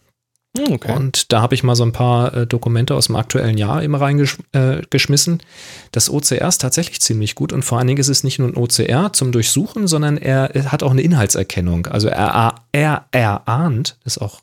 Hm, 0.58 0.74
Okay. 0.74 0.96
Und 0.96 1.32
da 1.32 1.42
habe 1.42 1.56
ich 1.56 1.64
mal 1.64 1.76
so 1.76 1.84
ein 1.84 1.94
paar 1.94 2.34
äh, 2.34 2.48
Dokumente 2.48 2.96
aus 2.96 3.08
dem 3.08 3.16
aktuellen 3.16 3.58
Jahr 3.58 3.82
immer 3.84 4.02
reingeschmissen. 4.02 5.40
Äh, 5.40 5.44
das 5.92 6.10
OCR 6.10 6.48
ist 6.48 6.60
tatsächlich 6.62 7.00
ziemlich 7.02 7.36
gut 7.36 7.54
und 7.54 7.64
vor 7.64 7.78
allen 7.78 7.88
Dingen 7.88 8.00
ist 8.00 8.10
es 8.10 8.24
nicht 8.24 8.38
nur 8.40 8.50
ein 8.50 8.58
OCR 8.58 9.14
zum 9.14 9.32
Durchsuchen, 9.32 9.88
sondern 9.88 10.18
er, 10.18 10.54
er 10.56 10.72
hat 10.72 10.84
auch 10.84 10.92
eine 10.92 11.02
Inhaltserkennung. 11.02 11.88
Also 11.88 12.10
er, 12.10 12.56
er, 12.74 13.06
er 13.14 13.46
erahnt, 13.48 13.98
das 14.04 14.18
ist 14.18 14.22
auch 14.22 14.42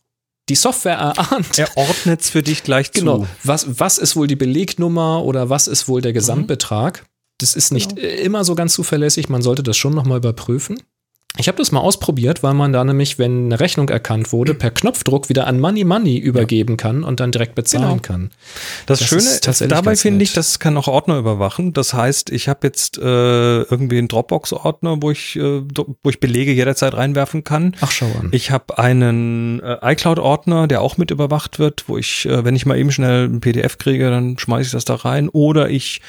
die 0.49 0.55
Software 0.55 0.97
erahnt. 0.97 1.59
er 1.59 1.77
ordnet 1.77 2.23
es 2.23 2.31
für 2.31 2.43
dich 2.43 2.63
gleich 2.63 2.91
Genau. 2.93 3.19
zu. 3.21 3.27
Was, 3.45 3.79
was 3.79 3.99
ist 3.99 4.17
wohl 4.17 4.27
die 4.27 4.37
Belegnummer 4.37 5.23
oder 5.25 5.51
was 5.51 5.67
ist 5.69 5.89
wohl 5.89 6.01
der 6.01 6.15
Gesamtbetrag? 6.15 7.05
Das 7.41 7.55
ist 7.55 7.71
nicht 7.71 7.99
äh, 7.99 8.17
immer 8.23 8.45
so 8.45 8.55
ganz 8.55 8.73
zuverlässig. 8.73 9.29
Man 9.29 9.43
sollte 9.43 9.63
das 9.63 9.77
schon 9.77 9.95
nochmal 9.95 10.17
überprüfen. 10.19 10.81
Ich 11.39 11.47
habe 11.47 11.57
das 11.59 11.71
mal 11.71 11.81
ausprobiert, 11.81 12.43
weil 12.43 12.53
man 12.55 12.73
da 12.73 12.83
nämlich, 12.83 13.19
wenn 13.19 13.47
eine 13.47 13.61
Rechnung 13.61 13.89
erkannt 13.89 14.33
wurde, 14.33 14.55
per 14.55 14.71
Knopfdruck 14.73 15.29
wieder 15.29 15.47
an 15.47 15.61
Money 15.61 15.85
Money 15.85 16.19
übergeben 16.19 16.77
kann 16.77 17.05
und 17.05 17.21
dann 17.21 17.31
direkt 17.31 17.55
bezahlen 17.55 17.85
Genau. 17.89 18.03
kann. 18.03 18.31
Das, 18.87 18.99
Das 18.99 19.09
Schöne 19.09 19.23
ist 19.23 19.71
dabei 19.71 19.95
finde 19.97 20.25
ich, 20.25 20.33
das 20.33 20.59
kann 20.59 20.77
auch 20.77 20.89
Ordner 20.89 21.17
überwachen. 21.19 21.73
Das 21.73 21.95
heißt, 21.95 22.31
ich 22.31 22.49
habe 22.49 22.67
jetzt 22.67 22.99
äh, 22.99 23.03
irgendwie 23.63 23.99
einen 23.99 24.09
Dropbox-Ordner, 24.09 25.01
wo 25.01 25.11
ich, 25.13 25.37
äh, 25.37 25.63
wo 26.03 26.11
ich 26.11 26.19
Belege 26.19 26.53
jederzeit 26.53 26.95
reinwerfen 26.95 27.45
kann. 27.45 27.77
Ach, 27.81 27.91
schau 27.91 28.07
an. 28.07 28.31
Ich 28.33 28.51
habe 28.51 28.77
einen 28.79 29.61
äh, 29.61 29.77
iCloud-Ordner, 29.93 30.67
der 30.67 30.81
auch 30.81 30.97
mit 30.97 31.11
überwacht 31.13 31.59
wird, 31.61 31.85
wo 31.89 31.97
ich, 31.99 32.27
äh, 32.27 32.45
wenn 32.45 32.57
ich 32.57 32.67
mal 32.67 32.77
eben 32.77 32.91
schnell 32.91 33.27
ein 33.29 33.41
PDF 33.41 33.79
kriege, 33.79 34.11
dann 34.11 34.39
schmeiße 34.39 34.67
ich 34.67 34.73
das 34.73 34.85
da 34.85 34.97
rein. 34.97 35.29
Oder 35.29 35.71
ich 35.71 36.01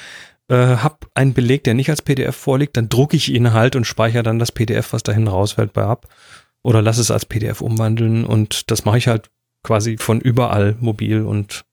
äh, 0.50 0.78
habe 0.78 0.98
einen 1.14 1.34
Beleg, 1.34 1.64
der 1.64 1.74
nicht 1.74 1.90
als 1.90 2.02
PDF 2.02 2.36
vorliegt, 2.36 2.76
dann 2.76 2.90
drucke 2.90 3.16
ich 3.16 3.30
ihn 3.32 3.54
halt 3.54 3.76
und 3.76 3.86
speichere 3.86 4.24
dann 4.24 4.40
das 4.40 4.52
PDF, 4.52 4.94
was 4.94 5.04
da 5.04 5.12
hinten 5.12 5.30
rausfällt, 5.30 5.74
bei 5.74 5.84
ab. 5.84 6.08
Oder 6.62 6.82
lass 6.82 6.98
es 6.98 7.12
als 7.12 7.26
PDF 7.26 7.62
umwandeln 7.62 8.26
und 8.26 8.70
das 8.70 8.84
mache 8.84 8.98
ich 8.98 9.08
halt 9.08 9.30
quasi 9.64 9.98
von 9.98 10.20
überall 10.20 10.76
mobil 10.80 11.22
und 11.22 11.64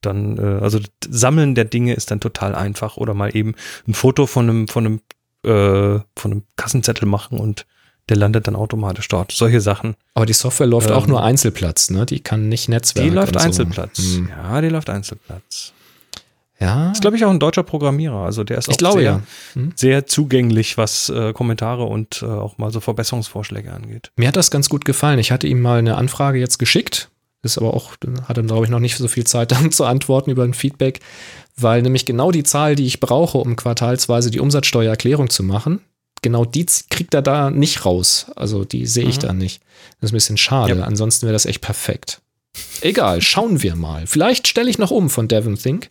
dann, 0.00 0.38
äh, 0.38 0.62
also 0.62 0.78
das 0.78 0.90
Sammeln 1.08 1.54
der 1.54 1.64
Dinge 1.64 1.94
ist 1.94 2.10
dann 2.10 2.20
total 2.20 2.54
einfach. 2.54 2.96
Oder 2.96 3.14
mal 3.14 3.34
eben 3.34 3.54
ein 3.88 3.94
Foto 3.94 4.26
von 4.26 4.48
einem, 4.48 4.68
von 4.68 4.86
einem, 4.86 5.00
äh, 5.44 6.00
von 6.16 6.32
einem 6.32 6.42
Kassenzettel 6.56 7.08
machen 7.08 7.38
und 7.38 7.66
der 8.08 8.16
landet 8.16 8.46
dann 8.46 8.56
automatisch 8.56 9.08
dort. 9.08 9.32
Solche 9.32 9.60
Sachen. 9.60 9.96
Aber 10.14 10.24
die 10.24 10.32
Software 10.32 10.66
läuft 10.66 10.90
auch 10.90 11.04
Ähm, 11.04 11.10
nur 11.10 11.22
Einzelplatz, 11.22 11.90
ne? 11.90 12.06
Die 12.06 12.20
kann 12.20 12.48
nicht 12.48 12.68
Netzwerk. 12.68 13.04
Die 13.04 13.10
läuft 13.10 13.34
und 13.34 13.40
so. 13.40 13.46
Einzelplatz. 13.46 13.98
Hm. 13.98 14.28
Ja, 14.28 14.60
die 14.60 14.68
läuft 14.68 14.88
Einzelplatz. 14.88 15.72
Ja, 16.60 16.90
Ist, 16.90 17.02
glaube 17.02 17.16
ich, 17.16 17.24
auch 17.24 17.30
ein 17.30 17.38
deutscher 17.38 17.62
Programmierer. 17.62 18.16
Also 18.24 18.42
der 18.42 18.58
ist 18.58 18.68
auch 18.68 18.72
ich 18.72 18.78
glaube 18.78 19.00
sehr, 19.00 19.10
ja. 19.12 19.22
Hm. 19.54 19.72
sehr 19.76 20.06
zugänglich, 20.06 20.76
was 20.76 21.08
äh, 21.08 21.32
Kommentare 21.32 21.84
und 21.84 22.22
äh, 22.22 22.26
auch 22.26 22.58
mal 22.58 22.72
so 22.72 22.80
Verbesserungsvorschläge 22.80 23.72
angeht. 23.72 24.10
Mir 24.16 24.28
hat 24.28 24.36
das 24.36 24.50
ganz 24.50 24.68
gut 24.68 24.84
gefallen. 24.84 25.18
Ich 25.20 25.30
hatte 25.30 25.46
ihm 25.46 25.60
mal 25.60 25.78
eine 25.78 25.96
Anfrage 25.96 26.38
jetzt 26.40 26.58
geschickt. 26.58 27.10
Ist 27.42 27.58
aber 27.58 27.74
auch, 27.74 27.92
hat 28.26 28.36
dann, 28.36 28.48
glaube 28.48 28.64
ich, 28.64 28.70
noch 28.70 28.80
nicht 28.80 28.96
so 28.96 29.06
viel 29.06 29.24
Zeit, 29.24 29.52
dann 29.52 29.70
zu 29.70 29.84
antworten 29.84 30.30
über 30.30 30.42
ein 30.42 30.54
Feedback, 30.54 30.98
weil 31.56 31.82
nämlich 31.82 32.04
genau 32.06 32.32
die 32.32 32.42
Zahl, 32.42 32.74
die 32.74 32.86
ich 32.86 32.98
brauche, 32.98 33.38
um 33.38 33.54
quartalsweise 33.54 34.30
die 34.32 34.40
Umsatzsteuererklärung 34.40 35.30
zu 35.30 35.44
machen, 35.44 35.80
genau 36.22 36.44
die 36.44 36.66
kriegt 36.90 37.14
er 37.14 37.22
da 37.22 37.50
nicht 37.50 37.84
raus. 37.84 38.26
Also 38.34 38.64
die 38.64 38.86
sehe 38.86 39.06
ich 39.08 39.18
Mhm. 39.18 39.22
da 39.22 39.32
nicht. 39.32 39.62
Das 40.00 40.08
ist 40.08 40.12
ein 40.12 40.16
bisschen 40.16 40.36
schade. 40.36 40.74
Ja. 40.76 40.84
Ansonsten 40.84 41.26
wäre 41.26 41.32
das 41.34 41.46
echt 41.46 41.60
perfekt. 41.60 42.20
Egal, 42.80 43.22
schauen 43.22 43.62
wir 43.62 43.76
mal. 43.76 44.08
Vielleicht 44.08 44.48
stelle 44.48 44.68
ich 44.68 44.78
noch 44.78 44.90
um 44.90 45.08
von 45.08 45.28
Devon 45.28 45.54
Think. 45.56 45.90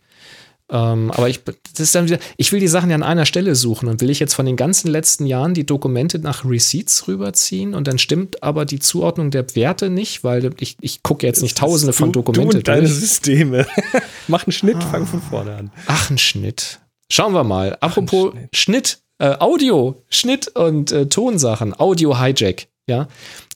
Ähm, 0.70 1.10
aber 1.10 1.28
ich, 1.30 1.40
das 1.44 1.80
ist 1.80 1.94
dann 1.94 2.06
wieder, 2.06 2.18
ich 2.36 2.52
will 2.52 2.60
die 2.60 2.68
Sachen 2.68 2.90
ja 2.90 2.96
an 2.96 3.02
einer 3.02 3.24
Stelle 3.24 3.54
suchen 3.54 3.88
und 3.88 4.02
will 4.02 4.10
ich 4.10 4.20
jetzt 4.20 4.34
von 4.34 4.44
den 4.44 4.56
ganzen 4.56 4.88
letzten 4.88 5.24
Jahren 5.24 5.54
die 5.54 5.64
Dokumente 5.64 6.18
nach 6.18 6.44
Receipts 6.44 7.08
rüberziehen 7.08 7.74
und 7.74 7.88
dann 7.88 7.98
stimmt 7.98 8.42
aber 8.42 8.66
die 8.66 8.78
Zuordnung 8.78 9.30
der 9.30 9.54
Werte 9.56 9.88
nicht, 9.88 10.24
weil 10.24 10.50
ich, 10.60 10.76
ich 10.80 11.02
gucke 11.02 11.26
jetzt 11.26 11.42
nicht 11.42 11.56
tausende 11.56 11.94
von 11.94 12.12
du, 12.12 12.20
Dokumente 12.20 12.50
Du 12.50 12.58
und 12.58 12.68
deine 12.68 12.82
durch. 12.82 12.92
Systeme. 12.92 13.66
Mach 14.28 14.46
einen 14.46 14.52
Schnitt, 14.52 14.82
fang 14.82 15.06
von 15.06 15.22
vorne 15.22 15.54
an. 15.54 15.70
Ach, 15.86 16.10
ein 16.10 16.18
Schnitt. 16.18 16.80
Schauen 17.10 17.32
wir 17.32 17.44
mal. 17.44 17.78
Apropos 17.80 18.32
Schnitt. 18.32 18.48
Schnitt, 18.52 18.98
äh, 19.18 19.36
Audio, 19.38 20.02
Schnitt 20.10 20.48
und 20.48 20.92
äh, 20.92 21.06
Tonsachen, 21.06 21.78
Audio 21.78 22.20
Hijack. 22.20 22.66
Ja, 22.86 23.06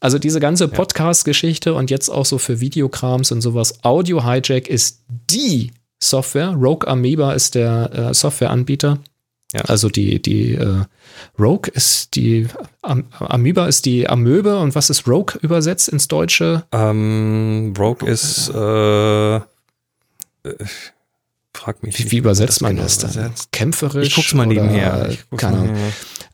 also 0.00 0.18
diese 0.18 0.40
ganze 0.40 0.68
Podcast-Geschichte 0.68 1.72
und 1.72 1.90
jetzt 1.90 2.10
auch 2.10 2.26
so 2.26 2.36
für 2.36 2.60
Videokrams 2.60 3.32
und 3.32 3.40
sowas. 3.40 3.82
Audio 3.82 4.24
Hijack 4.24 4.68
ist 4.68 5.04
die 5.08 5.72
Software. 6.02 6.50
Rogue 6.50 6.86
Amoeba 6.88 7.32
ist 7.32 7.54
der 7.54 7.90
äh, 8.10 8.14
Softwareanbieter. 8.14 8.98
Ja. 9.52 9.60
Also 9.62 9.88
die, 9.90 10.20
die 10.20 10.54
äh, 10.54 10.84
Rogue 11.38 11.70
ist 11.72 12.16
die 12.16 12.48
Am 12.80 13.04
Amoeba 13.18 13.66
ist 13.66 13.84
die 13.84 14.08
Amöbe 14.08 14.58
und 14.58 14.74
was 14.74 14.90
ist 14.90 15.06
Rogue 15.06 15.38
übersetzt 15.42 15.88
ins 15.88 16.08
Deutsche? 16.08 16.64
Ähm, 16.72 17.74
Rogue 17.78 18.08
ist, 18.08 18.48
äh, 18.48 19.36
äh, 19.36 19.40
frag 21.54 21.82
mich. 21.82 21.98
Wie, 21.98 22.10
wie 22.10 22.16
übersetzt 22.16 22.62
man 22.62 22.72
genau 22.72 22.84
das 22.84 22.98
dann? 22.98 23.10
übersetzt. 23.12 23.52
Kämpferisch? 23.52 24.08
Ich 24.08 24.14
guck's 24.14 24.34
mal 24.34 24.46
nebenher. 24.46 25.16
Guck's 25.30 25.42
Keine 25.42 25.58
Ahnung. 25.58 25.76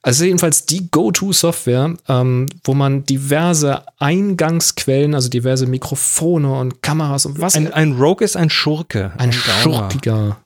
Also 0.02 0.24
jedenfalls 0.24 0.64
die 0.66 0.90
Go-To-Software, 0.90 1.96
ähm, 2.08 2.46
wo 2.64 2.74
man 2.74 3.04
diverse 3.04 3.84
Eingangsquellen, 3.98 5.14
also 5.14 5.28
diverse 5.28 5.66
Mikrofone 5.66 6.52
und 6.58 6.82
Kameras 6.82 7.26
und 7.26 7.40
was 7.40 7.54
Ein, 7.56 7.72
ein 7.72 7.92
Rogue 7.92 8.24
ist 8.24 8.36
ein 8.36 8.48
Schurke. 8.50 9.12
ein 9.18 9.30
Gauner. 9.30 9.62
schurkiger. 9.62 10.36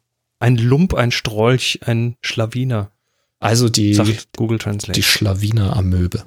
Ein 0.40 0.56
Lump, 0.56 0.94
ein 0.94 1.12
Strolch, 1.12 1.80
ein 1.86 2.16
Schlawiner, 2.22 2.90
Also 3.38 3.68
die, 3.68 3.94
Google 4.36 4.58
Translate. 4.58 4.92
die 4.92 5.02
Schlawiner-Amöbe. 5.02 6.24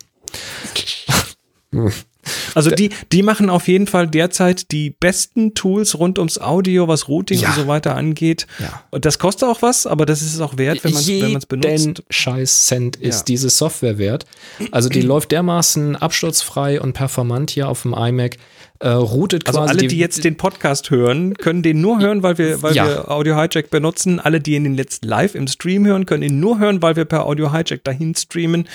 Also 2.56 2.72
die, 2.72 2.90
die 3.12 3.24
machen 3.24 3.50
auf 3.50 3.68
jeden 3.68 3.88
Fall 3.88 4.08
derzeit 4.08 4.72
die 4.72 4.90
besten 4.92 5.54
Tools 5.54 5.98
rund 6.00 6.18
ums 6.20 6.40
Audio, 6.40 6.88
was 6.88 7.08
Routing 7.08 7.40
Ja. 7.40 7.50
und 7.50 7.56
so 7.56 7.68
weiter 7.68 7.96
angeht. 7.96 8.48
Ja. 8.60 8.84
Und 8.92 9.06
das 9.06 9.20
kostet 9.20 9.48
auch 9.50 9.62
was, 9.62 9.86
aber 9.88 10.06
das 10.06 10.22
ist 10.22 10.34
es 10.34 10.42
auch 10.42 10.58
wert, 10.58 10.84
wenn 10.84 10.92
man 10.94 11.02
es 11.02 11.08
Jeden 11.08 11.40
benutzt. 11.48 12.04
scheiß 12.10 12.66
Cent 12.68 12.96
ist 12.96 13.20
Ja. 13.20 13.24
diese 13.26 13.50
Software 13.50 13.98
wert. 13.98 14.26
Also 14.72 14.90
die 14.90 15.02
läuft 15.02 15.32
dermaßen 15.32 15.96
absturzfrei 15.96 16.82
und 16.82 16.94
performant 16.94 17.52
hier 17.52 17.68
auf 17.70 17.84
dem 17.84 17.94
iMac. 17.94 18.38
Äh, 18.80 18.90
routet 18.90 19.48
Also 19.48 19.60
quasi. 19.62 19.72
alle, 19.72 19.88
die 19.88 19.98
jetzt 19.98 20.24
den 20.24 20.36
Podcast 20.36 20.90
hören, 20.92 21.34
können 21.36 21.62
den 21.64 21.80
nur 21.82 22.00
hören, 22.00 22.24
weil 22.24 22.38
wir, 22.38 22.62
weil 22.62 22.76
Ja. 22.76 22.88
wir 22.88 23.12
Audio 23.12 23.36
Hijack 23.36 23.70
benutzen. 23.70 24.20
Alle, 24.20 24.42
die 24.42 24.56
ihn 24.56 24.76
jetzt 24.76 25.06
live 25.06 25.34
im 25.36 25.48
Stream 25.48 25.86
hören, 25.86 26.06
können 26.06 26.24
ihn 26.24 26.40
nur 26.40 26.60
hören, 26.60 26.82
weil 26.82 26.96
wir 26.96 27.06
per 27.06 27.26
Audio 27.26 27.52
Hijack 27.54 27.84
dahin 27.84 28.14
streamen. 28.16 28.68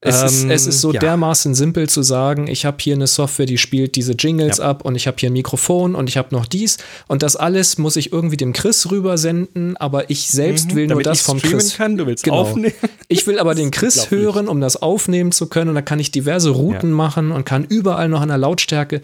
Es, 0.00 0.22
ist, 0.22 0.44
Ähm, 0.44 0.50
es 0.52 0.68
ist 0.68 0.80
so 0.80 0.92
ja. 0.92 1.00
dermaßen 1.00 1.56
simpel 1.56 1.88
zu 1.88 2.02
sagen, 2.02 2.46
ich 2.46 2.64
habe 2.64 2.76
hier 2.80 2.94
eine 2.94 3.08
Software, 3.08 3.46
die 3.46 3.58
spielt 3.58 3.96
diese 3.96 4.12
Jingles 4.12 4.58
Ja. 4.58 4.64
ab 4.66 4.84
und 4.84 4.94
ich 4.94 5.08
habe 5.08 5.16
hier 5.18 5.28
ein 5.28 5.32
Mikrofon 5.32 5.96
und 5.96 6.08
ich 6.08 6.16
habe 6.16 6.32
noch 6.32 6.46
dies 6.46 6.78
und 7.08 7.24
das 7.24 7.34
alles 7.34 7.78
muss 7.78 7.96
ich 7.96 8.12
irgendwie 8.12 8.36
dem 8.36 8.52
Chris 8.52 8.92
rübersenden, 8.92 9.76
aber 9.76 10.08
ich 10.08 10.28
selbst 10.30 10.76
will 10.76 10.86
nur 10.86 10.98
Mhm. 10.98 11.02
Das 11.02 11.22
vom 11.22 11.38
streamen 11.40 11.58
Chris. 11.58 11.76
kann, 11.76 11.96
du 11.96 12.06
willst 12.06 12.22
Genau. 12.22 12.36
aufnehmen. 12.36 12.74
Ich 13.08 13.26
will 13.26 13.38
aber 13.40 13.54
den 13.56 13.70
Chris 13.72 14.10
hören, 14.12 14.46
um 14.48 14.60
das 14.60 14.76
aufnehmen 14.80 15.32
zu 15.32 15.48
können 15.48 15.70
und 15.70 15.74
da 15.74 15.82
kann 15.82 15.98
ich 15.98 16.12
diverse 16.12 16.50
Routen 16.50 16.92
machen 16.92 17.32
und 17.32 17.44
kann 17.44 17.64
überall 17.64 18.08
noch 18.08 18.20
an 18.20 18.28
der 18.28 18.38
Lautstärke 18.38 19.00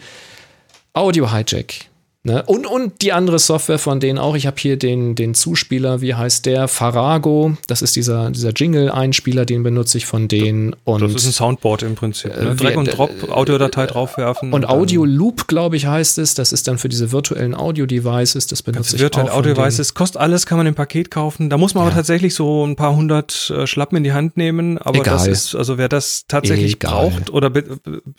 Audio 0.97 1.25
Hijack. 1.25 1.89
Ne? 2.25 2.41
Und, 2.47 2.65
und 2.65 3.03
die 3.03 3.13
andere 3.13 3.37
Software 3.37 3.77
von 3.77 3.99
denen 3.99 4.17
auch. 4.17 4.35
Ich 4.35 4.47
habe 4.47 4.55
hier 4.59 4.77
den, 4.77 5.13
den 5.13 5.35
Zuspieler, 5.35 6.01
wie 6.01 6.15
heißt 6.15 6.47
der? 6.47 6.67
Farago. 6.67 7.55
Das 7.67 7.83
ist 7.83 7.95
dieser, 7.95 8.31
dieser 8.31 8.49
Jingle-Einspieler, 8.49 9.45
den 9.45 9.61
benutze 9.61 9.99
ich 9.99 10.07
von 10.07 10.27
denen. 10.27 10.75
Und, 10.85 11.01
Das 11.03 11.13
ist 11.13 11.27
ein 11.27 11.31
Soundboard 11.33 11.83
im 11.83 11.93
Prinzip. 11.93 12.35
Äh, 12.35 12.43
Ne? 12.45 12.55
Drag 12.55 12.69
wir- 12.71 12.77
und 12.79 12.85
Drop, 12.97 13.11
Audiodatei 13.29 13.85
draufwerfen. 13.85 14.53
und 14.53 14.67
Audio 14.67 15.05
Loop, 15.05 15.47
glaube 15.47 15.75
ich, 15.77 15.85
heißt 15.85 16.17
es. 16.17 16.33
Das 16.33 16.51
ist 16.51 16.67
dann 16.67 16.79
für 16.79 16.89
diese 16.89 17.11
virtuellen 17.11 17.53
Audio-Devices. 17.53 18.47
Das 18.47 18.63
benutze 18.63 18.81
Das 18.83 18.93
ich 18.95 19.01
virtuelle 19.01 19.29
auch 19.29 19.35
von 19.35 19.39
Audio-Devices 19.41 19.93
kostet 19.93 20.19
alles, 20.19 20.47
kann 20.47 20.57
man 20.57 20.65
im 20.65 20.73
Paket 20.73 21.11
kaufen. 21.11 21.51
Da 21.51 21.57
muss 21.57 21.75
man 21.75 21.81
aber 21.83 21.91
Ja. 21.91 21.97
tatsächlich 21.97 22.33
so 22.33 22.65
ein 22.65 22.75
paar 22.75 22.95
hundert 22.95 23.51
äh, 23.55 23.67
Schlappen 23.67 23.97
in 23.97 24.03
die 24.03 24.13
Hand 24.13 24.35
nehmen. 24.35 24.79
Aber 24.79 25.03
das 25.03 25.23
Egal. 25.25 25.31
ist, 25.31 25.53
also 25.55 25.77
wer 25.77 25.89
das 25.89 26.25
tatsächlich 26.27 26.73
Egal. 26.77 26.91
braucht 26.91 27.29
oder 27.29 27.53
wer, 27.53 27.63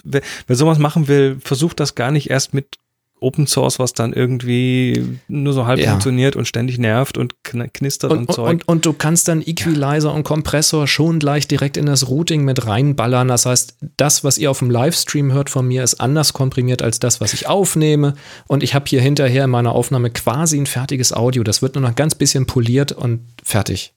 wer 0.05 0.57
sowas 0.57 0.79
machen 0.79 1.09
will, 1.09 1.39
versucht 1.41 1.81
das 1.81 1.97
gar 1.97 2.13
nicht 2.13 2.31
erst 2.31 2.55
mit 2.55 2.77
Open 3.19 3.47
Source, 3.47 3.79
was 3.79 3.95
dann 3.95 4.13
irgendwie 4.13 5.19
nur 5.27 5.53
so 5.55 5.67
halb 5.67 5.79
Ja. 5.81 5.91
funktioniert 5.91 6.37
und 6.37 6.47
ständig 6.47 6.79
nervt 6.79 7.17
und 7.17 7.35
kn- 7.47 7.69
knistert 7.73 8.13
und, 8.13 8.19
Und, 8.19 8.29
und, 8.29 8.35
Zeug. 8.35 8.49
und, 8.51 8.69
und 8.69 8.87
du 8.87 8.93
kannst 8.93 9.29
dann 9.29 9.41
Equalizer 9.41 10.13
und 10.13 10.23
Kompressor 10.25 10.87
schon 10.87 11.19
gleich 11.19 11.49
direkt 11.49 11.77
in 11.79 11.87
das 11.87 12.09
Routing 12.09 12.45
mit 12.45 12.67
reinballern. 12.67 13.29
Das 13.29 13.47
heißt, 13.47 13.79
das, 13.97 14.23
was 14.23 14.37
ihr 14.37 14.51
auf 14.51 14.59
dem 14.59 14.71
Livestream 14.71 15.33
hört 15.33 15.49
von 15.49 15.67
mir, 15.67 15.83
ist 15.83 15.95
anders 16.01 16.35
komprimiert 16.35 16.83
als 16.83 16.99
das, 16.99 17.21
was 17.23 17.33
ich 17.33 17.47
aufnehme. 17.49 18.15
Und 18.49 18.63
ich 18.63 18.75
habe 18.75 18.85
hier 18.87 19.01
hinterher 19.01 19.45
in 19.45 19.51
meiner 19.51 19.73
Aufnahme 19.73 20.11
quasi 20.11 20.59
ein 20.61 20.67
fertiges 20.67 21.13
Audio. 21.15 21.43
Das 21.43 21.63
wird 21.63 21.75
nur 21.75 21.83
noch 21.83 21.89
ein 21.91 21.95
ganz 21.95 22.15
bisschen 22.17 22.45
poliert 22.47 22.93
und 22.93 23.21
fertig. 23.43 23.95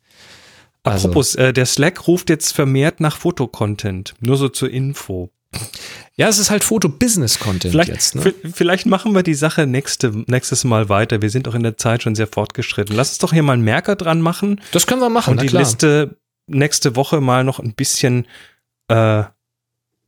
Also- 0.83 1.09
Apropos, 1.09 1.35
äh, 1.35 1.51
der 1.51 1.65
Slack 1.65 2.07
ruft 2.07 2.29
jetzt 2.29 2.53
vermehrt 2.53 3.01
nach 3.01 3.17
Fotocontent. 3.17 4.13
Nur 4.21 4.37
so 4.37 4.47
zur 4.47 4.69
Info. 4.71 5.29
Ja, 6.15 6.27
es 6.27 6.37
ist 6.37 6.51
halt 6.51 6.63
Foto-Business-Content 6.63 7.71
Vielleicht, 7.71 7.89
jetzt. 7.89 8.15
Ne? 8.15 8.33
vielleicht 8.53 8.85
machen 8.85 9.15
wir 9.15 9.23
die 9.23 9.33
Sache 9.33 9.65
nächste, 9.65 10.11
nächstes 10.27 10.65
Mal 10.65 10.89
weiter. 10.89 11.21
Wir 11.21 11.29
sind 11.29 11.47
doch 11.47 11.55
in 11.55 11.63
der 11.63 11.77
Zeit 11.77 12.03
schon 12.03 12.13
sehr 12.13 12.27
fortgeschritten. 12.27 12.95
Lass 12.95 13.09
uns 13.09 13.17
doch 13.19 13.31
hier 13.31 13.41
mal 13.41 13.53
einen 13.53 13.63
Merker 13.63 13.95
dran 13.95 14.19
machen 14.19 14.61
Das 14.71 14.85
können 14.85 15.01
wir 15.01 15.09
machen, 15.09 15.31
und 15.31 15.41
die 15.41 15.47
klar. 15.47 15.63
Liste 15.63 16.17
nächste 16.47 16.95
Woche 16.95 17.21
mal 17.21 17.43
noch 17.43 17.59
ein 17.59 17.73
bisschen 17.73 18.27
äh, 18.89 19.23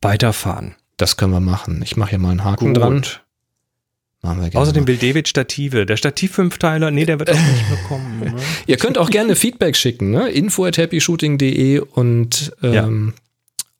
weiterfahren. 0.02 0.74
Das 0.96 1.16
können 1.16 1.32
wir 1.32 1.40
machen. 1.40 1.80
Ich 1.82 1.96
mache 1.96 2.10
hier 2.10 2.18
mal 2.18 2.30
einen 2.30 2.44
Haken 2.44 2.74
dran. 2.74 3.02
Machen 4.20 4.40
wir 4.40 4.50
gerne 4.50 4.62
Außerdem 4.62 4.86
will 4.86 4.98
David 4.98 5.26
Stative. 5.26 5.84
Der 5.86 5.96
Stativ-Fünfteiler, 5.96 6.90
nee, 6.90 7.06
der 7.06 7.18
wird 7.18 7.30
auch 7.30 7.34
nicht 7.34 7.70
mehr 7.70 7.78
kommen. 7.88 8.12
Ne? 8.22 8.40
Ihr 8.66 8.76
könnt 8.76 8.98
auch 8.98 9.10
gerne 9.10 9.34
Feedback 9.34 9.76
schicken, 9.76 10.12
ne? 10.12 10.28
info 10.28 10.64
at 10.64 10.78
happyshooting.de 10.78 11.80
und 11.80 12.52
ähm, 12.62 13.14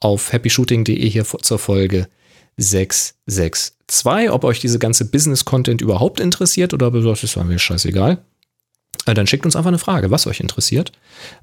auf 0.02 0.32
happyshooting.de 0.32 1.08
hier 1.08 1.24
zur 1.24 1.58
Folge 1.58 2.08
662. 2.56 4.30
Ob 4.30 4.44
euch 4.44 4.60
diese 4.60 4.78
ganze 4.78 5.10
Business-Content 5.10 5.80
überhaupt 5.80 6.20
interessiert 6.20 6.74
oder 6.74 6.90
sagt, 7.02 7.22
das 7.22 7.36
war 7.36 7.44
mir 7.44 7.58
scheißegal. 7.58 8.18
Äh, 9.06 9.14
dann 9.14 9.26
schickt 9.26 9.44
uns 9.44 9.56
einfach 9.56 9.68
eine 9.68 9.78
Frage, 9.78 10.10
was 10.10 10.26
euch 10.26 10.40
interessiert. 10.40 10.92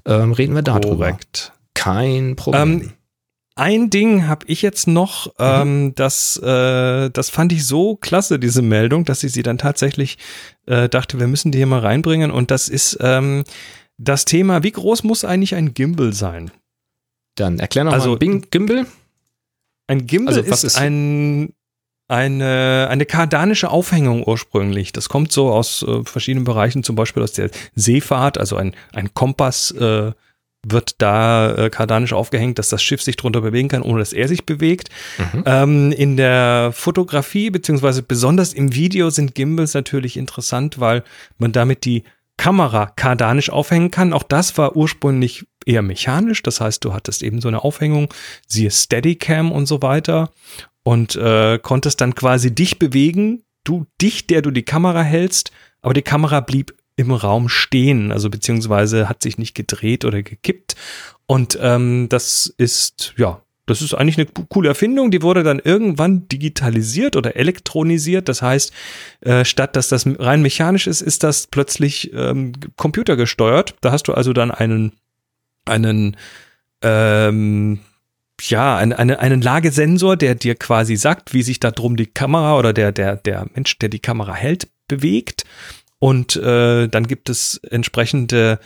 Ähm, 0.04 0.32
reden 0.32 0.54
wir 0.54 0.62
darüber. 0.62 0.96
Korrekt. 0.96 1.52
Kein 1.74 2.36
Problem. 2.36 2.62
Ähm, 2.62 2.92
Ein 3.56 3.90
Ding 3.90 4.26
habe 4.26 4.46
ich 4.46 4.62
jetzt 4.62 4.86
noch, 4.86 5.34
ähm, 5.38 5.92
das, 5.94 6.36
äh, 6.38 7.10
das 7.10 7.30
fand 7.30 7.52
ich 7.52 7.66
so 7.66 7.96
klasse, 7.96 8.38
diese 8.38 8.62
Meldung, 8.62 9.04
dass 9.04 9.22
ich 9.22 9.32
sie 9.32 9.42
dann 9.42 9.58
tatsächlich 9.58 10.18
äh, 10.66 10.88
dachte, 10.88 11.18
wir 11.18 11.26
müssen 11.26 11.52
die 11.52 11.58
hier 11.58 11.66
mal 11.66 11.80
reinbringen. 11.80 12.30
Und 12.30 12.50
das 12.50 12.68
ist 12.68 12.98
ähm, 13.00 13.44
das 13.98 14.24
Thema, 14.24 14.62
wie 14.62 14.72
groß 14.72 15.02
muss 15.04 15.24
eigentlich 15.24 15.54
ein 15.54 15.74
Gimbal 15.74 16.12
sein? 16.12 16.50
Dann 17.34 17.58
erklär 17.58 17.84
noch 17.84 17.92
also- 17.92 18.10
mal 18.10 18.18
Bing 18.18 18.46
Gimbal. 18.50 18.86
Ein 19.86 20.06
Gimbal 20.06 20.34
Also, 20.36 20.48
ist, 20.48 20.64
ist- 20.64 20.76
ein, 20.78 21.52
eine, 22.08 22.88
eine 22.90 23.06
kardanische 23.06 23.70
Aufhängung 23.70 24.24
ursprünglich. 24.26 24.92
Das 24.92 25.08
kommt 25.08 25.32
so 25.32 25.50
aus 25.50 25.82
äh, 25.82 26.04
verschiedenen 26.04 26.44
Bereichen, 26.44 26.82
zum 26.82 26.96
Beispiel 26.96 27.22
aus 27.22 27.32
der 27.32 27.50
Seefahrt, 27.74 28.38
also 28.38 28.56
ein, 28.56 28.74
ein 28.92 29.14
Kompass 29.14 29.70
äh, 29.72 30.12
wird 30.66 30.96
da 31.00 31.54
äh, 31.56 31.70
kardanisch 31.70 32.12
aufgehängt, 32.12 32.58
dass 32.58 32.68
das 32.68 32.82
Schiff 32.82 33.00
sich 33.02 33.16
drunter 33.16 33.40
bewegen 33.40 33.68
kann, 33.68 33.82
ohne 33.82 34.00
dass 34.00 34.12
er 34.12 34.28
sich 34.28 34.44
bewegt. 34.44 34.90
Mhm. 35.32 35.42
Ähm, 35.46 35.92
in 35.92 36.16
der 36.16 36.70
Fotografie, 36.74 37.50
beziehungsweise 37.50 38.02
besonders 38.02 38.52
im 38.52 38.74
Video 38.74 39.08
sind 39.10 39.34
Gimbals 39.34 39.74
natürlich 39.74 40.16
interessant, 40.16 40.78
weil 40.78 41.02
man 41.38 41.52
damit 41.52 41.84
die 41.84 42.04
Kamera 42.40 42.86
kardanisch 42.86 43.50
aufhängen 43.50 43.90
kann. 43.90 44.14
Auch 44.14 44.22
das 44.22 44.56
war 44.56 44.74
ursprünglich 44.74 45.44
eher 45.66 45.82
mechanisch. 45.82 46.42
Das 46.42 46.62
heißt, 46.62 46.82
du 46.82 46.94
hattest 46.94 47.22
eben 47.22 47.42
so 47.42 47.48
eine 47.48 47.62
Aufhängung, 47.62 48.08
siehe 48.46 48.70
Steadicam 48.70 49.52
und 49.52 49.66
so 49.66 49.82
weiter 49.82 50.30
und 50.82 51.16
äh, 51.16 51.58
konntest 51.58 52.00
dann 52.00 52.14
quasi 52.14 52.54
dich 52.54 52.78
bewegen, 52.78 53.42
du 53.62 53.84
dich, 54.00 54.26
der 54.26 54.40
du 54.40 54.52
die 54.52 54.62
Kamera 54.62 55.02
hältst, 55.02 55.50
aber 55.82 55.92
die 55.92 56.00
Kamera 56.00 56.40
blieb 56.40 56.74
im 56.96 57.12
Raum 57.12 57.50
stehen, 57.50 58.10
also 58.10 58.30
beziehungsweise 58.30 59.06
hat 59.10 59.22
sich 59.22 59.36
nicht 59.36 59.54
gedreht 59.54 60.06
oder 60.06 60.22
gekippt. 60.22 60.76
Und 61.26 61.58
ähm, 61.60 62.08
das 62.08 62.46
ist, 62.56 63.12
ja, 63.18 63.42
das 63.70 63.80
ist 63.80 63.94
eigentlich 63.94 64.18
eine 64.18 64.26
co- 64.26 64.44
coole 64.48 64.68
Erfindung. 64.68 65.10
Die 65.10 65.22
wurde 65.22 65.42
dann 65.42 65.58
irgendwann 65.58 66.28
digitalisiert 66.28 67.16
oder 67.16 67.36
elektronisiert. 67.36 68.28
Das 68.28 68.42
heißt, 68.42 68.72
äh, 69.22 69.44
statt 69.44 69.76
dass 69.76 69.88
das 69.88 70.06
rein 70.06 70.42
mechanisch 70.42 70.86
ist, 70.86 71.00
ist 71.00 71.22
das 71.22 71.46
plötzlich 71.46 72.12
ähm, 72.12 72.52
computergesteuert. 72.76 73.76
Da 73.80 73.92
hast 73.92 74.08
du 74.08 74.14
also 74.14 74.32
dann 74.32 74.50
einen, 74.50 74.92
einen 75.64 76.16
ähm, 76.82 77.80
ja, 78.42 78.76
ein, 78.76 78.92
eine, 78.92 79.18
einen 79.18 79.42
Lagesensor, 79.42 80.16
der 80.16 80.34
dir 80.34 80.54
quasi 80.54 80.96
sagt, 80.96 81.34
wie 81.34 81.42
sich 81.42 81.60
da 81.60 81.70
drum 81.70 81.96
die 81.96 82.06
Kamera 82.06 82.56
oder 82.58 82.72
der, 82.72 82.90
der, 82.92 83.16
der 83.16 83.46
Mensch, 83.54 83.78
der 83.78 83.88
die 83.90 83.98
Kamera 83.98 84.34
hält, 84.34 84.68
bewegt. 84.88 85.44
Und 85.98 86.36
äh, 86.36 86.88
dann 86.88 87.06
gibt 87.06 87.28
es 87.28 87.56
entsprechende 87.58 88.58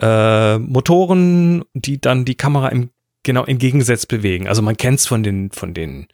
äh, 0.00 0.58
Motoren, 0.58 1.64
die 1.74 2.00
dann 2.00 2.24
die 2.24 2.36
Kamera 2.36 2.68
im 2.68 2.90
genau 3.28 3.44
entgegensetzt 3.44 4.08
bewegen. 4.08 4.48
Also 4.48 4.62
man 4.62 4.78
kennt 4.78 5.00
es 5.00 5.06
von 5.06 5.22
den, 5.22 5.50
von 5.50 5.74
den 5.74 6.08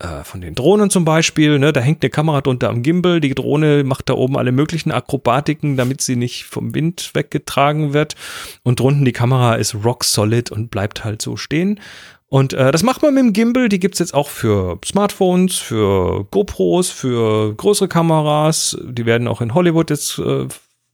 äh, 0.00 0.24
von 0.24 0.40
den 0.40 0.56
Drohnen 0.56 0.90
zum 0.90 1.04
Beispiel, 1.04 1.60
ne, 1.60 1.72
da 1.72 1.80
hängt 1.80 2.02
eine 2.02 2.10
Kamera 2.10 2.40
drunter 2.40 2.68
am 2.68 2.82
Gimbal, 2.82 3.20
die 3.20 3.32
Drohne 3.32 3.84
macht 3.84 4.08
da 4.08 4.14
oben 4.14 4.36
alle 4.36 4.50
möglichen 4.50 4.90
Akrobatiken, 4.90 5.76
damit 5.76 6.00
sie 6.00 6.16
nicht 6.16 6.44
vom 6.46 6.74
Wind 6.74 7.12
weggetragen 7.14 7.92
wird 7.92 8.16
und 8.64 8.80
drunten 8.80 9.04
die 9.04 9.12
Kamera 9.12 9.54
ist 9.54 9.76
rock 9.84 10.02
solid 10.02 10.50
und 10.50 10.72
bleibt 10.72 11.04
halt 11.04 11.22
so 11.22 11.36
stehen. 11.36 11.78
Und 12.26 12.54
äh, 12.54 12.72
das 12.72 12.82
macht 12.82 13.02
man 13.02 13.14
mit 13.14 13.22
dem 13.22 13.32
Gimbal, 13.32 13.68
die 13.68 13.78
gibt's 13.78 14.00
jetzt 14.00 14.14
auch 14.14 14.28
für 14.28 14.80
Smartphones, 14.84 15.58
für 15.58 16.24
GoPros, 16.32 16.90
für 16.90 17.54
größere 17.54 17.86
Kameras, 17.86 18.76
die 18.82 19.06
werden 19.06 19.28
auch 19.28 19.40
in 19.40 19.54
Hollywood 19.54 19.90
jetzt 19.90 20.18
äh, 20.18 20.48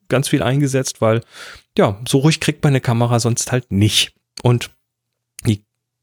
ganz 0.08 0.28
viel 0.28 0.42
eingesetzt, 0.42 1.00
weil 1.00 1.22
ja, 1.78 1.98
so 2.06 2.18
ruhig 2.18 2.40
kriegt 2.40 2.62
man 2.62 2.72
eine 2.72 2.82
Kamera 2.82 3.20
sonst 3.20 3.52
halt 3.52 3.70
nicht. 3.70 4.12
Und 4.42 4.70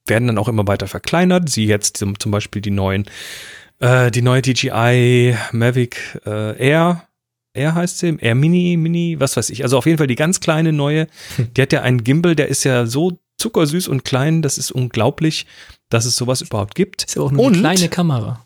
werden 0.07 0.27
dann 0.27 0.37
auch 0.37 0.47
immer 0.47 0.67
weiter 0.67 0.87
verkleinert. 0.87 1.49
Sie 1.49 1.65
jetzt 1.65 1.97
zum, 1.97 2.19
zum 2.19 2.31
Beispiel 2.31 2.61
die 2.61 2.71
neuen, 2.71 3.05
äh, 3.79 4.11
die 4.11 4.21
neue 4.21 4.41
DJI 4.41 5.35
Mavic 5.51 6.19
äh, 6.25 6.57
Air. 6.63 7.07
Air 7.53 7.73
heißt 7.75 7.99
sie, 7.99 8.17
Air 8.19 8.35
Mini, 8.35 8.77
Mini, 8.77 9.19
was 9.19 9.37
weiß 9.37 9.49
ich. 9.49 9.63
Also 9.63 9.77
auf 9.77 9.85
jeden 9.85 9.97
Fall 9.97 10.07
die 10.07 10.15
ganz 10.15 10.39
kleine 10.39 10.73
neue. 10.73 11.07
Die 11.37 11.61
hat 11.61 11.71
ja 11.73 11.81
einen 11.81 12.03
Gimbal, 12.03 12.35
der 12.35 12.49
ist 12.49 12.63
ja 12.65 12.85
so 12.85 13.17
zuckersüß 13.37 13.87
und 13.87 14.03
klein, 14.03 14.41
das 14.41 14.57
ist 14.57 14.71
unglaublich, 14.71 15.45
dass 15.89 16.05
es 16.05 16.15
sowas 16.17 16.41
überhaupt 16.41 16.75
gibt. 16.75 17.03
Ist 17.03 17.15
ja 17.15 17.21
auch 17.21 17.31
nur 17.31 17.43
Und- 17.45 17.53
eine 17.53 17.61
kleine 17.61 17.89
Kamera. 17.89 18.45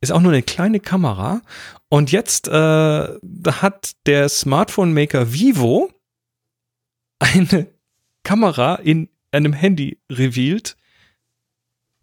Ist 0.00 0.10
auch 0.10 0.20
nur 0.20 0.32
eine 0.32 0.42
kleine 0.42 0.80
Kamera. 0.80 1.42
Und 1.88 2.10
jetzt 2.10 2.48
äh, 2.48 2.52
hat 2.52 3.92
der 4.06 4.28
Smartphone-Maker 4.28 5.32
Vivo 5.32 5.90
eine 7.20 7.68
Kamera 8.24 8.76
in 8.76 9.08
einem 9.30 9.52
Handy 9.52 9.98
revealed. 10.10 10.76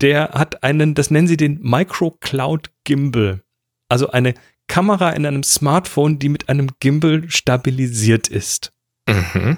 Der 0.01 0.29
hat 0.29 0.63
einen, 0.63 0.95
das 0.95 1.11
nennen 1.11 1.27
sie 1.27 1.37
den 1.37 1.59
Micro 1.61 2.11
Cloud 2.19 2.71
Gimbal. 2.85 3.43
Also 3.89 4.09
eine 4.11 4.33
Kamera 4.67 5.09
in 5.11 5.25
einem 5.25 5.43
Smartphone, 5.43 6.19
die 6.19 6.29
mit 6.29 6.47
einem 6.47 6.69
Gimbal 6.79 7.29
stabilisiert 7.29 8.27
ist. 8.27 8.71
Mhm. 9.09 9.57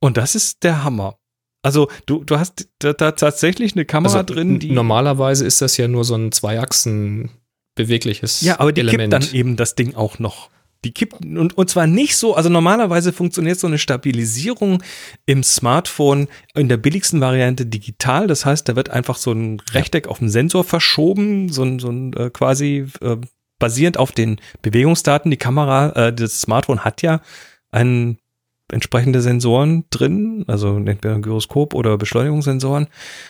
Und 0.00 0.16
das 0.16 0.34
ist 0.34 0.62
der 0.62 0.84
Hammer. 0.84 1.18
Also 1.62 1.90
du, 2.06 2.22
du 2.24 2.38
hast 2.38 2.68
da, 2.78 2.92
da 2.92 3.12
tatsächlich 3.12 3.74
eine 3.74 3.84
Kamera 3.84 4.20
Also 4.20 4.34
drin, 4.34 4.60
die. 4.60 4.70
normalerweise 4.70 5.44
ist 5.44 5.60
das 5.60 5.76
ja 5.76 5.88
nur 5.88 6.04
so 6.04 6.14
ein 6.14 6.30
Zweiachsen 6.30 7.30
bewegliches 7.74 8.40
Ja, 8.40 8.60
aber 8.60 8.72
die 8.72 8.80
Element. 8.80 9.12
kippt 9.12 9.24
dann 9.24 9.34
eben 9.34 9.56
das 9.56 9.74
Ding 9.74 9.94
auch 9.94 10.18
noch. 10.20 10.50
Die 10.84 10.92
kippt 10.92 11.24
und, 11.24 11.58
und 11.58 11.70
zwar 11.70 11.86
nicht 11.86 12.16
so, 12.16 12.34
also 12.34 12.48
normalerweise 12.48 13.12
funktioniert 13.12 13.58
so 13.58 13.66
eine 13.66 13.78
Stabilisierung 13.78 14.82
im 15.26 15.42
Smartphone 15.42 16.28
in 16.54 16.68
der 16.68 16.76
billigsten 16.76 17.20
Variante 17.20 17.66
digital. 17.66 18.28
Das 18.28 18.46
heißt, 18.46 18.68
da 18.68 18.76
wird 18.76 18.90
einfach 18.90 19.16
so 19.16 19.32
ein 19.32 19.60
Rechteck 19.72 20.06
auf 20.06 20.20
den 20.20 20.30
Sensor 20.30 20.62
verschoben, 20.62 21.48
so 21.48 21.64
ein, 21.64 21.78
so 21.80 21.88
ein 21.88 22.12
äh, 22.12 22.30
quasi 22.30 22.86
äh, 23.00 23.16
basierend 23.58 23.96
auf 23.96 24.12
den 24.12 24.40
Bewegungsdaten. 24.62 25.30
Die 25.30 25.36
Kamera, 25.36 25.90
äh, 25.90 26.12
das 26.12 26.40
Smartphone 26.40 26.84
hat 26.84 27.02
ja 27.02 27.22
einen 27.70 28.18
entsprechende 28.70 29.20
Sensoren 29.20 29.84
drin, 29.90 30.44
also 30.46 30.76
entweder 30.76 31.14
ein 31.14 31.22
Gyroskop 31.22 31.74
oder 31.74 31.96
Beschleunigungssensoren 31.96 32.88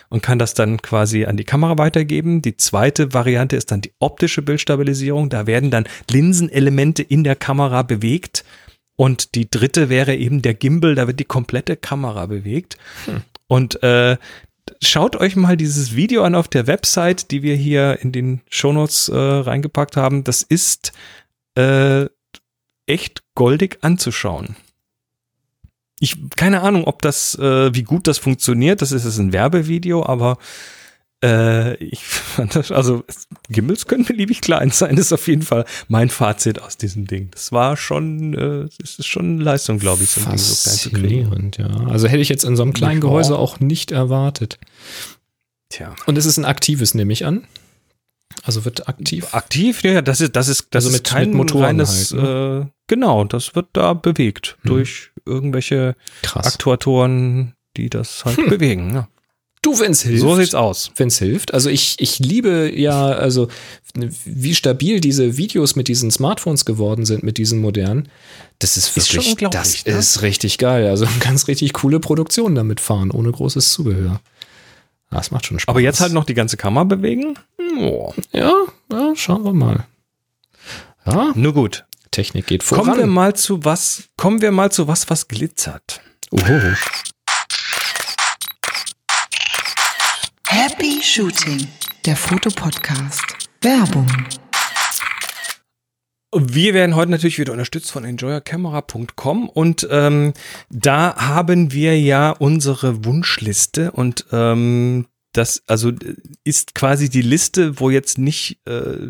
und 0.09 0.21
kann 0.21 0.39
das 0.39 0.53
dann 0.53 0.81
quasi 0.81 1.25
an 1.25 1.37
die 1.37 1.45
Kamera 1.45 1.77
weitergeben. 1.77 2.41
Die 2.41 2.57
zweite 2.57 3.13
Variante 3.13 3.55
ist 3.55 3.71
dann 3.71 3.81
die 3.81 3.93
optische 3.99 4.41
Bildstabilisierung. 4.41 5.29
Da 5.29 5.47
werden 5.47 5.71
dann 5.71 5.87
Linsenelemente 6.09 7.03
in 7.03 7.23
der 7.23 7.35
Kamera 7.35 7.83
bewegt. 7.83 8.43
Und 8.95 9.35
die 9.35 9.49
dritte 9.49 9.87
wäre 9.87 10.15
eben 10.15 10.41
der 10.41 10.53
Gimbal, 10.53 10.95
da 10.95 11.07
wird 11.07 11.21
die 11.21 11.25
komplette 11.25 11.77
Kamera 11.77 12.25
bewegt. 12.25 12.77
Und 13.47 13.81
äh, 13.81 14.17
schaut 14.81 15.15
euch 15.15 15.37
mal 15.37 15.55
dieses 15.55 15.95
Video 15.95 16.23
an 16.23 16.35
auf 16.35 16.49
der 16.49 16.67
Website, 16.67 17.31
die 17.31 17.41
wir 17.41 17.55
hier 17.55 17.99
in 18.01 18.11
den 18.11 18.41
Shownotes 18.49 19.07
äh, 19.07 19.15
reingepackt 19.17 19.95
haben. 19.95 20.25
Das 20.25 20.41
ist 20.41 20.91
äh, 21.55 22.07
echt 22.87 23.23
goldig 23.35 23.77
anzuschauen. 23.81 24.57
Ich 25.99 26.17
keine 26.35 26.61
Ahnung, 26.61 26.85
ob 26.85 27.01
das, 27.01 27.35
äh, 27.39 27.73
wie 27.73 27.83
gut 27.83 28.07
das 28.07 28.17
funktioniert. 28.17 28.81
Das 28.81 28.91
ist 28.91 29.05
jetzt 29.05 29.17
ein 29.17 29.33
Werbevideo, 29.33 30.05
aber 30.05 30.37
äh, 31.23 31.75
ich 31.83 32.03
fand 32.05 32.55
das, 32.55 32.71
also 32.71 33.03
Gimmels 33.49 33.87
können 33.87 34.05
beliebig 34.05 34.39
klein 34.41 34.71
sein. 34.71 34.95
Ist 34.97 35.11
auf 35.11 35.27
jeden 35.27 35.41
Fall 35.41 35.65
mein 35.89 36.09
Fazit 36.09 36.61
aus 36.61 36.77
diesem 36.77 37.07
Ding. 37.07 37.29
Das 37.31 37.51
war 37.51 37.75
schon, 37.75 38.33
äh, 38.33 38.69
das 38.79 38.99
ist 38.99 39.07
schon 39.07 39.25
eine 39.35 39.43
Leistung, 39.43 39.79
glaube 39.79 40.03
ich, 40.03 40.11
so 40.11 40.21
ein 40.21 40.29
Ding 40.29 40.37
so 40.37 40.63
klein 40.63 40.77
zu 40.77 40.89
kriegen. 40.91 41.51
Ja. 41.57 41.87
Also 41.89 42.07
hätte 42.07 42.21
ich 42.21 42.29
jetzt 42.29 42.45
in 42.45 42.55
so 42.55 42.63
einem 42.63 42.71
kleinen. 42.73 43.01
Gehäuse 43.01 43.37
auch 43.37 43.59
nicht 43.59 43.91
erwartet. 43.91 44.57
Tja. 45.69 45.93
Und 46.05 46.17
es 46.17 46.25
ist 46.25 46.37
ein 46.37 46.45
aktives, 46.45 46.93
nehme 46.95 47.11
ich 47.13 47.25
an. 47.25 47.45
Also 48.43 48.63
wird 48.63 48.87
aktiv. 48.87 49.33
Aktiv, 49.33 49.83
ja, 49.83 50.01
das 50.01 50.21
ist, 50.21 50.35
das 50.35 50.47
ist, 50.47 50.67
das 50.71 50.85
Also 50.85 50.95
ist 50.95 51.01
mit- 51.03 51.11
kein 51.11 51.27
mit 51.29 51.37
Motoren 51.37 51.65
reines, 51.65 52.13
halt, 52.17 52.63
äh, 52.63 52.69
genau, 52.87 53.23
das 53.25 53.55
wird 53.55 53.67
da 53.73 53.93
bewegt 53.93 54.57
Mhm. 54.63 54.69
durch 54.69 55.08
irgendwelche 55.29 55.95
Krass. 56.21 56.47
Aktuatoren, 56.47 57.53
die 57.77 57.89
das 57.89 58.25
halt 58.25 58.49
bewegen. 58.49 58.93
Ja. 58.93 59.07
Du, 59.61 59.77
wenn's 59.77 60.03
hilft. 60.03 60.21
So 60.21 60.35
sieht's 60.35 60.55
aus. 60.55 60.91
Wenn 60.95 61.09
es 61.09 61.19
hilft. 61.19 61.53
Also 61.53 61.69
ich, 61.69 61.97
ich 61.99 62.19
liebe 62.19 62.71
ja, 62.73 63.07
also 63.07 63.49
wie 63.93 64.55
stabil 64.55 65.01
diese 65.01 65.35
Videos 65.35 65.75
mit 65.75 65.89
diesen 65.89 66.11
Smartphones 66.11 66.63
geworden 66.63 67.05
sind, 67.05 67.23
mit 67.23 67.37
diesen 67.37 67.59
modernen. 67.59 68.07
Das 68.59 68.77
ist 68.77 68.95
Ist 68.95 69.13
wirklich, 69.13 69.31
unglaublich, 69.31 69.83
das 69.83 69.93
ne? 69.93 69.99
ist 69.99 70.21
richtig 70.21 70.57
geil. 70.59 70.87
Also 70.87 71.05
ganz 71.19 71.47
richtig 71.49 71.73
coole 71.73 71.99
Produktion 71.99 72.55
damit 72.55 72.79
fahren, 72.79 73.11
ohne 73.11 73.31
großes 73.31 73.73
Zubehör. 73.73 74.21
Das 75.11 75.31
macht 75.31 75.45
schon 75.45 75.59
Spaß. 75.59 75.71
Aber 75.73 75.81
jetzt 75.81 75.99
halt 75.99 76.13
noch 76.13 76.25
die 76.25 76.35
ganze 76.35 76.55
Kamera 76.55 76.85
bewegen? 76.85 77.37
Oh. 77.79 78.13
Ja, 78.31 78.53
ja, 78.91 79.13
schauen 79.15 79.43
wir 79.43 79.53
mal. 79.53 79.85
Ja, 81.05 81.31
Nur 81.35 81.53
gut. 81.53 81.85
Technik 82.11 82.47
geht 82.47 82.63
voran. 82.63 82.85
Kommen 82.85 82.97
wir 82.97 83.07
mal 83.07 83.35
zu 83.35 83.63
was, 83.65 84.09
kommen 84.17 84.41
wir 84.41 84.51
mal 84.51 84.71
zu 84.71 84.87
was, 84.87 85.09
was 85.09 85.27
glitzert. 85.27 86.01
Oho. 86.31 86.59
Happy 90.47 91.01
Shooting, 91.01 91.67
der 92.05 92.15
Fotopodcast. 92.15 93.49
Werbung. 93.61 94.07
Wir 96.35 96.73
werden 96.75 96.95
heute 96.95 97.11
natürlich 97.11 97.39
wieder 97.39 97.53
unterstützt 97.53 97.91
von 97.91 98.05
enjoyercamera.com 98.05 99.49
und 99.49 99.87
ähm, 99.89 100.33
da 100.69 101.15
haben 101.15 101.71
wir 101.71 101.99
ja 101.99 102.31
unsere 102.31 103.03
Wunschliste 103.03 103.91
und 103.91 104.25
ähm, 104.31 105.07
das 105.33 105.63
also 105.67 105.89
äh, 105.89 106.15
ist 106.43 106.75
quasi 106.75 107.09
die 107.09 107.21
Liste, 107.21 107.79
wo 107.79 107.89
jetzt 107.89 108.17
nicht 108.17 108.59
äh, 108.67 109.09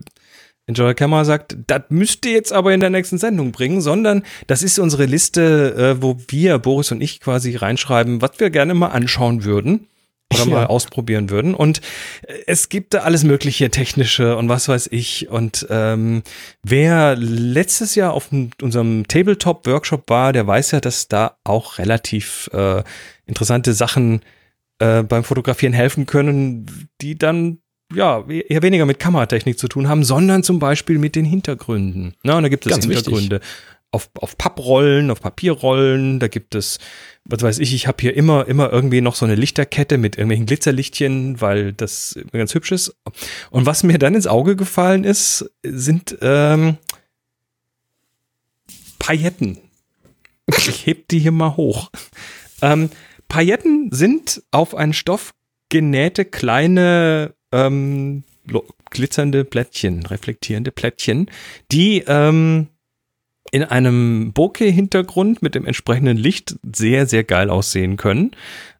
Enjoyer 0.70 0.94
Camera 0.94 1.26
sagt, 1.26 1.58
das 1.68 1.82
müsst 1.90 2.26
ihr 2.26 2.32
jetzt 2.34 2.54
aber 2.54 2.74
in 2.74 2.80
der 2.80 2.91
nächsten 2.91 3.18
Sendung 3.18 3.52
bringen, 3.52 3.82
sondern 3.82 4.24
das 4.48 4.62
ist 4.62 4.78
unsere 4.78 5.06
Liste, 5.06 5.98
äh, 5.98 6.02
wo 6.02 6.18
wir, 6.28 6.60
Boris 6.60 6.91
und 6.91 7.02
ich, 7.02 7.20
quasi 7.20 7.56
reinschreiben, 7.56 8.22
was 8.22 8.40
wir 8.40 8.52
gerne 8.52 8.76
mal 8.76 8.90
anschauen 8.90 9.44
würden 9.44 9.88
oder 10.32 10.44
Ja. 10.46 10.50
mal 10.52 10.66
ausprobieren 10.68 11.32
würden. 11.32 11.56
Und 11.56 11.82
äh, 12.28 12.34
es 12.46 12.70
gibt 12.70 12.94
da 12.94 13.00
alles 13.00 13.24
mögliche 13.24 13.72
technische 13.72 14.38
und 14.38 14.48
was 14.48 14.68
weiß 14.70 14.90
ich. 14.91 15.28
Und 15.30 15.66
ähm, 15.72 16.22
wer 16.62 17.16
letztes 17.16 17.96
Jahr 17.96 18.14
auf 18.14 18.30
unserem 18.62 19.08
Tabletop-Workshop 19.08 20.08
war, 20.08 20.34
der 20.34 20.46
weiß 20.46 20.72
ja, 20.72 20.80
dass 20.82 21.08
da 21.08 21.38
auch 21.44 21.80
relativ 21.80 22.48
äh, 22.54 22.84
interessante 23.26 23.74
Sachen 23.74 24.22
äh, 24.78 25.02
beim 25.02 25.24
Fotografieren 25.24 25.74
helfen 25.74 26.06
können, 26.06 26.90
die 27.02 27.18
dann 27.18 27.58
ja 27.94 28.26
eher 28.28 28.61
weniger 28.61 28.86
mit 28.86 28.99
Kameratechnik 28.99 29.57
zu 29.57 29.68
tun 29.68 29.88
haben, 29.88 30.03
sondern 30.03 30.44
zum 30.44 30.60
Beispiel 30.60 30.99
mit 30.99 31.16
den 31.16 31.26
Hintergründen. 31.26 32.16
Na, 32.24 32.38
und 32.38 32.44
da 32.44 32.49
gibt 32.49 32.66
es 32.66 32.72
Ganz 32.72 32.88
wichtig. 32.88 33.06
Hintergründe 33.06 33.41
auf, 33.91 34.10
auf 34.16 34.38
Papprollen, 34.38 35.10
auf 35.11 35.22
Papierrollen, 35.22 36.20
da 36.20 36.28
gibt 36.28 36.56
es, 36.56 36.80
was 37.26 37.41
weiß 37.41 37.60
ich, 37.60 37.74
ich 37.74 37.88
habe 37.88 37.98
hier 38.02 38.16
immer, 38.16 38.48
immer 38.48 38.72
irgendwie 38.72 39.02
noch 39.02 39.16
so 39.16 39.26
eine 39.26 39.36
Lichterkette 39.36 39.98
mit 39.98 40.16
irgendwelchen 40.18 40.45
Glitzerlichtchen, 40.45 41.41
weil 41.41 41.74
das 41.74 42.18
ganz 42.32 42.53
hübsch 42.53 42.72
ist. 42.72 42.95
Und 43.49 43.66
was 43.66 43.84
mir 43.84 43.98
dann 43.98 44.16
ins 44.16 44.28
Auge 44.28 44.56
gefallen 44.56 45.03
ist, 45.03 45.49
sind 45.64 46.18
ähm, 46.22 46.78
Pailletten. 48.99 49.57
Ich 50.56 50.86
heb 50.86 51.07
die 51.07 51.20
hier 51.20 51.32
mal 51.32 51.56
hoch. 51.56 51.90
Ähm, 52.61 52.90
Pailletten 53.28 53.91
sind 53.91 54.44
auf 54.52 54.76
einen 54.76 54.94
Stoff 54.94 55.34
genähte 55.70 56.26
kleine 56.26 57.36
ähm, 57.51 58.23
glitzernde 58.89 59.45
Plättchen, 59.45 60.05
reflektierende 60.05 60.71
Plättchen, 60.71 61.30
die 61.71 62.03
ähm, 62.07 62.67
in 63.51 63.63
einem 63.63 64.31
Bokeh-Hintergrund 64.34 65.41
mit 65.41 65.55
dem 65.55 65.65
entsprechenden 65.65 66.17
Licht 66.17 66.57
sehr, 66.76 67.05
sehr 67.05 67.23
geil 67.23 67.49
aussehen 67.49 67.97
können. 67.97 68.31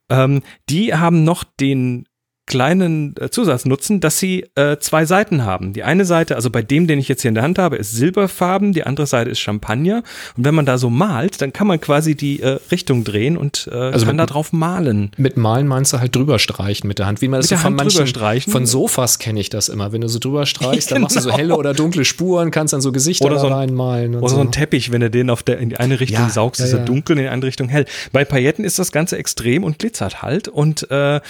Ähm, 0.10 0.42
die 0.70 0.94
haben 0.94 1.24
noch 1.24 1.44
den 1.44 2.06
kleinen 2.50 3.16
äh, 3.18 3.30
Zusatznutzen, 3.30 4.02
dass 4.02 4.20
sie 4.20 4.46
äh, 4.56 4.76
zwei 4.80 5.06
Seiten 5.06 5.46
haben. 5.46 5.72
Die 5.72 5.84
eine 5.84 6.04
Seite, 6.04 6.36
also 6.36 6.50
bei 6.50 6.62
dem, 6.62 6.86
den 6.88 7.00
ich 7.00 7.08
jetzt 7.08 7.22
hier 7.22 7.30
in 7.30 7.36
der 7.36 7.44
Hand 7.44 7.58
habe, 7.58 7.78
ist 7.78 7.94
silberfarben, 7.94 8.74
die 8.74 8.84
andere 8.84 9.08
Seite 9.08 9.30
ist 9.30 9.40
Champagner. 9.40 10.04
Und 10.36 10.44
wenn 10.44 10.54
man 10.54 10.66
da 10.66 10.78
so 10.78 10.90
malt, 10.90 11.42
dann 11.42 11.54
kann 11.54 11.68
man 11.68 11.80
quasi 11.80 12.16
die 12.16 12.42
äh, 12.42 12.60
Richtung 12.72 13.06
drehen 13.06 13.38
und 13.38 13.70
äh, 13.72 13.76
Also 13.76 14.06
kann 14.06 14.18
mit- 14.18 14.22
da 14.22 14.26
drauf 14.26 14.52
malen. 14.52 15.12
Mit 15.16 15.38
Malen 15.38 15.68
meinst 15.68 15.94
du 15.94 16.00
halt 16.00 16.14
drüber 16.14 16.40
streichen 16.40 16.88
mit 16.90 17.00
der 17.00 17.06
Hand. 17.06 17.22
Wie 17.22 17.30
man 17.30 17.40
das 17.40 17.50
so 17.50 17.56
von 17.56 17.78
Hand 17.80 17.96
manchen, 17.96 18.52
von 18.52 18.66
Sofas 18.66 19.20
kenne 19.20 19.40
ich 19.40 19.50
das 19.50 19.70
immer. 19.70 19.94
Wenn 19.94 20.02
du 20.02 20.10
so 20.10 20.20
drüber 20.20 20.46
streichst, 20.46 20.92
dann 20.92 21.02
machst 21.02 21.16
du 21.16 21.22
so 21.22 21.30
Genau. 21.30 21.38
helle 21.38 21.56
oder 21.58 21.74
dunkle 21.74 22.04
Spuren, 22.04 22.50
kannst 22.52 22.74
dann 22.74 22.82
so 22.82 22.92
Gesichter 22.92 23.26
Oder 23.26 23.40
so 23.40 23.48
ein- 23.48 23.54
reinmalen. 23.54 24.16
Oder 24.16 24.28
so. 24.28 24.36
so 24.36 24.42
ein 24.42 24.52
Teppich, 24.52 24.92
wenn 24.92 25.02
du 25.02 25.10
den 25.12 25.30
auf 25.30 25.44
der, 25.44 25.60
in 25.60 25.70
die 25.70 25.78
eine 25.78 26.00
Richtung 26.00 26.20
Ja, 26.24 26.30
saugst, 26.30 26.60
ja, 26.60 26.66
ist 26.66 26.74
er 26.74 26.80
ja. 26.80 26.86
dunkel, 26.86 27.18
in 27.18 27.24
die 27.24 27.30
andere 27.30 27.48
Richtung 27.50 27.70
hell. 27.70 27.86
Bei 28.12 28.26
Pailletten 28.26 28.66
ist 28.66 28.80
das 28.80 28.92
Ganze 28.92 29.18
extrem 29.18 29.64
und 29.64 29.78
glitzert 29.78 30.24
halt. 30.24 30.48
Und 30.48 30.90
äh, 30.90 31.22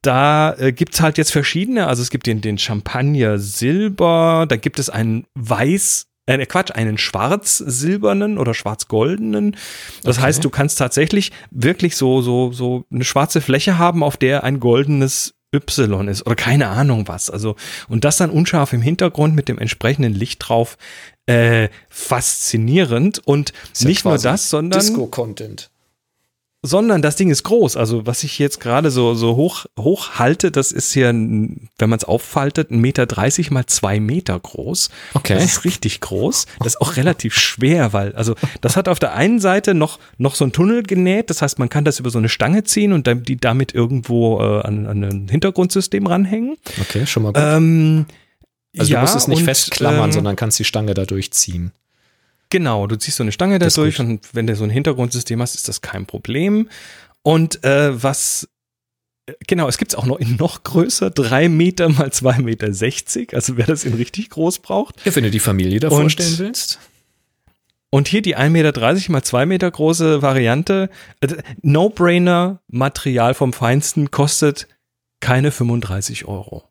da 0.00 0.50
äh, 0.62 0.72
gibt's 0.72 1.00
halt 1.00 1.18
jetzt 1.18 1.32
verschiedene, 1.32 1.86
also 1.86 2.02
es 2.02 2.10
gibt 2.10 2.26
den, 2.26 2.40
den 2.40 2.56
Champagner 2.58 3.38
Silber, 3.38 4.46
da 4.48 4.56
gibt 4.56 4.78
es 4.78 4.88
einen 4.90 5.26
Weiß, 5.34 6.06
äh, 6.26 6.46
Quatsch, 6.46 6.70
einen 6.70 6.98
schwarz-silbernen 6.98 8.38
oder 8.38 8.54
schwarz-goldenen. 8.54 9.56
Das 10.04 10.18
Okay. 10.18 10.26
heißt, 10.26 10.44
du 10.44 10.50
kannst 10.50 10.78
tatsächlich 10.78 11.32
wirklich 11.50 11.96
so, 11.96 12.22
so, 12.22 12.52
so 12.52 12.84
eine 12.92 13.04
schwarze 13.04 13.40
Fläche 13.40 13.76
haben, 13.78 14.02
auf 14.04 14.16
der 14.16 14.44
ein 14.44 14.60
goldenes 14.60 15.34
Y 15.54 16.08
ist 16.08 16.24
oder 16.24 16.36
keine 16.36 16.68
Ahnung 16.68 17.08
was. 17.08 17.28
Also, 17.28 17.56
und 17.88 18.04
das 18.04 18.16
dann 18.16 18.30
unscharf 18.30 18.72
im 18.72 18.80
Hintergrund 18.82 19.34
mit 19.34 19.48
dem 19.48 19.58
entsprechenden 19.58 20.14
Licht 20.14 20.48
drauf. 20.48 20.78
Äh, 21.26 21.68
faszinierend 21.88 23.20
und 23.24 23.52
nicht 23.80 24.04
nur 24.04 24.18
das, 24.18 24.50
sondern 24.50 24.80
Disco-Content. 24.80 25.70
Sondern 26.62 27.02
das 27.02 27.16
Ding 27.16 27.28
ist 27.28 27.42
groß. 27.42 27.76
Also 27.76 28.06
was 28.06 28.22
ich 28.22 28.38
jetzt 28.38 28.60
gerade 28.60 28.92
so, 28.92 29.14
so 29.14 29.34
hoch, 29.34 29.66
hoch 29.78 30.10
halte, 30.20 30.52
das 30.52 30.70
ist 30.70 30.92
hier, 30.92 31.08
wenn 31.08 31.68
man 31.78 31.98
es 31.98 32.04
auffaltet, 32.04 32.70
ein 32.70 32.80
Meter 32.80 33.06
dreißig 33.06 33.50
mal 33.50 33.66
zwei 33.66 33.98
Meter 33.98 34.38
groß. 34.38 34.88
Okay. 35.14 35.34
Das 35.34 35.44
ist 35.44 35.64
richtig 35.64 36.00
groß. 36.00 36.46
Das 36.60 36.74
ist 36.74 36.80
auch 36.80 36.96
relativ 36.96 37.34
schwer, 37.34 37.92
weil, 37.92 38.14
also 38.14 38.36
das 38.60 38.76
hat 38.76 38.86
auf 38.86 39.00
der 39.00 39.14
einen 39.14 39.40
Seite 39.40 39.74
noch, 39.74 39.98
noch 40.18 40.36
so 40.36 40.44
ein 40.44 40.52
Tunnel 40.52 40.84
genäht. 40.84 41.30
Das 41.30 41.42
heißt, 41.42 41.58
man 41.58 41.68
kann 41.68 41.84
das 41.84 41.98
über 41.98 42.10
so 42.10 42.18
eine 42.18 42.28
Stange 42.28 42.62
ziehen 42.62 42.92
und 42.92 43.08
dann 43.08 43.24
die 43.24 43.36
damit 43.36 43.74
irgendwo 43.74 44.38
äh, 44.40 44.62
an, 44.62 44.86
an 44.86 45.02
ein 45.02 45.28
Hintergrundsystem 45.28 46.06
ranhängen. 46.06 46.56
Okay, 46.80 47.06
schon 47.06 47.24
mal 47.24 47.32
gut. 47.32 47.42
Ähm, 47.44 48.06
also 48.78 48.92
ja, 48.92 49.00
du 49.00 49.02
musst 49.02 49.16
es 49.16 49.26
nicht 49.26 49.40
und, 49.40 49.44
festklammern, 49.46 50.10
ähm, 50.10 50.12
sondern 50.12 50.36
kannst 50.36 50.58
die 50.60 50.64
Stange 50.64 50.94
da 50.94 51.04
durchziehen. 51.04 51.72
Genau, 52.52 52.86
du 52.86 52.96
ziehst 52.96 53.16
so 53.16 53.22
eine 53.22 53.32
Stange 53.32 53.58
da 53.58 53.68
durch 53.68 53.98
und 53.98 54.34
wenn 54.34 54.46
du 54.46 54.54
so 54.54 54.64
ein 54.64 54.68
Hintergrundsystem 54.68 55.40
hast, 55.40 55.54
ist 55.54 55.68
das 55.68 55.80
kein 55.80 56.04
Problem. 56.04 56.68
Und 57.22 57.64
äh, 57.64 58.02
was 58.02 58.46
Genau, 59.46 59.68
es 59.68 59.78
gibt 59.78 59.92
es 59.92 59.98
auch 59.98 60.04
noch 60.04 60.18
in 60.18 60.36
noch 60.36 60.62
größer, 60.62 61.08
drei 61.08 61.48
Meter 61.48 61.88
mal 61.88 62.12
zwei 62.12 62.40
Meter, 62.40 62.74
sechzig. 62.74 63.32
also 63.32 63.56
wer 63.56 63.64
das 63.64 63.84
in 63.84 63.94
richtig 63.94 64.28
groß 64.28 64.58
braucht. 64.58 64.96
Ja, 65.06 65.16
wenn 65.16 65.24
du 65.24 65.30
die 65.30 65.38
Familie 65.38 65.80
da 65.80 65.88
vorstellen 65.88 66.34
willst. 66.38 66.78
Und 67.88 68.06
hier 68.06 68.20
die 68.20 68.36
1,30 68.36 68.50
Meter 68.50 69.12
mal 69.12 69.22
zwei 69.22 69.46
Meter 69.46 69.70
große 69.70 70.20
Variante, 70.20 70.90
äh, 71.20 71.28
No-Brainer, 71.62 72.60
Material 72.68 73.32
vom 73.32 73.54
Feinsten, 73.54 74.10
kostet 74.10 74.68
keine 75.20 75.52
35 75.52 76.26
Euro. 76.26 76.64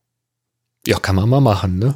Ja, 0.86 1.00
kann 1.00 1.16
man 1.16 1.28
mal 1.28 1.42
machen, 1.42 1.80
ne? 1.80 1.96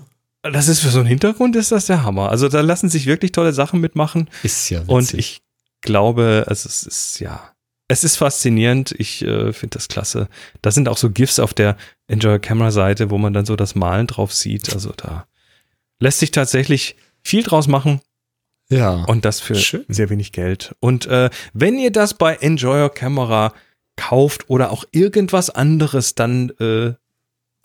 Das 0.52 0.68
ist 0.68 0.80
für 0.80 0.90
so 0.90 1.00
einen 1.00 1.08
Hintergrund 1.08 1.56
ist 1.56 1.72
das 1.72 1.88
der 1.88 2.04
Hammer. 2.04 2.30
Also 2.30 2.50
da 2.50 2.62
lassen 2.62 2.90
sich 2.90 3.06
wirklich 3.06 3.32
tolle 3.32 3.54
Sachen 3.54 3.82
mitmachen. 3.82 4.30
Ist 4.44 4.70
ja 4.70 4.80
witzig. 4.82 4.90
Und 4.90 5.14
ich 5.16 5.42
glaube, 5.82 6.46
also 6.48 6.70
es 6.70 6.84
ist 6.84 7.20
ja, 7.20 7.52
es 7.88 8.04
ist 8.04 8.18
faszinierend. 8.18 8.94
Ich 8.98 9.24
äh, 9.24 9.54
finde 9.54 9.78
das 9.78 9.88
klasse. 9.88 10.28
Da 10.62 10.72
sind 10.72 10.88
auch 10.88 10.98
so 10.98 11.10
GIFs 11.10 11.40
auf 11.40 11.54
der 11.54 11.78
Enjoy 12.08 12.40
Camera 12.40 12.72
Seite, 12.72 13.10
wo 13.10 13.18
man 13.18 13.34
dann 13.34 13.46
so 13.46 13.56
das 13.56 13.76
Malen 13.76 14.08
drauf 14.08 14.34
sieht. 14.34 14.74
Also 14.74 14.94
da 14.96 15.26
lässt 16.00 16.20
sich 16.20 16.32
tatsächlich 16.32 16.96
viel 17.24 17.44
draus 17.44 17.68
machen 17.68 18.02
ja. 18.70 19.04
und 19.06 19.26
das 19.26 19.40
für 19.40 19.56
Schön. 19.56 19.86
sehr 19.88 20.10
wenig 20.10 20.32
Geld. 20.32 20.76
Und 20.80 21.08
äh, 21.08 21.30
wenn 21.54 21.78
ihr 21.80 21.92
das 21.92 22.14
bei 22.14 22.36
Enjoy 22.36 22.84
Your 22.84 22.94
Camera 22.94 23.54
kauft 23.96 24.50
oder 24.50 24.72
auch 24.72 24.84
irgendwas 24.92 25.50
anderes, 25.50 26.16
dann 26.16 26.50
äh, 26.60 26.94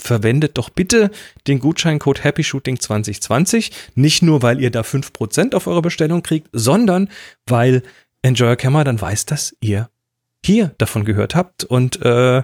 verwendet 0.01 0.59
doch 0.59 0.71
bitte 0.71 1.11
den 1.47 1.59
Gutscheincode 1.59 2.25
Happy 2.25 2.45
Shooting 2.45 2.81
2020. 2.81 3.71
Nicht 3.95 4.23
nur, 4.23 4.43
weil 4.43 4.61
ihr 4.61 4.71
da 4.71 4.81
5% 4.81 5.55
auf 5.55 5.67
eure 5.67 5.83
Bestellung 5.83 6.23
kriegt, 6.23 6.49
sondern 6.53 7.09
weil 7.47 7.83
Enjoy 8.23 8.49
Your 8.49 8.57
Camera 8.57 8.85
dann 8.85 9.01
weiß, 9.01 9.27
dass 9.27 9.57
ihr 9.61 9.89
hier 10.45 10.75
davon 10.79 11.05
gehört 11.05 11.35
habt. 11.35 11.65
Und 11.65 12.03
äh, 12.03 12.43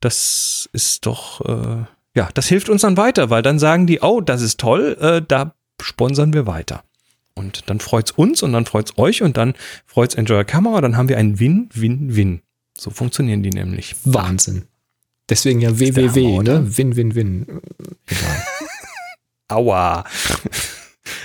das 0.00 0.68
ist 0.72 1.06
doch, 1.06 1.40
äh, 1.42 1.84
ja, 2.14 2.28
das 2.34 2.48
hilft 2.48 2.68
uns 2.68 2.82
dann 2.82 2.96
weiter, 2.96 3.30
weil 3.30 3.42
dann 3.42 3.58
sagen 3.58 3.86
die, 3.86 4.00
oh, 4.00 4.20
das 4.20 4.42
ist 4.42 4.60
toll, 4.60 4.96
äh, 5.00 5.22
da 5.26 5.54
sponsern 5.80 6.32
wir 6.32 6.46
weiter. 6.46 6.84
Und 7.34 7.70
dann 7.70 7.80
freut's 7.80 8.10
uns 8.10 8.42
und 8.42 8.52
dann 8.52 8.66
freut's 8.66 8.98
euch 8.98 9.22
und 9.22 9.36
dann 9.36 9.54
freut's 9.86 10.14
Enjoy 10.14 10.38
Your 10.38 10.44
Camera, 10.44 10.80
dann 10.80 10.96
haben 10.96 11.08
wir 11.08 11.18
einen 11.18 11.40
Win-Win-Win. 11.40 12.42
So 12.76 12.90
funktionieren 12.90 13.42
die 13.42 13.50
nämlich. 13.50 13.96
Wahnsinn. 14.04 14.66
Deswegen 15.28 15.60
ja 15.60 15.78
WWW, 15.78 16.38
Hammer, 16.38 16.42
ne? 16.42 16.76
Win, 16.78 16.96
win, 16.96 17.14
win. 17.14 17.60
Egal. 18.06 18.42
Aua. 19.48 20.04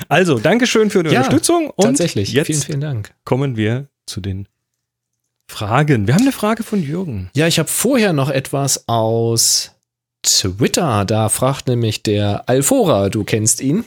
Also, 0.09 0.37
Dankeschön 0.39 0.89
für 0.89 1.03
die 1.03 1.09
Ja, 1.11 1.21
Unterstützung 1.21 1.69
und 1.71 1.85
Tatsächlich. 1.85 2.31
jetzt 2.33 2.47
Vielen, 2.47 2.61
vielen 2.61 2.81
Dank. 2.81 3.13
kommen 3.25 3.55
wir 3.57 3.87
zu 4.05 4.21
den 4.21 4.47
Fragen. 5.49 6.07
Wir 6.07 6.13
haben 6.13 6.21
eine 6.23 6.31
Frage 6.31 6.63
von 6.63 6.81
Jürgen. 6.81 7.29
Ja, 7.35 7.47
ich 7.47 7.57
habe 7.59 7.69
vorher 7.69 8.13
noch 8.13 8.29
etwas 8.29 8.87
aus 8.87 9.71
Twitter. 10.23 11.05
Da 11.05 11.29
fragt 11.29 11.67
nämlich 11.67 12.03
der 12.03 12.47
Alfora, 12.49 13.09
du 13.09 13.23
kennst 13.23 13.61
ihn. 13.61 13.85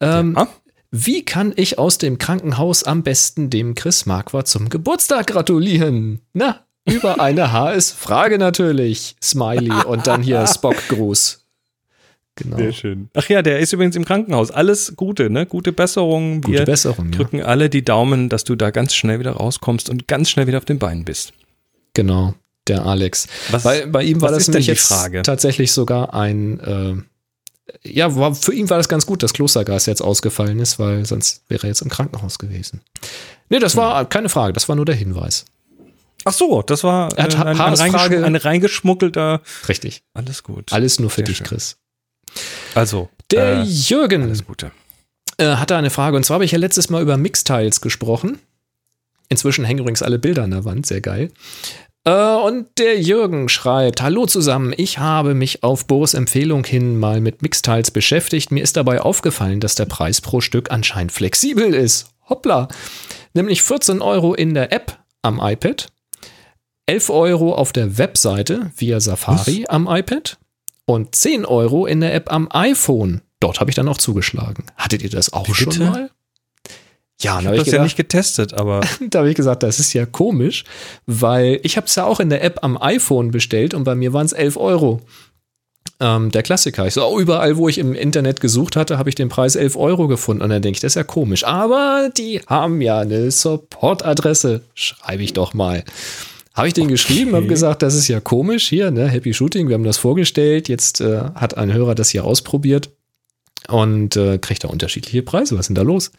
Ähm, 0.00 0.34
Ja. 0.36 0.48
Wie 0.92 1.24
kann 1.24 1.52
ich 1.54 1.78
aus 1.78 1.98
dem 1.98 2.18
Krankenhaus 2.18 2.82
am 2.82 3.04
besten 3.04 3.48
dem 3.48 3.76
Chris 3.76 4.06
Marquardt 4.06 4.48
zum 4.48 4.68
Geburtstag 4.70 5.28
gratulieren? 5.28 6.20
Na, 6.32 6.66
über 6.90 7.20
eine 7.20 7.52
HS-Frage 7.52 8.38
natürlich. 8.38 9.16
Smiley 9.22 9.70
und 9.86 10.06
dann 10.06 10.22
hier 10.22 10.46
Spock-Gruß. 10.46 11.38
Genau. 12.36 12.56
Sehr 12.56 12.72
schön. 12.72 13.10
Ach 13.14 13.28
ja, 13.28 13.42
der 13.42 13.58
ist 13.58 13.72
übrigens 13.72 13.96
im 13.96 14.04
Krankenhaus. 14.04 14.50
Alles 14.50 14.94
Gute, 14.96 15.28
ne? 15.30 15.44
Gute 15.46 15.72
Besserung. 15.72 16.40
Gute 16.40 16.58
Wir 16.60 16.64
Besserung, 16.64 17.06
ja. 17.10 17.16
drücken 17.18 17.42
alle 17.42 17.68
die 17.68 17.84
Daumen, 17.84 18.28
dass 18.28 18.44
du 18.44 18.56
da 18.56 18.70
ganz 18.70 18.94
schnell 18.94 19.18
wieder 19.18 19.32
rauskommst 19.32 19.90
und 19.90 20.08
ganz 20.08 20.30
schnell 20.30 20.46
wieder 20.46 20.58
auf 20.58 20.64
den 20.64 20.78
Beinen 20.78 21.04
bist. 21.04 21.32
Genau, 21.92 22.34
der 22.66 22.86
Alex. 22.86 23.26
Was, 23.50 23.64
Bei, 23.64 23.84
bei 23.84 24.04
ihm 24.04 24.22
war 24.22 24.30
das 24.30 24.48
nämlich 24.48 24.68
jetzt 24.68 24.86
Frage? 24.88 25.22
tatsächlich 25.22 25.72
sogar 25.72 26.14
ein, 26.14 26.60
äh, 26.60 26.94
ja, 27.88 28.14
war, 28.16 28.34
für 28.34 28.54
ihn 28.54 28.70
war 28.70 28.78
das 28.78 28.88
ganz 28.88 29.04
gut, 29.06 29.22
dass 29.22 29.32
Klostergas 29.34 29.86
jetzt 29.86 30.00
ausgefallen 30.00 30.60
ist, 30.60 30.78
weil 30.78 31.04
sonst 31.04 31.42
wäre 31.48 31.64
er 31.64 31.68
jetzt 31.70 31.82
im 31.82 31.88
Krankenhaus 31.90 32.38
gewesen. 32.38 32.80
Nee, 33.50 33.58
das 33.58 33.74
Hm. 33.74 33.80
war 33.80 34.04
keine 34.08 34.28
Frage, 34.28 34.52
das 34.54 34.68
war 34.68 34.76
nur 34.76 34.86
der 34.86 34.94
Hinweis. 34.94 35.44
Ach 36.24 36.32
so, 36.32 36.62
das 36.62 36.84
war 36.84 37.10
äh, 37.18 37.22
ein, 37.22 37.34
ein, 37.34 37.56
reingeschm 37.56 38.24
ein 38.24 38.36
reingeschmuggelter. 38.36 39.40
Richtig. 39.68 40.02
Alles 40.14 40.42
gut. 40.42 40.72
Alles 40.72 41.00
nur 41.00 41.10
für 41.10 41.16
Sehr 41.16 41.24
dich, 41.24 41.36
schön. 41.38 41.46
Chris. 41.46 41.76
Also, 42.74 43.08
Der 43.30 43.58
äh, 43.58 43.62
Jürgen 43.62 44.22
alles 44.22 44.44
Gute. 44.46 44.70
äh, 45.38 45.56
hatte 45.56 45.76
eine 45.76 45.90
Frage, 45.90 46.16
und 46.16 46.24
zwar 46.24 46.34
habe 46.36 46.44
ich 46.44 46.52
ja 46.52 46.58
letztes 46.58 46.90
Mal 46.90 47.02
über 47.02 47.16
Mixtiles 47.16 47.80
gesprochen. 47.80 48.38
Inzwischen 49.28 49.64
hängen 49.64 49.80
übrigens 49.80 50.02
alle 50.02 50.18
Bilder 50.18 50.42
an 50.44 50.50
der 50.50 50.64
Wand, 50.64 50.86
sehr 50.86 51.00
geil. 51.00 51.30
Äh, 52.04 52.12
und 52.12 52.66
der 52.78 53.00
Jürgen 53.00 53.48
schreibt: 53.48 54.02
Hallo 54.02 54.26
zusammen, 54.26 54.72
ich 54.76 54.98
habe 54.98 55.34
mich 55.34 55.62
auf 55.62 55.86
Boris 55.86 56.14
Empfehlung 56.14 56.64
hin 56.64 56.98
mal 56.98 57.20
mit 57.20 57.42
Mixtiles 57.42 57.90
beschäftigt. 57.90 58.50
Mir 58.52 58.62
ist 58.62 58.76
dabei 58.76 59.00
aufgefallen, 59.00 59.60
dass 59.60 59.74
der 59.74 59.86
Preis 59.86 60.20
pro 60.20 60.40
Stück 60.40 60.70
anscheinend 60.70 61.12
flexibel 61.12 61.74
ist. 61.74 62.06
Hoppla! 62.28 62.68
Nämlich 63.34 63.62
14 63.62 64.02
Euro 64.02 64.34
in 64.34 64.54
der 64.54 64.72
App 64.72 64.98
am 65.22 65.40
iPad, 65.42 65.88
11 66.90 67.10
Euro 67.10 67.54
auf 67.54 67.72
der 67.72 67.98
Webseite 67.98 68.72
via 68.76 68.98
Safari 69.00 69.64
am 69.68 69.86
iPad 69.88 70.38
und 70.86 71.14
10 71.14 71.44
Euro 71.44 71.86
in 71.86 72.00
der 72.00 72.12
App 72.14 72.32
am 72.32 72.48
iPhone. 72.50 73.20
Dort 73.38 73.60
habe 73.60 73.70
ich 73.70 73.76
dann 73.76 73.86
auch 73.88 73.98
zugeschlagen. 73.98 74.64
Hattet 74.76 75.02
ihr 75.02 75.10
das 75.10 75.32
auch 75.32 75.46
Wie 75.48 75.54
schon 75.54 75.68
bitte? 75.72 75.84
mal? 75.84 76.10
Ja, 77.22 77.38
Ich 77.38 77.44
da 77.44 77.44
habe 77.44 77.46
habe 77.46 77.56
ich, 77.56 77.60
das 77.62 77.66
ja 77.66 77.70
gedacht- 77.72 77.84
nicht 77.84 77.96
getestet, 77.96 78.54
aber 78.54 78.80
da 79.10 79.20
hab 79.20 79.26
ich 79.26 79.36
gesagt, 79.36 79.62
das 79.62 79.78
ist 79.78 79.92
ja 79.92 80.04
komisch, 80.04 80.64
weil 81.06 81.60
ich 81.62 81.76
habe 81.76 81.86
es 81.86 81.94
ja 81.94 82.04
auch 82.04 82.18
in 82.18 82.28
der 82.28 82.42
App 82.42 82.58
am 82.62 82.76
iPhone 82.80 83.30
bestellt 83.30 83.72
und 83.72 83.84
bei 83.84 83.94
mir 83.94 84.12
waren 84.12 84.26
es 84.26 84.32
11 84.32 84.56
Euro. 84.56 85.00
Ähm, 86.00 86.30
der 86.32 86.42
Klassiker. 86.42 86.86
Ich 86.86 86.94
so, 86.94 87.06
oh, 87.06 87.20
überall, 87.20 87.56
wo 87.58 87.68
ich 87.68 87.76
im 87.78 87.94
Internet 87.94 88.40
gesucht 88.40 88.74
hatte, 88.74 88.96
habe 88.98 89.10
ich 89.10 89.14
den 89.14 89.28
Preis 89.28 89.54
11 89.54 89.76
Euro 89.76 90.08
gefunden. 90.08 90.42
Und 90.42 90.48
dann 90.48 90.62
denke 90.62 90.76
ich, 90.78 90.80
das 90.80 90.92
ist 90.92 90.96
ja 90.96 91.04
komisch. 91.04 91.44
Aber 91.44 92.10
die 92.16 92.40
haben 92.46 92.80
ja 92.80 93.00
eine 93.00 93.30
Support-Adresse. 93.30 94.62
Schreibe 94.74 95.22
ich 95.22 95.34
doch 95.34 95.52
mal. 95.52 95.84
Habe 96.60 96.68
ich 96.68 96.74
den 96.74 96.88
geschrieben, 96.88 97.34
habe 97.34 97.46
gesagt, 97.46 97.80
das 97.80 97.94
ist 97.94 98.06
ja 98.08 98.20
komisch 98.20 98.68
hier, 98.68 98.90
ne? 98.90 99.08
Happy 99.08 99.32
Shooting, 99.32 99.68
wir 99.68 99.74
haben 99.74 99.82
das 99.82 99.96
vorgestellt. 99.96 100.68
Jetzt 100.68 101.00
äh, 101.00 101.22
hat 101.34 101.56
ein 101.56 101.72
Hörer 101.72 101.94
das 101.94 102.10
hier 102.10 102.26
ausprobiert 102.26 102.90
und 103.68 104.14
äh, 104.16 104.36
kriegt 104.36 104.62
da 104.62 104.68
unterschiedliche 104.68 105.22
Preise. 105.22 105.54
Was 105.54 105.60
ist 105.60 105.68
denn 105.68 105.76
da 105.76 105.80
los? 105.80 106.12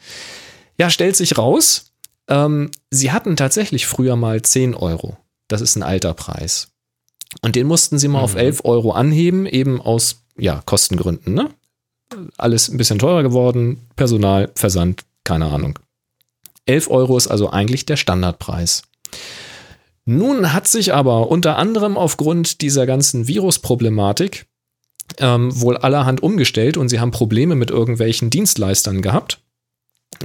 Ja, 0.79 0.89
stellt 0.89 1.15
sich 1.15 1.37
raus, 1.37 1.91
ähm, 2.27 2.71
sie 2.89 3.11
hatten 3.11 3.35
tatsächlich 3.35 3.85
früher 3.85 4.15
mal 4.15 4.41
10 4.41 4.73
Euro. 4.73 5.15
Das 5.47 5.61
ist 5.61 5.75
ein 5.75 5.83
alter 5.83 6.15
Preis. 6.15 6.69
Und 7.43 7.55
den 7.55 7.67
mussten 7.67 7.99
sie 7.99 8.07
mal 8.07 8.21
auf 8.21 8.33
11 8.33 8.61
Euro 8.65 8.93
anheben, 8.93 9.45
eben 9.45 9.79
aus 9.79 10.23
ja, 10.39 10.63
Kostengründen. 10.65 11.35
Ne? 11.35 11.51
Alles 12.39 12.67
ein 12.67 12.77
bisschen 12.77 12.97
teurer 12.97 13.21
geworden, 13.21 13.85
Personal, 13.95 14.49
Versand, 14.55 15.03
keine 15.23 15.45
Ahnung. 15.45 15.77
11 16.65 16.89
Euro 16.89 17.15
ist 17.15 17.27
also 17.27 17.51
eigentlich 17.51 17.85
der 17.85 17.97
Standardpreis. 17.97 18.81
Nun 20.11 20.51
hat 20.51 20.67
sich 20.67 20.93
aber 20.93 21.29
unter 21.29 21.57
anderem 21.57 21.97
aufgrund 21.97 22.59
dieser 22.59 22.85
ganzen 22.85 23.29
Virusproblematik 23.29 24.45
ähm, 25.19 25.57
wohl 25.61 25.77
allerhand 25.77 26.21
umgestellt 26.21 26.75
und 26.75 26.89
sie 26.89 26.99
haben 26.99 27.11
Probleme 27.11 27.55
mit 27.55 27.71
irgendwelchen 27.71 28.29
Dienstleistern 28.29 29.01
gehabt, 29.01 29.39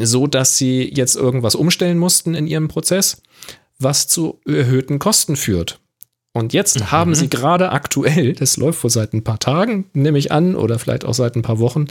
so 0.00 0.26
dass 0.26 0.58
sie 0.58 0.92
jetzt 0.92 1.14
irgendwas 1.14 1.54
umstellen 1.54 1.98
mussten 1.98 2.34
in 2.34 2.48
ihrem 2.48 2.66
Prozess, 2.66 3.22
was 3.78 4.08
zu 4.08 4.40
erhöhten 4.44 4.98
Kosten 4.98 5.36
führt. 5.36 5.78
Und 6.32 6.52
jetzt 6.52 6.90
haben 6.90 7.14
sie 7.14 7.30
gerade 7.30 7.70
aktuell, 7.70 8.32
das 8.32 8.56
läuft 8.56 8.82
wohl 8.82 8.90
seit 8.90 9.14
ein 9.14 9.22
paar 9.22 9.38
Tagen, 9.38 9.88
nehme 9.92 10.18
ich 10.18 10.32
an, 10.32 10.56
oder 10.56 10.80
vielleicht 10.80 11.04
auch 11.04 11.14
seit 11.14 11.36
ein 11.36 11.42
paar 11.42 11.60
Wochen, 11.60 11.86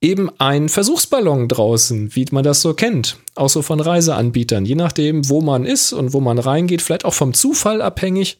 eben 0.00 0.30
einen 0.38 0.68
Versuchsballon 0.68 1.48
draußen, 1.48 2.14
wie 2.14 2.26
man 2.30 2.44
das 2.44 2.62
so 2.62 2.74
kennt, 2.74 3.16
auch 3.34 3.48
so 3.48 3.62
von 3.62 3.80
Reiseanbietern. 3.80 4.64
Je 4.64 4.74
nachdem, 4.74 5.28
wo 5.28 5.40
man 5.40 5.64
ist 5.64 5.92
und 5.92 6.12
wo 6.12 6.20
man 6.20 6.38
reingeht, 6.38 6.82
vielleicht 6.82 7.04
auch 7.04 7.14
vom 7.14 7.34
Zufall 7.34 7.80
abhängig, 7.80 8.38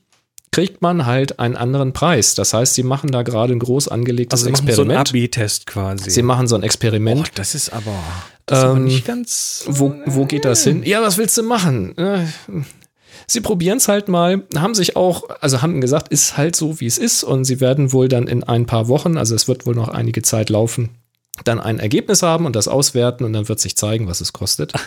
kriegt 0.53 0.81
man 0.81 1.07
halt 1.07 1.39
einen 1.39 1.57
anderen 1.57 1.93
Preis. 1.93 2.35
Das 2.35 2.55
heißt, 2.55 2.75
sie 2.75 2.83
machen 2.83 3.11
da 3.11 3.23
gerade 3.23 3.53
ein 3.53 3.59
groß 3.59 3.89
angelegtes 3.89 4.45
also 4.45 4.55
sie 4.57 4.63
machen 4.63 4.75
so 4.75 4.83
ein 4.83 4.91
Experiment. 4.91 5.15
AB-Test 5.15 5.67
quasi. 5.67 6.11
sie 6.11 6.23
machen 6.23 6.47
so 6.47 6.55
ein 6.57 6.63
Experiment. 6.63 7.21
Och, 7.21 7.29
das 7.35 7.55
ist 7.55 7.71
aber, 7.71 7.93
das 8.47 8.59
ist 8.61 8.65
aber 8.65 8.77
Ähm, 8.77 8.85
nicht 8.85 9.05
ganz. 9.05 9.65
Wo, 9.67 9.95
wo 10.07 10.25
geht 10.25 10.45
das 10.45 10.63
hin? 10.65 10.83
Ja, 10.85 11.03
was 11.03 11.19
willst 11.19 11.37
du 11.37 11.43
machen? 11.43 11.97
Äh, 11.99 12.27
Sie 13.29 13.41
probieren 13.41 13.79
es 13.79 13.89
halt 13.89 14.09
mal, 14.09 14.45
haben 14.57 14.75
sich 14.75 14.95
auch, 14.95 15.25
also 15.41 15.61
haben 15.61 15.81
gesagt, 15.81 16.09
ist 16.09 16.37
halt 16.37 16.55
so, 16.55 16.79
wie 16.81 16.87
es 16.87 16.97
ist 16.97 17.25
und 17.25 17.45
sie 17.45 17.61
werden 17.61 17.93
wohl 17.93 18.09
dann 18.09 18.29
in 18.29 18.45
ein 18.45 18.67
paar 18.67 18.87
Wochen, 18.87 19.17
also 19.17 19.35
es 19.35 19.49
wird 19.49 19.67
wohl 19.67 19.75
noch 19.75 19.89
einige 19.89 20.23
Zeit 20.23 20.49
laufen, 20.49 20.91
dann 21.45 21.61
ein 21.61 21.79
Ergebnis 21.79 22.23
haben 22.23 22.47
und 22.47 22.57
das 22.57 22.69
auswerten 22.69 23.25
und 23.25 23.33
dann 23.33 23.49
wird 23.49 23.61
sich 23.61 23.77
zeigen, 23.77 24.09
was 24.09 24.21
es 24.21 24.33
kostet. 24.33 24.73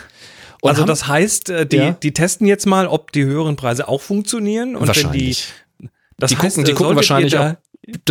Und 0.61 0.71
Also 0.71 0.81
haben- 0.81 0.87
das 0.89 1.07
heißt, 1.07 1.49
äh, 1.51 1.65
die, 1.65 1.77
Ja. 1.77 1.91
die 1.91 2.11
testen 2.11 2.45
jetzt 2.45 2.65
mal, 2.65 2.85
ob 2.85 3.13
die 3.13 3.23
höheren 3.23 3.55
Preise 3.55 3.87
auch 3.87 4.01
funktionieren. 4.01 4.75
Und 4.75 4.87
wahrscheinlich. 4.87 5.47
wenn 5.79 5.87
die, 5.87 5.91
das 6.17 6.31
die 6.31 6.35
heißt, 6.37 6.55
gucken, 6.57 6.65
die 6.65 6.73
gucken 6.73 6.95
wahrscheinlich 6.97 7.33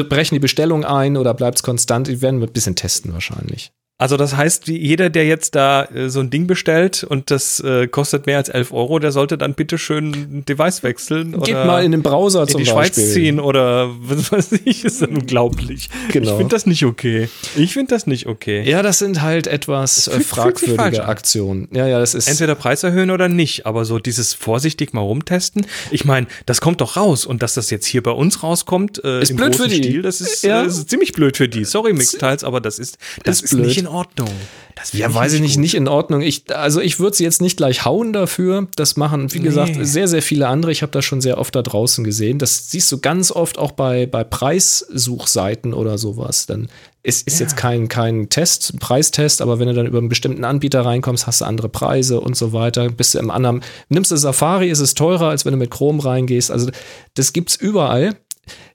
brechen 0.08 0.34
die 0.34 0.38
Bestellung 0.40 0.82
ein 0.86 1.18
oder 1.18 1.34
bleibt 1.34 1.58
es 1.58 1.62
konstant, 1.62 2.06
die 2.06 2.22
werden 2.22 2.42
ein 2.42 2.50
bisschen 2.50 2.74
testen 2.74 3.12
wahrscheinlich. 3.12 3.70
Also 4.00 4.16
das 4.16 4.36
heißt, 4.36 4.68
jeder, 4.68 5.10
der 5.10 5.26
jetzt 5.26 5.56
da 5.56 5.84
äh, 5.86 6.08
so 6.08 6.20
ein 6.20 6.30
Ding 6.30 6.46
bestellt 6.46 7.02
und 7.02 7.32
das 7.32 7.58
äh, 7.58 7.88
kostet 7.88 8.26
mehr 8.26 8.36
als 8.36 8.48
11 8.48 8.72
Euro, 8.72 9.00
der 9.00 9.10
sollte 9.10 9.36
dann 9.36 9.54
bitte 9.54 9.76
schön 9.76 10.12
ein 10.12 10.44
Device 10.44 10.84
wechseln 10.84 11.32
Geht 11.32 11.56
oder 11.56 11.64
mal 11.64 11.84
in 11.84 11.90
den 11.90 12.02
Browser 12.04 12.42
in 12.42 12.48
zum 12.48 12.62
die 12.62 12.70
Beispiel. 12.70 13.02
Schweiz 13.02 13.12
ziehen 13.14 13.40
oder 13.40 13.90
was 14.00 14.30
weiß 14.30 14.52
ich, 14.64 14.84
ist 14.84 15.02
dann 15.02 15.16
unglaublich. 15.16 15.90
Genau. 16.12 16.30
Ich 16.30 16.36
finde 16.36 16.54
das 16.54 16.64
nicht 16.66 16.84
okay. 16.84 17.28
Ich 17.56 17.72
finde 17.72 17.92
das 17.92 18.06
nicht 18.06 18.26
okay. 18.28 18.62
Ja, 18.62 18.82
das 18.82 19.00
sind 19.00 19.20
halt 19.20 19.48
etwas 19.48 20.06
äh, 20.06 20.20
fragwürdige. 20.20 21.04
Aktionen. 21.06 21.66
Ja, 21.72 21.88
ja, 21.88 21.98
das 21.98 22.14
ist. 22.14 22.28
Entweder 22.28 22.54
Preis 22.54 22.84
erhöhen 22.84 23.10
oder 23.10 23.28
nicht, 23.28 23.66
aber 23.66 23.84
so 23.84 23.98
dieses 23.98 24.32
vorsichtig 24.32 24.92
mal 24.94 25.00
rumtesten. 25.00 25.66
Ich 25.90 26.04
meine, 26.04 26.28
das 26.46 26.60
kommt 26.60 26.80
doch 26.80 26.96
raus 26.96 27.26
und 27.26 27.42
dass 27.42 27.54
das 27.54 27.70
jetzt 27.70 27.86
hier 27.86 28.04
bei 28.04 28.12
uns 28.12 28.44
rauskommt 28.44 29.02
äh, 29.02 29.22
Ist 29.22 29.30
im 29.30 29.36
blöd 29.38 29.56
großen 29.56 29.64
für 29.70 29.76
die. 29.76 29.82
Stil, 29.88 30.02
das 30.02 30.20
ist, 30.20 30.44
Ja. 30.44 30.62
äh, 30.62 30.66
ist 30.68 30.88
ziemlich 30.88 31.12
blöd 31.14 31.36
für 31.36 31.48
die. 31.48 31.64
Sorry, 31.64 31.92
Mixtiles, 31.92 32.44
aber 32.44 32.60
das 32.60 32.78
ist 32.78 32.96
das 33.24 33.40
Ist 33.40 33.52
ist, 33.54 33.58
nicht 33.58 33.78
in 33.78 33.87
Ordnung. 33.88 34.28
Das 34.76 34.92
Ja, 34.92 35.12
weiß 35.12 35.32
ich 35.32 35.40
nicht, 35.40 35.54
gut. 35.54 35.62
nicht 35.62 35.74
in 35.74 35.88
Ordnung. 35.88 36.20
Ich, 36.20 36.54
also 36.54 36.80
ich 36.80 37.00
würde 37.00 37.16
sie 37.16 37.24
jetzt 37.24 37.42
nicht 37.42 37.56
gleich 37.56 37.84
hauen 37.84 38.12
dafür. 38.12 38.68
Das 38.76 38.96
machen, 38.96 39.32
wie 39.34 39.40
gesagt, 39.40 39.74
Nee. 39.76 39.82
sehr, 39.84 40.06
sehr 40.06 40.22
viele 40.22 40.46
andere. 40.46 40.70
Ich 40.70 40.82
habe 40.82 40.92
das 40.92 41.04
schon 41.04 41.20
sehr 41.20 41.38
oft 41.38 41.54
da 41.56 41.62
draußen 41.62 42.04
gesehen. 42.04 42.38
Das 42.38 42.70
siehst 42.70 42.90
du 42.92 42.98
ganz 43.00 43.32
oft 43.32 43.58
auch 43.58 43.72
bei, 43.72 44.06
bei 44.06 44.22
Preissuchseiten 44.22 45.74
oder 45.74 45.98
sowas. 45.98 46.46
Dann 46.46 46.68
ist, 47.02 47.26
ist 47.26 47.40
jetzt 47.40 47.56
kein, 47.56 47.88
kein 47.88 48.28
Test, 48.28 48.72
ein 48.74 48.78
Preistest, 48.78 49.40
aber 49.40 49.58
wenn 49.58 49.68
du 49.68 49.74
dann 49.74 49.86
über 49.86 49.98
einen 49.98 50.08
bestimmten 50.08 50.44
Anbieter 50.44 50.82
reinkommst, 50.84 51.26
hast 51.26 51.40
du 51.40 51.44
andere 51.46 51.68
Preise 51.68 52.20
und 52.20 52.36
so 52.36 52.52
weiter. 52.52 52.88
Bist 52.90 53.14
du 53.14 53.18
im 53.18 53.30
anderen, 53.30 53.62
nimmst 53.88 54.10
du 54.10 54.16
Safari, 54.16 54.68
ist 54.68 54.80
es 54.80 54.94
teurer, 54.94 55.28
als 55.28 55.44
wenn 55.44 55.52
du 55.52 55.58
mit 55.58 55.70
Chrome 55.70 56.04
reingehst. 56.04 56.50
Also 56.50 56.70
das 57.14 57.32
gibt's 57.32 57.56
überall. 57.56 58.16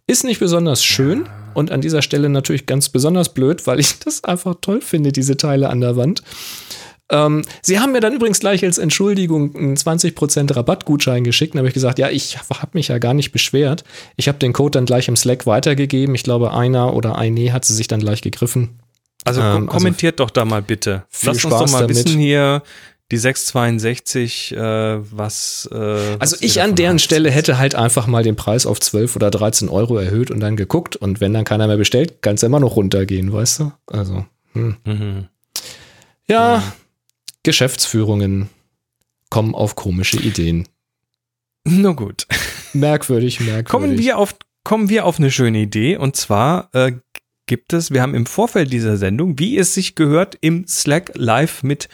Ist 0.07 0.23
nicht 0.23 0.39
besonders 0.39 0.83
schön 0.83 1.27
und 1.53 1.71
an 1.71 1.81
dieser 1.81 2.01
Stelle 2.01 2.29
natürlich 2.29 2.65
ganz 2.65 2.89
besonders 2.89 3.33
blöd, 3.33 3.65
weil 3.67 3.79
ich 3.79 3.99
das 3.99 4.23
einfach 4.23 4.55
toll 4.61 4.81
finde, 4.81 5.11
diese 5.11 5.37
Teile 5.37 5.69
an 5.69 5.81
der 5.81 5.95
Wand. 5.95 6.23
Ähm, 7.11 7.43
sie 7.61 7.79
haben 7.79 7.91
mir 7.91 7.99
dann 7.99 8.13
übrigens 8.13 8.39
gleich 8.39 8.63
als 8.63 8.77
Entschuldigung 8.77 9.55
einen 9.55 9.75
20% 9.75 10.55
Rabattgutschein 10.55 11.23
geschickt. 11.23 11.53
Dann 11.53 11.59
habe 11.59 11.67
ich 11.67 11.73
gesagt, 11.73 11.99
ja, 11.99 12.09
ich 12.09 12.37
habe 12.37 12.71
mich 12.73 12.87
ja 12.87 12.97
gar 12.97 13.13
nicht 13.13 13.31
beschwert. 13.31 13.83
Ich 14.15 14.27
habe 14.27 14.39
den 14.39 14.53
Code 14.53 14.71
dann 14.71 14.85
gleich 14.85 15.07
im 15.09 15.15
Slack 15.15 15.45
weitergegeben. 15.45 16.15
Ich 16.15 16.23
glaube, 16.23 16.53
einer 16.53 16.93
oder 16.95 17.17
eine 17.17 17.51
hat 17.53 17.65
sie 17.65 17.73
sich 17.75 17.87
dann 17.87 17.99
gleich 17.99 18.21
gegriffen. 18.21 18.79
Also 19.25 19.41
Ähm, 19.41 19.63
kom- 19.63 19.67
kommentiert 19.67 20.19
doch 20.19 20.29
da 20.31 20.43
mal 20.45 20.61
bitte. 20.61 21.03
viel 21.09 21.29
Lasst 21.29 21.45
uns 21.45 21.53
Spaß 21.53 21.65
doch 21.65 21.71
mal 21.71 21.81
damit. 21.87 21.95
wissen 22.05 22.19
hier, 22.19 22.63
die 23.13 23.17
662, 23.19 24.53
äh, 24.53 24.57
was. 24.57 25.69
Äh, 25.71 25.75
Also 25.75 26.35
was 26.35 26.41
ich 26.41 26.61
an 26.63 26.73
deren 26.75 26.93
haltet. 26.93 27.01
Stelle 27.01 27.29
hätte 27.29 27.59
halt 27.59 27.75
einfach 27.75 28.07
mal 28.07 28.23
den 28.23 28.35
Preis 28.35 28.65
auf 28.65 28.79
12 28.79 29.15
oder 29.15 29.29
13 29.29 29.69
Euro 29.69 29.97
erhöht 29.97 30.31
und 30.31 30.39
dann 30.39 30.55
geguckt. 30.55 30.95
Und 30.95 31.21
wenn 31.21 31.31
dann 31.31 31.45
keiner 31.45 31.67
mehr 31.67 31.77
bestellt, 31.77 32.23
kann 32.23 32.35
es 32.35 32.43
immer 32.43 32.59
noch 32.59 32.75
runtergehen, 32.75 33.31
weißt 33.31 33.59
du? 33.59 33.71
Also, 33.85 34.25
hm. 34.53 34.77
Mhm. 34.83 35.27
ja, 36.27 36.63
Geschäftsführungen 37.43 38.49
kommen 39.29 39.53
auf 39.53 39.75
komische 39.75 40.17
Ideen. 40.17 40.67
Na 41.65 41.91
gut. 41.91 42.25
Merkwürdig, 42.73 43.39
merkwürdig. 43.41 43.69
Kommen 43.69 43.97
wir 43.99 44.17
auf, 44.17 44.35
kommen 44.63 44.89
wir 44.89 45.05
auf 45.05 45.19
eine 45.19 45.29
schöne 45.29 45.59
Idee 45.59 45.97
und 45.97 46.15
zwar 46.15 46.69
äh, 46.73 46.93
gibt 47.45 47.73
es, 47.73 47.91
wir 47.91 48.01
haben 48.01 48.15
im 48.15 48.25
Vorfeld 48.25 48.73
dieser 48.73 48.97
Sendung, 48.97 49.37
wie 49.37 49.57
es 49.57 49.75
sich 49.75 49.93
gehört, 49.93 50.35
im 50.41 50.65
Slack 50.67 51.11
live 51.13 51.61
mit 51.61 51.89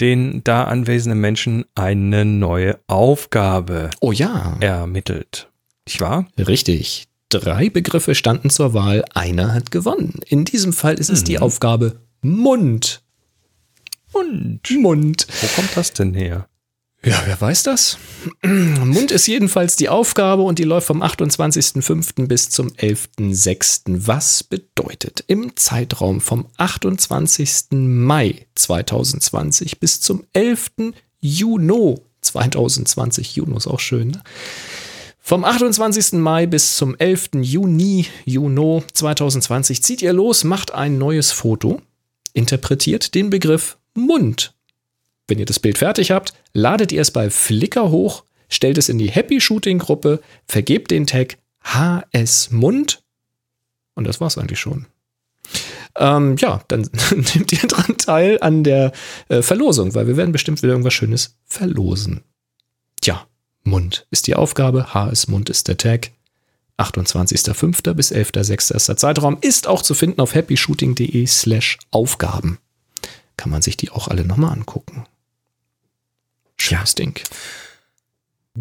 den 0.00 0.42
da 0.44 0.64
anwesenden 0.64 1.20
Menschen 1.20 1.64
eine 1.74 2.24
neue 2.24 2.78
Aufgabe 2.86 3.90
Oh 4.00 4.12
ja, 4.12 4.56
ermittelt. 4.60 5.48
Nicht 5.86 6.00
wahr? 6.00 6.26
richtig. 6.38 7.08
Drei 7.28 7.70
Begriffe 7.70 8.14
standen 8.14 8.50
zur 8.50 8.74
Wahl, 8.74 9.04
einer 9.14 9.54
hat 9.54 9.70
gewonnen. 9.70 10.20
In 10.26 10.44
diesem 10.44 10.72
Fall 10.74 10.94
ist 10.94 11.08
es 11.08 11.24
die 11.24 11.38
Aufgabe 11.38 12.00
Mund. 12.20 13.02
Und 14.12 14.60
Mund. 14.70 15.26
wo 15.40 15.46
kommt 15.56 15.74
das 15.76 15.94
denn 15.94 16.12
her? 16.12 16.46
Ja, 17.04 17.20
wer 17.26 17.40
weiß 17.40 17.64
das? 17.64 17.98
Mund 18.44 19.10
ist 19.10 19.26
jedenfalls 19.26 19.74
die 19.74 19.88
Aufgabe 19.88 20.42
und 20.42 20.60
die 20.60 20.64
läuft 20.64 20.86
vom 20.86 21.02
28.05. 21.02 22.28
bis 22.28 22.48
zum 22.48 22.68
11.06. 22.68 24.06
Was 24.06 24.44
bedeutet 24.44 25.24
im 25.26 25.56
Zeitraum 25.56 26.20
vom 26.20 26.46
28. 26.58 27.72
Mai 27.72 28.46
2020 28.54 29.80
bis 29.80 30.00
zum 30.00 30.24
11. 30.32 30.70
Juni 31.20 31.96
2020, 32.20 33.34
Juni 33.34 33.56
ist 33.56 33.66
auch 33.66 33.80
schön, 33.80 34.08
ne? 34.08 34.22
Vom 35.18 35.44
28. 35.44 36.14
Mai 36.14 36.46
bis 36.46 36.76
zum 36.76 36.96
11. 36.96 37.30
Juni, 37.42 38.06
Juni 38.24 38.82
2020 38.92 39.82
zieht 39.82 40.02
ihr 40.02 40.12
los, 40.12 40.44
macht 40.44 40.72
ein 40.72 40.98
neues 40.98 41.32
Foto, 41.32 41.80
interpretiert 42.32 43.14
den 43.14 43.30
Begriff 43.30 43.78
Mund. 43.94 44.54
Wenn 45.32 45.38
ihr 45.38 45.46
das 45.46 45.60
Bild 45.60 45.78
fertig 45.78 46.10
habt, 46.10 46.34
ladet 46.52 46.92
ihr 46.92 47.00
es 47.00 47.10
bei 47.10 47.30
Flickr 47.30 47.88
hoch, 47.88 48.24
stellt 48.50 48.76
es 48.76 48.90
in 48.90 48.98
die 48.98 49.10
Happy 49.10 49.40
Shooting 49.40 49.78
Gruppe, 49.78 50.20
vergebt 50.46 50.90
den 50.90 51.06
Tag 51.06 51.38
HS 51.64 52.50
Mund 52.50 53.02
und 53.94 54.06
das 54.06 54.20
war's 54.20 54.36
eigentlich 54.36 54.60
schon. 54.60 54.84
Ähm, 55.96 56.36
ja, 56.36 56.62
dann 56.68 56.82
nehmt 57.34 57.50
ihr 57.50 57.66
dran 57.66 57.96
teil 57.96 58.42
an 58.42 58.62
der 58.62 58.92
äh, 59.30 59.40
Verlosung, 59.40 59.94
weil 59.94 60.06
wir 60.06 60.18
werden 60.18 60.32
bestimmt 60.32 60.62
wieder 60.62 60.74
irgendwas 60.74 60.92
Schönes 60.92 61.38
verlosen. 61.46 62.20
Tja, 63.00 63.26
Mund 63.64 64.06
ist 64.10 64.26
die 64.26 64.34
Aufgabe, 64.34 64.92
HS 64.92 65.28
Mund 65.28 65.48
ist 65.48 65.66
der 65.66 65.78
Tag. 65.78 66.10
28.05. 66.76 67.94
bis 67.94 68.12
11.06. 68.12 68.76
ist 68.76 68.88
der 68.90 68.98
Zeitraum, 68.98 69.38
ist 69.40 69.66
auch 69.66 69.80
zu 69.80 69.94
finden 69.94 70.20
auf 70.20 70.34
happyshooting.de 70.34 71.26
slash 71.26 71.78
Aufgaben. 71.90 72.58
Kann 73.38 73.50
man 73.50 73.62
sich 73.62 73.78
die 73.78 73.88
auch 73.88 74.08
alle 74.08 74.26
nochmal 74.26 74.52
angucken. 74.52 75.06
Schönes 76.62 76.94
Ding. 76.94 77.18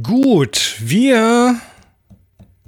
Gut, 0.02 0.78
wir 0.80 1.62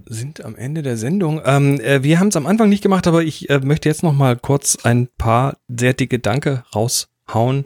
sind 0.06 0.46
am 0.46 0.56
Ende 0.56 0.84
der 0.84 0.96
Sendung. 0.96 1.42
Ähm, 1.44 1.80
äh, 1.82 2.04
wir 2.04 2.20
haben 2.20 2.28
es 2.28 2.36
am 2.36 2.46
Anfang 2.46 2.70
nicht 2.70 2.84
gemacht, 2.84 3.08
aber 3.08 3.24
ich 3.24 3.50
äh, 3.50 3.60
möchte 3.60 3.90
jetzt 3.90 4.04
noch 4.04 4.14
mal 4.14 4.36
kurz 4.36 4.78
ein 4.84 5.08
paar 5.18 5.58
sehr 5.68 5.94
dicke 5.94 6.20
Danke 6.20 6.64
raushauen, 6.76 7.66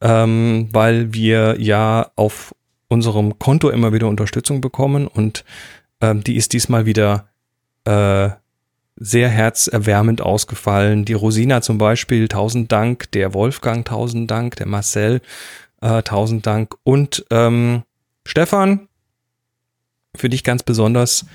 ähm, 0.00 0.70
weil 0.72 1.12
wir 1.12 1.60
ja 1.60 2.10
auf 2.16 2.54
unserem 2.88 3.38
Konto 3.38 3.68
immer 3.68 3.92
wieder 3.92 4.08
Unterstützung 4.08 4.62
bekommen 4.62 5.06
und 5.06 5.44
ähm, 6.00 6.24
die 6.24 6.36
ist 6.36 6.54
diesmal 6.54 6.86
wieder 6.86 7.28
äh, 7.84 8.30
sehr 8.96 9.28
herzerwärmend 9.28 10.22
ausgefallen. 10.22 11.04
Die 11.04 11.12
Rosina 11.12 11.60
zum 11.60 11.76
Beispiel, 11.76 12.28
tausend 12.28 12.72
Dank, 12.72 13.10
der 13.12 13.34
Wolfgang, 13.34 13.84
tausend 13.84 14.30
Dank, 14.30 14.56
der 14.56 14.66
Marcel, 14.66 15.20
äh, 15.82 16.02
tausend 16.02 16.46
Dank 16.46 16.74
und 16.84 17.24
ähm, 17.30 17.82
Stefan, 18.24 18.88
für 20.14 20.28
dich 20.28 20.44
ganz 20.44 20.62
besonders. 20.62 21.26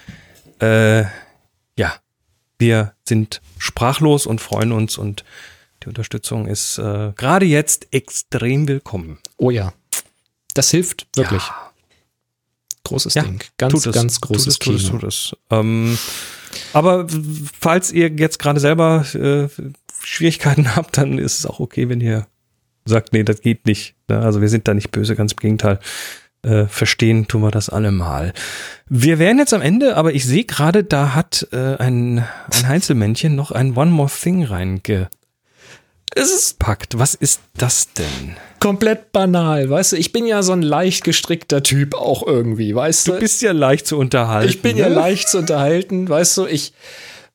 Äh, 0.60 1.04
ja, 1.78 1.94
wir 2.58 2.94
sind 3.08 3.42
sprachlos 3.60 4.26
und 4.26 4.42
freuen 4.42 4.72
uns 4.72 4.98
und 4.98 5.24
die 5.84 5.90
Unterstützung 5.90 6.48
ist 6.48 6.80
äh, 6.80 7.12
gerade 7.16 7.46
jetzt 7.46 7.88
extrem 7.92 8.68
willkommen. 8.68 9.20
Oh 9.38 9.52
ja. 9.52 9.74
Das 10.54 10.72
hilft 10.72 11.08
wirklich. 11.16 11.44
Ja. 11.44 11.72
Großes 12.84 13.14
Ja, 13.14 13.24
Ding. 13.24 13.44
Ganz, 13.58 13.74
tut 13.74 13.86
es, 13.86 13.94
ganz 13.94 14.22
großes 14.22 14.60
tut 14.60 14.76
es, 14.76 14.82
Kino. 14.86 15.00
tut 15.00 15.04
es, 15.04 15.30
tut 15.30 15.34
es. 15.34 15.38
Ähm, 15.52 15.98
aber 16.74 17.08
falls 17.60 17.92
ihr 17.92 18.10
jetzt 18.10 18.40
gerade 18.40 18.60
selber 18.60 19.06
äh, 19.14 19.50
Schwierigkeiten 20.02 20.76
habt, 20.76 20.98
dann 20.98 21.20
ist 21.20 21.40
es 21.40 21.46
auch 21.46 21.60
okay, 21.60 21.90
wenn 21.90 22.02
ihr 22.02 22.28
sagt, 22.88 23.14
nee, 23.14 23.24
das 23.24 23.42
geht 23.42 23.66
nicht. 23.66 23.96
Ne? 24.08 24.20
Also 24.20 24.42
wir 24.42 24.50
sind 24.50 24.68
da 24.68 24.74
nicht 24.74 24.92
böse, 24.92 25.16
ganz 25.16 25.34
im 25.34 25.38
Gegenteil. 25.38 25.80
Äh, 26.44 26.66
verstehen 26.66 27.28
tun 27.28 27.42
wir 27.42 27.52
das 27.52 27.70
alle 27.70 27.92
mal. 27.92 28.34
Wir 28.88 29.20
wären 29.20 29.40
jetzt 29.40 29.54
am 29.54 29.62
Ende, 29.62 29.98
aber 29.98 30.14
ich 30.14 30.26
sehe 30.26 30.46
gerade, 30.46 30.84
da 30.84 31.16
hat 31.16 31.48
äh, 31.52 31.76
ein, 31.78 32.20
ein 32.20 32.68
Heinzelmännchen 32.68 33.36
noch 33.36 33.52
ein 33.52 33.76
One 33.76 33.92
More 33.92 34.10
Thing 34.10 34.44
reingepackt. 34.44 35.12
Es 36.16 36.32
ist 36.32 36.58
Was 36.94 37.16
ist 37.16 37.42
das 37.58 37.94
denn? 37.94 38.38
komplett 38.60 39.12
banal, 39.12 39.70
weißt 39.70 39.94
du? 39.94 39.98
Ich 39.98 40.12
bin 40.12 40.26
ja 40.26 40.44
so 40.44 40.54
ein 40.54 40.62
leicht 40.62 41.04
gestrickter 41.04 41.64
Typ 41.64 41.96
auch 41.96 42.26
irgendwie, 42.26 42.74
weißt 42.76 43.08
du? 43.08 43.14
Du 43.14 43.20
bist 43.20 43.42
ja 43.42 43.52
leicht 43.52 43.88
zu 43.88 43.98
unterhalten. 43.98 44.50
ich 44.50 44.62
bin 44.62 44.78
ja 44.78 44.90
ne? 44.90 44.96
leicht 44.96 45.30
zu 45.30 45.38
unterhalten, 45.40 46.10
weißt 46.10 46.38
du? 46.38 46.46
Ich 46.48 46.74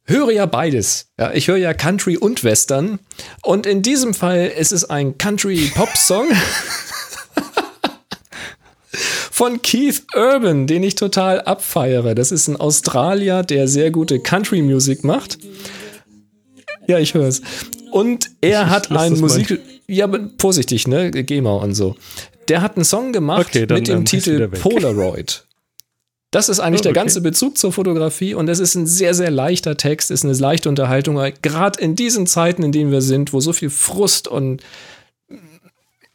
höre 0.04 0.30
ja 0.32 0.46
beides. 0.46 1.06
Ja, 1.18 1.32
ich 1.32 1.48
höre 1.48 1.56
ja 1.56 1.74
Country 1.74 2.16
und 2.16 2.44
Western. 2.44 2.98
Und 3.42 3.66
in 3.66 3.82
diesem 3.82 4.14
Fall 4.14 4.46
ist 4.58 4.72
es 4.72 4.88
ein 4.88 5.16
Country-Pop-Song. 5.18 6.26
Von 9.30 9.62
Keith 9.62 10.02
Urban, 10.14 10.66
den 10.66 10.82
ich 10.82 10.94
total 10.94 11.40
abfeiere. 11.40 12.14
Das 12.14 12.30
ist 12.30 12.48
ein 12.48 12.56
Australier, 12.56 13.42
der 13.42 13.66
sehr 13.66 13.90
gute 13.90 14.20
Country-Musik 14.20 15.02
macht. 15.04 15.38
Ja, 16.86 16.98
ich 16.98 17.14
höre 17.14 17.26
es. 17.28 17.40
Und 17.90 18.30
er 18.40 18.62
Ich- 18.64 18.68
hat 18.68 18.90
ein. 18.90 19.18
Musik. 19.18 19.60
Ja, 19.88 20.08
vorsichtig, 20.38 20.86
ne? 20.86 21.10
GEMA 21.10 21.52
und 21.54 21.74
so. 21.74 21.96
Der 22.48 22.60
hat 22.62 22.76
einen 22.76 22.84
Song 22.84 23.12
gemacht 23.12 23.46
Okay, 23.48 23.66
dann, 23.66 23.78
mit 23.78 23.88
dem 23.88 23.98
ähm, 23.98 24.04
Titel. 24.04 24.48
Polaroid. 24.48 25.44
Das 26.32 26.48
ist 26.48 26.58
eigentlich 26.60 26.80
Oh, 26.80 26.84
der 26.84 26.90
okay. 26.92 27.00
ganze 27.00 27.20
Bezug 27.20 27.56
zur 27.58 27.72
Fotografie 27.72 28.34
und 28.34 28.48
es 28.48 28.58
ist 28.58 28.74
ein 28.74 28.86
sehr, 28.86 29.14
sehr 29.14 29.30
leichter 29.30 29.76
Text, 29.76 30.10
ist 30.10 30.24
eine 30.24 30.32
leichte 30.32 30.68
Unterhaltung, 30.68 31.20
gerade 31.42 31.78
in 31.80 31.94
diesen 31.94 32.26
Zeiten, 32.26 32.64
in 32.64 32.72
denen 32.72 32.90
wir 32.90 33.02
sind, 33.02 33.32
wo 33.32 33.40
so 33.40 33.52
viel 33.52 33.70
Frust 33.70 34.26
und 34.28 34.62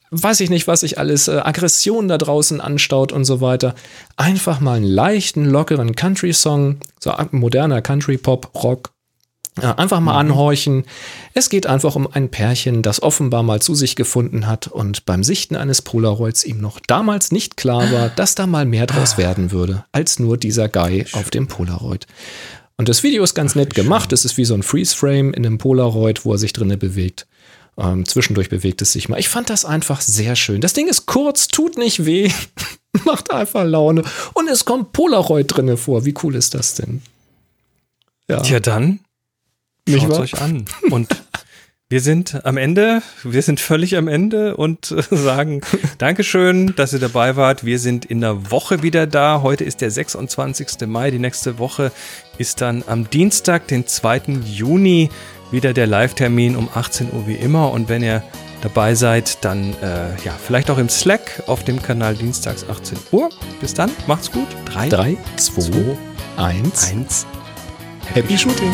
weiß 0.10 0.40
ich 0.40 0.50
nicht, 0.50 0.68
was 0.68 0.82
sich 0.82 0.98
alles, 0.98 1.28
äh, 1.28 1.38
Aggression 1.44 2.08
da 2.08 2.18
draußen 2.18 2.62
anstaut 2.62 3.12
und 3.12 3.26
so 3.26 3.42
weiter. 3.42 3.76
Einfach 4.16 4.60
mal 4.60 4.78
einen 4.78 4.86
leichten, 4.86 5.46
lockeren 5.46 5.96
Country-Song, 5.96 6.78
so 7.00 7.14
moderner 7.32 7.82
Country-Pop, 7.82 8.64
Rock. 8.64 8.92
Einfach 9.62 10.00
mal 10.00 10.18
anhorchen. 10.18 10.84
Es 11.34 11.50
geht 11.50 11.68
einfach 11.68 11.96
um 11.96 12.08
ein 12.12 12.30
Pärchen, 12.30 12.82
das 12.82 13.02
offenbar 13.02 13.44
mal 13.44 13.62
zu 13.62 13.76
sich 13.76 13.96
gefunden 13.96 14.48
hat 14.48 14.68
und 14.68 15.06
beim 15.06 15.24
Sichten 15.24 15.56
eines 15.56 15.82
Polaroids 15.82 16.44
ihm 16.44 16.60
noch 16.60 16.80
damals 16.80 17.32
nicht 17.32 17.58
klar 17.58 17.92
war, 17.92 18.10
dass 18.10 18.36
da 18.36 18.48
mal 18.48 18.66
mehr 18.66 18.88
draus 18.88 19.18
werden 19.18 19.52
würde, 19.52 19.86
als 19.92 20.20
nur 20.20 20.38
dieser 20.38 20.70
Guy 20.70 21.06
auf 21.14 21.30
dem 21.30 21.48
Polaroid. 21.48 22.08
Und 22.78 22.90
das 22.90 23.02
Video 23.02 23.24
ist 23.24 23.34
ganz 23.34 23.56
nett 23.56 23.74
gemacht. 23.74 24.14
Es 24.14 24.24
ist 24.24 24.38
wie 24.38 24.46
so 24.46 24.54
ein 24.54 24.64
Freeze-Frame 24.64 25.34
in 25.34 25.46
einem 25.46 25.58
Polaroid, 25.58 26.26
wo 26.26 26.34
er 26.34 26.38
sich 26.38 26.54
drinne 26.54 26.78
bewegt. 26.78 27.26
Ähm, 27.78 28.06
zwischendurch 28.06 28.50
bewegt 28.50 28.82
es 28.82 28.94
sich 28.94 29.10
mal. 29.10 29.20
Ich 29.20 29.30
fand 29.30 29.50
das 29.50 29.66
einfach 29.66 30.02
sehr 30.02 30.36
schön. 30.36 30.62
Das 30.62 30.74
Ding 30.74 30.88
ist 30.88 31.06
kurz, 31.06 31.48
tut 31.48 31.78
nicht 31.78 32.06
weh, 32.06 32.32
macht 33.06 33.32
einfach 33.32 33.66
Laune. 33.66 34.04
Und 34.34 34.48
es 34.48 34.66
kommt 34.66 34.94
Polaroid 34.94 35.46
drinne 35.48 35.78
vor. 35.78 36.06
Wie 36.06 36.14
cool 36.24 36.36
ist 36.36 36.54
das 36.54 36.76
denn? 36.76 37.02
Ja, 38.30 38.42
Tja, 38.42 38.60
dann 38.60 39.00
schaut 39.88 40.10
wahr? 40.12 40.20
euch 40.20 40.42
an. 40.42 40.66
Und 40.90 41.08
wir 41.90 42.02
sind 42.02 42.46
am 42.46 42.58
Ende, 42.58 43.02
wir 43.24 43.42
sind 43.42 43.62
völlig 43.62 43.96
am 43.96 44.10
Ende 44.10 44.58
und 44.58 44.86
sagen 45.10 45.62
Dankeschön, 46.00 46.76
dass 46.76 46.92
ihr 46.92 47.00
dabei 47.00 47.38
wart. 47.38 47.64
Wir 47.64 47.80
sind 47.80 48.04
in 48.04 48.20
der 48.20 48.52
Woche 48.52 48.84
wieder 48.84 49.08
da. 49.08 49.42
Heute 49.42 49.64
ist 49.64 49.80
der 49.80 49.90
26. 49.90 50.86
Mai. 50.86 51.12
Die 51.12 51.20
nächste 51.20 51.60
Woche 51.60 51.94
ist 52.38 52.60
dann 52.60 52.84
am 52.88 53.10
Dienstag, 53.10 53.68
den 53.68 53.88
2. 53.88 54.22
Juni, 54.44 55.10
wieder 55.50 55.72
der 55.72 55.88
Live-Termin 55.88 56.58
um 56.58 56.68
18 56.76 57.14
Uhr 57.14 57.26
wie 57.26 57.36
immer. 57.36 57.72
Und 57.72 57.88
wenn 57.88 58.04
ihr 58.04 58.22
dabei 58.62 58.94
seid, 58.94 59.46
dann 59.46 59.74
äh, 59.82 60.10
ja, 60.26 60.34
vielleicht 60.46 60.70
auch 60.70 60.80
im 60.80 60.90
Slack 60.90 61.44
auf 61.48 61.64
dem 61.64 61.82
Kanal 61.82 62.16
Dienstags 62.16 62.66
18 62.68 62.98
Uhr. 63.14 63.30
Bis 63.62 63.74
dann, 63.74 63.92
macht's 64.08 64.30
gut. 64.30 64.48
3, 64.66 64.90
3, 64.90 65.18
2, 65.38 65.98
1. 66.36 66.92
1. 66.92 67.26
Happy 68.14 68.38
Shooting. 68.38 68.74